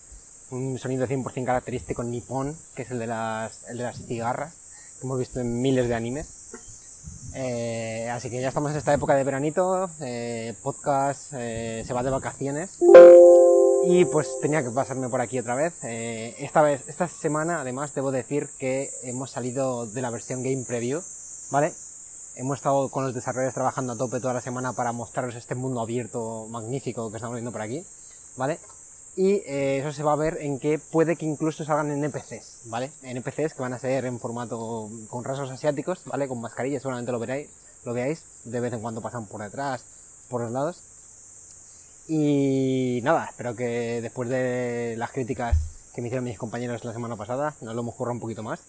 Un 0.54 0.78
sonido 0.78 1.08
100% 1.08 1.44
característico 1.44 2.04
nipón, 2.04 2.56
que 2.76 2.82
es 2.82 2.90
el 2.92 3.00
de 3.00 3.08
las, 3.08 3.68
el 3.68 3.78
de 3.78 3.82
las 3.82 3.98
cigarras, 4.06 4.54
que 5.00 5.04
hemos 5.04 5.18
visto 5.18 5.40
en 5.40 5.60
miles 5.60 5.88
de 5.88 5.96
animes. 5.96 6.28
Eh, 7.34 8.08
así 8.08 8.30
que 8.30 8.40
ya 8.40 8.46
estamos 8.48 8.70
en 8.70 8.76
esta 8.76 8.94
época 8.94 9.16
de 9.16 9.24
veranito. 9.24 9.90
eh, 10.00 10.54
podcast 10.62 11.32
eh, 11.32 11.82
se 11.84 11.92
va 11.92 12.04
de 12.04 12.10
vacaciones. 12.10 12.78
Y 13.88 14.04
pues 14.04 14.28
tenía 14.40 14.62
que 14.62 14.70
pasarme 14.70 15.08
por 15.08 15.20
aquí 15.20 15.40
otra 15.40 15.56
vez. 15.56 15.74
Esta 15.82 16.62
vez, 16.62 16.88
esta 16.88 17.08
semana, 17.08 17.60
además, 17.60 17.92
debo 17.92 18.12
decir 18.12 18.48
que 18.56 18.90
hemos 19.02 19.32
salido 19.32 19.86
de 19.86 20.02
la 20.02 20.10
versión 20.10 20.44
Game 20.44 20.64
Preview, 20.64 21.02
¿vale? 21.50 21.74
Hemos 22.36 22.58
estado 22.58 22.88
con 22.90 23.02
los 23.04 23.12
desarrolladores 23.12 23.54
trabajando 23.54 23.94
a 23.94 23.96
tope 23.96 24.20
toda 24.20 24.34
la 24.34 24.40
semana 24.40 24.72
para 24.72 24.92
mostraros 24.92 25.34
este 25.34 25.56
mundo 25.56 25.80
abierto 25.80 26.46
magnífico 26.48 27.10
que 27.10 27.16
estamos 27.16 27.34
viendo 27.34 27.50
por 27.50 27.60
aquí, 27.60 27.84
¿vale? 28.36 28.60
Y 29.16 29.42
eh, 29.46 29.78
eso 29.78 29.92
se 29.92 30.02
va 30.02 30.12
a 30.12 30.16
ver 30.16 30.38
en 30.40 30.58
que 30.58 30.78
puede 30.78 31.14
que 31.14 31.24
incluso 31.24 31.64
salgan 31.64 31.90
NPCs, 31.92 32.62
¿vale? 32.64 32.90
NPCs 33.02 33.54
que 33.54 33.62
van 33.62 33.72
a 33.72 33.78
ser 33.78 34.06
en 34.06 34.18
formato 34.18 34.90
con 35.08 35.22
rasgos 35.22 35.50
asiáticos, 35.50 36.04
¿vale? 36.06 36.26
Con 36.26 36.40
mascarillas, 36.40 36.82
seguramente 36.82 37.12
lo 37.12 37.20
veréis, 37.20 37.48
lo 37.84 37.94
veáis, 37.94 38.24
de 38.44 38.58
vez 38.58 38.72
en 38.72 38.80
cuando 38.80 39.00
pasan 39.00 39.26
por 39.26 39.40
detrás, 39.40 39.84
por 40.28 40.40
los 40.40 40.50
lados. 40.50 40.82
Y 42.08 43.00
nada, 43.04 43.26
espero 43.26 43.54
que 43.54 44.00
después 44.02 44.28
de 44.28 44.96
las 44.98 45.12
críticas 45.12 45.58
que 45.94 46.02
me 46.02 46.08
hicieron 46.08 46.24
mis 46.24 46.36
compañeros 46.36 46.84
la 46.84 46.92
semana 46.92 47.14
pasada, 47.14 47.54
nos 47.60 47.74
lo 47.74 47.82
hemos 47.82 47.94
currado 47.94 48.14
un 48.14 48.20
poquito 48.20 48.42
más. 48.42 48.60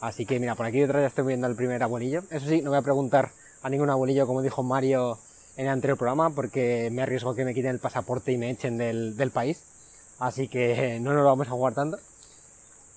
Así 0.00 0.24
que 0.24 0.40
mira, 0.40 0.54
por 0.54 0.64
aquí 0.64 0.80
detrás 0.80 1.02
ya 1.02 1.08
estoy 1.08 1.26
viendo 1.26 1.46
el 1.46 1.56
primer 1.56 1.82
abuelillo. 1.82 2.22
Eso 2.30 2.48
sí, 2.48 2.62
no 2.62 2.70
voy 2.70 2.78
a 2.78 2.82
preguntar 2.82 3.32
a 3.62 3.68
ningún 3.68 3.90
abuelillo, 3.90 4.26
como 4.26 4.40
dijo 4.40 4.62
Mario 4.62 5.18
en 5.58 5.66
el 5.66 5.72
anterior 5.72 5.98
programa, 5.98 6.30
porque 6.30 6.88
me 6.90 7.02
arriesgo 7.02 7.34
que 7.34 7.44
me 7.44 7.52
quiten 7.52 7.72
el 7.72 7.80
pasaporte 7.80 8.32
y 8.32 8.38
me 8.38 8.48
echen 8.48 8.78
del 8.78 9.30
país. 9.30 9.62
Así 10.20 10.46
que 10.46 11.00
no 11.02 11.12
nos 11.12 11.22
lo 11.22 11.28
vamos 11.28 11.48
a 11.48 11.52
jugar 11.52 11.74
tanto. 11.74 11.98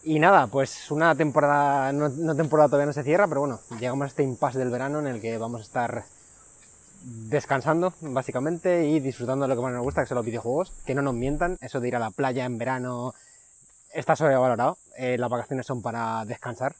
Y 0.04 0.20
nada, 0.20 0.48
pues 0.48 0.92
una 0.92 1.16
temporada, 1.16 1.94
no, 1.94 2.36
temporada 2.36 2.68
todavía 2.68 2.88
no 2.88 2.94
se 2.94 3.04
cierra, 3.04 3.26
pero 3.28 3.40
bueno, 3.40 3.62
llegamos 3.80 4.04
a 4.04 4.08
este 4.08 4.24
impasse 4.24 4.60
del 4.60 4.70
verano 4.70 5.00
en 5.00 5.08
el 5.08 5.22
que 5.22 5.38
vamos 5.38 5.62
a 5.62 5.64
estar 5.64 6.04
descansando, 7.04 7.94
básicamente, 8.02 8.86
y 8.86 9.00
disfrutando 9.00 9.46
de 9.46 9.50
lo 9.50 9.56
que 9.56 9.62
más 9.62 9.74
nos 9.74 9.84
gusta, 9.84 10.02
que 10.02 10.08
son 10.08 10.18
los 10.18 10.26
videojuegos. 10.26 10.74
Que 10.86 10.94
no 10.94 11.02
nos 11.02 11.14
mientan, 11.14 11.58
eso 11.62 11.80
de 11.80 11.88
ir 11.88 11.96
a 11.96 12.00
la 12.00 12.12
playa 12.12 12.44
en 12.44 12.58
verano 12.58 13.14
está 13.94 14.18
sobrevalorado. 14.18 14.78
Eh, 14.98 15.18
las 15.18 15.30
vacaciones 15.30 15.66
son 15.66 15.82
para 15.82 16.26
descansar, 16.26 16.76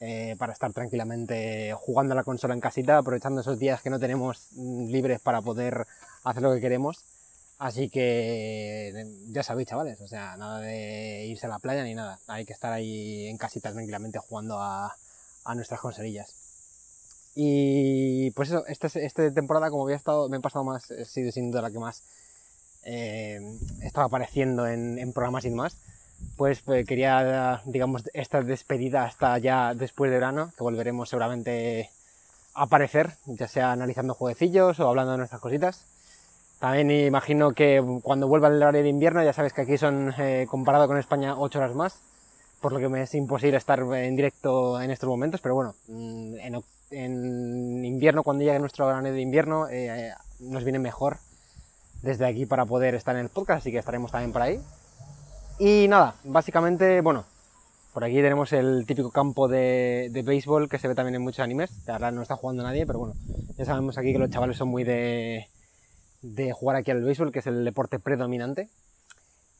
eh, 0.00 0.36
para 0.38 0.52
estar 0.52 0.70
tranquilamente 0.74 1.74
jugando 1.78 2.12
a 2.12 2.16
la 2.16 2.24
consola 2.24 2.52
en 2.52 2.60
casita, 2.60 2.98
aprovechando 2.98 3.40
esos 3.40 3.58
días 3.58 3.80
que 3.80 3.88
no 3.88 3.98
tenemos 3.98 4.48
mm, 4.52 4.90
libres 4.90 5.20
para 5.20 5.40
poder 5.40 5.86
hacer 6.24 6.42
lo 6.42 6.52
que 6.52 6.60
queremos. 6.60 7.02
Así 7.58 7.88
que 7.88 8.92
ya 9.30 9.42
sabéis, 9.42 9.68
chavales, 9.68 10.00
o 10.00 10.08
sea, 10.08 10.36
nada 10.36 10.60
de 10.60 11.26
irse 11.26 11.46
a 11.46 11.50
la 11.50 11.58
playa 11.60 11.84
ni 11.84 11.94
nada. 11.94 12.18
Hay 12.26 12.44
que 12.44 12.52
estar 12.52 12.72
ahí 12.72 13.26
en 13.28 13.38
casita 13.38 13.72
tranquilamente 13.72 14.18
jugando 14.18 14.58
a, 14.60 14.96
nuestras 15.54 15.80
consolillas. 15.80 16.34
Y 17.34 18.30
pues 18.32 18.48
eso, 18.48 18.66
esta, 18.66 18.86
esta 18.86 19.32
temporada, 19.32 19.70
como 19.70 19.84
había 19.84 19.96
estado, 19.96 20.28
me 20.28 20.38
he 20.38 20.40
pasado 20.40 20.64
más, 20.64 20.90
he 20.90 21.04
sido 21.04 21.30
sin 21.32 21.50
duda 21.50 21.62
la 21.62 21.70
que 21.70 21.78
más 21.78 22.02
eh, 22.84 23.40
estaba 23.82 24.06
apareciendo 24.06 24.66
en, 24.66 25.12
programas 25.12 25.44
y 25.44 25.50
demás. 25.50 25.76
Pues 26.36 26.62
eh, 26.68 26.84
quería, 26.86 27.62
digamos, 27.66 28.04
esta 28.14 28.42
despedida 28.42 29.04
hasta 29.04 29.38
ya 29.38 29.74
después 29.74 30.10
de 30.10 30.16
verano, 30.16 30.52
que 30.56 30.62
volveremos 30.62 31.08
seguramente 31.08 31.90
a 32.54 32.62
aparecer, 32.62 33.16
ya 33.26 33.48
sea 33.48 33.72
analizando 33.72 34.14
jueguecillos 34.14 34.80
o 34.80 34.88
hablando 34.88 35.12
de 35.12 35.18
nuestras 35.18 35.40
cositas. 35.40 35.86
También 36.64 36.90
imagino 36.90 37.52
que 37.52 37.84
cuando 38.02 38.26
vuelva 38.26 38.48
el 38.48 38.54
horario 38.54 38.82
de 38.82 38.88
invierno, 38.88 39.22
ya 39.22 39.34
sabes 39.34 39.52
que 39.52 39.60
aquí 39.60 39.76
son, 39.76 40.14
eh, 40.16 40.46
comparado 40.48 40.86
con 40.86 40.96
España, 40.96 41.34
8 41.36 41.58
horas 41.58 41.74
más, 41.74 42.00
por 42.62 42.72
lo 42.72 42.78
que 42.78 42.88
me 42.88 43.02
es 43.02 43.14
imposible 43.14 43.58
estar 43.58 43.80
en 43.80 44.16
directo 44.16 44.80
en 44.80 44.90
estos 44.90 45.06
momentos, 45.06 45.42
pero 45.42 45.54
bueno, 45.54 45.74
mm, 45.88 46.36
en, 46.90 47.84
invierno, 47.84 48.22
cuando 48.22 48.44
llegue 48.44 48.58
nuestro 48.60 48.86
horario 48.86 49.12
de 49.12 49.20
invierno, 49.20 49.68
eh, 49.68 50.14
nos 50.40 50.64
viene 50.64 50.78
mejor 50.78 51.18
desde 52.00 52.24
aquí 52.24 52.46
para 52.46 52.64
poder 52.64 52.94
estar 52.94 53.14
en 53.14 53.20
el 53.20 53.28
podcast, 53.28 53.58
así 53.58 53.70
que 53.70 53.76
estaremos 53.76 54.10
también 54.10 54.32
por 54.32 54.40
ahí. 54.40 54.58
Y 55.58 55.86
nada, 55.88 56.14
básicamente, 56.24 57.02
bueno, 57.02 57.26
Por 57.92 58.04
aquí 58.04 58.16
tenemos 58.16 58.54
el 58.54 58.86
típico 58.86 59.10
campo 59.10 59.48
de, 59.48 60.08
de 60.10 60.22
béisbol 60.22 60.70
que 60.70 60.78
se 60.78 60.88
ve 60.88 60.94
también 60.94 61.16
en 61.16 61.22
muchos 61.22 61.40
animes. 61.40 61.70
Que 61.84 61.92
ahora 61.92 62.10
no 62.10 62.22
está 62.22 62.36
jugando 62.36 62.62
nadie, 62.62 62.86
pero 62.86 63.00
bueno, 63.00 63.14
ya 63.56 63.66
sabemos 63.66 63.98
aquí 63.98 64.12
que 64.12 64.18
los 64.18 64.30
chavales 64.30 64.56
son 64.56 64.68
muy 64.68 64.82
de, 64.82 65.46
de 66.24 66.52
jugar 66.52 66.76
aquí 66.76 66.90
al 66.90 67.02
béisbol, 67.02 67.30
que 67.30 67.40
es 67.40 67.46
el 67.46 67.64
deporte 67.64 67.98
predominante. 67.98 68.68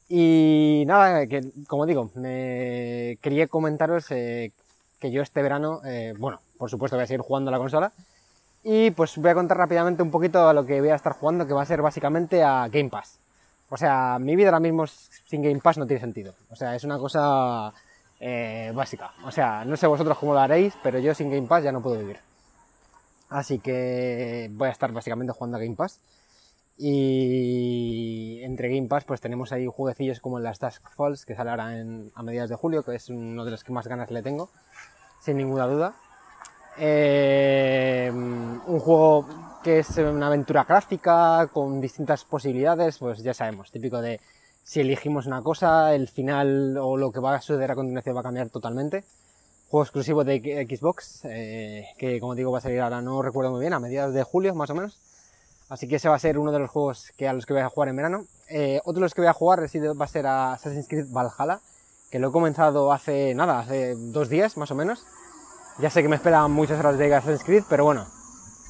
Y 0.09 0.85
nada, 0.87 1.27
que 1.27 1.43
como 1.67 1.87
digo, 1.87 2.11
quería 2.15 3.47
comentaros 3.49 4.11
eh, 4.11 4.53
que 4.99 5.11
yo 5.11 5.23
este 5.23 5.43
verano, 5.43 5.81
eh, 5.85 6.15
bueno, 6.19 6.41
por 6.57 6.71
supuesto 6.71 6.97
voy 6.97 7.05
a 7.05 7.07
seguir 7.07 7.21
jugando 7.21 7.51
a 7.51 7.53
la 7.53 7.59
consola. 7.59 7.93
Y 8.63 8.91
pues 8.93 9.17
voy 9.19 9.31
a 9.31 9.35
contar 9.35 9.59
rápidamente 9.59 10.03
un 10.03 10.11
poquito 10.11 10.49
a 10.49 10.55
lo 10.55 10.65
que 10.65 10.81
voy 10.81 10.89
a 10.89 10.95
estar 10.95 11.13
jugando, 11.13 11.47
que 11.47 11.53
va 11.53 11.63
a 11.63 11.67
ser 11.67 11.83
básicamente 11.83 12.43
a 12.43 12.67
Game 12.69 12.89
Pass. 12.89 13.19
O 13.69 13.77
sea, 13.77 14.19
mi 14.19 14.37
vida 14.37 14.49
ahora 14.49 14.61
mismo 14.61 14.87
sin 14.87 15.43
Game 15.43 15.61
Pass 15.61 15.77
no 15.77 15.87
tiene 15.87 16.01
sentido. 16.01 16.33
O 16.51 16.57
sea, 16.57 16.75
es 16.75 16.85
una 16.85 16.97
cosa 16.97 17.73
eh, 18.21 18.73
básica. 18.75 19.13
O 19.27 19.31
sea, 19.31 19.67
no 19.67 19.77
sé 19.77 19.87
vosotros 19.87 20.17
cómo 20.17 20.33
lo 20.33 20.41
haréis, 20.41 20.75
pero 20.83 20.99
yo 20.99 21.15
sin 21.15 21.31
Game 21.31 21.47
Pass 21.47 21.65
ya 21.65 21.73
no 21.73 21.83
puedo 21.83 21.99
vivir. 21.99 22.19
Así 23.29 23.59
que 23.59 24.49
voy 24.53 24.69
a 24.69 24.73
estar 24.73 24.93
básicamente 24.93 25.35
jugando 25.35 25.59
a 25.59 25.61
Game 25.61 25.77
Pass. 25.77 26.01
Y 26.77 28.41
entre 28.43 28.75
Game 28.75 28.89
Pass 28.89 29.05
pues 29.05 29.21
tenemos 29.21 29.53
ahí 29.53 29.67
jueguecillos 29.67 30.21
como 30.21 30.41
las 30.41 30.59
Task 30.59 30.83
Falls 30.97 31.25
que 31.25 31.35
sale 31.35 31.51
ahora 31.51 31.79
en, 31.79 32.11
a 32.15 32.23
mediados 32.23 32.51
de 32.51 32.57
julio, 32.57 32.83
que 32.83 32.97
es 32.97 33.09
uno 33.09 33.45
de 33.45 33.51
los 33.51 33.63
que 33.63 33.73
más 33.73 33.87
ganas 33.87 34.11
le 34.11 34.23
tengo, 34.23 34.51
sin 35.21 35.37
ninguna 35.37 35.67
duda. 35.67 35.95
Eh, 36.77 38.11
un 38.13 38.81
juego 38.81 39.27
que 39.63 39.79
es 39.79 39.97
una 39.99 40.27
aventura 40.27 40.65
gráfica 40.65 41.49
con 41.53 41.81
distintas 41.81 42.25
posibilidades, 42.25 42.99
pues 42.99 43.23
ya 43.23 43.33
sabemos, 43.33 43.71
típico 43.71 44.01
de 44.01 44.21
si 44.65 44.81
elegimos 44.81 45.27
una 45.27 45.43
cosa, 45.43 45.95
el 45.95 46.09
final 46.09 46.77
o 46.79 46.97
lo 46.97 47.13
que 47.13 47.21
va 47.21 47.37
a 47.37 47.41
suceder 47.41 47.71
a 47.71 47.75
continuación 47.75 48.17
va 48.17 48.21
a 48.21 48.25
cambiar 48.25 48.51
totalmente. 48.51 49.05
Juego 49.69 49.85
exclusivo 49.85 50.25
de 50.25 50.67
Xbox, 50.69 51.25
eh, 51.25 51.87
que 51.99 52.19
como 52.19 52.35
digo 52.35 52.51
va 52.51 52.59
a 52.59 52.61
salir 52.63 52.81
ahora, 52.81 53.01
no 53.03 53.23
recuerdo 53.23 53.53
muy 53.53 53.61
bien, 53.61 53.75
a 53.75 53.81
mediados 53.81 54.15
de 54.15 54.23
julio 54.23 54.55
más 54.55 54.71
o 54.71 54.75
menos. 54.75 54.99
Así 55.69 55.89
que 55.89 55.97
ese 55.97 56.09
va 56.09 56.17
a 56.17 56.19
ser 56.19 56.39
uno 56.39 56.53
de 56.53 56.59
los 56.59 56.71
juegos 56.71 57.13
que 57.17 57.27
a 57.27 57.33
los 57.33 57.47
que 57.47 57.55
voy 57.55 57.63
a 57.63 57.69
jugar 57.69 57.89
en 57.89 57.97
verano. 57.97 58.27
Eh, 58.49 58.81
otro 58.85 58.95
de 58.95 59.01
los 59.01 59.15
que 59.15 59.23
voy 59.23 59.29
a 59.29 59.33
jugar 59.33 59.61
va 59.61 60.05
a 60.05 60.09
ser 60.09 60.27
a 60.27 60.53
Assassin's 60.53 60.89
Creed 60.89 61.07
Valhalla, 61.11 61.61
que 62.11 62.19
lo 62.19 62.29
he 62.29 62.33
comenzado 62.33 62.93
hace 62.93 63.35
nada, 63.35 63.61
hace 63.61 63.95
dos 63.97 64.29
días 64.29 64.57
más 64.57 64.71
o 64.71 64.75
menos. 64.75 65.07
Ya 65.79 65.91
sé 65.91 66.03
que 66.03 66.09
me 66.09 66.17
esperan 66.17 66.53
muchas 66.53 66.79
horas 66.79 66.99
de 66.99 67.15
Assassin's 67.15 67.45
Creed, 67.45 67.65
pero 67.69 67.85
bueno, 67.85 68.07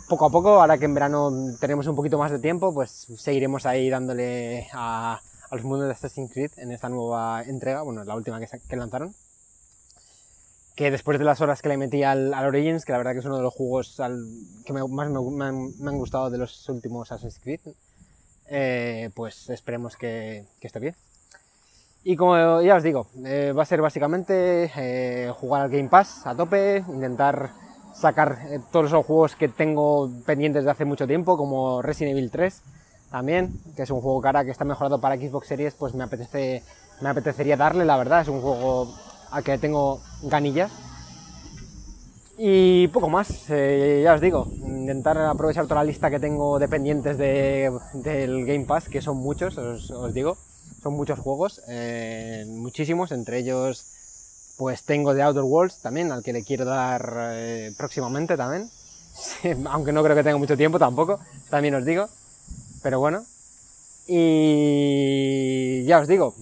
poco 0.08 0.26
a 0.26 0.30
poco, 0.30 0.60
ahora 0.60 0.78
que 0.78 0.84
en 0.84 0.94
verano 0.94 1.30
tenemos 1.60 1.86
un 1.86 1.96
poquito 1.96 2.16
más 2.16 2.30
de 2.30 2.38
tiempo, 2.38 2.72
pues 2.72 3.06
seguiremos 3.18 3.66
ahí 3.66 3.90
dándole 3.90 4.68
a, 4.72 5.20
los 5.50 5.64
mundos 5.64 5.86
de 5.86 5.92
Assassin's 5.92 6.32
Creed 6.32 6.52
en 6.56 6.72
esta 6.72 6.88
nueva 6.88 7.42
entrega, 7.42 7.82
bueno, 7.82 8.04
la 8.04 8.14
última 8.14 8.40
que, 8.40 8.46
que 8.68 8.76
lanzaron 8.76 9.14
que 10.74 10.90
después 10.90 11.18
de 11.18 11.24
las 11.24 11.40
horas 11.40 11.62
que 11.62 11.68
le 11.68 11.76
metí 11.76 12.02
al, 12.02 12.34
Origins, 12.34 12.84
que 12.84 12.92
la 12.92 12.98
verdad 12.98 13.12
que 13.12 13.20
es 13.20 13.24
uno 13.24 13.36
de 13.36 13.42
los 13.42 13.54
juegos 13.54 14.00
que 14.66 14.72
más 14.72 15.08
me, 15.08 15.44
han, 15.44 15.98
gustado 15.98 16.30
de 16.30 16.38
los 16.38 16.68
últimos 16.68 17.12
Assassin's 17.12 17.38
Creed, 17.38 17.60
eh, 18.48 19.10
pues 19.14 19.48
esperemos 19.50 19.96
que, 19.96 20.44
esté 20.60 20.80
bien. 20.80 20.96
Y 22.02 22.16
como 22.16 22.60
ya 22.60 22.76
os 22.76 22.82
digo, 22.82 23.06
eh, 23.24 23.52
va 23.56 23.62
a 23.62 23.66
ser 23.66 23.80
básicamente 23.80 24.70
eh, 24.76 25.32
jugar 25.34 25.62
al 25.62 25.70
Game 25.70 25.88
Pass 25.88 26.26
a 26.26 26.34
tope, 26.34 26.84
intentar 26.88 27.52
sacar 27.94 28.38
todos 28.72 28.90
los 28.90 29.06
juegos 29.06 29.36
que 29.36 29.48
tengo 29.48 30.10
pendientes 30.26 30.64
de 30.64 30.70
hace 30.70 30.84
mucho 30.84 31.06
tiempo, 31.06 31.36
como 31.36 31.80
Resident 31.80 32.18
Evil 32.18 32.30
3 32.30 32.62
también, 33.10 33.60
que 33.76 33.82
es 33.82 33.90
un 33.90 34.00
juego 34.00 34.20
cara 34.20 34.44
que 34.44 34.50
está 34.50 34.64
mejorado 34.64 35.00
para 35.00 35.16
Xbox 35.16 35.46
Series, 35.46 35.74
pues 35.74 35.94
me 35.94 36.02
apetece 36.02 36.64
me 37.00 37.08
apetecería 37.08 37.56
darle, 37.56 37.84
la 37.84 37.96
verdad, 37.96 38.22
es 38.22 38.28
un 38.28 38.40
juego 38.40 38.94
a 39.34 39.42
que 39.42 39.58
tengo 39.58 40.00
ganillas. 40.22 40.70
Y 42.38 42.88
poco 42.88 43.08
más, 43.08 43.28
eh, 43.48 44.00
ya 44.02 44.14
os 44.14 44.20
digo, 44.20 44.48
intentar 44.60 45.18
aprovechar 45.18 45.66
toda 45.66 45.82
la 45.82 45.84
lista 45.84 46.10
que 46.10 46.18
tengo 46.18 46.58
de 46.58 46.68
pendientes 46.68 47.16
del 47.16 48.46
Game 48.46 48.64
Pass, 48.64 48.88
que 48.88 49.00
son 49.00 49.18
muchos, 49.18 49.56
os, 49.56 50.14
digo, 50.14 50.36
son 50.82 50.94
muchos 50.94 51.18
juegos, 51.18 51.62
eh, 51.68 52.44
muchísimos, 52.48 53.12
entre 53.12 53.38
ellos 53.38 53.90
pues 54.56 54.84
tengo 54.84 55.14
The 55.14 55.22
Outer 55.22 55.42
Worlds 55.42 55.80
también, 55.80 56.12
al 56.12 56.22
que 56.22 56.32
le 56.32 56.44
quiero 56.44 56.64
dar 56.64 57.32
eh, 57.34 57.72
próximamente 57.76 58.36
también, 58.36 58.68
aunque 59.66 59.92
no 59.92 60.02
creo 60.02 60.16
que 60.16 60.24
tenga 60.24 60.38
mucho 60.38 60.56
tiempo 60.56 60.78
tampoco, 60.78 61.20
también 61.50 61.74
os 61.76 61.84
digo, 61.84 62.08
pero 62.82 62.98
bueno, 62.98 63.24
y 64.08 65.84
ya 65.86 66.00
os 66.00 66.08
digo, 66.08 66.34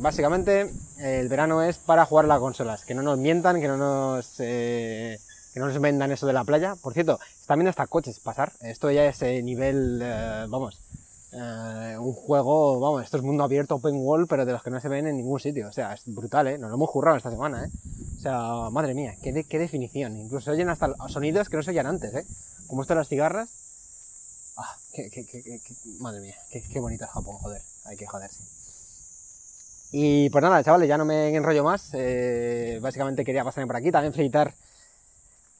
básicamente 0.00 0.70
el 1.04 1.28
verano 1.28 1.62
es 1.62 1.76
para 1.76 2.06
jugar 2.06 2.24
a 2.24 2.28
las 2.28 2.40
consolas, 2.40 2.84
que 2.86 2.94
no 2.94 3.02
nos 3.02 3.18
mientan, 3.18 3.60
que 3.60 3.68
no 3.68 3.76
nos, 3.76 4.36
eh, 4.38 5.18
que 5.52 5.60
no 5.60 5.66
nos 5.66 5.78
vendan 5.78 6.10
eso 6.10 6.26
de 6.26 6.32
la 6.32 6.44
playa. 6.44 6.76
Por 6.76 6.94
cierto, 6.94 7.20
también 7.46 7.68
hasta 7.68 7.86
coches 7.86 8.20
pasar. 8.20 8.52
Esto 8.60 8.90
ya 8.90 9.04
es 9.04 9.20
eh, 9.20 9.42
nivel, 9.42 10.00
eh, 10.02 10.46
vamos, 10.48 10.80
un 11.32 12.12
juego, 12.14 12.80
vamos, 12.80 13.02
esto 13.02 13.18
es 13.18 13.22
mundo 13.22 13.44
abierto, 13.44 13.74
open 13.74 13.96
world, 13.96 14.28
pero 14.28 14.46
de 14.46 14.52
los 14.52 14.62
que 14.62 14.70
no 14.70 14.80
se 14.80 14.88
ven 14.88 15.06
en 15.06 15.18
ningún 15.18 15.38
sitio. 15.40 15.68
O 15.68 15.72
sea, 15.72 15.92
es 15.92 16.02
brutal, 16.06 16.46
¿eh? 16.46 16.56
Nos 16.56 16.70
lo 16.70 16.76
hemos 16.76 16.90
currado 16.90 17.18
esta 17.18 17.30
semana, 17.30 17.66
¿eh? 17.66 17.70
O 18.16 18.20
sea, 18.20 18.70
madre 18.70 18.94
mía, 18.94 19.14
qué, 19.22 19.44
qué 19.44 19.58
definición. 19.58 20.16
Incluso 20.16 20.52
oyen 20.52 20.70
hasta 20.70 20.94
sonidos 21.08 21.50
que 21.50 21.58
no 21.58 21.62
se 21.62 21.72
oían 21.72 21.86
antes, 21.86 22.14
¿eh? 22.14 22.24
Como 22.66 22.80
esto 22.80 22.94
de 22.94 23.00
las 23.00 23.08
cigarras. 23.08 23.50
Ah, 24.56 24.74
qué, 24.94 25.10
qué, 25.10 25.26
qué, 25.26 25.60
madre 25.98 26.20
mía, 26.20 26.36
qué, 26.50 26.62
qué 26.62 26.80
bonito 26.80 27.04
es 27.04 27.10
Japón, 27.10 27.36
joder. 27.38 27.60
Hay 27.84 27.98
que 27.98 28.06
joderse. 28.06 28.63
Y 29.96 30.28
pues 30.30 30.42
nada, 30.42 30.60
chavales, 30.64 30.88
ya 30.88 30.98
no 30.98 31.04
me 31.04 31.28
enrollo 31.28 31.62
más. 31.62 31.90
Eh, 31.94 32.80
básicamente 32.82 33.24
quería 33.24 33.44
pasarme 33.44 33.68
por 33.68 33.76
aquí. 33.76 33.92
También 33.92 34.12
felicitar 34.12 34.52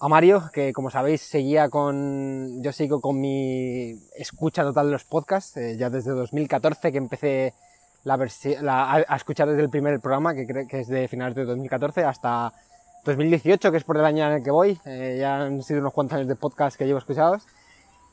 a 0.01 0.09
Mario, 0.09 0.51
que 0.53 0.73
como 0.73 0.91
sabéis 0.91 1.21
seguía 1.21 1.69
con... 1.69 2.61
Yo 2.61 2.73
sigo 2.73 3.01
con 3.01 3.21
mi 3.21 3.97
escucha 4.17 4.65
total 4.65 4.87
de 4.87 4.93
los 4.93 5.05
podcasts, 5.05 5.57
eh, 5.57 5.77
ya 5.77 5.89
desde 5.89 6.11
2014 6.11 6.91
que 6.91 6.99
empecé 6.99 7.55
la 8.03 8.15
a 9.09 9.17
escuchar 9.17 9.49
desde 9.49 9.63
el 9.63 9.71
primer 9.71 10.01
programa, 10.01 10.35
que, 10.35 10.67
que 10.69 10.81
es 10.81 10.89
de 10.89 11.07
finales 11.07 11.37
de 11.37 11.45
2014, 11.45 12.03
hasta 12.03 12.53
2018, 13.05 13.71
que 13.71 13.77
es 13.77 13.85
por 13.85 13.99
el 13.99 14.05
año 14.05 14.27
en 14.27 14.33
el 14.33 14.43
que 14.43 14.51
voy. 14.51 14.81
Eh, 14.85 15.17
ya 15.21 15.43
han 15.43 15.63
sido 15.63 15.79
unos 15.79 15.93
cuantos 15.93 16.17
años 16.17 16.27
de 16.27 16.35
podcast 16.35 16.77
que 16.77 16.87
llevo 16.87 16.99
escuchados. 16.99 17.47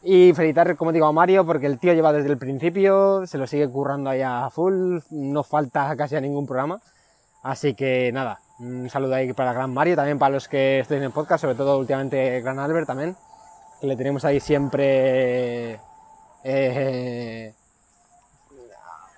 Y 0.03 0.33
felicitar, 0.33 0.75
como 0.77 0.91
digo, 0.91 1.05
a 1.05 1.11
Mario 1.11 1.45
porque 1.45 1.67
el 1.67 1.77
tío 1.77 1.93
lleva 1.93 2.11
desde 2.11 2.29
el 2.29 2.37
principio, 2.37 3.27
se 3.27 3.37
lo 3.37 3.45
sigue 3.45 3.69
currando 3.69 4.09
ahí 4.09 4.21
a 4.23 4.49
full, 4.49 4.99
no 5.11 5.43
falta 5.43 5.95
casi 5.95 6.15
a 6.15 6.21
ningún 6.21 6.47
programa. 6.47 6.81
Así 7.43 7.75
que 7.75 8.11
nada, 8.11 8.39
un 8.59 8.89
saludo 8.89 9.13
ahí 9.13 9.31
para 9.33 9.53
gran 9.53 9.71
Mario, 9.71 9.95
también 9.95 10.17
para 10.17 10.33
los 10.33 10.47
que 10.47 10.79
estén 10.79 10.97
en 10.97 11.03
el 11.05 11.11
podcast, 11.11 11.41
sobre 11.41 11.55
todo 11.55 11.77
últimamente 11.77 12.41
Gran 12.41 12.57
Albert 12.57 12.87
también, 12.87 13.15
que 13.79 13.87
le 13.87 13.95
tenemos 13.95 14.25
ahí 14.25 14.39
siempre 14.39 15.79
eh, 16.43 17.53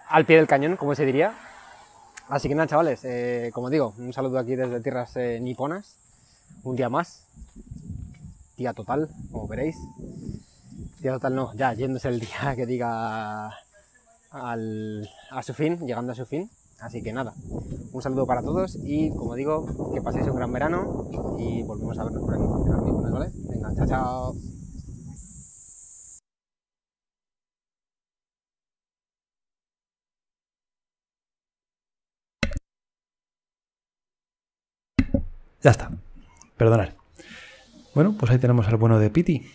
al 0.10 0.26
pie 0.26 0.36
del 0.38 0.48
cañón, 0.48 0.76
como 0.76 0.96
se 0.96 1.06
diría. 1.06 1.34
Así 2.28 2.50
que 2.50 2.56
nada, 2.56 2.68
chavales, 2.68 3.06
eh, 3.06 3.52
como 3.54 3.70
digo, 3.70 3.94
un 3.98 4.12
saludo 4.12 4.38
aquí 4.38 4.56
desde 4.58 4.82
tierras 4.82 5.16
eh, 5.16 5.40
niponas, 5.42 5.96
un 6.64 6.76
día 6.76 6.90
más, 6.90 7.26
día 8.58 8.74
total, 8.74 9.08
como 9.32 9.48
veréis 9.48 9.78
total 11.12 11.36
no, 11.36 11.54
ya 11.54 11.74
yéndose 11.74 12.08
el 12.08 12.20
día 12.20 12.56
que 12.56 12.66
diga 12.66 13.52
al, 14.32 15.10
a 15.32 15.44
su 15.44 15.54
fin, 15.54 15.80
llegando 15.86 16.12
a 16.12 16.16
su 16.16 16.26
fin. 16.26 16.50
Así 16.80 17.02
que 17.02 17.14
nada, 17.14 17.34
un 17.94 18.02
saludo 18.02 18.26
para 18.26 18.42
todos 18.42 18.78
y 18.84 19.10
como 19.12 19.36
digo, 19.36 19.92
que 19.94 20.02
paséis 20.02 20.28
un 20.28 20.36
gran 20.36 20.52
verano 20.52 21.08
y 21.40 21.64
volvemos 21.64 21.98
a 21.98 22.04
vernos 22.04 22.24
por 22.24 22.34
aquí. 22.34 22.44
¿vale? 23.12 23.32
Venga, 23.50 23.74
chao, 23.76 23.88
chao. 23.88 24.36
Ya 35.62 35.72
está. 35.72 35.90
Perdonad. 36.58 36.90
Bueno, 37.96 38.16
pues 38.20 38.30
ahí 38.32 38.38
tenemos 38.40 38.68
al 38.68 38.76
bueno 38.76 39.00
de 39.00 39.10
Piti. 39.10 39.46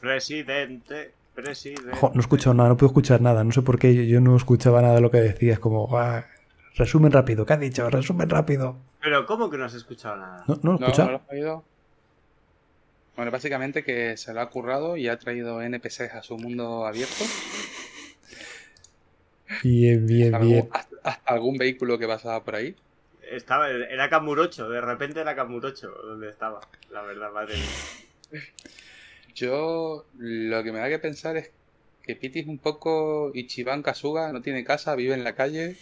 Presidente, 0.00 1.12
presidente. 1.34 1.98
no 2.14 2.20
escucho 2.20 2.54
nada, 2.54 2.68
no 2.68 2.76
puedo 2.76 2.90
escuchar 2.90 3.20
nada. 3.20 3.44
No 3.44 3.52
sé 3.52 3.62
por 3.62 3.78
qué 3.78 4.06
yo, 4.06 4.20
no 4.20 4.36
escuchaba 4.36 4.82
nada 4.82 4.96
de 4.96 5.00
lo 5.00 5.10
que 5.10 5.18
decías. 5.18 5.58
Como, 5.58 5.88
resumen 6.76 7.12
rápido. 7.12 7.44
¿Qué 7.44 7.52
ha 7.52 7.56
dicho? 7.56 7.88
Resumen 7.90 8.28
rápido. 8.28 8.76
Pero, 9.00 9.26
¿cómo 9.26 9.50
que 9.50 9.58
no 9.58 9.64
has 9.64 9.74
escuchado 9.74 10.16
nada? 10.16 10.44
No, 10.46 10.58
no, 10.62 10.78
no, 10.78 10.88
no 10.88 11.10
lo 11.10 11.16
has 11.16 11.30
oído. 11.30 11.64
Bueno, 13.16 13.32
básicamente 13.32 13.82
que 13.82 14.16
se 14.16 14.32
lo 14.32 14.40
ha 14.40 14.48
currado 14.48 14.96
y 14.96 15.08
ha 15.08 15.18
traído 15.18 15.60
NPCs 15.60 16.14
a 16.14 16.22
su 16.22 16.38
mundo 16.38 16.86
abierto. 16.86 17.24
Bien, 19.64 20.06
bien, 20.06 20.38
bien. 20.40 20.68
¿Algún 21.24 21.56
vehículo 21.56 21.98
que 21.98 22.06
pasaba 22.06 22.44
por 22.44 22.54
ahí? 22.54 22.76
Estaba, 23.30 23.70
era 23.70 24.08
Camurocho, 24.08 24.68
de 24.68 24.80
repente 24.80 25.20
era 25.20 25.34
Camurocho 25.34 25.90
donde 25.90 26.30
estaba, 26.30 26.60
la 26.90 27.02
verdad, 27.02 27.32
madre 27.32 27.54
mía. 27.56 28.40
Yo 29.34 30.06
lo 30.18 30.62
que 30.62 30.72
me 30.72 30.78
da 30.78 30.88
que 30.88 30.98
pensar 30.98 31.36
es 31.36 31.50
que 32.02 32.16
Piti 32.16 32.40
es 32.40 32.46
un 32.46 32.58
poco 32.58 33.30
Ichiban 33.34 33.82
Kasuga, 33.82 34.32
no 34.32 34.40
tiene 34.40 34.64
casa, 34.64 34.94
vive 34.94 35.14
en 35.14 35.24
la 35.24 35.34
calle 35.34 35.76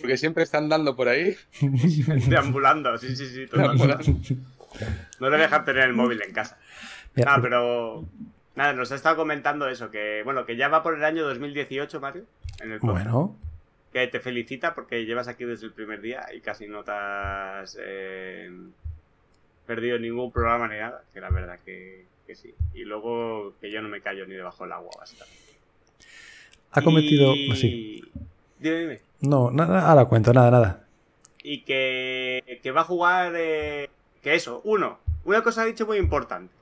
Porque 0.00 0.16
siempre 0.16 0.42
están 0.42 0.68
dando 0.68 0.96
por 0.96 1.08
ahí. 1.08 1.36
Deambulando, 2.28 2.96
sí, 2.98 3.14
sí, 3.14 3.26
sí. 3.26 3.46
totalmente. 3.46 4.36
No 5.20 5.30
le 5.30 5.38
dejan 5.38 5.64
tener 5.64 5.84
el 5.84 5.94
móvil 5.94 6.20
en 6.22 6.32
casa. 6.32 6.58
Ah, 7.26 7.38
pero. 7.40 8.04
Nada, 8.54 8.72
nos 8.72 8.90
ha 8.90 8.94
estado 8.94 9.16
comentando 9.16 9.68
eso, 9.68 9.90
que 9.90 10.22
bueno, 10.24 10.46
que 10.46 10.56
ya 10.56 10.68
va 10.68 10.82
por 10.82 10.94
el 10.94 11.04
año 11.04 11.24
2018, 11.24 12.00
Mario. 12.00 12.24
En 12.60 12.72
el. 12.72 12.78
Bueno, 12.80 13.36
Que 13.92 14.06
te 14.06 14.20
felicita 14.20 14.74
porque 14.74 15.04
llevas 15.04 15.28
aquí 15.28 15.44
desde 15.44 15.66
el 15.66 15.72
primer 15.72 16.00
día 16.00 16.26
y 16.34 16.40
casi 16.40 16.66
no 16.66 16.84
te 16.84 16.92
has 16.92 17.76
eh, 17.80 18.50
perdido 19.66 19.98
ningún 19.98 20.30
programa 20.32 20.68
ni 20.68 20.78
nada. 20.78 21.02
Que 21.12 21.20
la 21.20 21.30
verdad 21.30 21.58
que, 21.64 22.04
que 22.26 22.34
sí. 22.34 22.54
Y 22.74 22.84
luego 22.84 23.54
que 23.60 23.70
yo 23.70 23.82
no 23.82 23.88
me 23.88 24.00
callo 24.00 24.26
ni 24.26 24.34
debajo 24.34 24.64
del 24.64 24.72
agua, 24.72 24.90
básicamente. 24.98 25.36
ha 26.72 26.82
cometido. 26.82 27.34
Y- 27.34 27.56
Sí. 27.56 28.04
Dime, 28.58 28.78
dime. 28.78 29.00
No, 29.20 29.50
nada, 29.50 29.88
ahora 29.88 30.04
cuento, 30.06 30.32
nada, 30.32 30.50
nada. 30.50 30.84
Y 31.42 31.60
que, 31.62 32.60
que 32.62 32.70
va 32.70 32.80
a 32.82 32.84
jugar. 32.84 33.32
eh, 33.36 33.88
que 34.22 34.34
eso, 34.34 34.60
uno, 34.64 34.98
una 35.24 35.42
cosa 35.42 35.62
ha 35.62 35.66
dicho 35.66 35.86
muy 35.86 35.98
importante. 35.98 36.52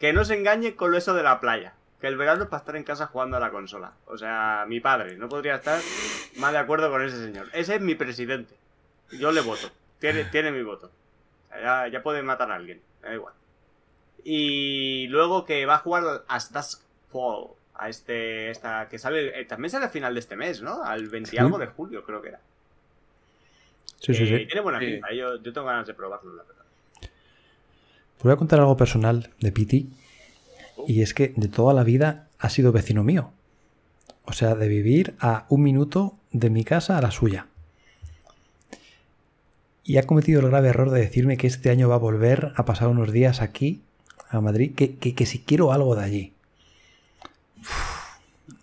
Que 0.00 0.12
no 0.12 0.24
se 0.24 0.34
engañe 0.34 0.74
con 0.74 0.90
lo 0.90 0.96
eso 0.98 1.14
de 1.14 1.22
la 1.22 1.40
playa. 1.40 1.74
Que 2.00 2.08
el 2.08 2.16
verano 2.16 2.42
es 2.42 2.48
para 2.48 2.58
estar 2.60 2.74
en 2.76 2.82
casa 2.82 3.06
jugando 3.06 3.36
a 3.36 3.40
la 3.40 3.50
consola. 3.50 3.92
O 4.06 4.18
sea, 4.18 4.64
mi 4.68 4.80
padre 4.80 5.16
no 5.16 5.28
podría 5.28 5.54
estar 5.56 5.80
más 6.38 6.50
de 6.52 6.58
acuerdo 6.58 6.90
con 6.90 7.02
ese 7.04 7.16
señor. 7.24 7.46
Ese 7.52 7.76
es 7.76 7.80
mi 7.80 7.94
presidente. 7.94 8.54
Yo 9.12 9.30
le 9.30 9.40
voto. 9.40 9.70
Tiene, 10.00 10.24
tiene 10.24 10.50
mi 10.50 10.62
voto. 10.64 10.90
Ya, 11.60 11.88
ya 11.88 12.02
puede 12.02 12.22
matar 12.22 12.50
a 12.50 12.54
alguien. 12.56 12.80
Da 13.02 13.12
igual. 13.14 13.34
Y 14.24 15.06
luego 15.08 15.44
que 15.44 15.66
va 15.66 15.74
a 15.76 15.78
jugar 15.78 16.24
a 16.28 16.40
Fall. 16.40 17.46
A 17.74 17.88
este. 17.88 18.50
Esta, 18.50 18.88
que 18.88 18.98
sale. 18.98 19.40
eh, 19.40 19.44
también 19.44 19.70
sale 19.70 19.86
al 19.86 19.90
final 19.90 20.14
de 20.14 20.20
este 20.20 20.36
mes, 20.36 20.62
¿no? 20.62 20.84
Al 20.84 21.08
20 21.08 21.30
Sí. 21.30 21.38
algo 21.38 21.58
de 21.58 21.66
julio, 21.66 22.04
creo 22.04 22.20
que 22.22 22.28
era. 22.28 22.40
Sí, 24.00 24.14
sí, 24.14 24.22
Eh, 24.24 24.38
sí. 24.40 24.46
Tiene 24.46 24.60
buena 24.60 24.78
Sí. 24.78 24.86
pinta. 24.86 25.08
Yo, 25.12 25.36
yo 25.42 25.52
tengo 25.52 25.66
ganas 25.66 25.86
de 25.86 25.94
probarlo, 25.94 26.34
la 26.34 26.42
verdad. 26.44 26.62
Te 27.00 28.22
voy 28.28 28.32
a 28.32 28.36
contar 28.36 28.60
algo 28.60 28.76
personal 28.76 29.30
de 29.40 29.52
Piti. 29.52 29.88
Y 30.86 31.02
es 31.02 31.14
que 31.14 31.32
de 31.36 31.48
toda 31.48 31.74
la 31.74 31.82
vida 31.84 32.28
ha 32.38 32.48
sido 32.50 32.72
vecino 32.72 33.02
mío. 33.04 33.32
O 34.24 34.32
sea, 34.32 34.54
de 34.54 34.68
vivir 34.68 35.14
a 35.20 35.46
un 35.48 35.62
minuto 35.62 36.16
de 36.30 36.50
mi 36.50 36.64
casa 36.64 36.98
a 36.98 37.02
la 37.02 37.10
suya. 37.10 37.46
Y 39.84 39.96
ha 39.98 40.06
cometido 40.06 40.40
el 40.40 40.48
grave 40.48 40.68
error 40.68 40.90
de 40.90 41.00
decirme 41.00 41.36
que 41.36 41.46
este 41.46 41.70
año 41.70 41.88
va 41.88 41.96
a 41.96 41.98
volver 41.98 42.52
a 42.56 42.64
pasar 42.64 42.88
unos 42.88 43.10
días 43.12 43.40
aquí, 43.42 43.82
a 44.28 44.40
Madrid, 44.40 44.74
que, 44.74 44.96
que- 44.96 45.14
que 45.14 45.26
si 45.26 45.40
quiero 45.40 45.72
algo 45.72 45.96
de 45.96 46.04
allí. 46.04 46.32
Uf, 47.60 48.12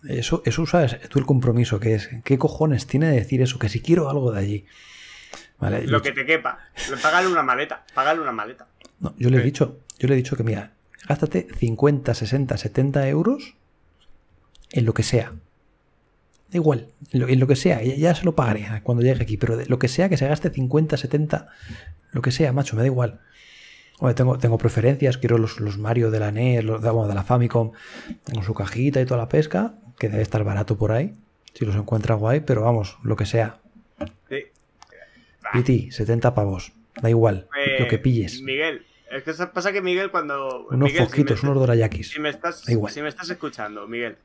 Eso, 0.07 0.41
eso 0.45 0.65
sabes 0.65 0.97
tú 1.09 1.19
el 1.19 1.25
compromiso 1.25 1.79
que 1.79 1.95
es. 1.95 2.09
¿Qué 2.23 2.37
cojones 2.37 2.87
tiene 2.87 3.07
de 3.07 3.15
decir 3.17 3.41
eso? 3.41 3.59
Que 3.59 3.67
si 3.69 3.81
quiero 3.81 4.09
algo 4.09 4.31
de 4.31 4.39
allí. 4.39 4.65
Vale, 5.59 5.81
Lo 5.85 5.97
yo- 5.97 6.01
que 6.01 6.11
te 6.13 6.25
quepa. 6.25 6.57
Págale 7.01 7.27
una 7.27 7.43
maleta. 7.43 7.83
Págale 7.93 8.21
una 8.21 8.31
maleta. 8.31 8.67
no, 9.01 9.13
yo 9.17 9.29
le 9.29 9.37
he 9.39 9.43
dicho, 9.43 9.77
yo 9.99 10.07
le 10.07 10.13
he 10.13 10.17
dicho 10.17 10.35
que 10.37 10.43
mira, 10.43 10.71
gástate 11.07 11.47
50, 11.57 12.13
60, 12.13 12.57
70 12.57 13.07
euros 13.09 13.55
en 14.71 14.85
lo 14.85 14.93
que 14.93 15.03
sea. 15.03 15.33
Da 16.51 16.57
igual, 16.57 16.87
en 17.11 17.19
lo, 17.21 17.27
en 17.29 17.39
lo 17.39 17.47
que 17.47 17.55
sea, 17.55 17.81
ya, 17.83 17.95
ya 17.95 18.15
se 18.15 18.25
lo 18.25 18.33
pagaré 18.35 18.67
cuando 18.83 19.03
llegue 19.03 19.21
aquí, 19.21 19.37
pero 19.37 19.55
de 19.57 19.65
lo 19.67 19.77
que 19.77 19.87
sea 19.87 20.09
que 20.09 20.17
se 20.17 20.27
gaste 20.27 20.49
50, 20.49 20.97
70, 20.97 21.47
lo 22.11 22.21
que 22.21 22.31
sea, 22.31 22.51
macho, 22.53 22.75
me 22.75 22.81
da 22.81 22.87
igual. 22.87 23.19
Hombre, 23.99 24.15
tengo, 24.15 24.37
tengo 24.37 24.57
preferencias, 24.57 25.17
quiero 25.17 25.37
los, 25.37 25.59
los 25.59 25.77
Mario 25.77 26.09
de 26.09 26.19
la 26.19 26.31
NES, 26.31 26.63
los 26.63 26.81
de, 26.81 26.89
bueno, 26.89 27.07
de 27.09 27.13
la 27.15 27.23
Famicom, 27.23 27.71
tengo 28.23 28.41
su 28.43 28.53
cajita 28.53 28.99
y 29.01 29.05
toda 29.05 29.17
la 29.19 29.29
pesca, 29.29 29.73
que 29.99 30.09
debe 30.09 30.21
estar 30.23 30.43
barato 30.43 30.77
por 30.77 30.91
ahí, 30.91 31.13
si 31.53 31.65
los 31.65 31.75
encuentra 31.75 32.15
guay, 32.15 32.39
pero 32.39 32.61
vamos, 32.63 32.97
lo 33.03 33.15
que 33.15 33.25
sea. 33.25 33.57
Sí. 34.29 34.45
Piti, 35.53 35.91
70 35.91 36.33
pavos, 36.33 36.71
da 37.01 37.09
igual, 37.09 37.47
Eh, 37.57 37.77
lo 37.79 37.87
que 37.87 37.97
pilles. 37.99 38.41
Miguel. 38.41 38.85
Es 39.11 39.23
que 39.23 39.33
pasa 39.47 39.71
que 39.71 39.81
Miguel 39.81 40.11
cuando... 40.11 40.67
Unos 40.67 40.91
Miguel, 40.91 41.05
si 41.05 41.09
foquitos, 41.09 41.43
me- 41.43 41.49
unos 41.49 41.61
dorayakis. 41.61 42.09
Si 42.11 42.19
me 42.19 42.29
estás, 42.29 42.63
Da 42.65 42.71
igual. 42.71 42.93
si 42.93 43.01
me 43.01 43.09
estás 43.09 43.29
escuchando, 43.29 43.87
Miguel, 43.87 44.17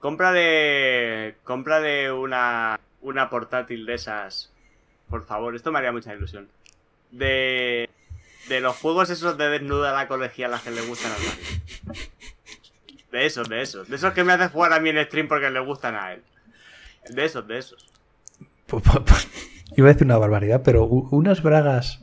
cómprale, 0.00 1.36
cómprale 1.44 2.10
una, 2.12 2.80
una 3.02 3.30
portátil 3.30 3.86
de 3.86 3.94
esas, 3.94 4.50
por 5.08 5.24
favor. 5.26 5.54
Esto 5.54 5.70
me 5.70 5.78
haría 5.78 5.92
mucha 5.92 6.14
ilusión. 6.14 6.48
De, 7.12 7.88
de 8.48 8.60
los 8.60 8.76
juegos 8.76 9.10
esos 9.10 9.38
de 9.38 9.48
desnuda 9.48 9.90
a 9.90 9.94
la 9.94 10.08
colegiala 10.08 10.60
que 10.62 10.70
le 10.70 10.80
gustan 10.82 11.12
a 11.12 11.14
Mario. 11.14 12.02
De 13.12 13.26
esos, 13.26 13.48
de 13.48 13.62
esos. 13.62 13.88
De 13.88 13.96
esos 13.96 14.12
que 14.12 14.24
me 14.24 14.32
hace 14.32 14.48
jugar 14.48 14.72
a 14.72 14.80
mí 14.80 14.90
en 14.90 15.04
stream 15.04 15.28
porque 15.28 15.50
le 15.50 15.60
gustan 15.60 15.94
a 15.96 16.12
él. 16.14 16.22
De 17.08 17.24
esos, 17.24 17.46
de 17.46 17.58
esos. 17.58 17.86
Pues- 18.66 18.82
pues- 18.84 19.04
pues, 19.04 19.28
iba 19.76 19.88
a 19.88 19.92
decir 19.92 20.06
una 20.06 20.18
barbaridad, 20.18 20.62
pero 20.64 20.84
unas 20.84 21.42
bragas 21.42 22.00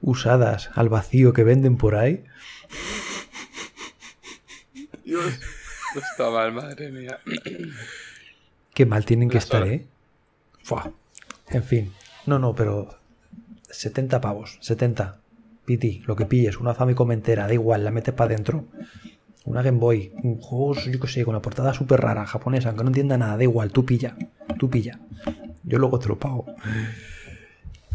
usadas 0.00 0.70
al 0.74 0.88
vacío 0.88 1.32
que 1.32 1.44
venden 1.44 1.76
por 1.76 1.94
ahí, 1.96 2.24
Dios. 5.04 5.40
No 5.94 6.00
está 6.00 6.30
mal, 6.30 6.52
madre 6.52 6.90
mía. 6.90 7.18
qué 8.74 8.86
mal 8.86 9.04
tienen 9.04 9.28
que 9.28 9.36
Las 9.36 9.44
estar, 9.44 9.62
horas. 9.62 9.74
¿eh? 9.74 9.86
Fua. 10.62 10.92
En 11.50 11.62
fin, 11.62 11.92
no, 12.26 12.38
no, 12.38 12.54
pero 12.54 12.98
70 13.70 14.20
pavos, 14.20 14.58
70. 14.60 15.18
Piti, 15.64 16.02
lo 16.06 16.16
que 16.16 16.24
pilles, 16.24 16.58
una 16.58 16.74
Famicom 16.74 17.12
entera, 17.12 17.46
da 17.46 17.52
igual, 17.52 17.84
la 17.84 17.90
metes 17.90 18.14
para 18.14 18.32
adentro. 18.32 18.64
Una 19.44 19.62
Game 19.62 19.78
Boy, 19.78 20.12
un 20.22 20.40
juego, 20.40 20.74
yo 20.74 21.00
qué 21.00 21.08
sé, 21.08 21.24
con 21.24 21.34
la 21.34 21.42
portada 21.42 21.72
súper 21.74 22.00
rara, 22.00 22.26
japonesa, 22.26 22.68
aunque 22.68 22.84
no 22.84 22.90
entienda 22.90 23.16
nada, 23.18 23.36
da 23.36 23.42
igual, 23.42 23.70
tú 23.70 23.84
pilla, 23.84 24.16
tú 24.58 24.68
pilla. 24.70 24.98
Yo 25.64 25.78
luego 25.78 25.98
te 25.98 26.08
lo 26.08 26.18
pago. 26.18 26.46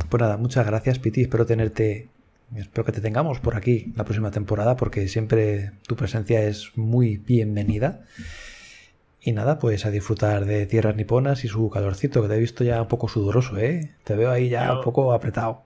Pues 0.09 0.21
nada, 0.21 0.37
muchas 0.37 0.65
gracias, 0.65 0.99
Piti. 0.99 1.21
Espero 1.23 1.45
tenerte. 1.45 2.07
Espero 2.57 2.85
que 2.85 2.91
te 2.91 3.01
tengamos 3.01 3.39
por 3.39 3.55
aquí 3.55 3.91
la 3.95 4.03
próxima 4.03 4.31
temporada, 4.31 4.75
porque 4.75 5.07
siempre 5.07 5.71
tu 5.87 5.95
presencia 5.95 6.43
es 6.43 6.71
muy 6.75 7.17
bienvenida. 7.17 8.05
Y 9.21 9.31
nada, 9.31 9.57
pues 9.57 9.85
a 9.85 9.91
disfrutar 9.91 10.45
de 10.45 10.65
tierras 10.65 10.95
niponas 10.95 11.45
y 11.45 11.47
su 11.47 11.69
calorcito, 11.69 12.21
que 12.21 12.27
te 12.27 12.35
he 12.35 12.39
visto 12.39 12.63
ya 12.63 12.81
un 12.81 12.87
poco 12.87 13.07
sudoroso, 13.07 13.57
¿eh? 13.57 13.93
Te 14.03 14.15
veo 14.15 14.29
ahí 14.31 14.49
ya 14.49 14.73
un 14.73 14.83
poco 14.83 15.13
apretado. 15.13 15.63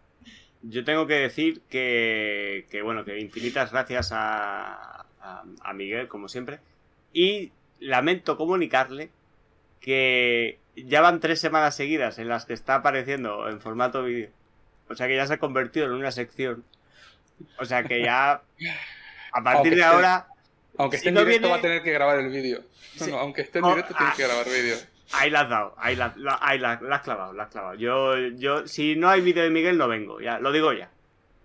Yo 0.61 0.83
tengo 0.83 1.07
que 1.07 1.15
decir 1.15 1.61
que, 1.69 2.67
que, 2.69 2.81
bueno, 2.81 3.03
que 3.03 3.19
infinitas 3.19 3.71
gracias 3.71 4.11
a, 4.11 5.05
a, 5.21 5.43
a 5.61 5.73
Miguel, 5.73 6.07
como 6.07 6.27
siempre. 6.29 6.59
Y 7.13 7.51
lamento 7.79 8.37
comunicarle 8.37 9.09
que 9.81 10.59
ya 10.75 11.01
van 11.01 11.19
tres 11.19 11.39
semanas 11.39 11.75
seguidas 11.75 12.19
en 12.19 12.27
las 12.27 12.45
que 12.45 12.53
está 12.53 12.75
apareciendo 12.75 13.49
en 13.49 13.59
formato 13.59 14.03
vídeo. 14.03 14.29
O 14.89 14.95
sea 14.95 15.07
que 15.07 15.15
ya 15.15 15.27
se 15.27 15.33
ha 15.33 15.39
convertido 15.39 15.87
en 15.87 15.93
una 15.93 16.11
sección. 16.11 16.63
O 17.59 17.65
sea 17.65 17.83
que 17.83 18.01
ya, 18.03 18.33
a 19.31 19.43
partir 19.43 19.55
Aunque 19.55 19.69
de 19.71 19.75
esté- 19.77 19.83
ahora, 19.85 20.27
Aunque 20.79 20.97
Si 20.97 20.99
esté 20.99 21.09
en 21.09 21.15
no 21.15 21.21
directo 21.21 21.39
viene- 21.41 21.51
va 21.53 21.57
a 21.57 21.61
tener 21.61 21.81
que 21.83 21.91
grabar 21.91 22.19
el 22.19 22.29
vídeo. 22.29 22.59
No, 22.99 23.05
Sí. 23.05 23.11
no, 23.11 23.17
aunque 23.17 23.41
esté 23.41 23.57
en 23.59 23.65
Oh, 23.65 23.69
directo 23.69 23.95
tiene 23.95 24.11
ah. 24.11 24.15
que 24.15 24.23
grabar 24.23 24.45
vídeo. 24.45 24.75
ahí 25.13 25.29
la 25.31 25.41
has 25.41 25.49
dado, 25.49 25.73
ahí 25.77 25.95
la, 25.95 26.13
la- 26.17 26.37
ahí 26.39 26.59
la, 26.59 26.79
la 26.81 26.95
has 26.97 27.01
clavado, 27.01 27.33
la 27.33 27.43
has 27.43 27.49
clavado. 27.49 27.73
Yo, 27.75 28.15
yo, 28.37 28.67
si 28.67 28.95
no 28.95 29.09
hay 29.09 29.21
vídeo 29.21 29.41
de 29.43 29.49
Miguel, 29.49 29.77
no 29.79 29.87
vengo, 29.87 30.21
ya, 30.21 30.39
lo 30.39 30.51
digo 30.51 30.73
ya. 30.73 30.89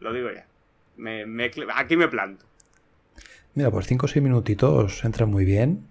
Lo 0.01 0.13
digo 0.13 0.31
ya. 0.31 0.45
Me, 0.99 1.25
me 1.25 1.51
cl- 1.51 1.71
aquí 1.75 1.97
me 1.97 2.09
planto. 2.09 2.45
Mira, 3.55 3.71
pues 3.71 3.87
5 3.87 4.05
o 4.05 4.09
6 4.09 4.23
minutitos 4.23 5.03
entran 5.05 5.31
muy 5.31 5.45
bien. 5.47 5.87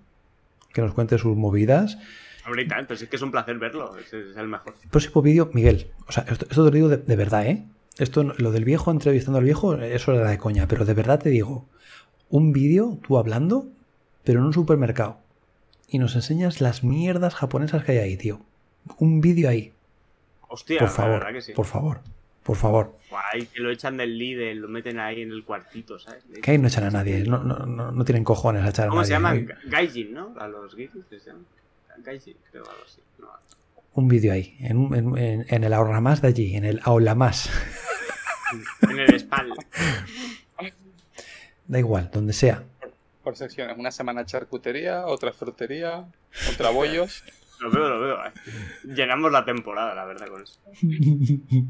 Que 0.73 0.81
nos 0.81 0.93
cuente 0.93 1.17
sus 1.17 1.35
movidas. 1.35 1.97
Ahorita, 2.45 2.77
entonces 2.79 3.03
es 3.03 3.09
que 3.09 3.15
es 3.15 3.21
un 3.23 3.31
placer 3.31 3.57
verlo, 3.57 3.97
es, 3.97 4.13
es 4.13 4.37
el 4.37 4.47
mejor. 4.47 4.75
Próximo 4.89 5.21
vídeo, 5.21 5.49
Miguel. 5.53 5.91
O 6.07 6.11
sea, 6.11 6.23
esto, 6.29 6.45
esto 6.49 6.63
te 6.63 6.69
lo 6.69 6.71
digo 6.71 6.89
de, 6.89 6.97
de 6.97 7.15
verdad, 7.15 7.45
¿eh? 7.47 7.63
Esto, 7.97 8.23
lo 8.23 8.51
del 8.51 8.65
viejo 8.65 8.89
entrevistando 8.91 9.37
al 9.39 9.43
viejo, 9.45 9.75
eso 9.75 10.13
era 10.13 10.29
de 10.29 10.37
coña. 10.37 10.67
Pero 10.67 10.85
de 10.85 10.93
verdad 10.93 11.19
te 11.19 11.29
digo, 11.29 11.67
un 12.29 12.53
vídeo, 12.53 12.97
tú 13.05 13.17
hablando, 13.17 13.67
pero 14.23 14.39
en 14.39 14.45
un 14.45 14.53
supermercado. 14.53 15.17
Y 15.87 15.99
nos 15.99 16.15
enseñas 16.15 16.61
las 16.61 16.83
mierdas 16.83 17.35
japonesas 17.35 17.83
que 17.83 17.91
hay 17.93 17.97
ahí, 17.99 18.17
tío. 18.17 18.41
Un 18.97 19.19
vídeo 19.21 19.49
ahí. 19.49 19.73
Hostia, 20.47 20.79
por 20.79 20.87
la 20.87 20.93
favor, 20.93 21.19
verdad 21.19 21.33
que 21.33 21.41
sí. 21.41 21.53
por 21.53 21.65
favor, 21.65 21.99
por 22.43 22.55
favor. 22.57 22.95
Guay, 23.09 23.45
que 23.47 23.59
lo 23.61 23.69
echan 23.69 23.97
del 23.97 24.17
líder, 24.17 24.55
lo 24.57 24.67
meten 24.67 24.99
ahí 24.99 25.21
en 25.21 25.31
el 25.31 25.43
cuartito, 25.43 25.99
¿sabes? 25.99 26.23
Que 26.41 26.51
ahí 26.51 26.57
no 26.57 26.67
echan 26.67 26.85
a 26.85 26.91
nadie. 26.91 27.23
No, 27.25 27.43
no, 27.43 27.65
no, 27.65 27.91
no 27.91 28.05
tienen 28.05 28.23
cojones 28.23 28.63
a 28.63 28.69
echar 28.69 28.85
a 28.85 28.89
¿Cómo 28.89 29.01
nadie. 29.01 29.07
se 29.07 29.13
llaman? 29.13 29.35
Hay 29.63 29.69
Gaijin, 29.69 30.13
¿no? 30.13 30.33
A 30.39 30.47
los 30.47 30.73
que 30.75 30.89
se 31.09 31.19
llaman. 31.19 31.45
Gaijin, 32.03 32.35
creo 32.51 32.63
algo 32.63 32.83
así. 32.85 33.01
No. 33.19 33.27
Un 33.93 34.07
vídeo 34.07 34.31
ahí, 34.33 34.55
en, 34.59 34.77
un- 34.77 35.17
en, 35.17 35.45
en- 35.49 35.63
el 35.63 35.73
ahorra 35.73 35.99
más 36.01 36.21
de 36.21 36.29
allí, 36.29 36.55
en 36.55 36.63
el 36.65 36.79
aula 36.83 37.15
más. 37.15 37.49
En 38.81 38.99
el 38.99 39.13
espalda. 39.15 39.55
Da 41.67 41.79
igual, 41.79 42.09
donde 42.11 42.33
sea. 42.33 42.63
Por 43.23 43.37
secciones. 43.37 43.77
Una 43.77 43.91
semana 43.91 44.25
charcutería, 44.25 45.05
otra 45.05 45.31
frutería, 45.31 46.05
otra 46.53 46.69
bollos. 46.71 47.23
Lo 47.61 47.69
veo, 47.71 47.87
lo 47.89 47.99
veo. 48.01 48.25
eh. 48.25 48.31
Llenamos 48.83 49.31
la 49.31 49.45
temporada, 49.45 49.93
la 49.93 50.03
verdad, 50.05 50.27
con 50.27 50.41
eso. 50.41 50.59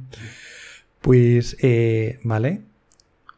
Pues, 1.02 1.57
eh, 1.61 2.19
vale. 2.23 2.61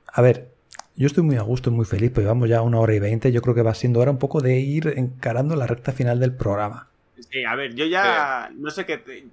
A 0.08 0.22
ver, 0.22 0.52
yo 0.96 1.08
estoy 1.08 1.24
muy 1.24 1.38
a 1.38 1.42
gusto, 1.42 1.72
muy 1.72 1.86
feliz, 1.86 2.12
pues 2.14 2.24
llevamos 2.26 2.48
ya 2.50 2.62
una 2.62 2.80
hora 2.80 2.94
y 2.94 3.00
veinte. 3.00 3.32
Yo 3.32 3.42
creo 3.42 3.56
que 3.56 3.62
va 3.62 3.74
siendo 3.74 4.00
hora 4.02 4.12
un 4.12 4.20
poco 4.20 4.42
de 4.42 4.60
ir 4.60 4.94
encarando 4.98 5.56
la 5.56 5.66
recta 5.66 5.92
final 5.94 6.20
del 6.20 6.34
programa. 6.36 6.90
Sí, 7.32 7.44
a 7.44 7.56
ver, 7.56 7.74
yo 7.76 7.86
ya 7.86 8.52
no 8.56 8.70
sé 8.72 8.86
qué. 8.86 8.98
te- 8.98 9.26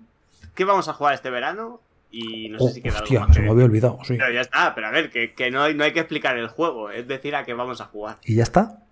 ¿qué 0.55 0.65
vamos 0.65 0.89
a 0.89 0.93
jugar 0.93 1.15
este 1.15 1.31
verano? 1.31 1.81
Y 2.13 2.49
no 2.49 2.59
sé 2.59 2.73
si 2.75 2.83
queda 2.83 3.01
hostia, 3.03 3.19
algo 3.21 3.29
más. 3.29 3.35
se 3.37 3.41
que- 3.41 3.47
me 3.47 3.53
había 3.53 3.65
olvidado. 3.67 3.99
Sí. 4.05 4.17
Pero 4.19 4.33
ya 4.33 4.41
está, 4.41 4.75
pero 4.75 4.89
a 4.89 4.91
ver, 4.91 5.11
que, 5.11 5.33
que 5.35 5.51
no, 5.51 5.63
hay, 5.63 5.75
no 5.75 5.85
hay 5.85 5.93
que 5.93 6.01
explicar 6.01 6.37
el 6.37 6.49
juego, 6.49 6.91
es 6.91 7.07
decir, 7.07 7.37
a 7.37 7.45
qué 7.45 7.55
vamos 7.55 7.81
a 7.81 7.85
jugar. 7.87 8.19
¿Y 8.25 8.35
ya 8.35 8.43
está? 8.43 8.83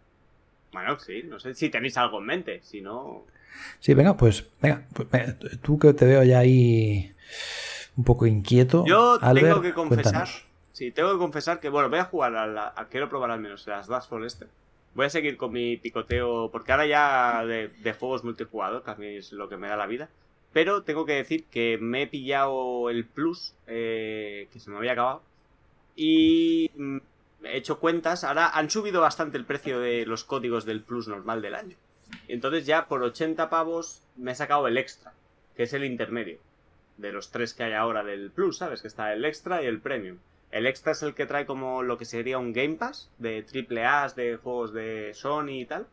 Bueno, 0.73 0.99
sí, 1.01 1.23
no 1.25 1.41
sé 1.41 1.55
si 1.55 1.69
tenéis 1.71 1.97
algo 1.97 2.19
en 2.21 2.27
mente, 2.27 2.61
si 2.63 2.81
no... 2.81 3.25
Sí, 3.81 3.95
venga, 3.95 4.17
pues, 4.17 4.45
venga, 4.63 4.83
pues, 4.95 5.11
venga, 5.11 5.35
tú 5.63 5.79
que 5.79 5.93
te 5.95 6.05
veo 6.05 6.23
ya 6.23 6.39
ahí 6.39 7.13
un 7.97 8.05
poco 8.05 8.27
inquieto. 8.27 8.85
Yo 8.87 9.19
Albert, 9.21 9.47
tengo 9.49 9.63
que 9.63 9.73
confesar, 9.73 10.03
cuéntanos. 10.13 10.45
sí, 10.73 10.93
tengo 10.93 11.11
que 11.13 11.19
confesar 11.19 11.59
que, 11.59 11.69
bueno, 11.71 11.89
voy 11.91 11.99
a 11.99 12.05
jugar 12.05 12.37
a 12.37 12.47
la, 12.47 12.73
a- 12.77 12.87
quiero 12.87 13.09
probar 13.09 13.33
al 13.33 13.41
menos 13.41 13.67
las 13.67 13.89
Dustfall 13.89 14.25
este. 14.27 14.47
Voy 14.99 15.07
a 15.07 15.11
seguir 15.11 15.37
con 15.37 15.53
mi 15.53 15.77
picoteo, 15.77 16.51
porque 16.51 16.73
ahora 16.73 16.85
ya 16.85 17.47
de, 17.47 17.93
juegos 17.93 18.25
multijugador, 18.25 18.83
mí 18.99 19.19
es 19.19 19.31
lo 19.31 19.49
que 19.49 19.57
me 19.57 19.69
da 19.69 19.77
la 19.77 19.87
vida. 19.87 20.09
Pero 20.53 20.83
tengo 20.83 21.07
que 21.07 21.13
decir 21.13 21.45
que 21.45 21.79
me 21.81 22.03
he 22.03 22.07
pillado 22.09 22.91
el 22.91 23.05
Plus, 23.05 23.55
eh, 23.69 24.49
que 24.53 24.59
se 24.59 24.73
me 24.73 24.77
había 24.77 24.95
acabado. 24.95 25.23
Y 25.95 26.73
mm, 26.75 26.97
he 27.45 27.59
hecho 27.59 27.79
cuentas, 27.79 28.25
ahora 28.25 28.49
han 28.49 28.71
subido 28.71 29.01
bastante 29.01 29.39
el 29.39 29.45
precio 29.45 29.79
de 29.79 30.05
los 30.05 30.25
códigos 30.25 30.65
del 30.65 30.83
Plus 30.83 31.07
normal 31.07 31.43
del 31.43 31.55
año. 31.55 31.77
Entonces 32.27 32.67
ya 32.67 32.89
por 32.89 33.01
80 33.01 33.49
pavos 33.51 34.03
me 34.17 34.33
he 34.33 34.35
sacado 34.35 34.67
el 34.67 34.79
extra, 34.79 35.13
que 35.57 35.63
es 35.63 35.73
el 35.75 35.85
intermedio 35.85 36.41
de 36.97 37.13
los 37.13 37.31
tres 37.31 37.55
que 37.55 37.63
hay 37.63 37.75
ahora 37.75 38.03
del 38.03 38.33
Plus, 38.33 38.59
¿sabes? 38.59 38.83
Que 38.83 38.89
está 38.89 39.13
el 39.13 39.25
Extra 39.25 39.63
y 39.63 39.67
el 39.67 39.79
Premium. 39.79 40.19
El 40.51 40.67
Extra 40.67 40.93
es 40.93 41.03
el 41.03 41.15
que 41.15 41.27
trae 41.27 41.45
como 41.47 41.83
lo 41.83 41.99
que 41.99 42.05
sería 42.05 42.39
un 42.39 42.53
Game 42.53 42.77
Pass 42.77 43.11
de 43.19 43.43
triple 43.43 43.85
A, 43.85 44.09
de 44.09 44.37
juegos 44.37 44.73
de 44.73 45.13
Sony 45.15 45.61
y 45.61 45.67
tal. 45.67 45.87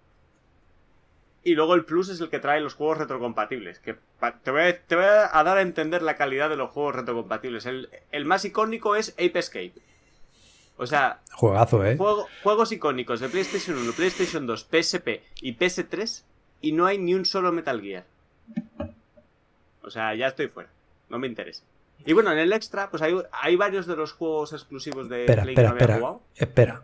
Y 1.43 1.53
luego 1.55 1.75
el 1.75 1.85
Plus 1.85 2.09
es 2.09 2.21
el 2.21 2.29
que 2.29 2.39
trae 2.39 2.61
los 2.61 2.73
juegos 2.73 2.97
retrocompatibles. 2.97 3.79
Que 3.79 3.95
te 4.43 4.51
voy, 4.51 4.61
a, 4.61 4.81
te 4.81 4.95
voy 4.95 5.05
a 5.05 5.43
dar 5.43 5.57
a 5.57 5.61
entender 5.61 6.01
la 6.01 6.15
calidad 6.15 6.49
de 6.49 6.55
los 6.55 6.71
juegos 6.71 6.95
retrocompatibles. 6.95 7.65
El, 7.65 7.89
el 8.11 8.25
más 8.25 8.45
icónico 8.45 8.95
es 8.95 9.09
Ape 9.11 9.37
Escape. 9.39 9.73
O 10.77 10.87
sea, 10.87 11.21
Juegazo, 11.33 11.85
¿eh? 11.85 11.95
juego- 11.97 12.27
juegos 12.43 12.71
icónicos 12.71 13.19
de 13.19 13.29
PlayStation 13.29 13.77
1, 13.77 13.91
PlayStation 13.93 14.47
2, 14.47 14.63
PSP 14.71 15.21
y 15.41 15.55
PS3 15.55 16.23
y 16.61 16.71
no 16.71 16.85
hay 16.85 16.97
ni 16.97 17.13
un 17.13 17.25
solo 17.25 17.51
Metal 17.51 17.79
Gear. 17.81 18.05
O 19.83 19.89
sea, 19.89 20.15
ya 20.15 20.27
estoy 20.27 20.47
fuera. 20.47 20.69
No 21.09 21.19
me 21.19 21.27
interesa. 21.27 21.63
Y 22.05 22.13
bueno, 22.13 22.31
en 22.31 22.37
el 22.37 22.53
extra, 22.53 22.89
pues 22.89 23.01
hay, 23.01 23.15
hay 23.31 23.55
varios 23.55 23.87
de 23.87 23.95
los 23.95 24.13
juegos 24.13 24.53
exclusivos 24.53 25.09
de 25.09 25.21
Espera, 25.21 25.41
Play 25.43 25.53
espera, 25.53 25.69
que 25.69 25.73
no 25.73 25.83
había 25.83 25.85
espera. 25.85 25.99
jugado. 25.99 26.21
Espera. 26.35 26.81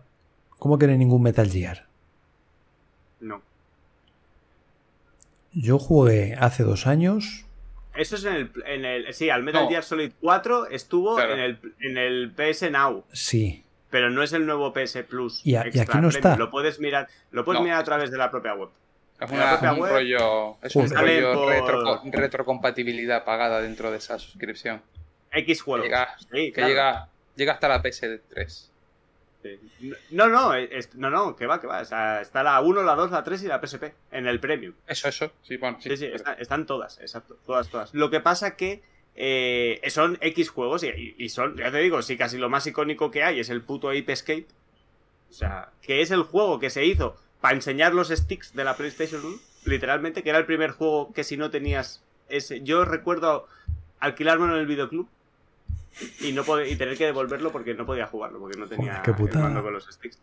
¿Cómo 0.57 0.77
que 0.80 0.85
no 0.88 0.93
hay 0.93 0.98
ningún 0.98 1.22
Metal 1.22 1.49
Gear? 1.49 1.85
No. 3.19 3.41
Yo 5.53 5.80
jugué 5.80 6.35
hace 6.39 6.64
dos 6.64 6.88
años. 6.88 7.45
Eso 7.95 8.15
es 8.15 8.23
en 8.26 8.34
el, 8.35 8.52
en 8.65 8.85
el. 8.85 9.14
Sí, 9.14 9.30
al 9.30 9.43
Metal 9.43 9.64
No. 9.64 9.69
Gear 9.69 9.84
Solid 9.84 10.11
4 10.22 10.68
estuvo 10.68 11.15
Claro. 11.15 11.34
en, 11.34 11.39
el, 11.39 11.60
en 11.81 11.98
el 11.98 12.31
PS 12.31 12.72
Now. 12.72 13.03
Sí. 13.11 13.64
Pero 13.89 14.10
no 14.10 14.23
es 14.23 14.31
el 14.31 14.45
nuevo 14.45 14.72
PS 14.73 15.03
Plus. 15.03 15.45
Y 15.45 15.56
a- 15.56 15.65
y 15.65 15.68
Extra 15.68 15.84
aquí 15.84 15.98
no 16.02 16.07
está. 16.10 16.38
Lo 16.38 16.49
puedes 16.49 16.80
mirar, 16.80 17.10
lo 17.31 17.43
puedes 17.43 17.60
No. 17.60 17.65
mirar 17.65 17.80
a 17.81 17.84
través 17.84 18.10
de 18.10 18.18
la 18.18 18.31
propia 18.31 18.53
web. 18.56 18.69
Es 19.19 19.30
una- 19.30 19.49
propia 19.52 19.73
un 19.73 19.80
web 19.80 19.91
rollo, 19.91 20.57
es 20.64 20.76
un 20.76 20.89
rollo 20.89 21.34
por- 21.34 21.49
retro- 21.53 22.02
retrocompatibilidad 22.11 23.26
pagada 23.26 23.61
dentro 23.61 23.91
de 23.91 23.98
esa 23.98 24.18
suscripción. 24.18 24.81
X 25.32 25.62
juegos. 25.62 25.86
Llega- 25.86 26.16
Sí, 26.20 26.28
Que 26.30 26.52
claro. 26.53 26.70
llega, 26.70 27.10
llega 27.36 27.53
hasta 27.53 27.68
la 27.68 27.82
PS3. 27.82 28.68
Sí. 29.44 29.60
No, 30.12 30.28
no, 30.28 30.53
es- 30.53 30.94
no, 30.95 31.10
no, 31.10 31.36
que 31.36 31.48
va, 31.48 31.60
que 31.60 31.66
va. 31.68 31.82
O 31.82 31.86
sea, 31.86 32.22
está 32.22 32.44
la 32.44 32.62
1, 32.62 32.84
la 32.84 32.94
2, 32.95 33.10
la 33.12 33.24
3 33.24 33.41
y 33.44 33.48
la 33.48 33.60
PSP 33.60 33.94
en 34.12 34.28
el 34.28 34.40
Premium. 34.40 34.74
Eso, 34.86 35.08
eso. 35.10 35.32
Sí, 35.41 35.58
bueno, 35.58 35.78
sí. 35.82 35.90
Sí, 35.90 35.98
sí, 35.98 36.03
pero- 36.06 36.16
está- 36.18 36.34
están 36.34 36.66
todas, 36.68 36.99
exacto. 36.99 37.38
Todas, 37.45 37.70
todas. 37.70 37.94
Lo 37.94 38.10
que 38.12 38.20
pasa 38.20 38.56
que 38.56 38.84
eh, 39.16 39.82
son 39.90 40.18
X 40.22 40.49
juegos 40.49 40.84
y, 40.84 41.16
y 41.18 41.30
son, 41.30 41.58
ya 41.58 41.70
te 41.70 41.80
digo, 41.80 42.02
sí, 42.02 42.16
casi 42.18 42.38
lo 42.38 42.49
más 42.49 42.66
icónico 42.68 43.12
que 43.12 43.24
hay 43.24 43.40
es 43.41 43.49
el 43.49 43.62
puto 43.62 43.90
Ape 43.90 44.12
Escape. 44.14 44.45
O 45.30 45.34
sea, 45.34 45.70
que 45.82 46.02
es 46.02 46.12
el 46.12 46.24
juego 46.24 46.60
que 46.60 46.70
se 46.70 46.86
hizo 46.86 47.18
para 47.41 47.56
enseñar 47.56 47.94
los 47.94 48.08
sticks 48.10 48.53
de 48.53 48.64
la 48.64 48.76
PlayStation 48.78 49.26
1, 49.26 49.38
literalmente, 49.66 50.24
que 50.24 50.30
era 50.30 50.40
el 50.40 50.45
primer 50.45 50.72
juego 50.72 51.12
que 51.14 51.24
si 51.26 51.36
no 51.36 51.49
tenías 51.52 52.03
ese. 52.30 52.62
Yo 52.62 52.86
recuerdo 52.86 53.48
alquilármelo 53.99 54.53
en 54.56 54.62
el 54.62 54.68
videoclub 54.68 55.10
y 56.22 56.31
no 56.31 56.43
poder, 56.43 56.68
y 56.68 56.76
tener 56.76 56.97
que 56.97 57.05
devolverlo 57.05 57.51
porque 57.51 57.73
no 57.73 57.85
podía 57.85 58.07
jugarlo, 58.07 58.39
porque 58.39 58.57
no 58.59 58.68
tenía 58.68 59.03
Joder, 59.05 59.30
el 59.35 59.39
mando 59.39 59.61
con 59.63 59.73
los 59.73 59.85
sticks. 59.85 60.19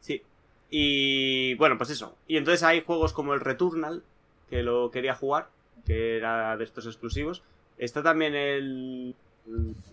Sí. 0.00 0.22
Y 0.70 1.54
bueno, 1.54 1.76
pues 1.78 1.90
eso. 1.90 2.16
Y 2.26 2.36
entonces 2.36 2.62
hay 2.62 2.82
juegos 2.82 3.12
como 3.12 3.34
el 3.34 3.40
Returnal, 3.40 4.02
que 4.50 4.62
lo 4.62 4.90
quería 4.90 5.14
jugar, 5.14 5.48
que 5.86 6.16
era 6.16 6.56
de 6.56 6.64
estos 6.64 6.86
exclusivos. 6.86 7.42
Está 7.78 8.02
también 8.02 8.34
el, 8.34 9.14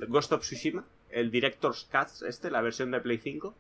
Ghost 0.08 0.32
of 0.34 0.42
Tsushima, 0.42 0.84
el 1.10 1.32
Director's 1.32 1.88
Cut, 1.92 2.28
este, 2.28 2.50
la 2.52 2.62
versión 2.62 2.92
de 2.92 3.00
Play 3.00 3.18
5. 3.18 3.54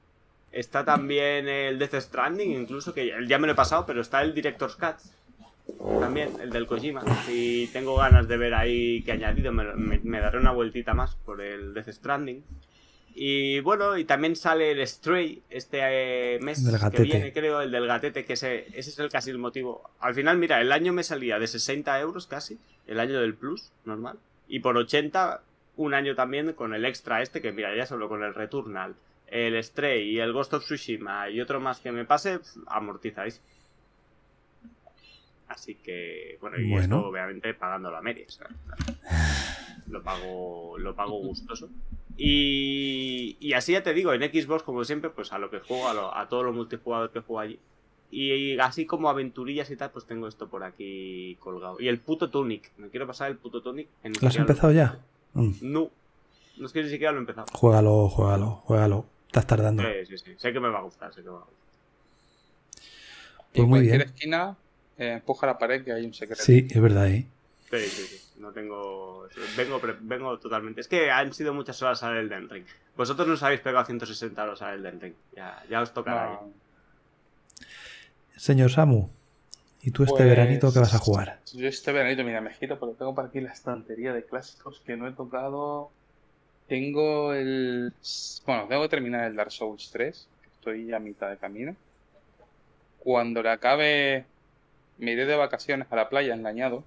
Está 0.51 0.85
también 0.85 1.47
el 1.49 1.77
Death 1.79 1.95
Stranding, 1.95 2.51
incluso, 2.51 2.93
que 2.93 3.07
ya- 3.07 3.17
ya 3.27 3.37
me 3.39 3.47
lo 3.47 3.53
he 3.53 3.55
pasado, 3.55 3.85
pero 3.85 4.01
está 4.01 4.21
el 4.21 4.33
Director's 4.33 4.75
Cut. 4.75 4.95
También, 5.99 6.29
el 6.41 6.49
del 6.51 6.67
Kojima. 6.67 7.03
Y 7.29 7.67
tengo 7.67 7.95
ganas 7.97 8.27
de 8.27 8.37
ver 8.37 8.53
ahí 8.53 9.01
que 9.03 9.11
añadido. 9.13 9.51
Me, 9.51 9.73
me- 9.73 9.99
me 10.03 10.19
daré 10.19 10.37
una 10.37 10.51
vueltita 10.51 10.93
más 10.93 11.15
por 11.25 11.41
el 11.41 11.73
Death 11.73 11.89
Stranding. 11.89 12.43
Y 13.17 13.61
bueno, 13.61 13.97
y 13.97 14.03
también 14.03 14.35
sale 14.35 14.71
el 14.71 14.85
Stray 14.85 15.41
este 15.49 15.79
eh, 16.35 16.39
mes 16.41 16.59
que 16.91 16.97
viene, 17.03 17.31
creo, 17.33 17.61
el 17.61 17.71
del 17.71 17.87
gatete, 17.87 18.25
que 18.25 18.33
ese, 18.33 18.65
ese 18.77 18.89
es 18.89 18.99
el 18.99 19.09
casi 19.09 19.29
el 19.31 19.37
motivo. 19.37 19.89
Al 20.01 20.13
final, 20.13 20.37
mira, 20.37 20.59
el 20.59 20.71
año 20.73 20.91
me 20.91 21.01
salía 21.03 21.39
de 21.39 21.47
60 21.47 21.97
euros 22.01 22.27
casi, 22.27 22.57
el 22.87 22.99
año 22.99 23.21
del 23.21 23.33
Plus, 23.33 23.71
normal. 23.85 24.17
Y 24.49 24.59
por 24.59 24.75
80, 24.75 25.41
un 25.77 25.93
año 25.93 26.13
también 26.15 26.51
con 26.53 26.73
el 26.75 26.83
extra 26.83 27.21
este, 27.21 27.41
que 27.41 27.53
mira, 27.53 27.73
ya 27.73 27.85
solo 27.85 28.09
con 28.09 28.21
el 28.21 28.33
Returnal, 28.33 28.95
el 29.27 29.63
Stray 29.63 30.09
y 30.09 30.19
el 30.19 30.33
Ghost 30.33 30.53
of 30.53 30.65
Tsushima 30.65 31.29
y 31.29 31.39
otro 31.39 31.61
más 31.61 31.79
que 31.79 31.93
me 31.93 32.03
pase, 32.03 32.39
amortizáis. 32.67 33.41
Así 35.55 35.75
que, 35.75 36.37
bueno, 36.41 36.57
y 36.59 36.69
Bueno. 36.69 36.83
esto 36.97 37.07
obviamente 37.07 37.53
pagándolo 37.55 37.97
a 37.97 38.01
medias. 38.01 38.39
Lo 39.87 40.01
pago, 40.03 40.77
lo 40.79 40.95
pago 40.95 41.19
gustoso. 41.19 41.69
Y, 42.17 43.37
y 43.39 43.53
así 43.53 43.71
ya 43.73 43.83
te 43.83 43.93
digo, 43.93 44.13
en 44.13 44.21
Xbox, 44.23 44.63
como 44.63 44.83
siempre, 44.83 45.09
pues 45.11 45.31
a 45.31 45.37
lo 45.37 45.49
que 45.51 45.59
juego, 45.59 45.87
a, 45.87 45.93
lo- 45.93 46.15
a 46.15 46.27
todos 46.27 46.43
los 46.43 46.55
multijugadores 46.55 47.13
que 47.13 47.19
juego 47.19 47.39
allí. 47.39 47.59
Y 48.11 48.57
así 48.59 48.85
como 48.87 49.09
aventurillas 49.09 49.69
y 49.69 49.75
tal, 49.75 49.91
pues 49.91 50.05
tengo 50.05 50.27
esto 50.27 50.47
por 50.47 50.63
aquí 50.63 51.35
colgado. 51.39 51.77
Y 51.79 51.87
el 51.87 51.99
puto 51.99 52.29
Tunic. 52.31 52.71
Me 52.77 52.89
quiero 52.89 53.05
pasar 53.05 53.29
el 53.29 53.37
puto 53.37 53.61
Tunic. 53.61 53.87
En 54.03 54.13
¿Lo 54.19 54.27
has 54.27 54.35
empezado 54.35 54.73
ya? 54.73 54.97
Mm. 55.33 55.51
No. 55.61 55.89
No 56.57 56.65
es 56.65 56.71
que 56.73 56.81
ni 56.83 56.89
siquiera 56.89 57.11
lo 57.11 57.17
he 57.19 57.21
empezado. 57.21 57.45
Juégalo, 57.53 58.09
juégalo, 58.09 58.47
juégalo. 58.65 59.05
Estás 59.27 59.45
tardando. 59.45 59.83
Sí, 59.83 60.05
sí, 60.07 60.17
sí. 60.17 60.33
Sé 60.37 60.51
que 60.51 60.59
me 60.59 60.69
va 60.69 60.79
a 60.79 60.83
gustar, 60.83 61.13
sé 61.13 61.21
que 61.21 61.27
me 61.29 61.35
va 61.35 61.41
a 61.41 61.45
gustar. 61.45 61.55
Pues 63.51 63.63
en 63.63 63.69
muy 63.69 63.79
cualquier 63.79 63.97
bien. 63.97 64.09
esquina, 64.09 64.57
eh, 64.97 65.13
empuja 65.13 65.47
la 65.47 65.57
pared 65.57 65.83
que 65.83 65.91
hay 65.93 66.05
un 66.05 66.13
secreto. 66.13 66.43
Sí, 66.43 66.67
es 66.69 66.81
verdad, 66.81 67.07
¿eh? 67.07 67.25
Sí, 67.71 67.77
sí, 67.79 68.03
sí. 68.03 68.21
No 68.39 68.51
tengo. 68.51 69.27
Vengo, 69.57 69.79
pre- 69.79 69.95
vengo 69.99 70.37
totalmente. 70.39 70.81
Es 70.81 70.87
que 70.87 71.09
han 71.09 71.33
sido 71.33 71.53
muchas 71.53 71.81
horas 71.81 72.03
al 72.03 72.17
Elden 72.17 72.49
Ring. 72.49 72.65
Vosotros 72.95 73.27
no 73.27 73.33
os 73.33 73.43
habéis 73.43 73.61
pegado 73.61 73.85
160 73.85 74.43
horas 74.43 74.61
al 74.61 74.79
Elden 74.79 75.01
Ring. 75.01 75.13
Ya, 75.35 75.63
ya 75.69 75.81
os 75.81 75.93
tocará. 75.93 76.25
No, 76.41 76.51
Señor 78.35 78.69
Samu, 78.71 79.09
¿y 79.81 79.91
tú 79.91 80.03
este 80.03 80.15
Pues- 80.17 80.29
veranito 80.29 80.71
qué 80.73 80.79
vas 80.79 80.93
a 80.93 80.99
jugar? 80.99 81.39
Yo 81.53 81.67
este 81.67 81.91
veranito, 81.91 82.23
mira, 82.23 82.41
me 82.41 82.53
giro 82.53 82.77
porque 82.77 82.95
tengo 82.97 83.15
por 83.15 83.25
aquí 83.25 83.39
la 83.41 83.51
estantería 83.53 84.13
de 84.13 84.23
clásicos 84.25 84.81
que 84.85 84.97
no 84.97 85.07
he 85.07 85.11
tocado. 85.13 85.89
Tengo 86.67 87.33
el. 87.33 87.93
Bueno, 88.45 88.67
tengo 88.67 88.81
que 88.83 88.89
terminar 88.89 89.25
el 89.25 89.35
Dark 89.35 89.51
Souls 89.51 89.89
3, 89.91 90.27
que 90.41 90.49
estoy 90.49 90.93
a 90.93 90.99
mitad 90.99 91.29
de 91.29 91.37
camino. 91.37 91.75
Cuando 92.99 93.41
le 93.43 93.49
acabe, 93.51 94.25
me 94.97 95.11
iré 95.11 95.25
de 95.25 95.35
vacaciones 95.35 95.87
a 95.91 95.95
la 95.95 96.09
playa 96.09 96.33
engañado, 96.33 96.83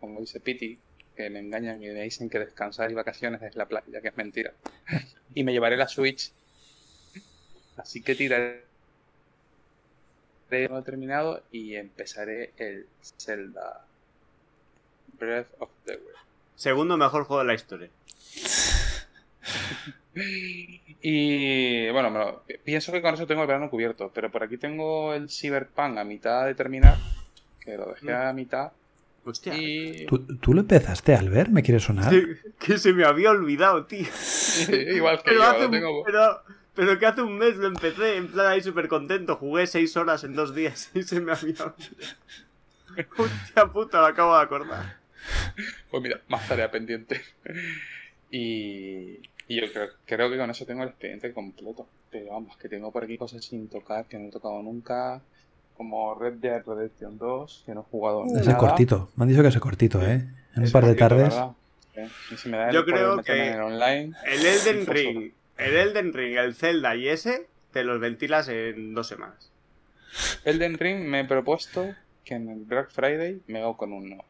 como 0.00 0.20
dice 0.20 0.40
Pity, 0.40 0.78
que 1.16 1.30
me 1.30 1.40
engañan 1.40 1.82
y 1.82 1.88
me 1.88 2.02
dicen 2.02 2.30
que 2.30 2.38
descansar 2.38 2.90
y 2.90 2.94
vacaciones 2.94 3.42
es 3.42 3.56
la 3.56 3.66
playa, 3.66 4.00
que 4.00 4.08
es 4.08 4.16
mentira. 4.16 4.52
Y 5.34 5.44
me 5.44 5.52
llevaré 5.52 5.76
la 5.76 5.86
Switch. 5.86 6.32
Así 7.76 8.02
que 8.02 8.16
tiraré 8.16 8.64
no 10.68 10.82
terminado 10.82 11.44
y 11.52 11.76
empezaré 11.76 12.50
el 12.56 12.88
Zelda 13.18 13.84
Breath 15.20 15.46
of 15.60 15.70
the 15.84 15.92
Wild. 15.92 16.16
Segundo 16.56 16.96
mejor 16.96 17.24
juego 17.24 17.42
de 17.42 17.46
la 17.46 17.54
historia. 17.54 17.88
Y 21.02 21.88
bueno, 21.90 22.10
lo- 22.10 22.42
pienso 22.64 22.92
que 22.92 23.00
con 23.00 23.14
eso 23.14 23.26
tengo 23.26 23.42
el 23.42 23.46
verano 23.46 23.70
cubierto, 23.70 24.10
pero 24.12 24.30
por 24.30 24.42
aquí 24.42 24.58
tengo 24.58 25.14
el 25.14 25.30
Cyberpunk 25.30 25.96
a 25.98 26.04
mitad 26.04 26.44
de 26.46 26.54
terminar, 26.54 26.96
que 27.70 27.76
lo 27.78 27.86
dejé 27.92 28.12
a 28.12 28.32
mitad. 28.32 28.72
Hostia. 29.24 29.54
Y 29.56 30.06
¿Tú, 30.06 30.18
tú 30.38 30.54
lo 30.54 30.60
empezaste, 30.62 31.14
Albert? 31.14 31.50
¿Me 31.50 31.62
quieres 31.62 31.82
sonar? 31.84 32.10
Sí, 32.12 32.22
que 32.58 32.78
se 32.78 32.92
me 32.94 33.04
había 33.04 33.30
olvidado, 33.30 33.84
tío. 33.86 34.06
igual 34.94 35.18
que 35.18 35.24
Pero, 35.30 35.36
yo, 35.40 35.42
hace 35.44 35.58
lo 35.60 35.64
un- 35.66 35.70
tengo. 35.72 36.04
pero, 36.04 36.42
pero 36.74 36.98
que 36.98 37.06
hace 37.06 37.22
un 37.22 37.36
mes 37.36 37.56
lo 37.56 37.66
empecé, 37.68 38.16
en 38.16 38.28
plan 38.28 38.46
ahí 38.46 38.62
súper 38.62 38.88
contento. 38.88 39.36
Jugué 39.36 39.66
seis 39.66 39.94
horas 39.98 40.24
en 40.24 40.34
dos 40.34 40.54
días 40.54 40.90
y 40.94 41.02
se 41.02 41.20
me 41.20 41.32
había 41.32 41.52
olvidado. 41.64 41.76
Hostia 43.18 43.66
puta, 43.66 44.00
me 44.02 44.08
acabo 44.08 44.36
de 44.36 44.42
acordar. 44.42 44.96
Pues 45.90 46.02
mira, 46.02 46.20
más 46.28 46.48
tarea 46.48 46.70
pendiente. 46.70 47.20
Y, 48.30 49.18
y 49.48 49.60
yo 49.60 49.72
creo, 49.72 49.88
creo 50.06 50.30
que 50.30 50.38
con 50.38 50.50
eso 50.50 50.64
tengo 50.66 50.82
el 50.82 50.88
expediente 50.90 51.32
completo. 51.32 51.86
Pero 52.10 52.30
vamos, 52.32 52.56
que 52.56 52.68
tengo 52.68 52.90
por 52.90 53.04
aquí 53.04 53.16
cosas 53.18 53.44
sin 53.44 53.68
tocar 53.68 54.06
que 54.06 54.18
no 54.18 54.28
he 54.28 54.30
tocado 54.32 54.62
nunca. 54.62 55.20
Como 55.80 56.14
Red 56.14 56.34
Dead 56.34 56.62
Redemption 56.66 57.16
2, 57.16 57.62
que 57.64 57.72
no 57.74 57.80
he 57.80 57.84
jugado 57.84 58.26
Ese 58.26 58.44
nada. 58.50 58.58
cortito. 58.58 59.08
Me 59.16 59.22
han 59.22 59.30
dicho 59.30 59.40
que 59.40 59.48
ese 59.48 59.60
cortito, 59.60 60.02
¿eh? 60.02 60.12
En 60.54 60.58
un 60.58 60.64
Es 60.64 60.72
par 60.72 60.84
de 60.84 60.88
cortito, 60.94 61.08
tardes. 61.08 61.28
¿verdad? 61.34 61.50
Sí. 61.94 62.34
Y 62.34 62.36
si 62.36 62.48
me 62.50 62.58
da 62.58 62.68
el 62.68 62.74
Yo 62.74 62.84
creo 62.84 63.22
que 63.22 63.32
en 63.32 63.54
el 63.54 63.60
online. 63.62 64.12
El 64.26 64.44
Elden 64.44 64.86
Ring, 64.86 65.32
el 65.56 65.76
Elden 65.76 66.12
Ring, 66.12 66.36
el 66.36 66.54
Zelda 66.54 66.94
y 66.96 67.08
ese 67.08 67.46
te 67.72 67.82
los 67.82 67.98
ventilas 67.98 68.48
en 68.50 68.92
dos 68.92 69.08
semanas. 69.08 69.50
Elden 70.44 70.76
Ring 70.76 70.98
me 71.08 71.20
he 71.20 71.24
propuesto 71.24 71.94
que 72.26 72.34
en 72.34 72.50
el 72.50 72.58
Black 72.64 72.90
Friday 72.90 73.40
me 73.46 73.60
hago 73.62 73.78
con 73.78 73.94
uno. 73.94 74.22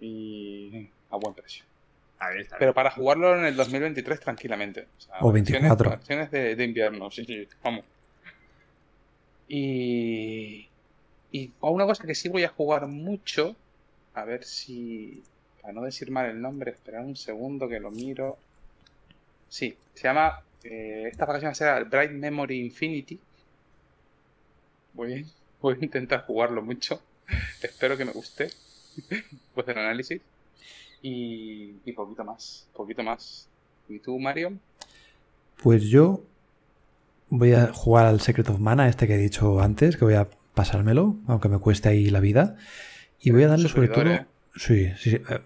Y 0.00 0.88
a 1.10 1.16
buen 1.16 1.34
precio. 1.34 1.64
Está 2.12 2.30
bien. 2.30 2.46
Pero 2.60 2.74
para 2.74 2.92
jugarlo 2.92 3.36
en 3.36 3.44
el 3.44 3.56
2023 3.56 4.20
tranquilamente. 4.20 4.86
O, 4.98 5.00
sea, 5.00 5.14
O 5.20 5.32
versiones- 5.32 5.62
24. 5.62 5.90
Versiones 5.90 6.30
de, 6.30 6.54
de 6.54 6.64
invierno, 6.64 7.10
sí, 7.10 7.24
sí, 7.24 7.48
vamos. 7.64 7.84
Y, 9.48 10.66
y 11.32 11.50
una 11.60 11.86
cosa 11.86 12.04
que 12.06 12.14
sí 12.14 12.28
voy 12.28 12.44
a 12.44 12.48
jugar 12.48 12.86
mucho, 12.86 13.54
a 14.14 14.24
ver 14.24 14.44
si, 14.44 15.22
para 15.60 15.74
no 15.74 15.82
decir 15.82 16.10
mal 16.10 16.26
el 16.30 16.40
nombre, 16.40 16.70
esperar 16.70 17.02
un 17.04 17.16
segundo 17.16 17.68
que 17.68 17.80
lo 17.80 17.90
miro. 17.90 18.36
Sí, 19.48 19.76
se 19.94 20.02
llama, 20.04 20.40
eh, 20.64 21.08
esta 21.10 21.26
vacación 21.26 21.48
va 21.48 21.52
a 21.52 21.54
ser 21.54 21.76
el 21.78 21.84
Bright 21.84 22.10
Memory 22.12 22.60
Infinity. 22.60 23.18
Voy, 24.94 25.12
a- 25.14 25.24
voy 25.60 25.76
a 25.80 25.84
intentar 25.84 26.24
jugarlo 26.26 26.62
mucho. 26.62 27.00
Espero 27.62 27.96
que 27.96 28.04
me 28.04 28.12
guste. 28.12 28.50
Pues 29.54 29.66
el 29.68 29.78
análisis. 29.78 30.20
Y, 31.02 31.74
y 31.84 31.92
poquito 31.92 32.24
más, 32.24 32.66
poquito 32.74 33.02
más. 33.02 33.48
¿Y 33.88 33.98
tú, 33.98 34.18
Mario? 34.18 34.52
Pues 35.62 35.84
yo 35.84 36.22
voy 37.28 37.52
a 37.52 37.72
jugar 37.72 38.06
al 38.06 38.20
Secret 38.20 38.48
of 38.50 38.58
Mana, 38.60 38.88
este 38.88 39.06
que 39.06 39.14
he 39.14 39.18
dicho 39.18 39.60
antes, 39.60 39.96
que 39.96 40.04
voy 40.04 40.14
a 40.14 40.28
pasármelo, 40.54 41.16
aunque 41.26 41.48
me 41.48 41.58
cueste 41.58 41.88
ahí 41.88 42.10
la 42.10 42.20
vida. 42.20 42.56
Y 43.20 43.30
voy 43.30 43.42
a 43.44 43.48
darle 43.48 43.68
sobre 43.68 43.88
todo. 43.88 44.04
¿eh? 44.14 44.26
Sí, 44.56 44.88
sí, 44.98 45.10
sí. 45.10 45.16
eh. 45.16 45.40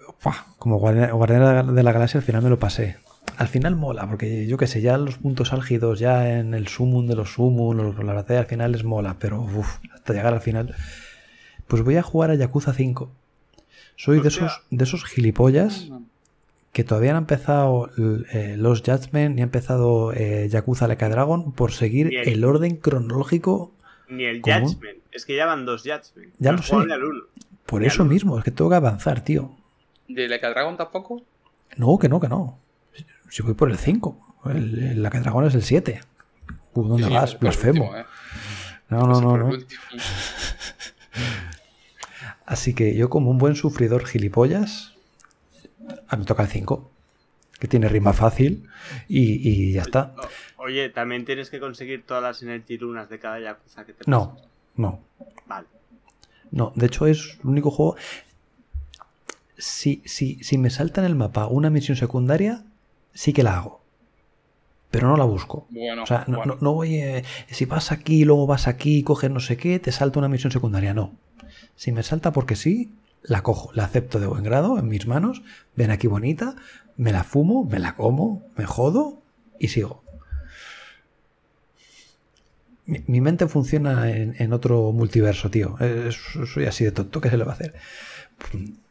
Como 0.58 0.78
Guardián 0.78 1.74
de 1.74 1.82
la 1.82 1.92
Galaxia 1.92 2.18
al 2.18 2.24
final 2.24 2.42
me 2.42 2.50
lo 2.50 2.58
pasé. 2.58 2.96
Al 3.36 3.48
final 3.48 3.76
mola, 3.76 4.06
porque 4.08 4.46
yo 4.46 4.56
que 4.56 4.66
sé, 4.66 4.80
ya 4.80 4.96
los 4.98 5.18
puntos 5.18 5.52
álgidos, 5.52 5.98
ya 5.98 6.38
en 6.38 6.54
el 6.54 6.66
sumum 6.66 7.06
de 7.06 7.14
los 7.14 7.34
sumum, 7.34 7.76
los- 7.76 7.98
la 8.04 8.12
batalla 8.14 8.40
al 8.40 8.46
final 8.46 8.72
les 8.72 8.84
mola, 8.84 9.16
pero 9.18 9.42
uf, 9.42 9.78
hasta 9.94 10.12
llegar 10.12 10.34
al 10.34 10.40
final. 10.40 10.74
Pues 11.68 11.82
voy 11.82 11.96
a 11.96 12.02
jugar 12.02 12.30
a 12.30 12.34
Yakuza 12.34 12.72
5. 12.72 13.10
Soy 13.96 14.20
de 14.20 14.28
esos, 14.28 14.62
de 14.70 14.84
esos 14.84 15.04
gilipollas 15.04 15.88
que 16.72 16.84
todavía 16.84 17.12
no 17.12 17.18
han 17.18 17.22
empezado 17.24 17.90
eh, 18.32 18.54
los 18.58 18.82
Judgment 18.82 19.34
ni 19.34 19.40
ha 19.40 19.44
empezado 19.44 20.12
eh, 20.12 20.48
Yakuza 20.50 20.86
Like 20.86 21.08
Dragon 21.08 21.52
por 21.52 21.72
seguir 21.72 22.14
el 22.14 22.44
orden 22.44 22.76
cronológico. 22.76 23.72
Ni 24.08 24.24
el 24.24 24.40
¿Cómo? 24.40 24.68
Judgment. 24.68 24.98
Es 25.12 25.24
que 25.26 25.34
ya 25.36 25.46
van 25.46 25.64
dos 25.66 25.82
Judgment. 25.82 26.34
Ya 26.38 26.52
No 26.52 26.58
lo 26.58 26.62
sé. 26.62 26.76
Por 27.66 27.82
Ya 27.82 27.88
eso 27.88 28.04
no. 28.04 28.10
mismo, 28.10 28.38
es 28.38 28.44
que 28.44 28.50
tengo 28.50 28.70
que 28.70 28.76
avanzar, 28.76 29.22
tío. 29.24 29.50
¿De 30.08 30.28
Like 30.28 30.46
Dragon 30.46 30.76
tampoco? 30.76 31.22
No, 31.76 31.98
que 31.98 32.08
no, 32.08 32.18
que 32.20 32.28
no. 32.28 32.58
Si 33.28 33.42
voy 33.42 33.54
por 33.54 33.70
el 33.70 33.76
5, 33.76 34.36
el, 34.46 34.78
el 34.78 35.02
Like 35.02 35.20
Dragon 35.20 35.44
es 35.46 35.54
el 35.54 35.62
7. 35.62 36.00
Uh, 36.74 36.82
¿Dónde 36.88 37.08
Sí, 37.08 37.12
vas? 37.12 37.38
Blasfemo. 37.38 37.84
último, 37.84 37.98
¿eh? 37.98 38.04
No, 38.88 39.00
no, 39.06 39.20
no, 39.20 39.36
no. 39.36 39.50
Así 42.46 42.74
que 42.74 42.94
yo, 42.96 43.10
como 43.10 43.30
un 43.30 43.38
buen 43.38 43.54
sufridor 43.54 44.06
gilipollas, 44.06 44.94
a 46.08 46.16
mí 46.16 46.20
me 46.20 46.26
toca 46.26 46.42
el 46.42 46.48
5, 46.48 46.90
que 47.58 47.68
tiene 47.68 47.88
rima 47.88 48.12
fácil 48.12 48.68
y, 49.08 49.48
y 49.48 49.72
ya 49.72 49.82
está. 49.82 50.14
O- 50.56 50.64
Oye, 50.64 50.88
también 50.90 51.24
tienes 51.24 51.50
que 51.50 51.60
conseguir 51.60 52.04
todas 52.04 52.22
las 52.22 52.42
Energy 52.42 52.78
Lunas 52.78 53.08
de 53.08 53.18
cada 53.18 53.38
Yakuza 53.40 53.84
que 53.84 53.92
te 53.92 54.04
No, 54.06 54.36
no, 54.76 55.00
Vale. 55.46 55.66
no. 56.50 56.72
De 56.74 56.86
hecho, 56.86 57.06
es 57.06 57.38
el 57.42 57.46
único 57.48 57.70
juego. 57.70 57.96
Si, 59.56 60.02
si, 60.04 60.42
si 60.42 60.56
me 60.58 60.70
salta 60.70 61.00
en 61.00 61.06
el 61.06 61.14
mapa 61.16 61.46
una 61.46 61.70
misión 61.70 61.96
secundaria, 61.96 62.64
sí 63.12 63.32
que 63.32 63.42
la 63.42 63.56
hago. 63.58 63.80
Pero 64.90 65.08
no 65.08 65.16
la 65.16 65.24
busco. 65.24 65.66
Bueno, 65.70 66.04
O 66.04 66.06
sea, 66.06 66.24
no, 66.28 66.38
bueno. 66.38 66.54
no, 66.54 66.60
no 66.62 66.72
voy. 66.74 66.96
eh, 66.96 67.24
si 67.50 67.64
vas 67.64 67.92
aquí, 67.92 68.24
luego 68.24 68.46
vas 68.46 68.68
aquí, 68.68 69.02
coges 69.02 69.30
no 69.30 69.40
sé 69.40 69.56
qué, 69.56 69.78
te 69.78 69.92
salta 69.92 70.18
una 70.18 70.28
misión 70.28 70.52
secundaria. 70.52 70.94
No. 70.94 71.12
Si 71.76 71.92
me 71.92 72.02
salta 72.02 72.32
porque 72.32 72.56
sí, 72.56 72.90
la 73.28 73.42
cojo, 73.42 73.70
la 73.74 73.84
acepto 73.84 74.18
de 74.18 74.26
buen 74.26 74.42
grado 74.42 74.78
en 74.78 74.88
mis 74.88 75.06
manos. 75.06 75.42
Ven 75.76 75.90
aquí 75.90 76.06
bonita, 76.06 76.56
me 76.96 77.12
la 77.12 77.24
fumo, 77.24 77.64
me 77.64 77.78
la 77.78 77.94
como, 77.94 78.46
me 78.56 78.64
jodo 78.64 79.22
y 79.58 79.68
sigo. 79.68 80.02
Mi, 82.86 83.20
mente 83.20 83.46
funciona 83.48 84.10
en, 84.10 84.52
otro 84.54 84.92
multiverso, 84.92 85.50
tío. 85.50 85.76
Eh, 85.78 86.10
soy 86.10 86.64
así 86.64 86.84
de 86.84 86.92
tonto, 86.92 87.20
¿qué 87.20 87.28
se 87.28 87.36
le 87.36 87.44
va 87.44 87.52
a 87.52 87.54
hacer? 87.54 87.74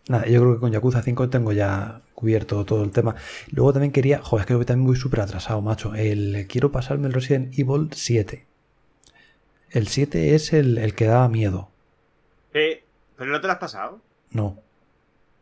Nada, 0.08 0.28
yo 0.28 0.40
creo 0.40 0.54
que 0.54 0.60
con 0.60 0.72
Yakuza 0.72 1.02
5 1.02 1.30
tengo 1.30 1.52
ya 1.52 2.02
cubierto 2.14 2.64
todo 2.64 2.84
el 2.84 2.92
tema. 2.92 3.16
Luego 3.52 3.74
también 3.74 3.92
quería, 3.92 4.22
joder, 4.22 4.46
es 4.46 4.58
que 4.58 4.66
también 4.66 4.86
voy 4.86 4.98
súper 4.98 5.22
atrasado, 5.22 5.62
macho. 5.62 5.96
El, 5.96 6.46
quiero 6.48 6.72
pasarme 6.72 7.08
el 7.08 7.14
Resident 7.14 7.58
Evil 7.58 7.90
7. 7.92 8.46
El 9.72 9.88
7 9.88 10.36
es 10.36 10.54
el, 10.54 10.78
el 10.78 10.94
que 10.94 11.06
daba 11.06 11.28
miedo. 11.28 11.72
Eh, 12.54 12.84
¿Pero 13.18 13.32
no 13.32 13.42
te 13.42 13.48
lo 13.48 13.54
has 13.54 13.60
pasado? 13.60 14.00
No, 14.32 14.60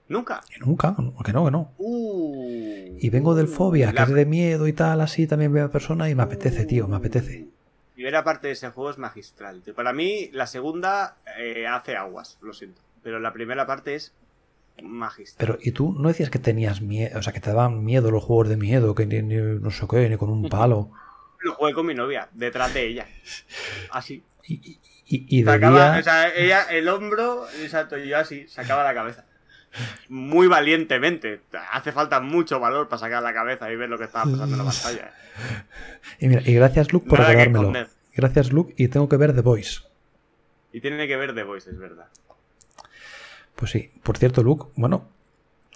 ¿Nunca? 0.07 0.41
que 0.48 0.60
nunca, 0.60 0.95
que 1.26 1.34
no, 1.34 1.45
que 1.45 1.52
no. 1.52 1.72
Uh, 1.78 2.98
Y 2.99 3.10
vengo 3.10 3.34
del 3.36 3.48
Fobia, 3.48 3.91
que 3.91 4.03
es 4.03 4.10
de 4.14 4.26
miedo 4.26 4.68
y 4.68 4.74
tal, 4.74 5.02
así 5.02 5.26
también 5.28 5.52
veo 5.52 5.72
persona 5.72 6.10
y 6.10 6.16
me 6.16 6.24
apetece, 6.24 6.66
tío, 6.66 6.88
me 6.88 6.95
apetece. 6.98 7.48
primera 7.95 8.24
parte 8.24 8.48
de 8.48 8.53
ese 8.53 8.70
juego 8.70 8.91
es 8.91 8.98
magistral. 8.99 9.62
tío. 9.62 9.74
Para 9.74 9.94
mí, 9.94 10.30
la 10.32 10.45
segunda 10.48 11.18
eh, 11.40 11.66
hace 11.68 11.95
aguas, 11.95 12.38
lo 12.41 12.53
siento. 12.53 12.82
Pero 13.02 13.20
la 13.20 13.34
primera 13.34 13.66
parte 13.66 13.95
es 13.95 14.14
magistral. 14.84 15.48
Pero, 15.48 15.60
¿y 15.64 15.72
tú 15.72 15.94
no 15.98 16.10
decías 16.10 16.30
que 16.30 16.40
tenías 16.40 16.82
miedo, 16.82 17.18
o 17.18 17.22
sea, 17.24 17.34
que 17.34 17.40
te 17.40 17.49
daban 17.49 17.84
miedo 17.84 18.12
los 18.12 18.24
juegos 18.24 18.49
de 18.49 18.57
miedo, 18.57 18.94
que 18.94 19.06
ni, 19.07 19.22
ni- 19.24 19.60
no 19.60 19.72
sé 19.72 19.88
qué, 19.90 20.07
ni 20.10 20.18
con 20.18 20.30
un 20.30 20.48
palo? 20.49 20.91
Lo 21.40 21.53
jugué 21.56 21.74
con 21.74 21.86
mi 21.86 21.94
novia, 21.95 22.30
detrás 22.34 22.74
de 22.74 22.88
ella. 22.88 23.07
Así. 23.91 24.24
Y, 24.48 24.78
y, 25.06 25.18
y- 25.18 25.40
y 25.40 25.44
de 25.44 25.52
Sacaba, 25.52 25.91
día- 25.91 25.99
o 25.99 26.03
sea, 26.03 26.34
ella 26.36 26.64
el 26.72 26.88
hombro, 26.88 27.45
exacto, 27.61 27.98
y 27.98 28.07
yo 28.10 28.18
así, 28.18 28.48
sacaba 28.48 28.84
la 28.84 28.94
cabeza. 28.94 29.26
Muy 30.07 30.48
valientemente. 30.48 31.41
Hace 31.72 31.91
falta 31.91 32.22
mucho 32.22 32.60
valor 32.61 32.88
para 32.88 32.99
sacar 32.99 33.22
la 33.22 33.34
cabeza 33.34 33.69
y 33.72 33.76
ver 33.76 33.90
lo 33.90 33.98
que 33.98 34.06
estaba 34.06 34.23
pasando 34.23 34.56
en 34.56 34.57
la 34.65 34.72
pantalla. 34.72 35.07
¿eh? 35.07 35.64
Y 36.19 36.27
mira, 36.30 36.41
y 36.45 36.53
gracias 36.53 36.94
Luke 36.94 37.10
por 37.10 37.19
recordármelo. 37.19 37.88
Gracias 38.15 38.53
Luke 38.53 38.73
y 38.77 38.88
tengo 38.88 39.10
que 39.10 39.18
ver 39.18 39.34
The 39.36 39.41
Voice. 39.41 39.82
Y 40.72 40.80
tiene 40.80 41.07
que 41.07 41.18
ver 41.18 41.36
The 41.36 41.44
Voice, 41.44 41.69
es 41.69 41.77
verdad. 41.77 42.07
Pues 43.56 43.72
sí, 43.72 43.91
por 44.03 44.18
cierto 44.18 44.44
Luke, 44.44 44.68
bueno, 44.76 45.10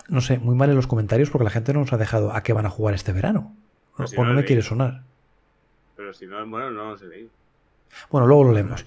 no 0.07 0.22
sé, 0.22 0.38
muy 0.38 0.56
mal 0.56 0.69
en 0.69 0.76
los 0.77 0.88
comentarios 0.88 1.30
porque 1.30 1.43
la 1.43 1.49
gente 1.49 1.73
no 1.73 1.81
nos 1.81 1.91
ha 1.93 1.97
dejado 1.97 2.31
a 2.34 2.41
qué 2.41 2.53
van 2.53 2.65
a 2.65 2.69
jugar 2.69 2.95
este 2.95 3.11
verano. 3.11 3.56
Pues 3.97 4.11
si 4.11 4.18
o 4.18 4.23
no 4.23 4.34
me 4.34 4.45
quiere 4.45 4.61
sonar. 4.61 5.03
Pero 5.97 6.14
si 6.14 6.26
no, 6.26 6.45
bueno, 6.47 6.72
no 6.72 6.97
sé 6.97 7.06
leído. 7.07 7.30
Bueno, 8.11 8.28
luego 8.28 8.45
lo 8.45 8.53
leemos. 8.53 8.86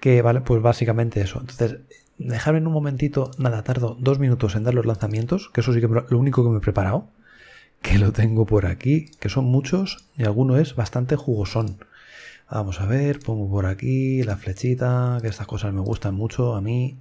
Que 0.00 0.22
vale, 0.22 0.40
pues 0.40 0.62
básicamente 0.62 1.20
eso. 1.20 1.40
Entonces, 1.40 1.78
dejarme 2.18 2.58
en 2.58 2.66
un 2.66 2.72
momentito, 2.72 3.30
nada, 3.38 3.62
tardo 3.62 3.96
dos 3.98 4.18
minutos 4.18 4.54
en 4.54 4.64
dar 4.64 4.74
los 4.74 4.86
lanzamientos, 4.86 5.50
que 5.50 5.60
eso 5.60 5.72
sí 5.72 5.80
que 5.80 5.88
lo 5.88 6.18
único 6.18 6.42
que 6.44 6.50
me 6.50 6.58
he 6.58 6.60
preparado, 6.60 7.06
que 7.82 7.98
lo 7.98 8.12
tengo 8.12 8.46
por 8.46 8.66
aquí, 8.66 9.10
que 9.20 9.28
son 9.28 9.44
muchos 9.44 10.04
y 10.16 10.24
alguno 10.24 10.56
es 10.56 10.74
bastante 10.74 11.16
jugosón. 11.16 11.78
Vamos 12.50 12.80
a 12.80 12.86
ver, 12.86 13.20
pongo 13.20 13.50
por 13.50 13.66
aquí 13.66 14.22
la 14.22 14.36
flechita, 14.36 15.18
que 15.22 15.28
estas 15.28 15.46
cosas 15.46 15.72
me 15.72 15.80
gustan 15.80 16.14
mucho 16.14 16.54
a 16.54 16.60
mí. 16.60 16.96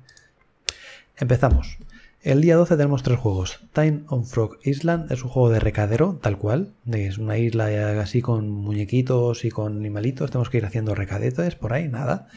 Empezamos. 1.18 1.78
El 2.24 2.42
día 2.42 2.56
12 2.56 2.78
tenemos 2.78 3.02
tres 3.02 3.18
juegos. 3.18 3.62
Time 3.74 4.04
on 4.06 4.28
Frog 4.28 4.60
Island 4.64 5.12
es 5.12 5.24
un 5.24 5.32
juego 5.32 5.50
de 5.50 5.60
recadero, 5.60 6.20
tal 6.22 6.38
cual. 6.38 6.72
Es 6.86 7.18
una 7.18 7.40
isla 7.40 7.66
así 8.00 8.22
con 8.22 8.48
muñequitos 8.48 9.44
y 9.44 9.50
con 9.50 9.78
animalitos. 9.78 10.30
Tenemos 10.30 10.52
que 10.52 10.60
ir 10.60 10.66
haciendo 10.66 10.94
recadetes 10.94 11.56
por 11.56 11.74
ahí, 11.74 11.88
nada. 11.88 12.28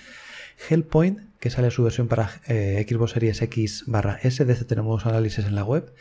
Hellpoint, 0.71 1.21
que 1.39 1.51
sale 1.51 1.71
su 1.71 1.83
versión 1.83 2.09
para 2.09 2.31
eh, 2.49 2.87
Xbox 2.89 3.11
Series 3.11 3.43
X 3.43 3.85
barra 3.87 4.19
S. 4.23 4.43
De 4.43 4.55
este 4.55 4.65
tenemos 4.65 5.05
análisis 5.05 5.45
en 5.45 5.55
la 5.55 5.65
web. 5.65 5.93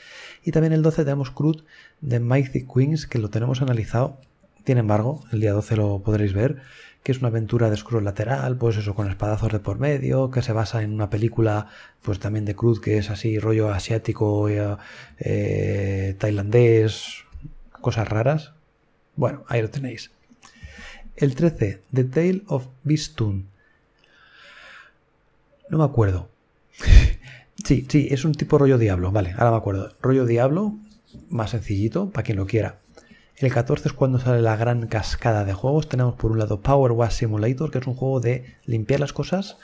Y 0.46 0.52
también 0.52 0.72
el 0.72 0.82
12 0.82 1.04
tenemos 1.04 1.32
Crude 1.32 1.64
de 2.00 2.22
Mighty 2.22 2.66
Queens, 2.66 3.06
que 3.06 3.20
lo 3.20 3.30
tenemos 3.30 3.62
analizado. 3.62 4.18
Sin 4.66 4.78
embargo, 4.78 5.26
el 5.34 5.42
día 5.42 5.52
12 5.52 5.76
lo 5.76 6.00
podréis 6.00 6.32
ver, 6.32 6.62
que 7.04 7.12
es 7.12 7.20
una 7.20 7.28
aventura 7.28 7.70
de 7.70 7.78
scroll 7.78 8.06
lateral, 8.06 8.58
pues 8.58 8.78
eso, 8.78 8.96
con 8.96 9.10
espadazos 9.10 9.52
de 9.52 9.60
por 9.60 9.78
medio, 9.78 10.32
que 10.32 10.42
se 10.42 10.54
basa 10.54 10.82
en 10.84 10.94
una 10.94 11.10
película, 11.10 11.68
pues 12.02 12.20
también 12.20 12.46
de 12.46 12.56
Crude, 12.56 12.82
que 12.82 12.98
es 12.98 13.10
así, 13.10 13.40
rollo 13.40 13.72
asiático, 13.72 14.48
eh, 14.48 14.78
eh, 15.20 16.16
tailandés, 16.18 17.26
cosas 17.82 18.08
raras. 18.08 18.54
Bueno, 19.18 19.44
ahí 19.50 19.62
lo 19.62 19.70
tenéis. 19.70 20.12
El 21.18 21.36
13, 21.36 21.82
The 21.92 22.04
Tale 22.06 22.44
of 22.48 22.68
Beastun. 22.84 23.48
No 25.70 25.78
me 25.78 25.84
acuerdo. 25.84 26.30
Sí, 27.64 27.86
sí, 27.88 28.08
es 28.12 28.26
un 28.26 28.34
tipo 28.34 28.58
rollo 28.58 28.78
Diablo, 28.78 29.12
vale, 29.12 29.32
ahora 29.38 29.52
me 29.52 29.58
acuerdo. 29.58 29.96
Rollo 30.02 30.26
Diablo, 30.26 30.76
más 31.30 31.52
sencillito, 31.52 32.10
para 32.10 32.24
quien 32.24 32.38
lo 32.38 32.46
quiera. 32.46 32.80
El 33.44 33.52
14 33.52 33.90
es 33.90 33.94
cuando 33.94 34.20
sale 34.20 34.42
la 34.42 34.56
gran 34.56 34.88
cascada 34.88 35.44
de 35.44 35.52
juegos. 35.52 35.90
Tenemos 35.90 36.16
por 36.16 36.32
un 36.32 36.40
lado 36.40 36.62
Power 36.62 36.94
Wash 36.94 37.12
Simulator, 37.12 37.72
que 37.72 37.80
es 37.80 37.88
un 37.88 37.94
juego 37.94 38.22
de 38.22 38.56
limpiar 38.64 39.02
las 39.02 39.12
cosas 39.12 39.58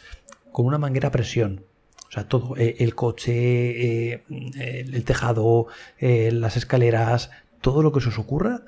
con 0.51 0.65
una 0.65 0.77
manguera 0.77 1.07
a 1.07 1.11
presión. 1.11 1.63
O 2.09 2.11
sea, 2.11 2.27
todo, 2.27 2.57
eh, 2.57 2.75
el 2.79 2.93
coche, 2.93 4.11
eh, 4.11 4.23
el 4.59 5.05
tejado, 5.05 5.67
eh, 5.97 6.29
las 6.33 6.57
escaleras, 6.57 7.31
todo 7.61 7.81
lo 7.81 7.93
que 7.93 8.01
se 8.01 8.09
os 8.09 8.19
ocurra 8.19 8.63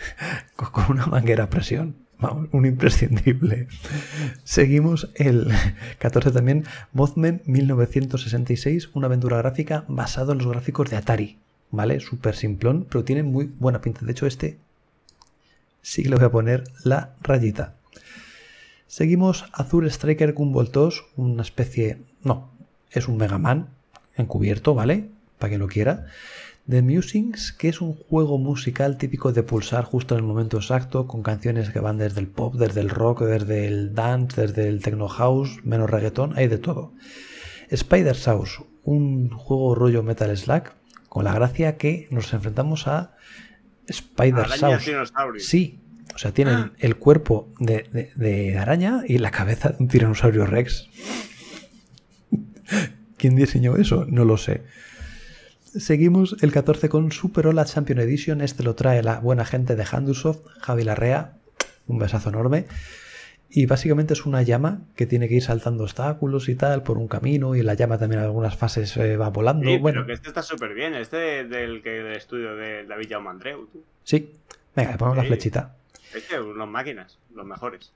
con 0.56 0.84
una 0.88 1.04
manguera 1.04 1.44
a 1.44 1.50
presión. 1.50 1.96
Vamos, 2.18 2.48
un 2.52 2.64
imprescindible. 2.64 3.68
Seguimos 4.42 5.10
el 5.16 5.52
14 5.98 6.30
también, 6.30 6.64
Mothman 6.94 7.42
1966, 7.44 8.88
una 8.94 9.08
aventura 9.08 9.36
gráfica 9.36 9.84
basada 9.86 10.32
en 10.32 10.38
los 10.38 10.48
gráficos 10.48 10.88
de 10.88 10.96
Atari. 10.96 11.40
¿Vale? 11.70 12.00
Súper 12.00 12.36
simplón, 12.36 12.86
pero 12.88 13.04
tiene 13.04 13.22
muy 13.22 13.46
buena 13.58 13.80
pinta. 13.80 14.04
De 14.04 14.12
hecho, 14.12 14.26
este 14.26 14.58
sí 15.82 16.02
que 16.02 16.08
le 16.08 16.16
voy 16.16 16.24
a 16.24 16.30
poner 16.30 16.64
la 16.84 17.14
rayita. 17.22 17.74
Seguimos 18.86 19.44
Azul 19.52 19.86
Striker 19.86 20.32
Gumball 20.32 20.70
2, 20.72 21.04
una 21.16 21.42
especie... 21.42 21.98
No, 22.22 22.50
es 22.90 23.08
un 23.08 23.16
Mega 23.16 23.38
Man 23.38 23.68
encubierto, 24.16 24.74
¿vale? 24.74 25.08
Para 25.38 25.50
quien 25.50 25.60
lo 25.60 25.68
quiera. 25.68 26.06
The 26.68 26.82
Musings, 26.82 27.52
que 27.52 27.68
es 27.68 27.80
un 27.80 27.94
juego 27.94 28.38
musical 28.38 28.98
típico 28.98 29.32
de 29.32 29.44
pulsar 29.44 29.84
justo 29.84 30.14
en 30.14 30.20
el 30.20 30.26
momento 30.26 30.56
exacto, 30.56 31.06
con 31.06 31.22
canciones 31.22 31.70
que 31.70 31.78
van 31.78 31.98
desde 31.98 32.20
el 32.20 32.26
pop, 32.26 32.54
desde 32.54 32.80
el 32.80 32.90
rock, 32.90 33.22
desde 33.22 33.68
el 33.68 33.94
dance, 33.94 34.40
desde 34.40 34.68
el 34.68 34.82
techno 34.82 35.06
house, 35.08 35.60
menos 35.64 35.88
reggaetón, 35.88 36.36
hay 36.36 36.48
de 36.48 36.58
todo. 36.58 36.92
Spider 37.70 38.16
House, 38.16 38.62
un 38.82 39.30
juego 39.30 39.74
rollo 39.74 40.02
Metal 40.02 40.36
Slack, 40.36 40.74
con 41.16 41.24
la 41.24 41.32
gracia 41.32 41.78
que 41.78 42.08
nos 42.10 42.30
enfrentamos 42.34 42.86
a 42.86 43.16
Spider 43.88 44.48
House. 44.48 44.84
Sí, 45.38 45.80
o 46.14 46.18
sea, 46.18 46.32
tienen 46.32 46.54
ah. 46.54 46.72
el 46.76 46.96
cuerpo 46.96 47.48
de, 47.58 48.12
de 48.14 48.58
araña 48.58 49.00
y 49.08 49.16
la 49.16 49.30
cabeza 49.30 49.70
de 49.70 49.76
un 49.78 49.88
tiranosaurio 49.88 50.44
Rex. 50.44 50.90
¿Quién 53.16 53.34
diseñó 53.34 53.78
eso? 53.78 54.04
No 54.06 54.26
lo 54.26 54.36
sé. 54.36 54.64
Seguimos 55.64 56.36
el 56.42 56.52
14 56.52 56.90
con 56.90 57.10
Super 57.10 57.46
Hola 57.46 57.64
Champion 57.64 57.98
Edition. 58.00 58.42
Este 58.42 58.62
lo 58.62 58.74
trae 58.74 59.02
la 59.02 59.18
buena 59.18 59.46
gente 59.46 59.74
de 59.74 59.86
Handusoft, 59.90 60.46
Javi 60.60 60.84
Larrea. 60.84 61.38
Un 61.86 61.98
besazo 61.98 62.28
enorme. 62.28 62.66
Y 63.48 63.66
básicamente 63.66 64.12
es 64.12 64.26
una 64.26 64.42
llama 64.42 64.80
que 64.96 65.06
tiene 65.06 65.28
que 65.28 65.34
ir 65.34 65.42
saltando 65.42 65.84
obstáculos 65.84 66.48
y 66.48 66.56
tal 66.56 66.82
por 66.82 66.98
un 66.98 67.08
camino. 67.08 67.54
Y 67.54 67.62
la 67.62 67.74
llama 67.74 67.98
también 67.98 68.20
en 68.20 68.26
algunas 68.26 68.56
fases 68.56 68.96
eh, 68.96 69.16
va 69.16 69.30
volando. 69.30 69.68
Sí, 69.68 69.78
bueno, 69.78 70.00
pero 70.00 70.06
que 70.06 70.12
este 70.14 70.28
está 70.28 70.42
súper 70.42 70.74
bien. 70.74 70.94
Este 70.94 71.44
del, 71.44 71.82
que, 71.82 71.90
del 71.90 72.16
estudio 72.16 72.56
de 72.56 72.84
David 72.84 73.08
Jaume 73.10 73.30
Andreu. 73.30 73.68
Sí. 74.04 74.32
Venga, 74.74 74.92
le 74.92 74.98
ponemos 74.98 75.16
la 75.16 75.24
flechita. 75.24 75.76
Este, 76.14 76.40
unas 76.40 76.68
máquinas, 76.68 77.18
los 77.34 77.46
mejores. 77.46 77.92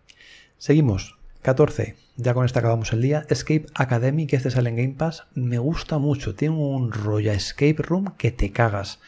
Seguimos. 0.58 1.16
14. 1.42 1.96
Ya 2.16 2.34
con 2.34 2.44
esta 2.44 2.60
acabamos 2.60 2.92
el 2.92 3.00
día. 3.00 3.24
Escape 3.30 3.66
Academy, 3.74 4.26
que 4.26 4.36
este 4.36 4.50
sale 4.50 4.68
en 4.68 4.76
Game 4.76 4.94
Pass. 4.96 5.24
Me 5.34 5.58
gusta 5.58 5.98
mucho. 5.98 6.34
Tiene 6.34 6.56
un 6.56 6.92
rollo 6.92 7.32
escape 7.32 7.76
room 7.78 8.14
que 8.18 8.30
te 8.30 8.52
cagas. 8.52 9.00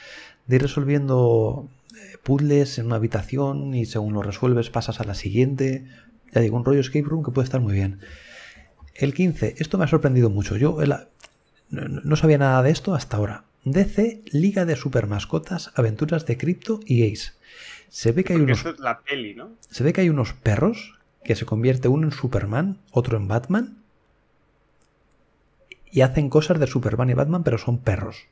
De 0.47 0.57
ir 0.57 0.63
resolviendo 0.63 1.69
eh, 1.95 2.17
puzzles 2.23 2.79
en 2.79 2.87
una 2.87 2.97
habitación 2.97 3.75
y 3.75 3.85
según 3.85 4.15
lo 4.15 4.23
resuelves 4.23 4.71
pasas 4.71 5.01
a 5.01 5.05
la 5.05 5.15
siguiente. 5.15 5.87
Ya 6.33 6.41
digo, 6.41 6.57
un 6.57 6.65
rollo 6.65 6.81
escape 6.81 7.07
room 7.07 7.25
que 7.25 7.31
puede 7.31 7.45
estar 7.45 7.61
muy 7.61 7.75
bien. 7.75 8.01
El 8.95 9.15
15. 9.15 9.57
Esto 9.59 9.79
me 9.79 9.85
ha 9.85 9.89
sorprendido 9.89 10.31
mucho. 10.31 10.57
Yo 10.57 10.79
no, 11.71 12.17
sabía 12.17 12.39
nada 12.39 12.63
de 12.63 12.71
esto 12.71 12.95
hasta 12.95 13.17
ahora. 13.17 13.45
DC, 13.65 14.23
Liga 14.33 14.65
de 14.65 14.77
Super 14.77 15.07
Mascotas, 15.07 15.73
Aventuras 15.75 16.27
de 16.27 16.37
Crypto 16.37 16.81
y 16.85 17.11
Ace. 17.11 17.33
Se 17.89 18.13
ve 18.13 18.25
que 18.25 18.33
hay 18.33 18.41
unos. 18.41 18.65
la 18.81 19.01
peli, 19.01 19.35
¿no? 19.35 19.53
Se 19.71 19.85
ve 19.85 19.93
que 19.93 20.01
hay 20.01 20.09
unos 20.09 20.33
perros 20.33 20.99
que 21.25 21.37
se 21.37 21.47
convierte 21.47 21.89
uno 21.89 22.07
en 22.07 22.13
Superman, 22.13 22.79
otro 22.91 23.17
en 23.17 23.29
Batman, 23.29 23.79
y 25.91 26.01
hacen 26.01 26.31
cosas 26.31 26.59
de 26.59 26.67
Superman 26.67 27.11
y 27.11 27.15
Batman, 27.15 27.45
pero 27.45 27.59
son 27.59 27.79
perros. 27.79 28.27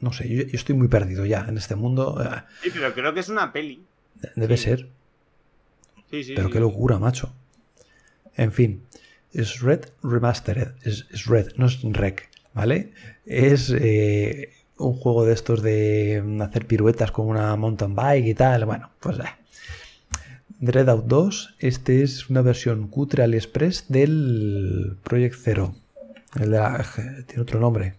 No 0.00 0.12
sé, 0.12 0.28
yo, 0.28 0.42
estoy 0.52 0.76
muy 0.76 0.88
perdido 0.88 1.24
ya 1.24 1.46
en 1.48 1.56
este 1.56 1.74
mundo. 1.74 2.22
Eh. 2.22 2.42
Sí, 2.62 2.70
pero 2.72 2.92
creo 2.92 3.14
que 3.14 3.20
es 3.20 3.28
una 3.28 3.52
peli. 3.52 3.82
Debe 4.36 4.56
ser. 4.56 4.88
Sí, 6.10 6.24
sí. 6.24 6.32
Pero 6.36 6.50
qué 6.50 6.60
locura, 6.60 6.98
macho. 6.98 7.32
En 8.36 8.52
fin, 8.52 8.82
es 9.32 9.60
Red 9.60 9.86
Remastered. 10.02 10.72
Es, 10.82 11.26
Red, 11.26 11.52
no 11.56 11.66
es 11.66 11.80
Rec, 11.82 12.28
¿vale? 12.54 12.92
Es 13.24 13.70
eh, 13.70 14.50
un 14.78 14.94
juego 14.94 15.24
de 15.24 15.32
estos 15.32 15.62
de 15.62 16.22
hacer 16.40 16.66
piruetas 16.66 17.10
con 17.10 17.28
una 17.28 17.54
mountain 17.56 17.94
bike 17.94 18.26
y 18.26 18.34
tal. 18.34 18.64
Bueno, 18.64 18.90
pues 19.00 19.18
eh, 19.18 19.22
Dreadout 20.60 21.06
2, 21.06 21.56
este 21.58 22.02
es 22.02 22.30
una 22.30 22.42
versión 22.42 22.88
cutre 22.88 23.22
AliExpress 23.22 23.86
del 23.88 24.96
Project 25.02 25.36
Zero. 25.38 25.74
El 26.34 26.50
de 26.50 26.58
la, 26.58 26.86
tiene 27.26 27.42
otro 27.42 27.60
nombre. 27.60 27.94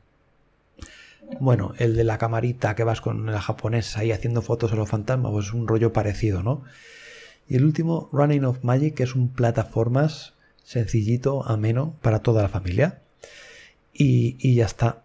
Bueno, 1.39 1.73
el 1.77 1.95
de 1.95 2.03
la 2.03 2.17
camarita 2.17 2.75
que 2.75 2.83
vas 2.83 3.01
con 3.01 3.25
la 3.25 3.41
japonesa 3.41 3.99
ahí 3.99 4.11
haciendo 4.11 4.41
fotos 4.41 4.71
a 4.71 4.75
los 4.75 4.89
fantasmas, 4.89 5.31
pues 5.31 5.47
es 5.47 5.53
un 5.53 5.67
rollo 5.67 5.91
parecido, 5.91 6.41
¿no? 6.41 6.63
Y 7.47 7.55
el 7.55 7.65
último, 7.65 8.09
Running 8.11 8.45
of 8.45 8.63
Magic, 8.63 8.95
que 8.95 9.03
es 9.03 9.15
un 9.15 9.29
plataformas 9.29 10.33
sencillito, 10.63 11.47
ameno, 11.47 11.95
para 12.01 12.19
toda 12.19 12.41
la 12.41 12.49
familia. 12.49 13.01
Y, 13.93 14.35
y 14.39 14.55
ya 14.55 14.65
está. 14.65 15.03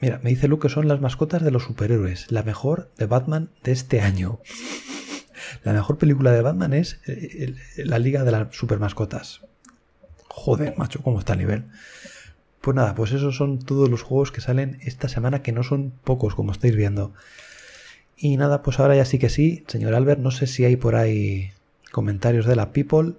Mira, 0.00 0.18
me 0.22 0.30
dice 0.30 0.48
Luke 0.48 0.66
que 0.66 0.72
son 0.72 0.88
las 0.88 1.00
mascotas 1.00 1.42
de 1.42 1.50
los 1.50 1.64
superhéroes, 1.64 2.32
la 2.32 2.42
mejor 2.42 2.90
de 2.96 3.06
Batman 3.06 3.50
de 3.62 3.72
este 3.72 4.00
año. 4.00 4.40
La 5.64 5.72
mejor 5.72 5.98
película 5.98 6.32
de 6.32 6.42
Batman 6.42 6.72
es 6.72 7.00
eh, 7.06 7.54
la 7.78 7.98
Liga 7.98 8.24
de 8.24 8.30
las 8.30 8.54
Super 8.54 8.78
Mascotas. 8.78 9.40
Joder, 10.28 10.74
macho, 10.78 11.02
cómo 11.02 11.18
está 11.18 11.32
el 11.32 11.40
nivel. 11.40 11.64
Pues 12.60 12.74
nada, 12.74 12.94
pues 12.94 13.12
esos 13.12 13.36
son 13.36 13.58
todos 13.58 13.88
los 13.88 14.02
juegos 14.02 14.32
que 14.32 14.40
salen 14.40 14.78
esta 14.82 15.08
semana, 15.08 15.42
que 15.42 15.52
no 15.52 15.62
son 15.62 15.92
pocos, 16.04 16.34
como 16.34 16.52
estáis 16.52 16.76
viendo. 16.76 17.12
Y 18.22 18.36
nada, 18.36 18.62
pues 18.62 18.78
ahora 18.78 18.94
ya 18.94 19.06
sí 19.06 19.18
que 19.18 19.30
sí, 19.30 19.64
señor 19.66 19.94
Albert, 19.94 20.20
no 20.20 20.30
sé 20.30 20.46
si 20.46 20.62
hay 20.66 20.76
por 20.76 20.94
ahí 20.94 21.52
comentarios 21.90 22.44
de 22.44 22.54
la 22.54 22.70
People. 22.70 23.14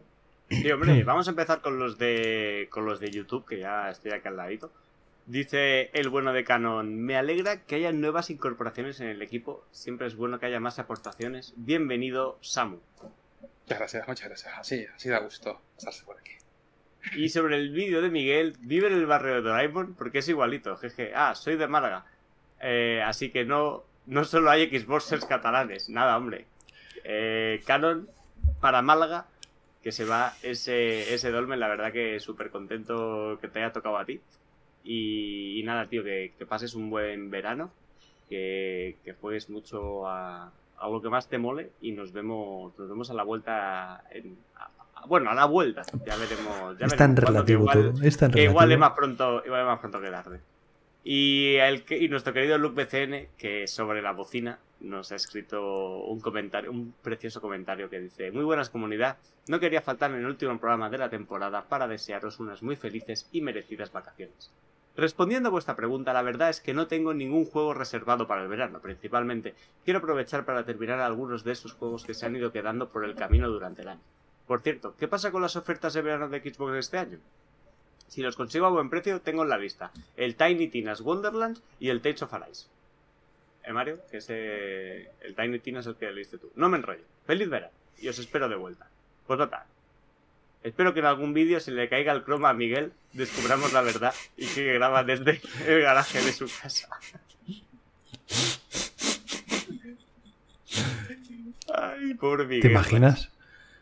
Sí, 0.47 0.69
hombre, 0.69 1.03
vamos 1.03 1.25
a 1.25 1.31
empezar 1.31 1.61
con 1.61 1.79
los 1.79 1.97
de 1.97 2.67
con 2.69 2.85
los 2.85 2.99
de 2.99 3.09
YouTube, 3.09 3.43
que 3.47 3.57
ya 3.57 3.89
estoy 3.89 4.11
aquí 4.11 4.27
al 4.27 4.37
ladito. 4.37 4.71
Dice 5.25 5.89
el 5.93 6.09
bueno 6.09 6.33
de 6.33 6.43
Canon, 6.43 7.01
me 7.01 7.17
alegra 7.17 7.61
que 7.63 7.75
haya 7.75 7.91
nuevas 7.91 8.29
incorporaciones 8.29 8.99
en 8.99 9.07
el 9.07 9.23
equipo, 9.23 9.65
siempre 9.71 10.05
es 10.05 10.15
bueno 10.15 10.39
que 10.39 10.45
haya 10.45 10.59
más 10.59 10.77
aportaciones. 10.77 11.55
Bienvenido, 11.55 12.37
Samu. 12.41 12.77
Muchas 13.63 13.79
gracias, 13.79 14.07
muchas 14.07 14.27
gracias. 14.27 14.53
Así, 14.55 14.85
así 14.95 15.09
da 15.09 15.17
gusto 15.17 15.59
pasarse 15.77 16.05
por 16.05 16.19
aquí. 16.19 16.33
Y 17.15 17.29
sobre 17.29 17.55
el 17.55 17.71
vídeo 17.71 18.03
de 18.03 18.11
Miguel, 18.11 18.55
vive 18.59 18.85
en 18.85 18.93
el 18.93 19.07
barrio 19.07 19.33
de 19.33 19.41
Doraemon 19.41 19.95
porque 19.95 20.19
es 20.19 20.29
igualito, 20.29 20.77
jeje. 20.77 21.11
Ah, 21.15 21.33
soy 21.33 21.55
de 21.55 21.67
Málaga. 21.67 22.05
Eh, 22.61 23.01
así 23.03 23.31
que 23.31 23.45
no, 23.45 23.85
no 24.05 24.23
solo 24.23 24.49
hay 24.49 24.67
Xboxers 24.67 25.25
catalanes, 25.25 25.89
nada, 25.89 26.17
hombre. 26.17 26.45
Eh, 27.03 27.61
Canon 27.65 28.07
para 28.59 28.81
Málaga, 28.81 29.25
que 29.83 29.91
se 29.91 30.05
va 30.05 30.33
ese, 30.43 31.13
ese 31.13 31.31
Dolmen, 31.31 31.59
la 31.59 31.67
verdad 31.67 31.91
que 31.91 32.19
súper 32.19 32.51
contento 32.51 33.37
que 33.41 33.47
te 33.47 33.59
haya 33.59 33.73
tocado 33.73 33.97
a 33.97 34.05
ti. 34.05 34.21
Y, 34.83 35.61
nada, 35.63 35.87
tío, 35.87 36.03
que, 36.03 36.33
pases 36.47 36.73
un 36.73 36.89
buen 36.89 37.29
verano, 37.29 37.71
que, 38.29 38.95
juegues 39.19 39.49
mucho 39.49 40.07
a, 40.07 40.51
lo 40.81 41.01
que 41.01 41.09
más 41.09 41.27
te 41.27 41.37
mole 41.37 41.71
y 41.81 41.91
nos 41.91 42.11
vemos, 42.11 42.77
nos 42.77 42.89
vemos 42.89 43.09
a 43.11 43.13
la 43.13 43.23
vuelta. 43.23 44.03
bueno, 45.07 45.29
a 45.29 45.35
la 45.35 45.45
vuelta, 45.45 45.83
ya 46.05 46.15
veremos. 46.15 46.77
Ya 46.79 46.87
es 46.87 46.95
tan 46.95 47.15
relativo 47.15 47.65
todo. 47.71 47.93
Es 48.01 48.17
tan 48.17 48.31
que 48.31 48.43
igual 48.43 48.71
es 48.71 48.79
más 48.79 48.91
pronto, 48.91 49.43
igual 49.45 49.61
es 49.61 49.67
más 49.67 49.79
pronto 49.79 50.01
que 50.01 50.09
tarde. 50.09 50.39
Y, 51.03 51.55
el, 51.55 51.83
nuestro 52.09 52.33
querido 52.33 52.57
Luke 52.57 52.83
BCN, 52.83 53.29
que 53.37 53.67
sobre 53.67 54.01
la 54.01 54.11
bocina 54.11 54.59
nos 54.79 55.11
ha 55.11 55.15
escrito 55.15 56.03
un 56.03 56.19
comentario, 56.19 56.71
un 56.71 56.93
precioso 57.01 57.41
comentario 57.41 57.89
que 57.89 57.99
dice: 57.99 58.31
Muy 58.31 58.43
buenas 58.43 58.69
comunidad, 58.69 59.17
no 59.47 59.59
quería 59.59 59.81
faltar 59.81 60.11
en 60.11 60.17
el 60.17 60.25
último 60.27 60.59
programa 60.59 60.89
de 60.89 60.99
la 60.99 61.09
temporada 61.09 61.67
para 61.67 61.87
desearos 61.87 62.39
unas 62.39 62.61
muy 62.61 62.75
felices 62.75 63.27
y 63.31 63.41
merecidas 63.41 63.91
vacaciones. 63.91 64.51
Respondiendo 64.95 65.47
a 65.47 65.51
vuestra 65.51 65.75
pregunta, 65.75 66.13
la 66.13 66.21
verdad 66.21 66.49
es 66.49 66.59
que 66.59 66.73
no 66.73 66.87
tengo 66.87 67.13
ningún 67.13 67.45
juego 67.45 67.73
reservado 67.73 68.27
para 68.27 68.43
el 68.43 68.49
verano, 68.49 68.81
principalmente. 68.81 69.55
Quiero 69.85 69.99
aprovechar 69.99 70.45
para 70.45 70.65
terminar 70.65 70.99
algunos 70.99 71.43
de 71.43 71.53
esos 71.53 71.73
juegos 71.73 72.03
que 72.03 72.13
se 72.13 72.25
han 72.25 72.35
ido 72.35 72.51
quedando 72.51 72.89
por 72.89 73.05
el 73.05 73.15
camino 73.15 73.49
durante 73.49 73.83
el 73.83 73.87
año. 73.87 74.01
Por 74.45 74.61
cierto, 74.61 74.95
¿qué 74.97 75.07
pasa 75.07 75.31
con 75.31 75.41
las 75.41 75.55
ofertas 75.55 75.93
de 75.93 76.01
verano 76.01 76.27
de 76.27 76.41
Xbox 76.41 76.75
este 76.75 76.97
año? 76.97 77.19
Si 78.11 78.21
los 78.21 78.35
consigo 78.35 78.65
a 78.65 78.69
buen 78.69 78.89
precio, 78.89 79.21
tengo 79.21 79.43
en 79.43 79.49
la 79.49 79.57
lista 79.57 79.89
el 80.17 80.35
Tiny 80.35 80.67
Tina's 80.67 80.99
Wonderlands 80.99 81.61
y 81.79 81.87
el 81.87 82.01
Tales 82.01 82.21
of 82.23 82.33
Arise. 82.33 82.65
¿Eh, 83.63 83.71
Mario? 83.71 83.99
Que 84.11 84.17
ese... 84.17 85.09
El 85.21 85.33
Tiny 85.33 85.59
Tina 85.59 85.79
es 85.79 85.85
el 85.85 85.95
que 85.95 86.11
leíste 86.11 86.37
tú. 86.37 86.51
No 86.55 86.67
me 86.67 86.77
enrollo. 86.77 87.05
Feliz 87.25 87.47
verano 87.49 87.71
y 87.99 88.09
os 88.09 88.19
espero 88.19 88.49
de 88.49 88.55
vuelta. 88.57 88.85
Pues 89.27 89.39
nota. 89.39 89.65
Espero 90.61 90.93
que 90.93 90.99
en 90.99 91.05
algún 91.05 91.33
vídeo 91.33 91.61
se 91.61 91.71
le 91.71 91.87
caiga 91.87 92.11
el 92.11 92.23
croma 92.23 92.49
a 92.49 92.53
Miguel, 92.53 92.91
descubramos 93.13 93.71
la 93.71 93.81
verdad 93.81 94.13
y 94.35 94.45
que 94.45 94.73
graba 94.73 95.05
desde 95.05 95.39
el 95.65 95.81
garaje 95.81 96.21
de 96.21 96.33
su 96.33 96.47
casa. 96.61 96.89
Ay, 101.73 102.13
pobre 102.15 102.43
Miguel. 102.45 102.61
¿Te 102.61 102.67
imaginas? 102.71 103.29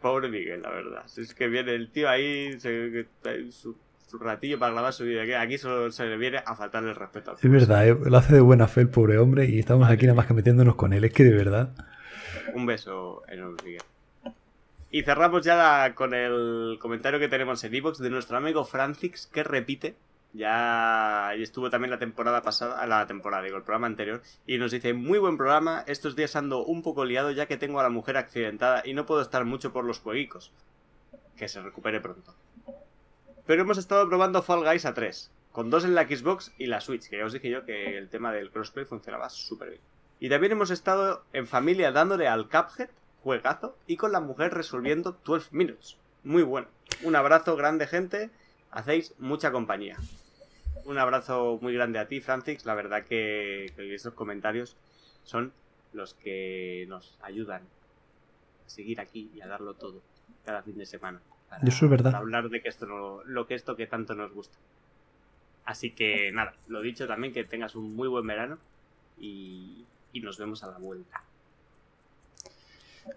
Pobre 0.02 0.30
Miguel, 0.30 0.62
la 0.62 0.70
verdad. 0.70 1.06
Es 1.18 1.34
que 1.34 1.48
viene 1.48 1.74
el 1.74 1.90
tío 1.92 2.08
ahí, 2.10 2.60
se- 2.60 3.06
su, 3.52 3.76
su 4.10 4.18
ratillo 4.18 4.58
para 4.58 4.74
grabar 4.74 4.94
su 4.94 5.04
vídeo. 5.04 5.40
Aquí, 5.40 5.58
solo 5.58 5.92
se 5.92 6.06
le 6.06 6.18
viene 6.18 6.42
a 6.44 6.56
faltarle 6.56 6.90
el 6.90 6.96
respeto. 6.96 7.36
Es 7.40 7.52
verdad, 7.52 7.88
¿eh? 7.88 7.98
lo 8.04 8.18
hace 8.18 8.34
de 8.34 8.42
buena 8.42 8.68
fe 8.68 8.82
el 8.82 8.90
pobre 8.90 9.18
hombre 9.20 9.46
y 9.46 9.60
estamos 9.60 9.90
aquí 9.90 10.06
nada 10.06 10.16
más 10.16 10.26
que 10.26 10.34
metiéndonos 10.34 10.76
con 10.76 10.94
él. 10.94 11.04
Es 11.04 11.14
que 11.14 11.24
de 11.24 11.36
verdad. 11.36 11.70
Un 12.54 12.66
beso 12.66 13.22
enorme, 13.28 13.58
Miguel. 13.64 13.84
Y 14.92 15.04
cerramos 15.04 15.46
ya 15.46 15.94
con 15.94 16.16
el 16.16 16.80
comentario 16.82 17.20
que 17.20 17.28
tenemos 17.28 17.64
en 17.64 17.76
Evox 17.76 18.00
de 18.00 18.10
nuestro 18.10 18.38
amigo 18.38 18.66
Francix, 18.66 19.28
que 19.28 19.44
repite. 19.44 19.96
Ya 20.34 21.34
estuvo 21.36 21.70
también 21.70 21.92
la 21.92 22.00
temporada 22.00 22.42
pasada, 22.42 22.86
la 22.88 23.06
temporada, 23.08 23.44
digo, 23.44 23.58
el 23.58 23.64
programa 23.64 23.88
anterior, 23.88 24.22
y 24.46 24.60
nos 24.60 24.72
dice, 24.72 24.94
muy 24.94 25.18
buen 25.18 25.38
programa, 25.38 25.84
estos 25.88 26.16
días 26.16 26.36
ando 26.36 26.64
un 26.64 26.84
poco 26.84 27.04
liado 27.04 27.32
ya 27.32 27.48
que 27.48 27.58
tengo 27.58 27.80
a 27.80 27.84
la 27.84 27.90
mujer 27.90 28.16
accidentada 28.18 28.84
y 28.86 28.94
no 28.94 29.08
puedo 29.08 29.22
estar 29.22 29.46
mucho 29.46 29.74
por 29.74 29.86
los 29.86 30.00
jueguicos. 30.00 30.52
Que 31.36 31.48
se 31.48 31.62
recupere 31.62 32.02
pronto. 32.02 32.36
Pero 33.50 33.64
hemos 33.64 33.80
estado 33.80 34.08
probando 34.08 34.44
Fall 34.44 34.64
Guys 34.64 34.86
a 34.86 34.94
3, 34.94 35.32
con 35.52 35.72
dos 35.72 35.84
en 35.84 35.96
la 35.96 36.08
Xbox 36.08 36.54
y 36.60 36.68
la 36.68 36.82
Switch, 36.82 37.10
que 37.10 37.18
ya 37.18 37.26
os 37.26 37.34
dije 37.34 37.50
yo 37.50 37.66
que 37.66 37.98
el 37.98 38.08
tema 38.08 38.32
del 38.32 38.52
crossplay 38.52 38.86
funcionaba 38.86 39.28
súper 39.32 39.70
bien. 39.70 39.82
Y 40.20 40.30
también 40.30 40.52
hemos 40.52 40.70
estado 40.70 41.24
en 41.34 41.48
familia 41.48 41.92
dándole 41.92 42.28
al 42.28 42.48
Cuphead, 42.48 42.92
juegazo, 43.24 43.76
y 43.88 43.98
con 43.98 44.12
la 44.12 44.20
mujer 44.20 44.54
resolviendo 44.54 45.18
12 45.26 45.50
Minutes. 45.50 45.98
Muy 46.24 46.44
bueno. 46.44 46.68
Un 47.02 47.16
abrazo 47.16 47.56
grande, 47.56 47.88
gente. 47.88 48.30
Hacéis 48.70 49.16
mucha 49.18 49.52
compañía. 49.52 49.98
Un 50.86 51.00
abrazo 51.00 51.58
muy 51.60 51.74
grande 51.74 51.98
a 51.98 52.08
ti, 52.08 52.22
Francis. 52.22 52.68
La 52.68 52.76
verdad 52.76 53.04
que, 53.04 53.74
que 53.76 53.96
estos 53.96 54.14
comentarios 54.14 54.78
son 55.24 55.54
los 55.92 56.14
que 56.14 56.86
nos 56.88 57.18
ayudan 57.24 57.64
a 57.64 58.70
seguir 58.70 59.02
aquí 59.02 59.32
y 59.34 59.42
a 59.42 59.48
darlo 59.48 59.74
todo 59.74 60.04
cada 60.46 60.62
fin 60.62 60.78
de 60.78 60.86
semana. 60.86 61.20
Para, 61.50 61.68
Eso 61.68 61.86
es 61.86 61.92
verdad. 61.92 62.12
para 62.12 62.20
hablar 62.20 62.50
de 62.50 62.62
que 62.62 62.70
esto 62.70 62.86
no, 62.86 63.24
lo 63.26 63.48
que 63.48 63.56
esto 63.56 63.76
que 63.76 63.88
tanto 63.88 64.16
nos 64.16 64.32
gusta. 64.34 64.58
Así 65.66 65.92
que 65.92 66.32
nada, 66.32 66.54
lo 66.68 66.82
dicho 66.82 67.08
también, 67.08 67.34
que 67.34 67.44
tengas 67.44 67.76
un 67.76 67.96
muy 67.96 68.08
buen 68.08 68.26
verano 68.26 68.58
y, 69.20 69.86
y 70.14 70.22
nos 70.22 70.38
vemos 70.38 70.64
a 70.64 70.68
la 70.68 70.78
vuelta. 70.78 71.22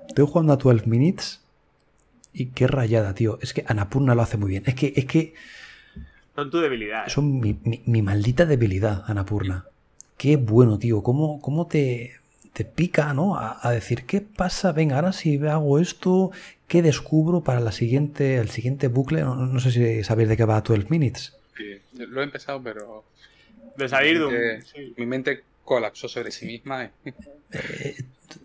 Estoy 0.09 0.27
jugando 0.27 0.53
a 0.53 0.57
12 0.57 0.87
Minutes 0.87 1.41
y 2.33 2.47
qué 2.47 2.67
rayada, 2.67 3.15
tío. 3.15 3.39
Es 3.43 3.53
que 3.55 3.65
Anapurna 3.67 4.15
lo 4.15 4.23
hace 4.23 4.37
muy 4.37 4.51
bien. 4.51 4.65
Es 4.67 4.75
que, 4.75 4.93
es 4.97 5.05
que 5.07 5.35
Son 6.35 6.51
tu 6.51 6.59
debilidad. 6.59 7.07
¿eh? 7.07 7.11
son 7.11 7.41
mi, 7.41 7.59
mi- 7.65 7.83
mi 7.87 8.03
maldita 8.03 8.47
debilidad, 8.47 9.05
Anapurna. 9.07 9.67
Qué 10.17 10.37
bueno, 10.37 10.79
tío. 10.79 11.03
¿Cómo, 11.03 11.41
cómo 11.41 11.67
te, 11.67 12.13
te 12.53 12.65
pica, 12.65 13.13
¿no? 13.15 13.37
A, 13.37 13.59
a 13.67 13.71
decir, 13.73 14.05
¿qué 14.05 14.21
pasa? 14.21 14.73
Venga, 14.73 14.97
ahora 14.97 15.13
si 15.13 15.37
hago 15.47 15.79
esto, 15.79 16.31
¿qué 16.69 16.83
descubro 16.83 17.43
para 17.43 17.61
la 17.61 17.73
siguiente, 17.73 18.37
el 18.37 18.51
siguiente 18.51 18.89
bucle? 18.89 19.23
No, 19.23 19.35
no 19.35 19.61
sé 19.61 19.71
si 19.73 20.05
sabéis 20.05 20.29
de 20.29 20.37
qué 20.37 20.45
va 20.45 20.61
12 20.61 20.87
Minutes. 20.91 21.35
Sí, 21.57 21.81
lo 21.97 22.21
he 22.21 22.25
empezado, 22.25 22.63
pero 22.63 23.05
De 23.77 23.89
salir 23.89 24.19
de 24.19 24.27
un... 24.27 24.35
Eh, 24.35 24.63
sí. 24.63 24.95
mi 24.97 25.07
mente 25.07 25.45
colapsó 25.65 26.09
sobre 26.09 26.31
sí 26.31 26.47
misma. 26.47 26.85
y- 27.05 27.11
Eh, 27.55 27.97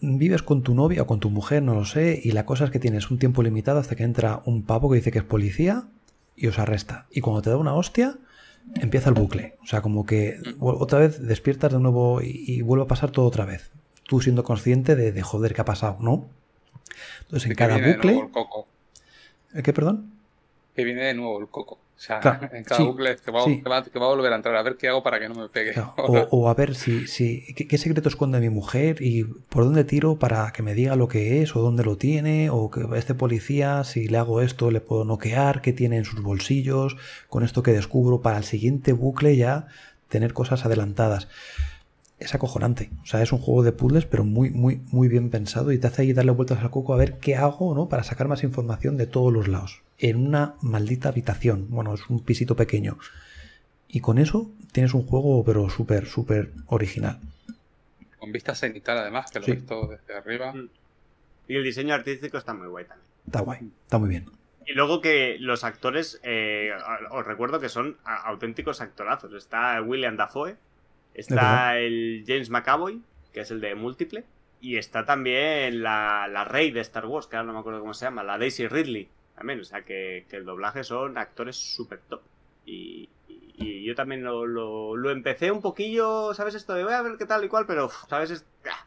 vives 0.02 0.42
con 0.42 0.64
tu 0.64 0.74
novia 0.76 1.02
o 1.04 1.08
con 1.08 1.20
tu 1.22 1.30
mujer, 1.30 1.64
no 1.64 1.74
lo 1.74 1.86
sé, 1.86 2.20
y 2.22 2.32
la 2.32 2.46
cosa 2.46 2.66
es 2.66 2.72
que 2.72 2.80
tienes 2.80 3.10
un 3.10 3.20
tiempo 3.20 3.42
limitado 3.44 3.80
hasta 3.80 3.96
que 3.96 4.04
entra 4.04 4.42
un 4.46 4.64
pavo 4.64 4.90
que 4.90 4.98
dice 4.98 5.12
que 5.12 5.20
es 5.20 5.24
policía 5.24 5.84
y 6.36 6.48
os 6.48 6.60
arresta. 6.60 7.08
Y 7.12 7.22
cuando 7.22 7.42
te 7.42 7.50
da 7.50 7.58
una 7.58 7.74
hostia, 7.74 8.18
empieza 8.76 9.10
el 9.10 9.16
bucle. 9.16 9.56
O 9.64 9.66
sea, 9.66 9.82
como 9.82 10.06
que 10.06 10.40
vu- 10.60 10.76
otra 10.80 11.00
vez 11.00 11.22
despiertas 11.26 11.72
de 11.72 11.80
nuevo 11.80 12.22
y, 12.22 12.44
y 12.48 12.62
vuelve 12.62 12.84
a 12.84 12.88
pasar 12.88 13.12
todo 13.12 13.26
otra 13.26 13.46
vez. 13.46 13.72
Tú 14.08 14.22
siendo 14.22 14.44
consciente 14.44 14.96
de, 14.96 15.12
de 15.12 15.22
joder 15.22 15.54
qué 15.54 15.62
ha 15.62 15.66
pasado, 15.66 15.98
¿no? 16.00 16.28
Entonces 17.22 17.50
en 17.50 17.56
cada 17.56 17.78
bucle... 17.78 18.20
el 18.20 18.32
coco. 18.32 18.68
¿Eh, 19.54 19.62
¿Qué, 19.64 19.74
perdón? 19.74 20.14
Que 20.76 20.84
viene 20.84 21.04
de 21.04 21.14
nuevo 21.14 21.40
el 21.40 21.48
coco. 21.48 21.76
O 21.76 22.00
sea, 22.00 22.20
Claro, 22.20 22.50
en 22.54 22.64
cada 22.64 22.80
sí, 22.82 22.86
bucle 22.86 23.16
que 23.18 23.32
va, 23.32 23.44
sí. 23.44 23.62
que, 23.62 23.70
va, 23.70 23.84
que 23.84 24.00
va 24.00 24.06
a 24.06 24.10
volver 24.10 24.32
a 24.32 24.36
entrar 24.36 24.56
a 24.56 24.62
ver 24.62 24.78
qué 24.78 24.88
hago 24.88 25.04
para 25.04 25.20
que 25.20 25.28
no 25.28 25.36
me 25.36 25.50
pegue. 25.50 25.74
Claro, 25.74 25.94
O, 25.98 26.28
o 26.32 26.50
a 26.50 26.54
ver 26.54 26.76
si, 26.76 27.08
si 27.08 27.54
¿qué, 27.56 27.68
qué 27.68 27.78
secreto 27.78 28.08
esconde 28.08 28.40
mi 28.40 28.50
mujer 28.50 28.98
y 29.02 29.24
por 29.24 29.64
dónde 29.64 29.84
tiro 29.84 30.18
para 30.20 30.52
que 30.54 30.62
me 30.64 30.74
diga 30.76 30.96
lo 30.96 31.08
que 31.08 31.42
es 31.42 31.56
o 31.56 31.62
dónde 31.62 31.84
lo 31.84 31.98
tiene 31.98 32.50
o 32.50 32.70
que 32.70 32.86
este 32.96 33.16
policía 33.16 33.84
si 33.84 34.08
le 34.08 34.18
hago 34.20 34.42
esto 34.42 34.72
le 34.72 34.80
puedo 34.82 35.06
noquear, 35.06 35.62
qué 35.62 35.74
tiene 35.74 35.98
en 35.98 36.06
sus 36.06 36.22
bolsillos, 36.22 36.98
con 37.30 37.44
esto 37.44 37.64
que 37.64 37.74
descubro 37.74 38.22
para 38.22 38.38
el 38.38 38.44
siguiente 38.44 38.94
bucle 38.94 39.36
ya 39.36 39.68
tener 40.08 40.34
cosas 40.34 40.66
adelantadas. 40.66 41.28
Es 42.19 42.34
acojonante, 42.34 42.89
o 43.03 43.06
sea, 43.06 43.22
es 43.22 43.31
un 43.31 43.38
juego 43.38 43.61
de 43.61 43.72
puzzles 43.72 44.06
pero 44.07 44.23
muy 44.23 44.49
muy 44.49 44.81
muy 44.91 45.07
bien 45.07 45.30
pensado 45.30 45.72
y 45.72 45.77
te 45.77 45.85
hace 45.85 46.02
ahí 46.02 46.14
darle 46.14 46.31
vueltas 46.31 46.60
al 46.64 46.72
coco 46.72 46.94
a 46.95 46.98
ver 46.98 47.19
qué 47.19 47.35
hago, 47.35 47.76
¿no? 47.76 47.89
Para 47.89 48.03
sacar 48.03 48.27
más 48.27 48.44
información 48.44 48.98
de 48.98 49.06
todos 49.06 49.31
los 49.31 49.48
lados 49.48 49.81
en 49.99 50.26
una 50.27 50.56
maldita 50.61 51.10
habitación. 51.10 51.68
Bueno, 51.69 51.94
es 51.94 52.10
un 52.10 52.19
pisito 52.23 52.56
pequeño. 52.56 52.98
Y 53.88 54.02
con 54.02 54.18
eso 54.18 54.49
tienes 54.72 54.94
un 54.94 55.06
juego, 55.06 55.44
pero 55.45 55.69
súper, 55.69 56.06
súper 56.07 56.52
original. 56.68 57.19
Con 58.19 58.31
vista 58.31 58.53
cenital, 58.56 58.98
además, 58.98 59.31
que 59.31 59.39
lo 59.39 59.45
Sí. 59.45 59.52
he 59.52 59.56
visto 59.56 59.88
desde 59.88 60.15
arriba. 60.18 60.53
Mm. 60.53 60.69
Y 61.48 61.56
el 61.56 61.64
diseño 61.64 61.94
artístico 61.94 62.38
está 62.38 62.53
muy 62.53 62.68
guay 62.68 62.85
también. 62.85 63.07
Está 63.27 63.41
guay, 63.41 63.60
está 63.84 63.98
muy 63.98 64.10
bien. 64.10 64.26
Y 64.65 64.73
luego 64.73 65.02
que 65.02 65.38
los 65.39 65.64
actores, 65.64 66.19
eh, 66.23 66.72
os 67.11 67.26
recuerdo 67.26 67.60
que 67.60 67.69
son 67.69 67.95
auténticos 68.03 68.81
actorazos. 68.81 69.34
Está 69.34 69.81
William 69.81 70.18
Dafoe. 70.18 70.57
Está 71.18 71.77
el 71.80 72.23
James 72.27 72.49
McAvoy, 72.49 73.02
que 73.34 73.41
es 73.41 73.52
el 73.52 73.61
de 73.61 73.76
Múltiple, 73.76 74.23
y 74.61 74.77
está 74.77 75.06
también 75.06 75.84
la, 75.84 76.27
la 76.31 76.45
Rey 76.45 76.72
de 76.72 76.81
Star 76.81 77.06
Wars, 77.06 77.27
que 77.27 77.35
ahora 77.35 77.48
no 77.48 77.53
me 77.53 77.60
acuerdo 77.60 77.81
cómo 77.81 77.94
se 77.94 78.06
llama, 78.06 78.23
la 78.23 78.38
Daisy 78.38 78.68
Ridley, 78.68 79.10
también. 79.35 79.60
O 79.60 79.64
sea 79.65 79.84
que, 79.84 80.26
que 80.30 80.38
el 80.38 80.45
doblaje 80.45 80.84
son 80.84 81.18
actores 81.18 81.56
súper 81.57 81.99
top. 82.10 82.22
Y, 82.65 83.10
y- 83.27 83.53
y 83.60 83.84
yo 83.85 83.95
también 83.95 84.23
lo, 84.23 84.45
lo, 84.45 84.95
lo 84.95 85.11
empecé 85.11 85.52
un 85.52 85.61
poquillo, 85.61 86.34
¿sabes? 86.34 86.56
Esto 86.56 86.73
de 86.73 86.84
voy 86.84 86.94
a 86.94 87.02
ver 87.02 87.18
qué 87.18 87.26
tal 87.26 87.44
y 87.45 87.49
cual, 87.49 87.65
pero, 87.68 87.89
¿sabes? 88.10 88.31
Es- 88.31 88.45
ah, 88.69 88.85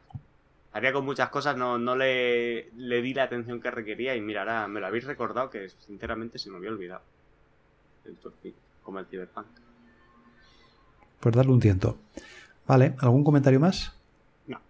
Haría 0.72 0.92
con 0.92 1.04
muchas 1.04 1.30
cosas, 1.30 1.56
no, 1.56 1.78
no 1.78 1.96
le, 1.96 2.70
le 2.76 3.02
di 3.02 3.14
la 3.14 3.24
atención 3.24 3.60
que 3.60 3.70
requería 3.72 4.14
y 4.16 4.20
mira, 4.20 4.40
ahora 4.42 4.68
me 4.68 4.80
lo 4.80 4.86
habéis 4.86 5.04
recordado 5.04 5.50
que 5.50 5.68
sinceramente 5.68 6.38
se 6.38 6.50
me 6.50 6.58
había 6.58 6.70
olvidado. 6.70 7.02
El 8.04 8.16
torpillo, 8.18 8.56
como 8.82 8.98
el 9.00 9.06
Cyberpunk. 9.06 9.46
Pues 11.20 11.34
darle 11.34 11.52
un 11.52 11.60
tiento. 11.60 11.98
Vale, 12.66 12.94
¿algún 12.98 13.24
comentario 13.24 13.60
más? 13.60 13.94
No, 14.46 14.60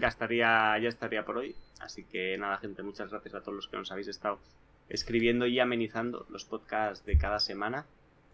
ya 0.00 0.08
estaría, 0.08 0.78
ya 0.78 0.88
estaría 0.88 1.24
por 1.24 1.38
hoy. 1.38 1.54
Así 1.80 2.04
que 2.04 2.36
nada, 2.38 2.58
gente, 2.58 2.82
muchas 2.82 3.10
gracias 3.10 3.34
a 3.34 3.40
todos 3.40 3.54
los 3.54 3.68
que 3.68 3.76
nos 3.76 3.90
habéis 3.90 4.08
estado 4.08 4.38
escribiendo 4.88 5.46
y 5.46 5.60
amenizando 5.60 6.26
los 6.30 6.44
podcasts 6.44 7.04
de 7.04 7.18
cada 7.18 7.40
semana. 7.40 7.86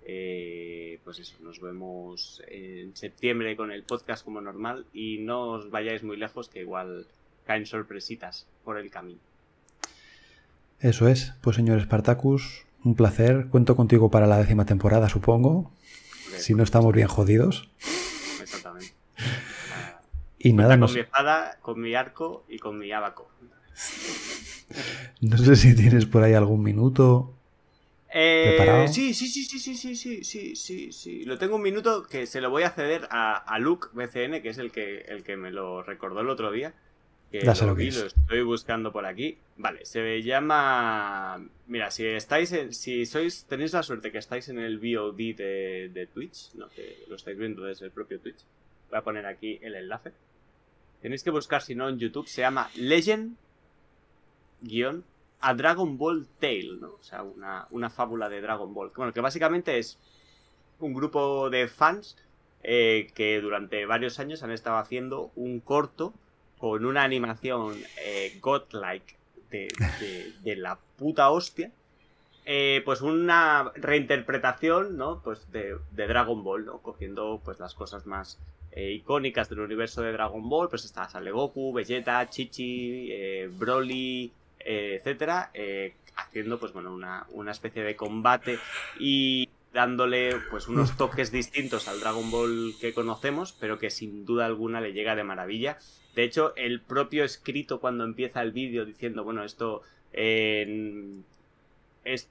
Eh, 0.07 1.01
pues 1.05 1.19
eso, 1.19 1.37
nos 1.43 1.61
vemos 1.61 2.43
en 2.49 2.95
septiembre 2.95 3.57
con 3.57 3.71
el 3.71 3.85
podcast 3.85 4.25
como 4.25 4.41
normal 4.41 4.85
y 4.93 5.19
no 5.19 5.49
os 5.49 5.71
vayáis 5.71 6.03
muy 6.03 6.19
lejos 6.19 6.49
que 6.49 6.61
igual 6.61 7.07
caen 7.47 7.67
sorpresitas 7.67 8.47
por 8.65 8.79
el 8.79 8.91
camino. 8.91 9.21
Eso 10.81 11.09
es. 11.09 11.33
Pues 11.41 11.57
señor 11.57 11.81
Spartacus, 11.81 12.67
un 12.85 12.95
placer. 12.95 13.47
Cuento 13.51 13.77
contigo 13.77 14.11
para 14.11 14.27
la 14.27 14.39
décima 14.39 14.67
temporada, 14.67 15.09
supongo. 15.09 15.73
Si 16.39 16.55
no 16.55 16.63
estamos 16.63 16.93
bien 16.93 17.09
jodidos. 17.09 17.69
Exactamente. 18.41 18.93
Y 20.39 20.53
nada, 20.53 20.77
Cuenta 20.77 20.87
con 20.87 20.95
mi 20.95 21.01
espada, 21.01 21.59
con 21.63 21.81
mi 21.81 21.95
arco 21.95 22.45
y 22.49 22.59
con 22.59 22.79
mi 22.79 22.93
abaco. 22.93 23.31
no 25.21 25.39
sé 25.39 25.57
si 25.57 25.75
tienes 25.75 26.07
por 26.07 26.23
ahí 26.23 26.35
algún 26.35 26.63
minuto. 26.63 27.35
Eh, 28.17 28.87
sí, 28.89 29.13
sí, 29.13 29.27
sí, 29.27 29.43
sí, 29.45 29.59
sí, 29.59 29.75
sí, 29.77 29.97
sí, 29.97 30.25
sí, 30.25 30.55
sí, 30.55 30.93
sí. 30.93 31.25
Lo 31.25 31.37
tengo 31.37 31.57
un 31.57 31.63
minuto 31.63 32.05
que 32.05 32.27
se 32.27 32.41
lo 32.41 32.49
voy 32.49 32.63
a 32.63 32.71
ceder 32.71 33.09
a, 33.11 33.37
a 33.37 33.59
Luke 33.59 33.89
BCN, 33.93 34.41
que 34.41 34.51
es 34.51 34.59
el 34.59 34.71
que, 34.71 35.01
el 35.09 35.25
que 35.25 35.37
me 35.37 35.51
lo 35.51 35.83
recordó 35.83 36.21
el 36.21 36.29
otro 36.29 36.53
día. 36.53 36.75
Que 37.41 37.45
Ya 37.45 37.53
sé 37.57 37.67
lo 37.67 37.73
lo 37.73 37.75
que 37.75 37.83
vi, 37.83 37.89
es. 37.89 37.97
lo 37.97 38.07
estoy 38.07 38.43
buscando 38.43 38.93
por 38.93 39.07
aquí. 39.07 39.39
Vale, 39.57 39.85
se 39.85 40.23
llama. 40.23 41.45
Mira, 41.67 41.91
si 41.91 42.07
estáis 42.07 42.53
en, 42.53 42.73
si 42.73 43.07
sois, 43.07 43.45
tenéis 43.47 43.73
la 43.73 43.83
suerte 43.83 44.13
que 44.13 44.19
estáis 44.19 44.49
en 44.51 44.61
el 44.61 44.79
VOD 44.79 45.17
de, 45.35 45.91
de 45.93 46.07
Twitch, 46.07 46.55
¿no? 46.55 46.69
que 46.69 47.05
lo 47.09 47.17
estáis 47.17 47.37
viendo 47.37 47.65
desde 47.65 47.87
el 47.87 47.91
propio 47.91 48.21
Twitch. 48.21 48.39
Voy 48.89 48.99
a 48.99 49.03
poner 49.03 49.27
aquí 49.27 49.59
el 49.63 49.75
enlace. 49.75 50.13
Tenéis 51.03 51.25
que 51.25 51.31
buscar, 51.31 51.61
si 51.61 51.75
no, 51.75 51.89
en 51.89 51.99
YouTube. 51.99 52.29
Se 52.29 52.43
llama 52.43 52.71
Legend 52.77 53.37
guion 54.61 55.03
a 55.41 55.55
Dragon 55.55 55.99
Ball 55.99 56.29
Tale, 56.39 56.77
¿no? 56.81 56.91
O 56.93 57.03
sea, 57.03 57.25
una, 57.25 57.67
una 57.71 57.91
fábula 57.91 58.29
de 58.29 58.43
Dragon 58.43 58.73
Ball. 58.73 58.93
Bueno, 58.95 59.13
que 59.13 59.21
básicamente 59.21 59.77
es 59.79 59.99
un 60.79 60.95
grupo 60.95 61.51
de 61.51 61.67
fans 61.67 62.17
eh, 62.63 63.09
que 63.13 63.41
durante 63.41 63.85
varios 63.87 64.21
años 64.21 64.45
han 64.45 64.53
estado 64.53 64.77
haciendo 64.77 65.33
un 65.35 65.59
corto 65.59 66.15
con 66.59 66.85
una 66.85 67.03
animación 67.03 67.77
eh, 68.05 68.39
godlike 68.41 69.17
de, 69.51 70.57
la 70.57 70.79
puta 70.97 71.31
hostia. 71.31 71.71
eh, 72.47 72.83
pues 72.85 73.01
una 73.01 73.73
reinterpretación, 73.77 74.97
¿no? 74.97 75.21
Pues 75.23 75.51
de, 75.53 75.77
de 75.93 76.07
Dragon 76.07 76.43
Ball, 76.45 76.67
¿no? 76.67 76.79
Cogiendo 76.79 77.41
pues 77.45 77.59
las 77.59 77.75
cosas 77.75 78.07
más 78.07 78.39
eh, 78.73 78.91
icónicas 78.93 79.49
del 79.49 79.61
universo 79.61 80.03
de 80.03 80.13
Dragon 80.13 80.49
Ball, 80.49 80.69
pues 80.69 80.85
está 80.85 81.09
Sale 81.09 81.31
Goku, 81.31 81.73
Vegeta, 81.73 82.29
Chichi, 82.29 83.09
eh, 83.13 83.49
Broly, 83.53 84.33
etcétera, 84.59 85.51
haciendo 86.17 86.59
pues 86.59 86.73
bueno 86.73 86.93
una, 86.95 87.27
una 87.33 87.53
especie 87.53 87.83
de 87.83 87.97
combate 87.97 88.59
y 88.99 89.49
dándole 89.75 90.37
pues 90.51 90.69
unos 90.69 90.97
toques 90.97 91.31
distintos 91.31 91.89
al 91.89 92.01
Dragon 92.01 92.31
Ball 92.31 92.75
que 92.81 92.95
conocemos, 92.95 93.53
pero 93.53 93.79
que 93.79 93.91
sin 93.91 94.25
duda 94.25 94.47
alguna 94.47 94.81
le 94.81 94.95
llega 94.95 95.17
de 95.17 95.25
maravilla. 95.25 95.77
De 96.15 96.23
hecho, 96.23 96.55
el 96.57 96.81
propio 96.81 97.25
escrito 97.25 97.81
cuando 97.81 98.05
empieza 98.05 98.41
el 98.41 98.53
vídeo 98.53 98.87
diciendo, 98.87 99.25
bueno, 99.25 99.45
esto 99.45 99.83
eh, 100.13 101.21
es, 102.05 102.31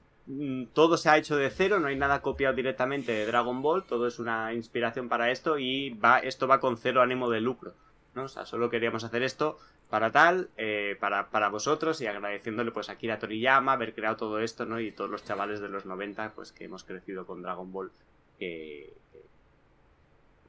todo 0.71 0.95
se 0.95 1.09
ha 1.09 1.17
hecho 1.17 1.35
de 1.35 1.49
cero, 1.49 1.79
no 1.79 1.87
hay 1.89 1.97
nada 1.97 2.21
copiado 2.21 2.55
directamente 2.55 3.11
de 3.11 3.25
Dragon 3.25 3.61
Ball, 3.61 3.83
todo 3.83 4.07
es 4.07 4.19
una 4.19 4.53
inspiración 4.53 5.09
para 5.09 5.29
esto 5.29 5.59
y 5.59 5.89
va, 5.89 6.19
esto 6.19 6.47
va 6.47 6.61
con 6.61 6.77
cero 6.77 7.01
ánimo 7.01 7.29
de 7.29 7.41
lucro. 7.41 7.73
¿no? 8.15 8.23
O 8.23 8.27
sea, 8.29 8.45
solo 8.45 8.69
queríamos 8.69 9.03
hacer 9.03 9.21
esto 9.21 9.57
para 9.89 10.11
tal, 10.11 10.49
eh, 10.57 10.97
para, 10.99 11.29
para 11.29 11.49
vosotros 11.49 12.01
y 12.01 12.07
agradeciéndole 12.07 12.71
pues 12.71 12.89
a 12.89 12.97
Kira 12.97 13.19
Toriyama 13.19 13.73
haber 13.73 13.93
creado 13.93 14.17
todo 14.17 14.39
esto, 14.39 14.65
¿no? 14.65 14.79
Y 14.79 14.91
todos 14.91 15.09
los 15.09 15.23
chavales 15.23 15.59
de 15.61 15.69
los 15.69 15.85
90 15.85 16.33
pues 16.33 16.51
que 16.51 16.65
hemos 16.65 16.83
crecido 16.83 17.25
con 17.25 17.41
Dragon 17.41 17.71
Ball 17.71 17.91
que, 18.39 18.93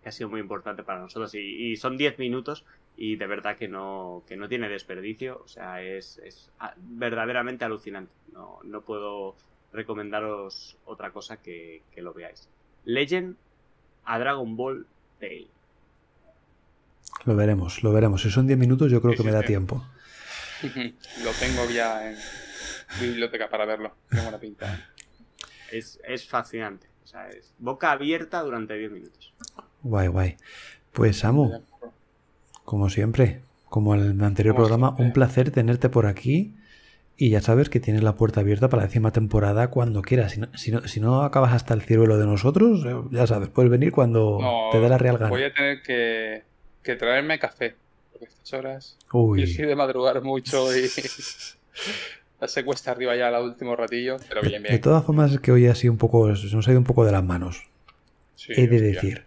ha 0.04 0.12
sido 0.12 0.28
muy 0.28 0.40
importante 0.40 0.82
para 0.82 1.00
nosotros 1.00 1.34
y, 1.34 1.76
son 1.76 1.96
10 1.96 2.18
minutos 2.18 2.64
y 2.96 3.16
de 3.16 3.26
verdad 3.26 3.56
que 3.56 3.68
no, 3.68 4.22
que 4.28 4.36
no 4.36 4.48
tiene 4.48 4.68
desperdicio, 4.68 5.40
o 5.44 5.48
sea, 5.48 5.82
es, 5.82 6.18
es 6.18 6.50
a- 6.60 6.74
verdaderamente 6.76 7.64
alucinante. 7.64 8.12
No, 8.32 8.60
no 8.62 8.82
puedo 8.82 9.34
recomendaros 9.72 10.76
otra 10.84 11.10
cosa 11.10 11.42
que, 11.42 11.82
que 11.92 12.02
lo 12.02 12.12
veáis. 12.12 12.48
Legend 12.84 13.36
a 14.04 14.18
Dragon 14.18 14.56
Ball 14.56 14.86
Tale. 15.18 15.48
Lo 17.24 17.34
veremos, 17.36 17.82
lo 17.82 17.92
veremos. 17.92 18.22
Si 18.22 18.30
son 18.30 18.46
10 18.46 18.58
minutos, 18.58 18.90
yo 18.90 19.00
creo 19.00 19.12
Sí, 19.12 19.16
que 19.18 19.22
sí, 19.22 19.26
me 19.28 19.32
da 19.34 19.40
sí. 19.40 19.46
tiempo. 19.46 19.84
Lo 20.64 21.30
tengo 21.40 21.68
ya 21.70 22.10
en 22.10 22.16
biblioteca 23.00 23.48
para 23.48 23.64
verlo. 23.64 23.94
Tengo 24.08 24.24
buena 24.24 24.38
pinta. 24.38 24.72
¿eh? 24.74 24.78
Es, 25.72 26.00
es 26.06 26.26
fascinante. 26.28 26.86
O 27.02 27.06
sea, 27.06 27.28
es 27.28 27.52
boca 27.58 27.92
abierta 27.92 28.40
durante 28.42 28.74
10 28.76 28.92
minutos. 28.92 29.34
Guay, 29.82 30.08
guay. 30.08 30.36
Pues, 30.92 31.18
Samu, 31.18 31.62
como 32.64 32.88
siempre, 32.88 33.42
como 33.68 33.94
en 33.94 34.00
el 34.02 34.24
anterior 34.24 34.54
Como 34.54 34.66
programa, 34.66 34.88
siempre. 34.88 35.06
un 35.06 35.12
placer 35.12 35.50
tenerte 35.50 35.88
por 35.88 36.06
aquí. 36.06 36.54
Y 37.16 37.30
ya 37.30 37.40
sabes 37.40 37.68
que 37.68 37.78
tienes 37.78 38.02
la 38.02 38.16
puerta 38.16 38.40
abierta 38.40 38.68
para 38.68 38.82
la 38.82 38.86
décima 38.88 39.12
temporada 39.12 39.68
cuando 39.70 40.02
quieras. 40.02 40.32
Si 40.32 40.40
no, 40.40 40.48
si 40.56 40.72
no, 40.72 40.86
si 40.88 40.98
no 41.00 41.22
acabas 41.22 41.52
hasta 41.52 41.72
el 41.74 41.82
ciruelo 41.82 42.18
de 42.18 42.26
nosotros, 42.26 42.84
eh, 42.86 42.96
ya 43.12 43.26
sabes, 43.28 43.50
puedes 43.50 43.70
venir 43.70 43.92
cuando 43.92 44.38
No, 44.40 44.68
te 44.72 44.80
dé 44.80 44.88
la 44.88 44.98
real 44.98 45.18
gana. 45.18 45.30
Voy 45.30 45.44
a 45.44 45.52
tener 45.54 45.80
que, 45.82 46.42
que 46.84 46.94
traerme 46.96 47.38
café. 47.40 47.74
Porque 48.12 48.26
estas 48.26 48.52
horas. 48.52 48.96
Yo 49.12 49.18
Uy, 49.18 49.46
soy 49.48 49.66
de 49.66 49.74
madrugar 49.74 50.22
mucho 50.22 50.74
y. 50.76 50.86
se 52.46 52.64
cuesta 52.64 52.90
arriba 52.92 53.16
ya 53.16 53.28
al 53.28 53.42
último 53.42 53.74
ratillo. 53.74 54.18
Pero 54.28 54.42
bien, 54.42 54.62
de 54.62 54.68
bien. 54.68 54.80
todas 54.80 55.04
formas 55.04 55.32
es 55.32 55.40
que 55.40 55.50
hoy 55.50 55.66
ha 55.66 55.74
sido 55.74 55.92
un 55.92 55.98
poco, 55.98 56.34
se 56.36 56.54
nos 56.54 56.68
ha 56.68 56.70
ido 56.70 56.78
un 56.78 56.84
poco 56.86 57.04
de 57.04 57.10
las 57.12 57.24
manos, 57.24 57.64
Sí, 58.36 58.52
he 58.54 58.66
de 58.68 58.76
hostia. 58.76 58.92
decir. 58.92 59.24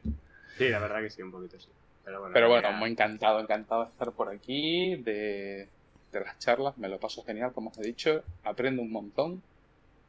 Sí, 0.57 0.69
la 0.69 0.79
verdad 0.79 1.01
que 1.01 1.09
sí, 1.09 1.21
un 1.23 1.31
poquito 1.31 1.59
sí. 1.59 1.67
Pero 2.05 2.19
bueno, 2.19 2.33
Pero 2.33 2.47
bueno, 2.49 2.69
ya- 2.69 2.77
muy 2.77 2.91
encantado, 2.91 3.39
encantado 3.41 3.83
de 3.85 3.89
estar 3.89 4.11
por 4.13 4.29
aquí, 4.29 4.95
de, 4.97 5.67
de 6.13 6.19
las 6.21 6.37
charlas, 6.39 6.77
me 6.77 6.87
lo 6.87 6.99
paso 6.99 7.23
genial, 7.23 7.51
como 7.53 7.71
os 7.71 7.77
he 7.79 7.83
dicho, 7.83 8.23
aprendo 8.43 8.81
un 8.81 8.91
montón 8.91 9.41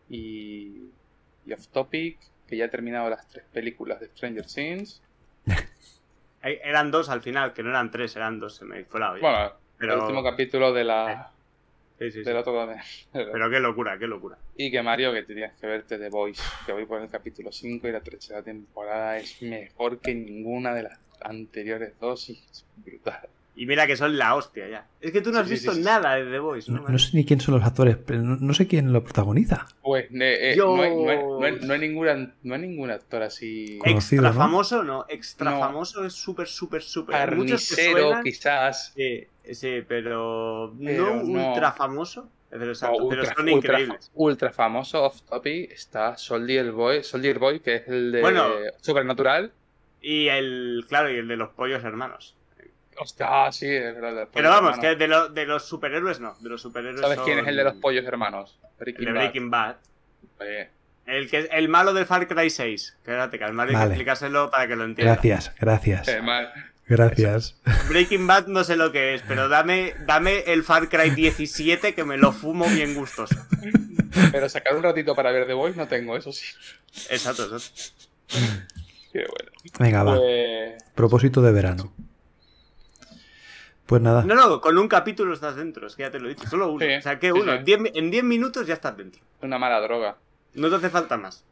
y, 0.09 0.91
y 1.47 1.53
off 1.53 1.67
topic, 1.69 2.19
que 2.47 2.57
ya 2.57 2.67
he 2.67 2.69
terminado 2.69 3.09
las 3.11 3.27
tres 3.29 3.45
películas 3.53 3.99
de 4.01 4.07
Stranger 4.09 4.47
Things. 4.47 5.01
Eran 6.43 6.91
dos 6.91 7.09
al 7.09 7.21
final, 7.21 7.53
que 7.53 7.63
no 7.63 7.71
eran 7.71 7.91
tres, 7.91 8.15
eran 8.17 8.39
dos, 8.39 8.57
se 8.57 8.65
me 8.65 8.85
fue 8.85 9.01
la. 9.01 9.11
Bueno, 9.13 9.53
pero... 9.77 9.95
el 9.95 10.01
último 10.01 10.23
capítulo 10.23 10.73
de 10.73 10.85
la, 10.85 11.33
Sí, 11.99 12.13
sí, 12.13 12.19
sí. 12.19 12.25
del 12.25 12.37
otro 12.37 12.55
Pero 13.13 13.51
qué 13.51 13.59
locura, 13.59 13.99
qué 13.99 14.07
locura. 14.07 14.39
Y 14.57 14.71
que 14.71 14.83
Mario, 14.83 15.13
que 15.13 15.25
tenías 15.25 15.53
que 15.59 15.67
verte 15.67 15.99
The 15.99 16.09
Voice, 16.11 16.43
que 16.65 16.73
voy 16.73 16.87
por 16.87 17.03
el 17.03 17.09
capítulo 17.09 17.51
5 17.51 17.89
y 17.89 17.93
la 17.93 18.01
tercera 18.01 18.41
temporada 18.43 19.17
es 19.17 19.43
mejor 19.43 19.99
que 19.99 20.15
ninguna 20.15 20.75
de 20.75 20.85
las 20.85 21.01
anteriores 21.21 21.99
dos 21.99 22.31
y 22.31 22.35
es 22.35 22.65
brutal. 22.77 23.29
Y 23.61 23.67
mira 23.67 23.89
que 23.89 23.97
son 23.97 24.17
la 24.17 24.37
hostia 24.37 24.69
ya. 24.69 24.87
Es 25.01 25.11
que 25.11 25.21
tú 25.21 25.33
no 25.33 25.41
has 25.41 25.47
Sí, 25.49 25.55
visto 25.55 25.73
sí, 25.73 25.79
sí. 25.79 25.85
nada 25.85 26.15
de 26.15 26.31
The 26.31 26.39
Voice, 26.39 26.71
¿no? 26.71 26.83
No, 26.83 26.89
no 26.91 26.99
sé 26.99 27.17
ni 27.17 27.25
quién 27.25 27.41
son 27.41 27.57
los 27.57 27.65
actores, 27.65 27.97
pero 27.97 28.23
no, 28.23 28.37
no 28.37 28.55
sé 28.55 28.69
quién 28.69 28.93
lo 28.93 29.03
protagoniza. 29.03 29.67
Pues 29.83 30.07
eh, 30.13 30.55
Yo- 30.57 30.77
no, 30.77 30.83
hay, 30.85 30.91
no 30.95 31.11
hay- 31.11 31.19
no 31.19 31.45
hay- 31.45 31.67
no 31.67 31.73
hay 31.75 31.81
ninguna, 31.81 32.35
no 32.45 32.55
hay 32.55 32.61
ningún 32.61 32.93
actor 32.93 33.21
así. 33.23 33.81
Conocido, 33.83 34.23
Extra 34.23 34.31
¿no? 34.31 34.33
famoso, 34.47 34.85
no. 34.85 35.07
Extra 35.09 35.51
No. 35.51 35.59
famoso 35.59 36.05
es 36.05 36.13
súper, 36.13 36.47
súper, 36.47 36.83
súper. 36.83 37.17
Carnicero, 37.17 38.21
quizás. 38.23 38.93
Sí, 38.95 39.27
sí, 39.53 39.83
pero, 39.89 40.73
Pero 40.81 41.17
no, 41.17 41.23
no. 41.25 41.49
ultra 41.49 41.73
famoso. 41.73 42.31
Pero, 42.51 42.75
son 42.77 42.91
ultra, 43.03 43.35
increíbles. 43.51 44.11
ultra 44.15 44.51
famoso 44.53 45.03
off 45.03 45.21
topic 45.23 45.71
está 45.73 46.17
Soldier 46.17 46.71
Boy, 46.73 47.03
Soldier 47.03 47.39
Boy, 47.41 47.61
que 47.61 47.75
es 47.75 47.89
el 47.89 48.13
de 48.13 48.21
Bueno. 48.23 48.47
Supernatural. 48.81 49.53
Y 50.01 50.29
el, 50.29 50.87
claro, 50.89 51.11
y 51.13 51.17
el 51.17 51.27
de 51.29 51.37
los 51.37 51.51
pollos 51.51 51.83
hermanos. 51.85 52.37
Hostia, 53.01 53.27
ah, 53.29 53.53
sí, 53.53 53.67
es 53.67 53.95
verdad. 54.01 54.29
Pero 54.33 54.49
vamos, 54.51 54.71
hermanos. 54.77 54.81
que 54.81 54.97
de, 54.97 55.09
lo- 55.09 55.29
de 55.29 55.47
los 55.47 55.65
superhéroes 55.65 56.21
no. 56.21 56.35
De 56.41 56.49
los 56.49 56.61
superhéroes 56.61 57.01
¿Sabes 57.01 57.21
quién 57.21 57.39
es 57.39 57.47
el 57.47 57.57
de 57.57 57.65
los 57.65 57.75
pollos 57.75 58.05
hermanos? 58.05 58.59
El 58.63 58.85
Breaking 58.85 59.05
de 59.07 59.13
Bad. 59.13 59.21
Breaking 59.21 59.51
Bad. 59.51 59.77
El, 61.07 61.31
que 61.31 61.39
es 61.39 61.49
el 61.53 61.69
malo 61.69 61.95
del 61.95 62.07
Far 62.07 62.27
Cry 62.29 62.51
6. 62.51 62.95
Espérate, 62.99 63.39
que 63.39 63.45
al 63.45 63.53
malo 63.55 63.71
hay 63.71 63.75
que 63.75 63.79
Vale. 63.79 63.91
explicárselo 63.93 64.51
para 64.51 64.67
que 64.69 64.77
lo 64.77 64.85
entienda. 64.85 65.13
Gracias, 65.15 65.53
gracias, 65.59 66.09
eh, 66.09 66.21
mal. 66.21 66.53
gracias. 66.87 67.57
Breaking 67.89 68.27
Bad 68.27 68.47
no 68.49 68.63
sé 68.65 68.77
lo 68.77 68.93
que 68.93 69.15
es, 69.15 69.23
pero 69.27 69.49
dame, 69.49 69.95
dame 70.07 70.41
el 70.47 70.63
Far 70.65 70.89
Cry 70.89 71.11
17 71.11 71.95
que 71.95 72.05
me 72.05 72.19
lo 72.19 72.33
fumo 72.33 72.67
bien 72.69 72.95
gustoso. 72.95 73.35
Pero 74.33 74.49
sacar 74.49 74.77
un 74.77 74.83
ratito 74.83 75.15
para 75.15 75.31
ver 75.33 75.47
The 75.47 75.55
Voice 75.55 75.79
no 75.79 75.87
tengo, 75.89 76.17
eso 76.17 76.31
sí. 76.33 76.45
Exacto, 77.11 77.45
exacto. 77.45 77.81
Qué 79.13 79.21
bueno. 79.21 79.51
Venga, 79.79 80.03
va. 80.03 80.17
Pues, 80.17 80.83
Propósito 80.95 81.41
de 81.41 81.53
verano. 81.53 81.93
Pues 83.89 84.03
nada, 84.03 84.23
No, 84.23 84.35
no, 84.35 84.61
con 84.61 84.77
un 84.77 84.87
capítulo 84.87 85.33
estás 85.33 85.57
dentro, 85.57 85.87
es 85.87 85.97
que 85.97 86.03
ya 86.03 86.11
te 86.11 86.21
lo 86.21 86.27
he 86.29 86.35
dicho, 86.35 86.47
solo 86.47 86.71
uno. 86.71 86.85
Sí, 86.85 86.93
o 86.93 87.01
sea, 87.01 87.19
que 87.19 87.29
sí, 87.29 87.33
uno, 87.33 87.53
sí. 87.53 87.59
en 87.59 87.65
10 87.65 87.81
mi- 87.81 87.91
en 87.95 88.11
10 88.11 88.23
minutos 88.23 88.67
ya 88.67 88.75
estás 88.75 88.97
dentro. 88.97 89.23
una 89.43 89.59
mala 89.59 89.81
droga. 89.81 90.17
No 90.55 90.69
te 90.69 90.77
hace 90.77 90.91
falta 90.91 91.17
más. 91.17 91.43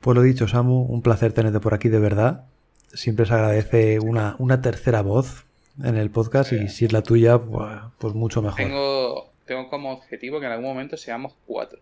pues 0.00 0.16
lo 0.16 0.22
dicho, 0.22 0.46
Samu, 0.48 0.82
un 0.82 1.02
placer 1.02 1.32
tenerte 1.32 1.60
por 1.60 1.74
aquí 1.74 1.88
de 1.88 1.98
verdad. 2.00 2.44
Siempre 2.92 3.24
se 3.26 3.34
agradece 3.34 3.98
una, 4.00 4.36
una 4.38 4.60
tercera 4.60 5.00
voz 5.02 5.44
en 5.82 5.96
el 5.96 6.10
podcast 6.10 6.52
y 6.52 6.68
si 6.68 6.84
es 6.84 6.92
la 6.92 7.02
tuya, 7.02 7.38
pues, 7.38 7.68
pues 7.98 8.14
mucho 8.14 8.40
mejor. 8.42 8.56
Tengo, 8.58 9.30
tengo 9.46 9.68
como 9.70 9.92
objetivo 9.92 10.38
que 10.40 10.46
en 10.46 10.52
algún 10.52 10.66
momento 10.68 10.96
seamos 10.96 11.34
cuatro. 11.46 11.78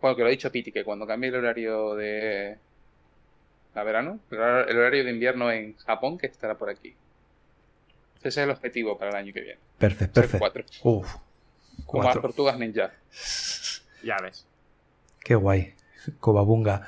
Bueno, 0.00 0.16
que 0.16 0.22
lo 0.22 0.28
ha 0.28 0.30
dicho 0.32 0.50
Piti, 0.50 0.72
que 0.72 0.82
cuando 0.84 1.06
cambie 1.06 1.28
el 1.30 1.36
horario 1.36 1.94
de. 1.94 2.58
¿A 3.74 3.82
verano? 3.84 4.18
El 4.30 4.38
horario 4.78 5.04
de 5.04 5.10
invierno 5.10 5.50
en 5.50 5.76
Japón, 5.78 6.18
que 6.18 6.26
estará 6.26 6.56
por 6.56 6.70
aquí. 6.70 6.94
Ese 8.28 8.40
es 8.40 8.44
el 8.44 8.50
objetivo 8.50 8.96
para 8.98 9.10
el 9.10 9.16
año 9.16 9.32
que 9.32 9.40
viene. 9.40 9.58
Perfecto, 9.78 10.20
perfecto. 10.20 10.38
cuatro. 10.38 10.64
Uf, 10.84 11.14
Como 11.86 12.02
las 12.04 12.12
cuatro. 12.14 12.22
tortugas 12.22 12.58
ninja. 12.58 12.92
Ya 14.04 14.16
ves. 14.20 14.46
Qué 15.20 15.36
guay. 15.36 15.74
Cobabunga. 16.18 16.82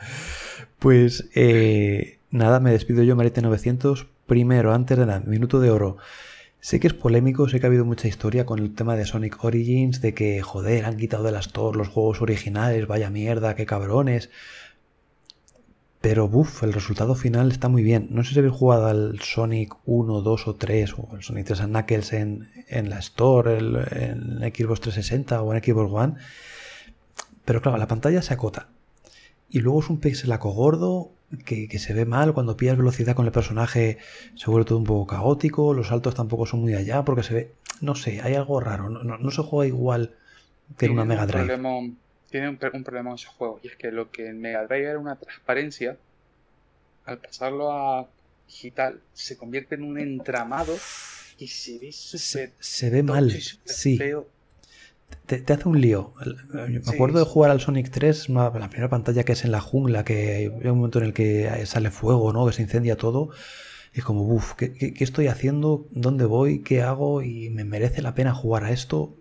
Pues 0.80 1.30
eh, 1.36 2.18
nada, 2.30 2.58
me 2.58 2.72
despido 2.72 3.04
yo, 3.04 3.14
Marite900. 3.14 4.08
Primero, 4.26 4.74
antes 4.74 4.98
de 4.98 5.06
nada, 5.06 5.20
minuto 5.20 5.60
de 5.60 5.70
oro. 5.70 5.96
Sé 6.58 6.80
que 6.80 6.88
es 6.88 6.94
polémico, 6.94 7.48
sé 7.48 7.60
que 7.60 7.66
ha 7.66 7.68
habido 7.68 7.84
mucha 7.84 8.08
historia 8.08 8.46
con 8.46 8.58
el 8.58 8.74
tema 8.74 8.96
de 8.96 9.04
Sonic 9.04 9.44
Origins, 9.44 10.00
de 10.00 10.14
que, 10.14 10.40
joder, 10.42 10.86
han 10.86 10.96
quitado 10.96 11.22
de 11.22 11.30
las 11.30 11.46
Store 11.46 11.76
los 11.78 11.88
juegos 11.88 12.20
originales, 12.22 12.86
vaya 12.88 13.10
mierda, 13.10 13.54
qué 13.54 13.66
cabrones. 13.66 14.30
Pero, 16.04 16.26
uff, 16.26 16.62
el 16.62 16.74
resultado 16.74 17.14
final 17.14 17.50
está 17.50 17.68
muy 17.70 17.82
bien. 17.82 18.08
No 18.10 18.22
sé 18.24 18.34
si 18.34 18.38
habéis 18.38 18.52
jugado 18.54 18.86
al 18.88 19.18
Sonic 19.20 19.74
1, 19.86 20.20
2 20.20 20.48
o 20.48 20.54
3, 20.54 20.94
o 20.98 21.08
el 21.16 21.22
Sonic 21.22 21.46
3 21.46 21.60
and 21.62 21.72
Knuckles 21.74 22.12
en, 22.12 22.50
en 22.68 22.90
la 22.90 22.98
Store, 22.98 23.56
el- 23.56 23.76
en 23.90 24.38
Xbox 24.54 24.80
360 24.82 25.40
o 25.40 25.54
en 25.54 25.62
Xbox 25.64 25.90
One. 25.92 26.14
Pero 27.46 27.62
claro, 27.62 27.78
la 27.78 27.88
pantalla 27.88 28.20
se 28.20 28.34
acota. 28.34 28.68
Y 29.48 29.60
luego 29.60 29.80
es 29.80 29.88
un 29.88 29.98
pixelaco 29.98 30.50
gordo 30.50 31.10
que, 31.46 31.68
que 31.68 31.78
se 31.78 31.94
ve 31.94 32.04
mal. 32.04 32.34
Cuando 32.34 32.56
pillas 32.56 32.76
velocidad 32.76 33.14
con 33.16 33.24
el 33.24 33.32
personaje 33.32 33.96
se 34.34 34.50
vuelve 34.50 34.66
todo 34.66 34.78
un 34.78 34.84
poco 34.84 35.06
caótico. 35.06 35.72
Los 35.72 35.88
saltos 35.88 36.14
tampoco 36.14 36.44
son 36.44 36.60
muy 36.60 36.74
allá 36.74 37.02
porque 37.04 37.22
se 37.22 37.32
ve... 37.34 37.52
No 37.80 37.94
sé, 37.94 38.20
hay 38.22 38.34
algo 38.34 38.60
raro. 38.60 38.90
No, 38.90 39.02
no- 39.04 39.16
no 39.16 39.30
se 39.30 39.42
juega 39.42 39.68
igual 39.68 40.12
que 40.76 40.84
en 40.86 40.92
una 40.92 41.04
Mega 41.06 41.26
Drive. 41.26 41.56
problema- 41.56 41.94
tiene 42.34 42.48
un, 42.48 42.58
un 42.72 42.82
problema 42.82 43.10
en 43.10 43.14
esos 43.14 43.30
juegos. 43.32 43.60
Y 43.62 43.68
es 43.68 43.76
que 43.76 43.92
lo 43.92 44.10
que 44.10 44.26
en 44.26 44.40
Mega 44.40 44.66
Drive 44.66 44.88
era 44.90 44.98
una 44.98 45.14
transparencia, 45.14 45.96
al 47.04 47.18
pasarlo 47.18 47.70
a 47.70 48.08
digital, 48.48 48.98
se 49.12 49.36
convierte 49.36 49.76
en 49.76 49.84
un 49.84 50.00
entramado 50.00 50.76
y 51.38 51.46
se 51.46 51.78
ve 51.78 51.92
Se, 51.92 52.90
ve 52.90 53.02
mal. 53.04 53.30
Sí. 53.64 53.98
feo. 53.98 54.26
te, 55.26 55.38
te 55.38 55.52
hace 55.52 55.68
un 55.68 55.80
lío. 55.80 56.12
Me 56.52 56.82
Sí, 56.82 56.90
acuerdo 56.92 57.20
de 57.20 57.24
jugar 57.24 57.52
al 57.52 57.60
Sonic 57.60 57.90
3, 57.92 58.28
una- 58.28 58.50
la 58.50 58.68
primera 58.68 58.88
pantalla 58.88 59.22
que 59.22 59.32
es 59.34 59.44
en 59.44 59.52
la 59.52 59.60
jungla, 59.60 60.04
que 60.04 60.32
hay 60.34 60.46
un 60.48 60.76
momento 60.78 60.98
en 60.98 61.04
el 61.04 61.12
que 61.14 61.64
sale 61.66 61.92
fuego, 61.92 62.32
¿no? 62.32 62.46
Que 62.46 62.52
se 62.52 62.62
incendia 62.62 62.96
todo. 62.96 63.30
Y 63.94 64.00
es 64.00 64.04
como, 64.04 64.22
uff, 64.22 64.54
¿qué, 64.54 64.72
qué, 64.72 64.92
qué 64.92 65.04
estoy 65.04 65.28
haciendo? 65.28 65.86
¿Dónde 65.92 66.24
voy? 66.24 66.62
¿Qué 66.64 66.82
hago? 66.82 67.22
¿Y 67.22 67.50
me 67.50 67.62
merece 67.64 68.02
la 68.02 68.12
pena 68.16 68.34
jugar 68.34 68.64
a 68.64 68.72
esto? 68.72 69.14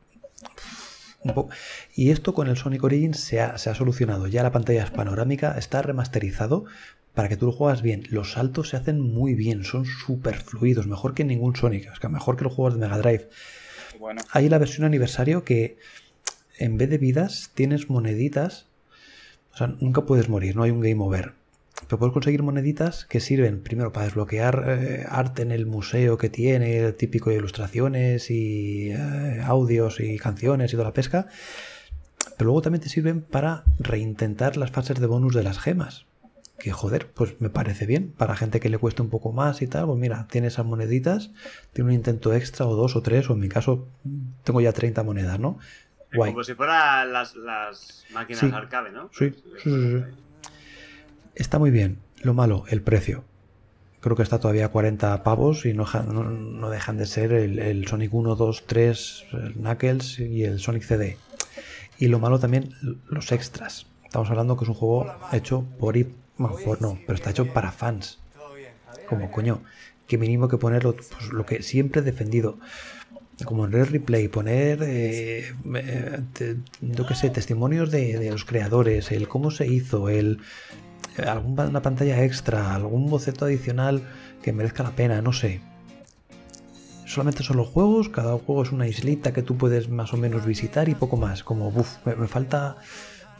Un 1.23 1.47
Y 1.95 2.11
esto 2.11 2.33
con 2.33 2.47
el 2.47 2.57
Sonic 2.57 2.83
Origins 2.83 3.19
se 3.19 3.41
ha, 3.41 3.57
se 3.57 3.69
ha 3.69 3.75
solucionado. 3.75 4.27
Ya 4.27 4.43
la 4.43 4.51
pantalla 4.51 4.83
es 4.83 4.91
panorámica, 4.91 5.57
está 5.57 5.81
remasterizado 5.81 6.65
para 7.13 7.29
que 7.29 7.37
tú 7.37 7.45
lo 7.45 7.51
juegas 7.51 7.81
bien. 7.81 8.03
Los 8.09 8.33
saltos 8.33 8.69
se 8.69 8.77
hacen 8.77 8.99
muy 8.99 9.35
bien, 9.35 9.63
son 9.63 9.85
súper 9.85 10.35
fluidos, 10.35 10.87
mejor 10.87 11.13
que 11.13 11.23
ningún 11.23 11.55
Sonic, 11.55 11.91
es 11.91 11.99
que 11.99 12.09
mejor 12.09 12.37
que 12.37 12.43
los 12.43 12.53
juegos 12.53 12.73
de 12.73 12.79
Mega 12.79 12.97
Drive. 12.97 13.29
Bueno, 13.99 14.21
Hay 14.31 14.49
la 14.49 14.57
versión 14.57 14.85
aniversario 14.85 15.43
que 15.43 15.77
en 16.57 16.77
vez 16.77 16.89
de 16.89 16.97
vidas 16.97 17.51
tienes 17.53 17.89
moneditas. 17.89 18.67
O 19.53 19.57
sea, 19.57 19.67
nunca 19.67 20.01
puedes 20.01 20.29
morir, 20.29 20.55
no 20.55 20.63
hay 20.63 20.71
un 20.71 20.81
game 20.81 21.01
over. 21.03 21.33
Pero 21.87 21.99
puedes 21.99 22.13
conseguir 22.13 22.43
moneditas 22.43 23.05
que 23.05 23.19
sirven 23.19 23.61
primero 23.61 23.91
para 23.91 24.05
desbloquear 24.05 24.63
eh, 24.67 25.05
arte 25.07 25.41
en 25.41 25.51
el 25.51 25.65
museo 25.65 26.17
que 26.17 26.29
tiene, 26.29 26.91
típico 26.93 27.29
de 27.29 27.37
ilustraciones 27.37 28.29
y 28.31 28.91
eh, 28.91 29.41
audios 29.43 29.99
y 29.99 30.17
canciones 30.17 30.71
y 30.71 30.75
toda 30.75 30.85
la 30.89 30.93
pesca. 30.93 31.27
Pero 32.37 32.45
luego 32.45 32.61
también 32.61 32.81
te 32.81 32.89
sirven 32.89 33.21
para 33.21 33.63
reintentar 33.79 34.57
las 34.57 34.71
fases 34.71 34.99
de 34.99 35.05
bonus 35.07 35.35
de 35.35 35.43
las 35.43 35.59
gemas. 35.59 36.05
Que 36.59 36.71
joder, 36.71 37.07
pues 37.11 37.35
me 37.41 37.49
parece 37.49 37.85
bien. 37.85 38.13
Para 38.17 38.35
gente 38.35 38.59
que 38.59 38.69
le 38.69 38.77
cueste 38.77 39.01
un 39.01 39.09
poco 39.09 39.33
más 39.33 39.61
y 39.61 39.67
tal, 39.67 39.87
pues 39.87 39.99
mira, 39.99 40.27
tiene 40.31 40.47
esas 40.47 40.65
moneditas, 40.65 41.31
tiene 41.73 41.89
un 41.89 41.95
intento 41.95 42.33
extra 42.33 42.65
o 42.65 42.75
dos 42.75 42.95
o 42.95 43.01
tres, 43.01 43.29
o 43.29 43.33
en 43.33 43.39
mi 43.39 43.49
caso 43.49 43.87
tengo 44.43 44.61
ya 44.61 44.71
30 44.71 45.03
monedas, 45.03 45.39
¿no? 45.39 45.59
Guay. 46.13 46.31
Como 46.31 46.43
si 46.43 46.53
fueran 46.53 47.11
las, 47.11 47.35
las 47.35 48.05
máquinas 48.13 48.41
Sí. 48.41 48.51
arcade, 48.53 48.91
¿no? 48.91 49.09
Sí, 49.11 49.31
sí, 49.31 49.43
sí, 49.63 49.69
sí. 49.99 50.03
Está 51.35 51.59
muy 51.59 51.71
bien. 51.71 51.99
Lo 52.21 52.33
malo, 52.33 52.65
el 52.69 52.81
precio. 52.81 53.23
Creo 53.99 54.15
que 54.15 54.23
está 54.23 54.39
todavía 54.39 54.65
a 54.65 54.69
40 54.69 55.23
pavos 55.23 55.65
y 55.65 55.73
no, 55.73 55.85
no- 56.07 56.23
no 56.23 56.69
dejan 56.69 56.97
de 56.97 57.05
ser 57.05 57.31
el, 57.33 57.87
Sonic 57.87 58.13
1, 58.13 58.35
2, 58.35 58.63
3, 58.67 59.25
el 59.33 59.53
Knuckles 59.53 60.19
y 60.19 60.43
el 60.43 60.59
Sonic 60.59 60.83
CD. 60.83 61.17
Y 61.97 62.07
lo 62.07 62.19
malo 62.19 62.39
también, 62.39 62.73
los 63.09 63.31
extras. 63.31 63.87
Estamos 64.03 64.29
hablando 64.29 64.57
que 64.57 64.65
es 64.65 64.69
un 64.69 64.75
juego 64.75 65.11
hecho 65.31 65.65
por... 65.79 65.95
y- 65.97 66.07
Bueno, 66.37 66.55
por 66.65 66.81
no, 66.81 66.99
pero 67.05 67.15
está 67.15 67.29
hecho 67.29 67.53
para 67.53 67.71
fans. 67.71 68.19
Como 69.07 69.31
coño, 69.31 69.61
que 70.07 70.17
mínimo 70.17 70.47
que 70.47 70.57
ponerlo, 70.57 70.95
pues, 70.95 71.31
lo 71.31 71.45
que 71.45 71.61
siempre 71.63 72.01
he 72.01 72.03
defendido. 72.03 72.57
Como 73.45 73.65
en 73.65 73.71
Red 73.71 73.89
Replay, 73.89 74.27
poner, 74.27 74.79
eh, 74.83 75.53
eh, 75.75 76.19
sé, 77.15 77.29
testimonios 77.31 77.89
de, 77.91 78.17
de 78.19 78.31
los 78.31 78.45
creadores, 78.45 79.11
el 79.11 79.27
cómo 79.27 79.49
se 79.51 79.67
hizo, 79.67 80.07
el 80.09 80.39
alguna 81.17 81.81
pantalla 81.81 82.23
extra, 82.23 82.73
algún 82.73 83.09
boceto 83.09 83.45
adicional 83.45 84.01
que 84.41 84.53
merezca 84.53 84.83
la 84.83 84.91
pena, 84.91 85.21
no 85.21 85.33
sé. 85.33 85.61
Solamente 87.05 87.43
son 87.43 87.57
los 87.57 87.67
juegos, 87.67 88.09
cada 88.09 88.37
juego 88.37 88.63
es 88.63 88.71
una 88.71 88.87
islita 88.87 89.33
que 89.33 89.43
tú 89.43 89.57
puedes 89.57 89.89
más 89.89 90.13
o 90.13 90.17
menos 90.17 90.45
visitar 90.45 90.89
y 90.89 90.95
poco 90.95 91.17
más. 91.17 91.43
Como, 91.43 91.67
uff, 91.67 91.97
me, 92.05 92.27
falta 92.27 92.77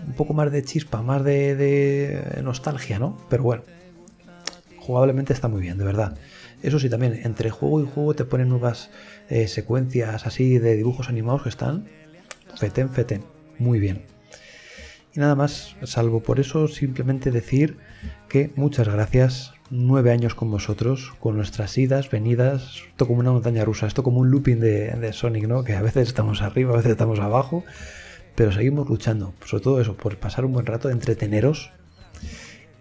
un 0.05 0.13
poco 0.13 0.33
más 0.33 0.51
de 0.51 0.63
chispa, 0.63 1.01
más 1.01 1.23
de, 1.23 2.39
nostalgia, 2.43 2.99
¿no? 2.99 3.17
Pero 3.29 3.43
bueno, 3.43 3.63
jugablemente 4.77 5.33
está 5.33 5.47
muy 5.47 5.61
bien, 5.61 5.77
de 5.77 5.85
verdad. 5.85 6.17
Eso 6.61 6.79
sí, 6.79 6.89
también 6.89 7.21
entre 7.23 7.49
juego 7.49 7.81
y 7.81 7.85
juego 7.85 8.13
te 8.13 8.25
ponen 8.25 8.49
nuevas 8.49 8.89
eh, 9.29 9.47
secuencias 9.47 10.25
así 10.27 10.59
de 10.59 10.75
dibujos 10.75 11.09
animados 11.09 11.43
que 11.43 11.49
están 11.49 11.85
feten, 12.55 12.89
feten, 12.89 13.23
muy 13.57 13.79
bien. 13.79 14.12
Y 15.15 15.19
nada 15.19 15.35
más, 15.35 15.75
salvo 15.83 16.21
por 16.21 16.39
eso, 16.39 16.67
simplemente 16.67 17.29
decir 17.29 17.77
que 18.29 18.51
muchas 18.55 18.87
gracias, 18.87 19.53
nueve 19.69 20.11
años 20.11 20.33
con 20.33 20.49
vosotros, 20.49 21.13
con 21.19 21.35
nuestras 21.35 21.77
idas, 21.77 22.09
venidas, 22.09 22.81
esto 22.89 23.07
como 23.07 23.19
una 23.19 23.31
montaña 23.31 23.63
rusa, 23.63 23.85
esto 23.85 24.01
como 24.01 24.19
un 24.19 24.31
looping 24.31 24.59
de, 24.59 24.91
de 24.91 25.13
Sonic, 25.13 25.47
¿no? 25.47 25.63
Que 25.63 25.75
a 25.75 25.81
veces 25.81 26.07
estamos 26.07 26.41
arriba, 26.41 26.73
a 26.73 26.77
veces 26.77 26.91
estamos 26.93 27.19
abajo, 27.19 27.63
pero 28.35 28.51
seguimos 28.51 28.89
luchando, 28.89 29.33
sobre 29.45 29.63
todo 29.63 29.81
eso, 29.81 29.95
por 29.95 30.17
pasar 30.17 30.45
un 30.45 30.53
buen 30.53 30.65
rato, 30.65 30.89
entreteneros 30.89 31.71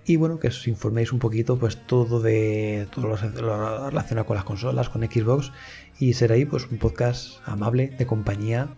y 0.05 0.17
bueno, 0.17 0.41
que 0.41 0.49
os 0.49 0.67
informéis 0.67 1.13
un 1.13 1.21
poquito, 1.21 1.59
pues 1.59 1.77
todo 1.87 2.21
de 2.21 2.89
todo 2.91 3.07
lo 3.09 3.17
relacionado 3.17 4.27
con 4.27 4.35
las 4.35 4.45
consolas, 4.45 4.89
con 4.89 5.03
Xbox, 5.03 5.53
y 6.01 6.15
será 6.15 6.35
ahí 6.35 6.45
pues 6.45 6.67
un 6.69 6.79
podcast 6.79 7.39
amable, 7.47 7.89
de 7.97 8.07
compañía, 8.07 8.69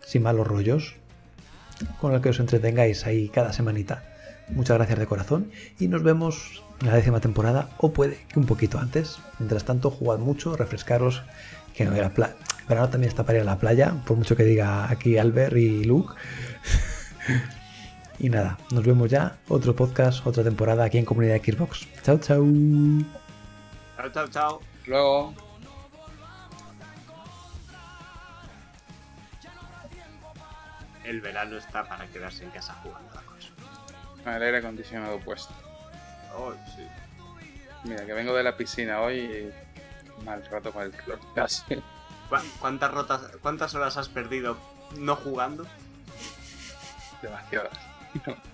sin 0.00 0.22
malos 0.22 0.46
rollos, 0.48 0.96
con 2.00 2.14
el 2.14 2.20
que 2.20 2.30
os 2.30 2.40
entretengáis 2.40 3.06
ahí 3.06 3.28
cada 3.28 3.52
semanita. 3.52 4.02
Muchas 4.48 4.76
gracias 4.76 4.98
de 4.98 5.06
corazón 5.06 5.50
y 5.78 5.88
nos 5.88 6.02
vemos 6.02 6.62
en 6.80 6.88
la 6.88 6.96
décima 6.96 7.20
temporada 7.20 7.70
o 7.78 7.92
puede 7.92 8.18
que 8.28 8.38
un 8.38 8.46
poquito 8.46 8.78
antes. 8.78 9.18
Mientras 9.38 9.64
tanto, 9.64 9.90
jugad 9.90 10.18
mucho, 10.18 10.56
refrescaros, 10.56 11.22
que 11.74 11.84
no 11.84 11.92
la 11.92 12.10
playa. 12.10 12.36
Verano 12.68 12.88
también 12.88 13.08
está 13.08 13.24
para 13.24 13.44
la 13.44 13.58
playa, 13.58 13.94
por 14.06 14.16
mucho 14.16 14.36
que 14.36 14.44
diga 14.44 14.90
aquí 14.90 15.18
Albert 15.18 15.56
y 15.56 15.84
Luke. 15.84 16.14
y 18.18 18.30
nada, 18.30 18.58
nos 18.70 18.84
vemos 18.84 19.10
ya. 19.10 19.38
Otro 19.48 19.74
podcast, 19.74 20.26
otra 20.26 20.42
temporada 20.44 20.84
aquí 20.84 20.98
en 20.98 21.04
Comunidad 21.04 21.40
Xbox. 21.42 21.86
Chao, 22.02 22.18
chao. 22.18 22.44
Chao, 23.96 24.10
chao, 24.12 24.28
chao. 24.28 24.60
luego. 24.86 25.53
El 31.04 31.20
verano 31.20 31.56
está 31.58 31.84
para 31.84 32.06
quedarse 32.06 32.44
en 32.44 32.50
casa 32.50 32.74
jugando 32.82 33.12
a 33.12 33.14
la 33.16 33.22
consola. 33.22 34.36
El 34.36 34.42
aire 34.42 34.58
acondicionado 34.58 35.20
puesto. 35.20 35.52
Oh, 36.36 36.52
sí. 36.74 36.86
Mira, 37.84 38.04
que 38.06 38.12
vengo 38.14 38.34
de 38.34 38.42
la 38.42 38.56
piscina 38.56 39.00
hoy 39.02 39.18
y 39.18 40.24
mal 40.24 40.44
rato 40.46 40.72
con 40.72 40.82
el 40.84 40.90
calor. 40.92 41.20
Casi. 41.34 41.62
¿Cu- 42.28 42.36
¿Cuántas, 42.58 42.90
rotas, 42.90 43.20
¿Cuántas 43.42 43.74
horas 43.74 43.96
has 43.98 44.08
perdido 44.08 44.56
no 44.98 45.14
jugando? 45.16 45.66
Demasiadas. 47.22 47.72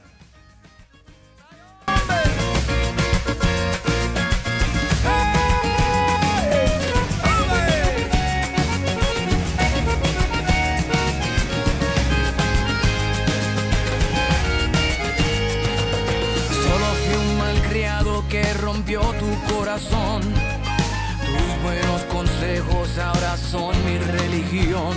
tu 18.99 19.55
corazón. 19.55 20.21
Tus 20.21 21.63
buenos 21.63 22.03
consejos 22.13 22.99
ahora 22.99 23.37
son 23.37 23.73
mi 23.85 23.99
religión. 23.99 24.97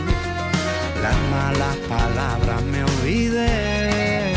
Las 1.02 1.16
malas 1.30 1.78
palabras 1.88 2.64
me 2.64 2.84
olvidé. 2.84 4.34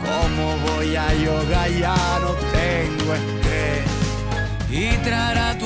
¿Cómo 0.00 0.56
voy 0.72 0.96
a 0.96 1.12
yoga? 1.14 1.68
Ya 1.68 1.94
no 2.22 2.32
tengo 2.56 3.14
estrés. 3.14 3.84
Y 4.70 4.96
traerá 5.04 5.58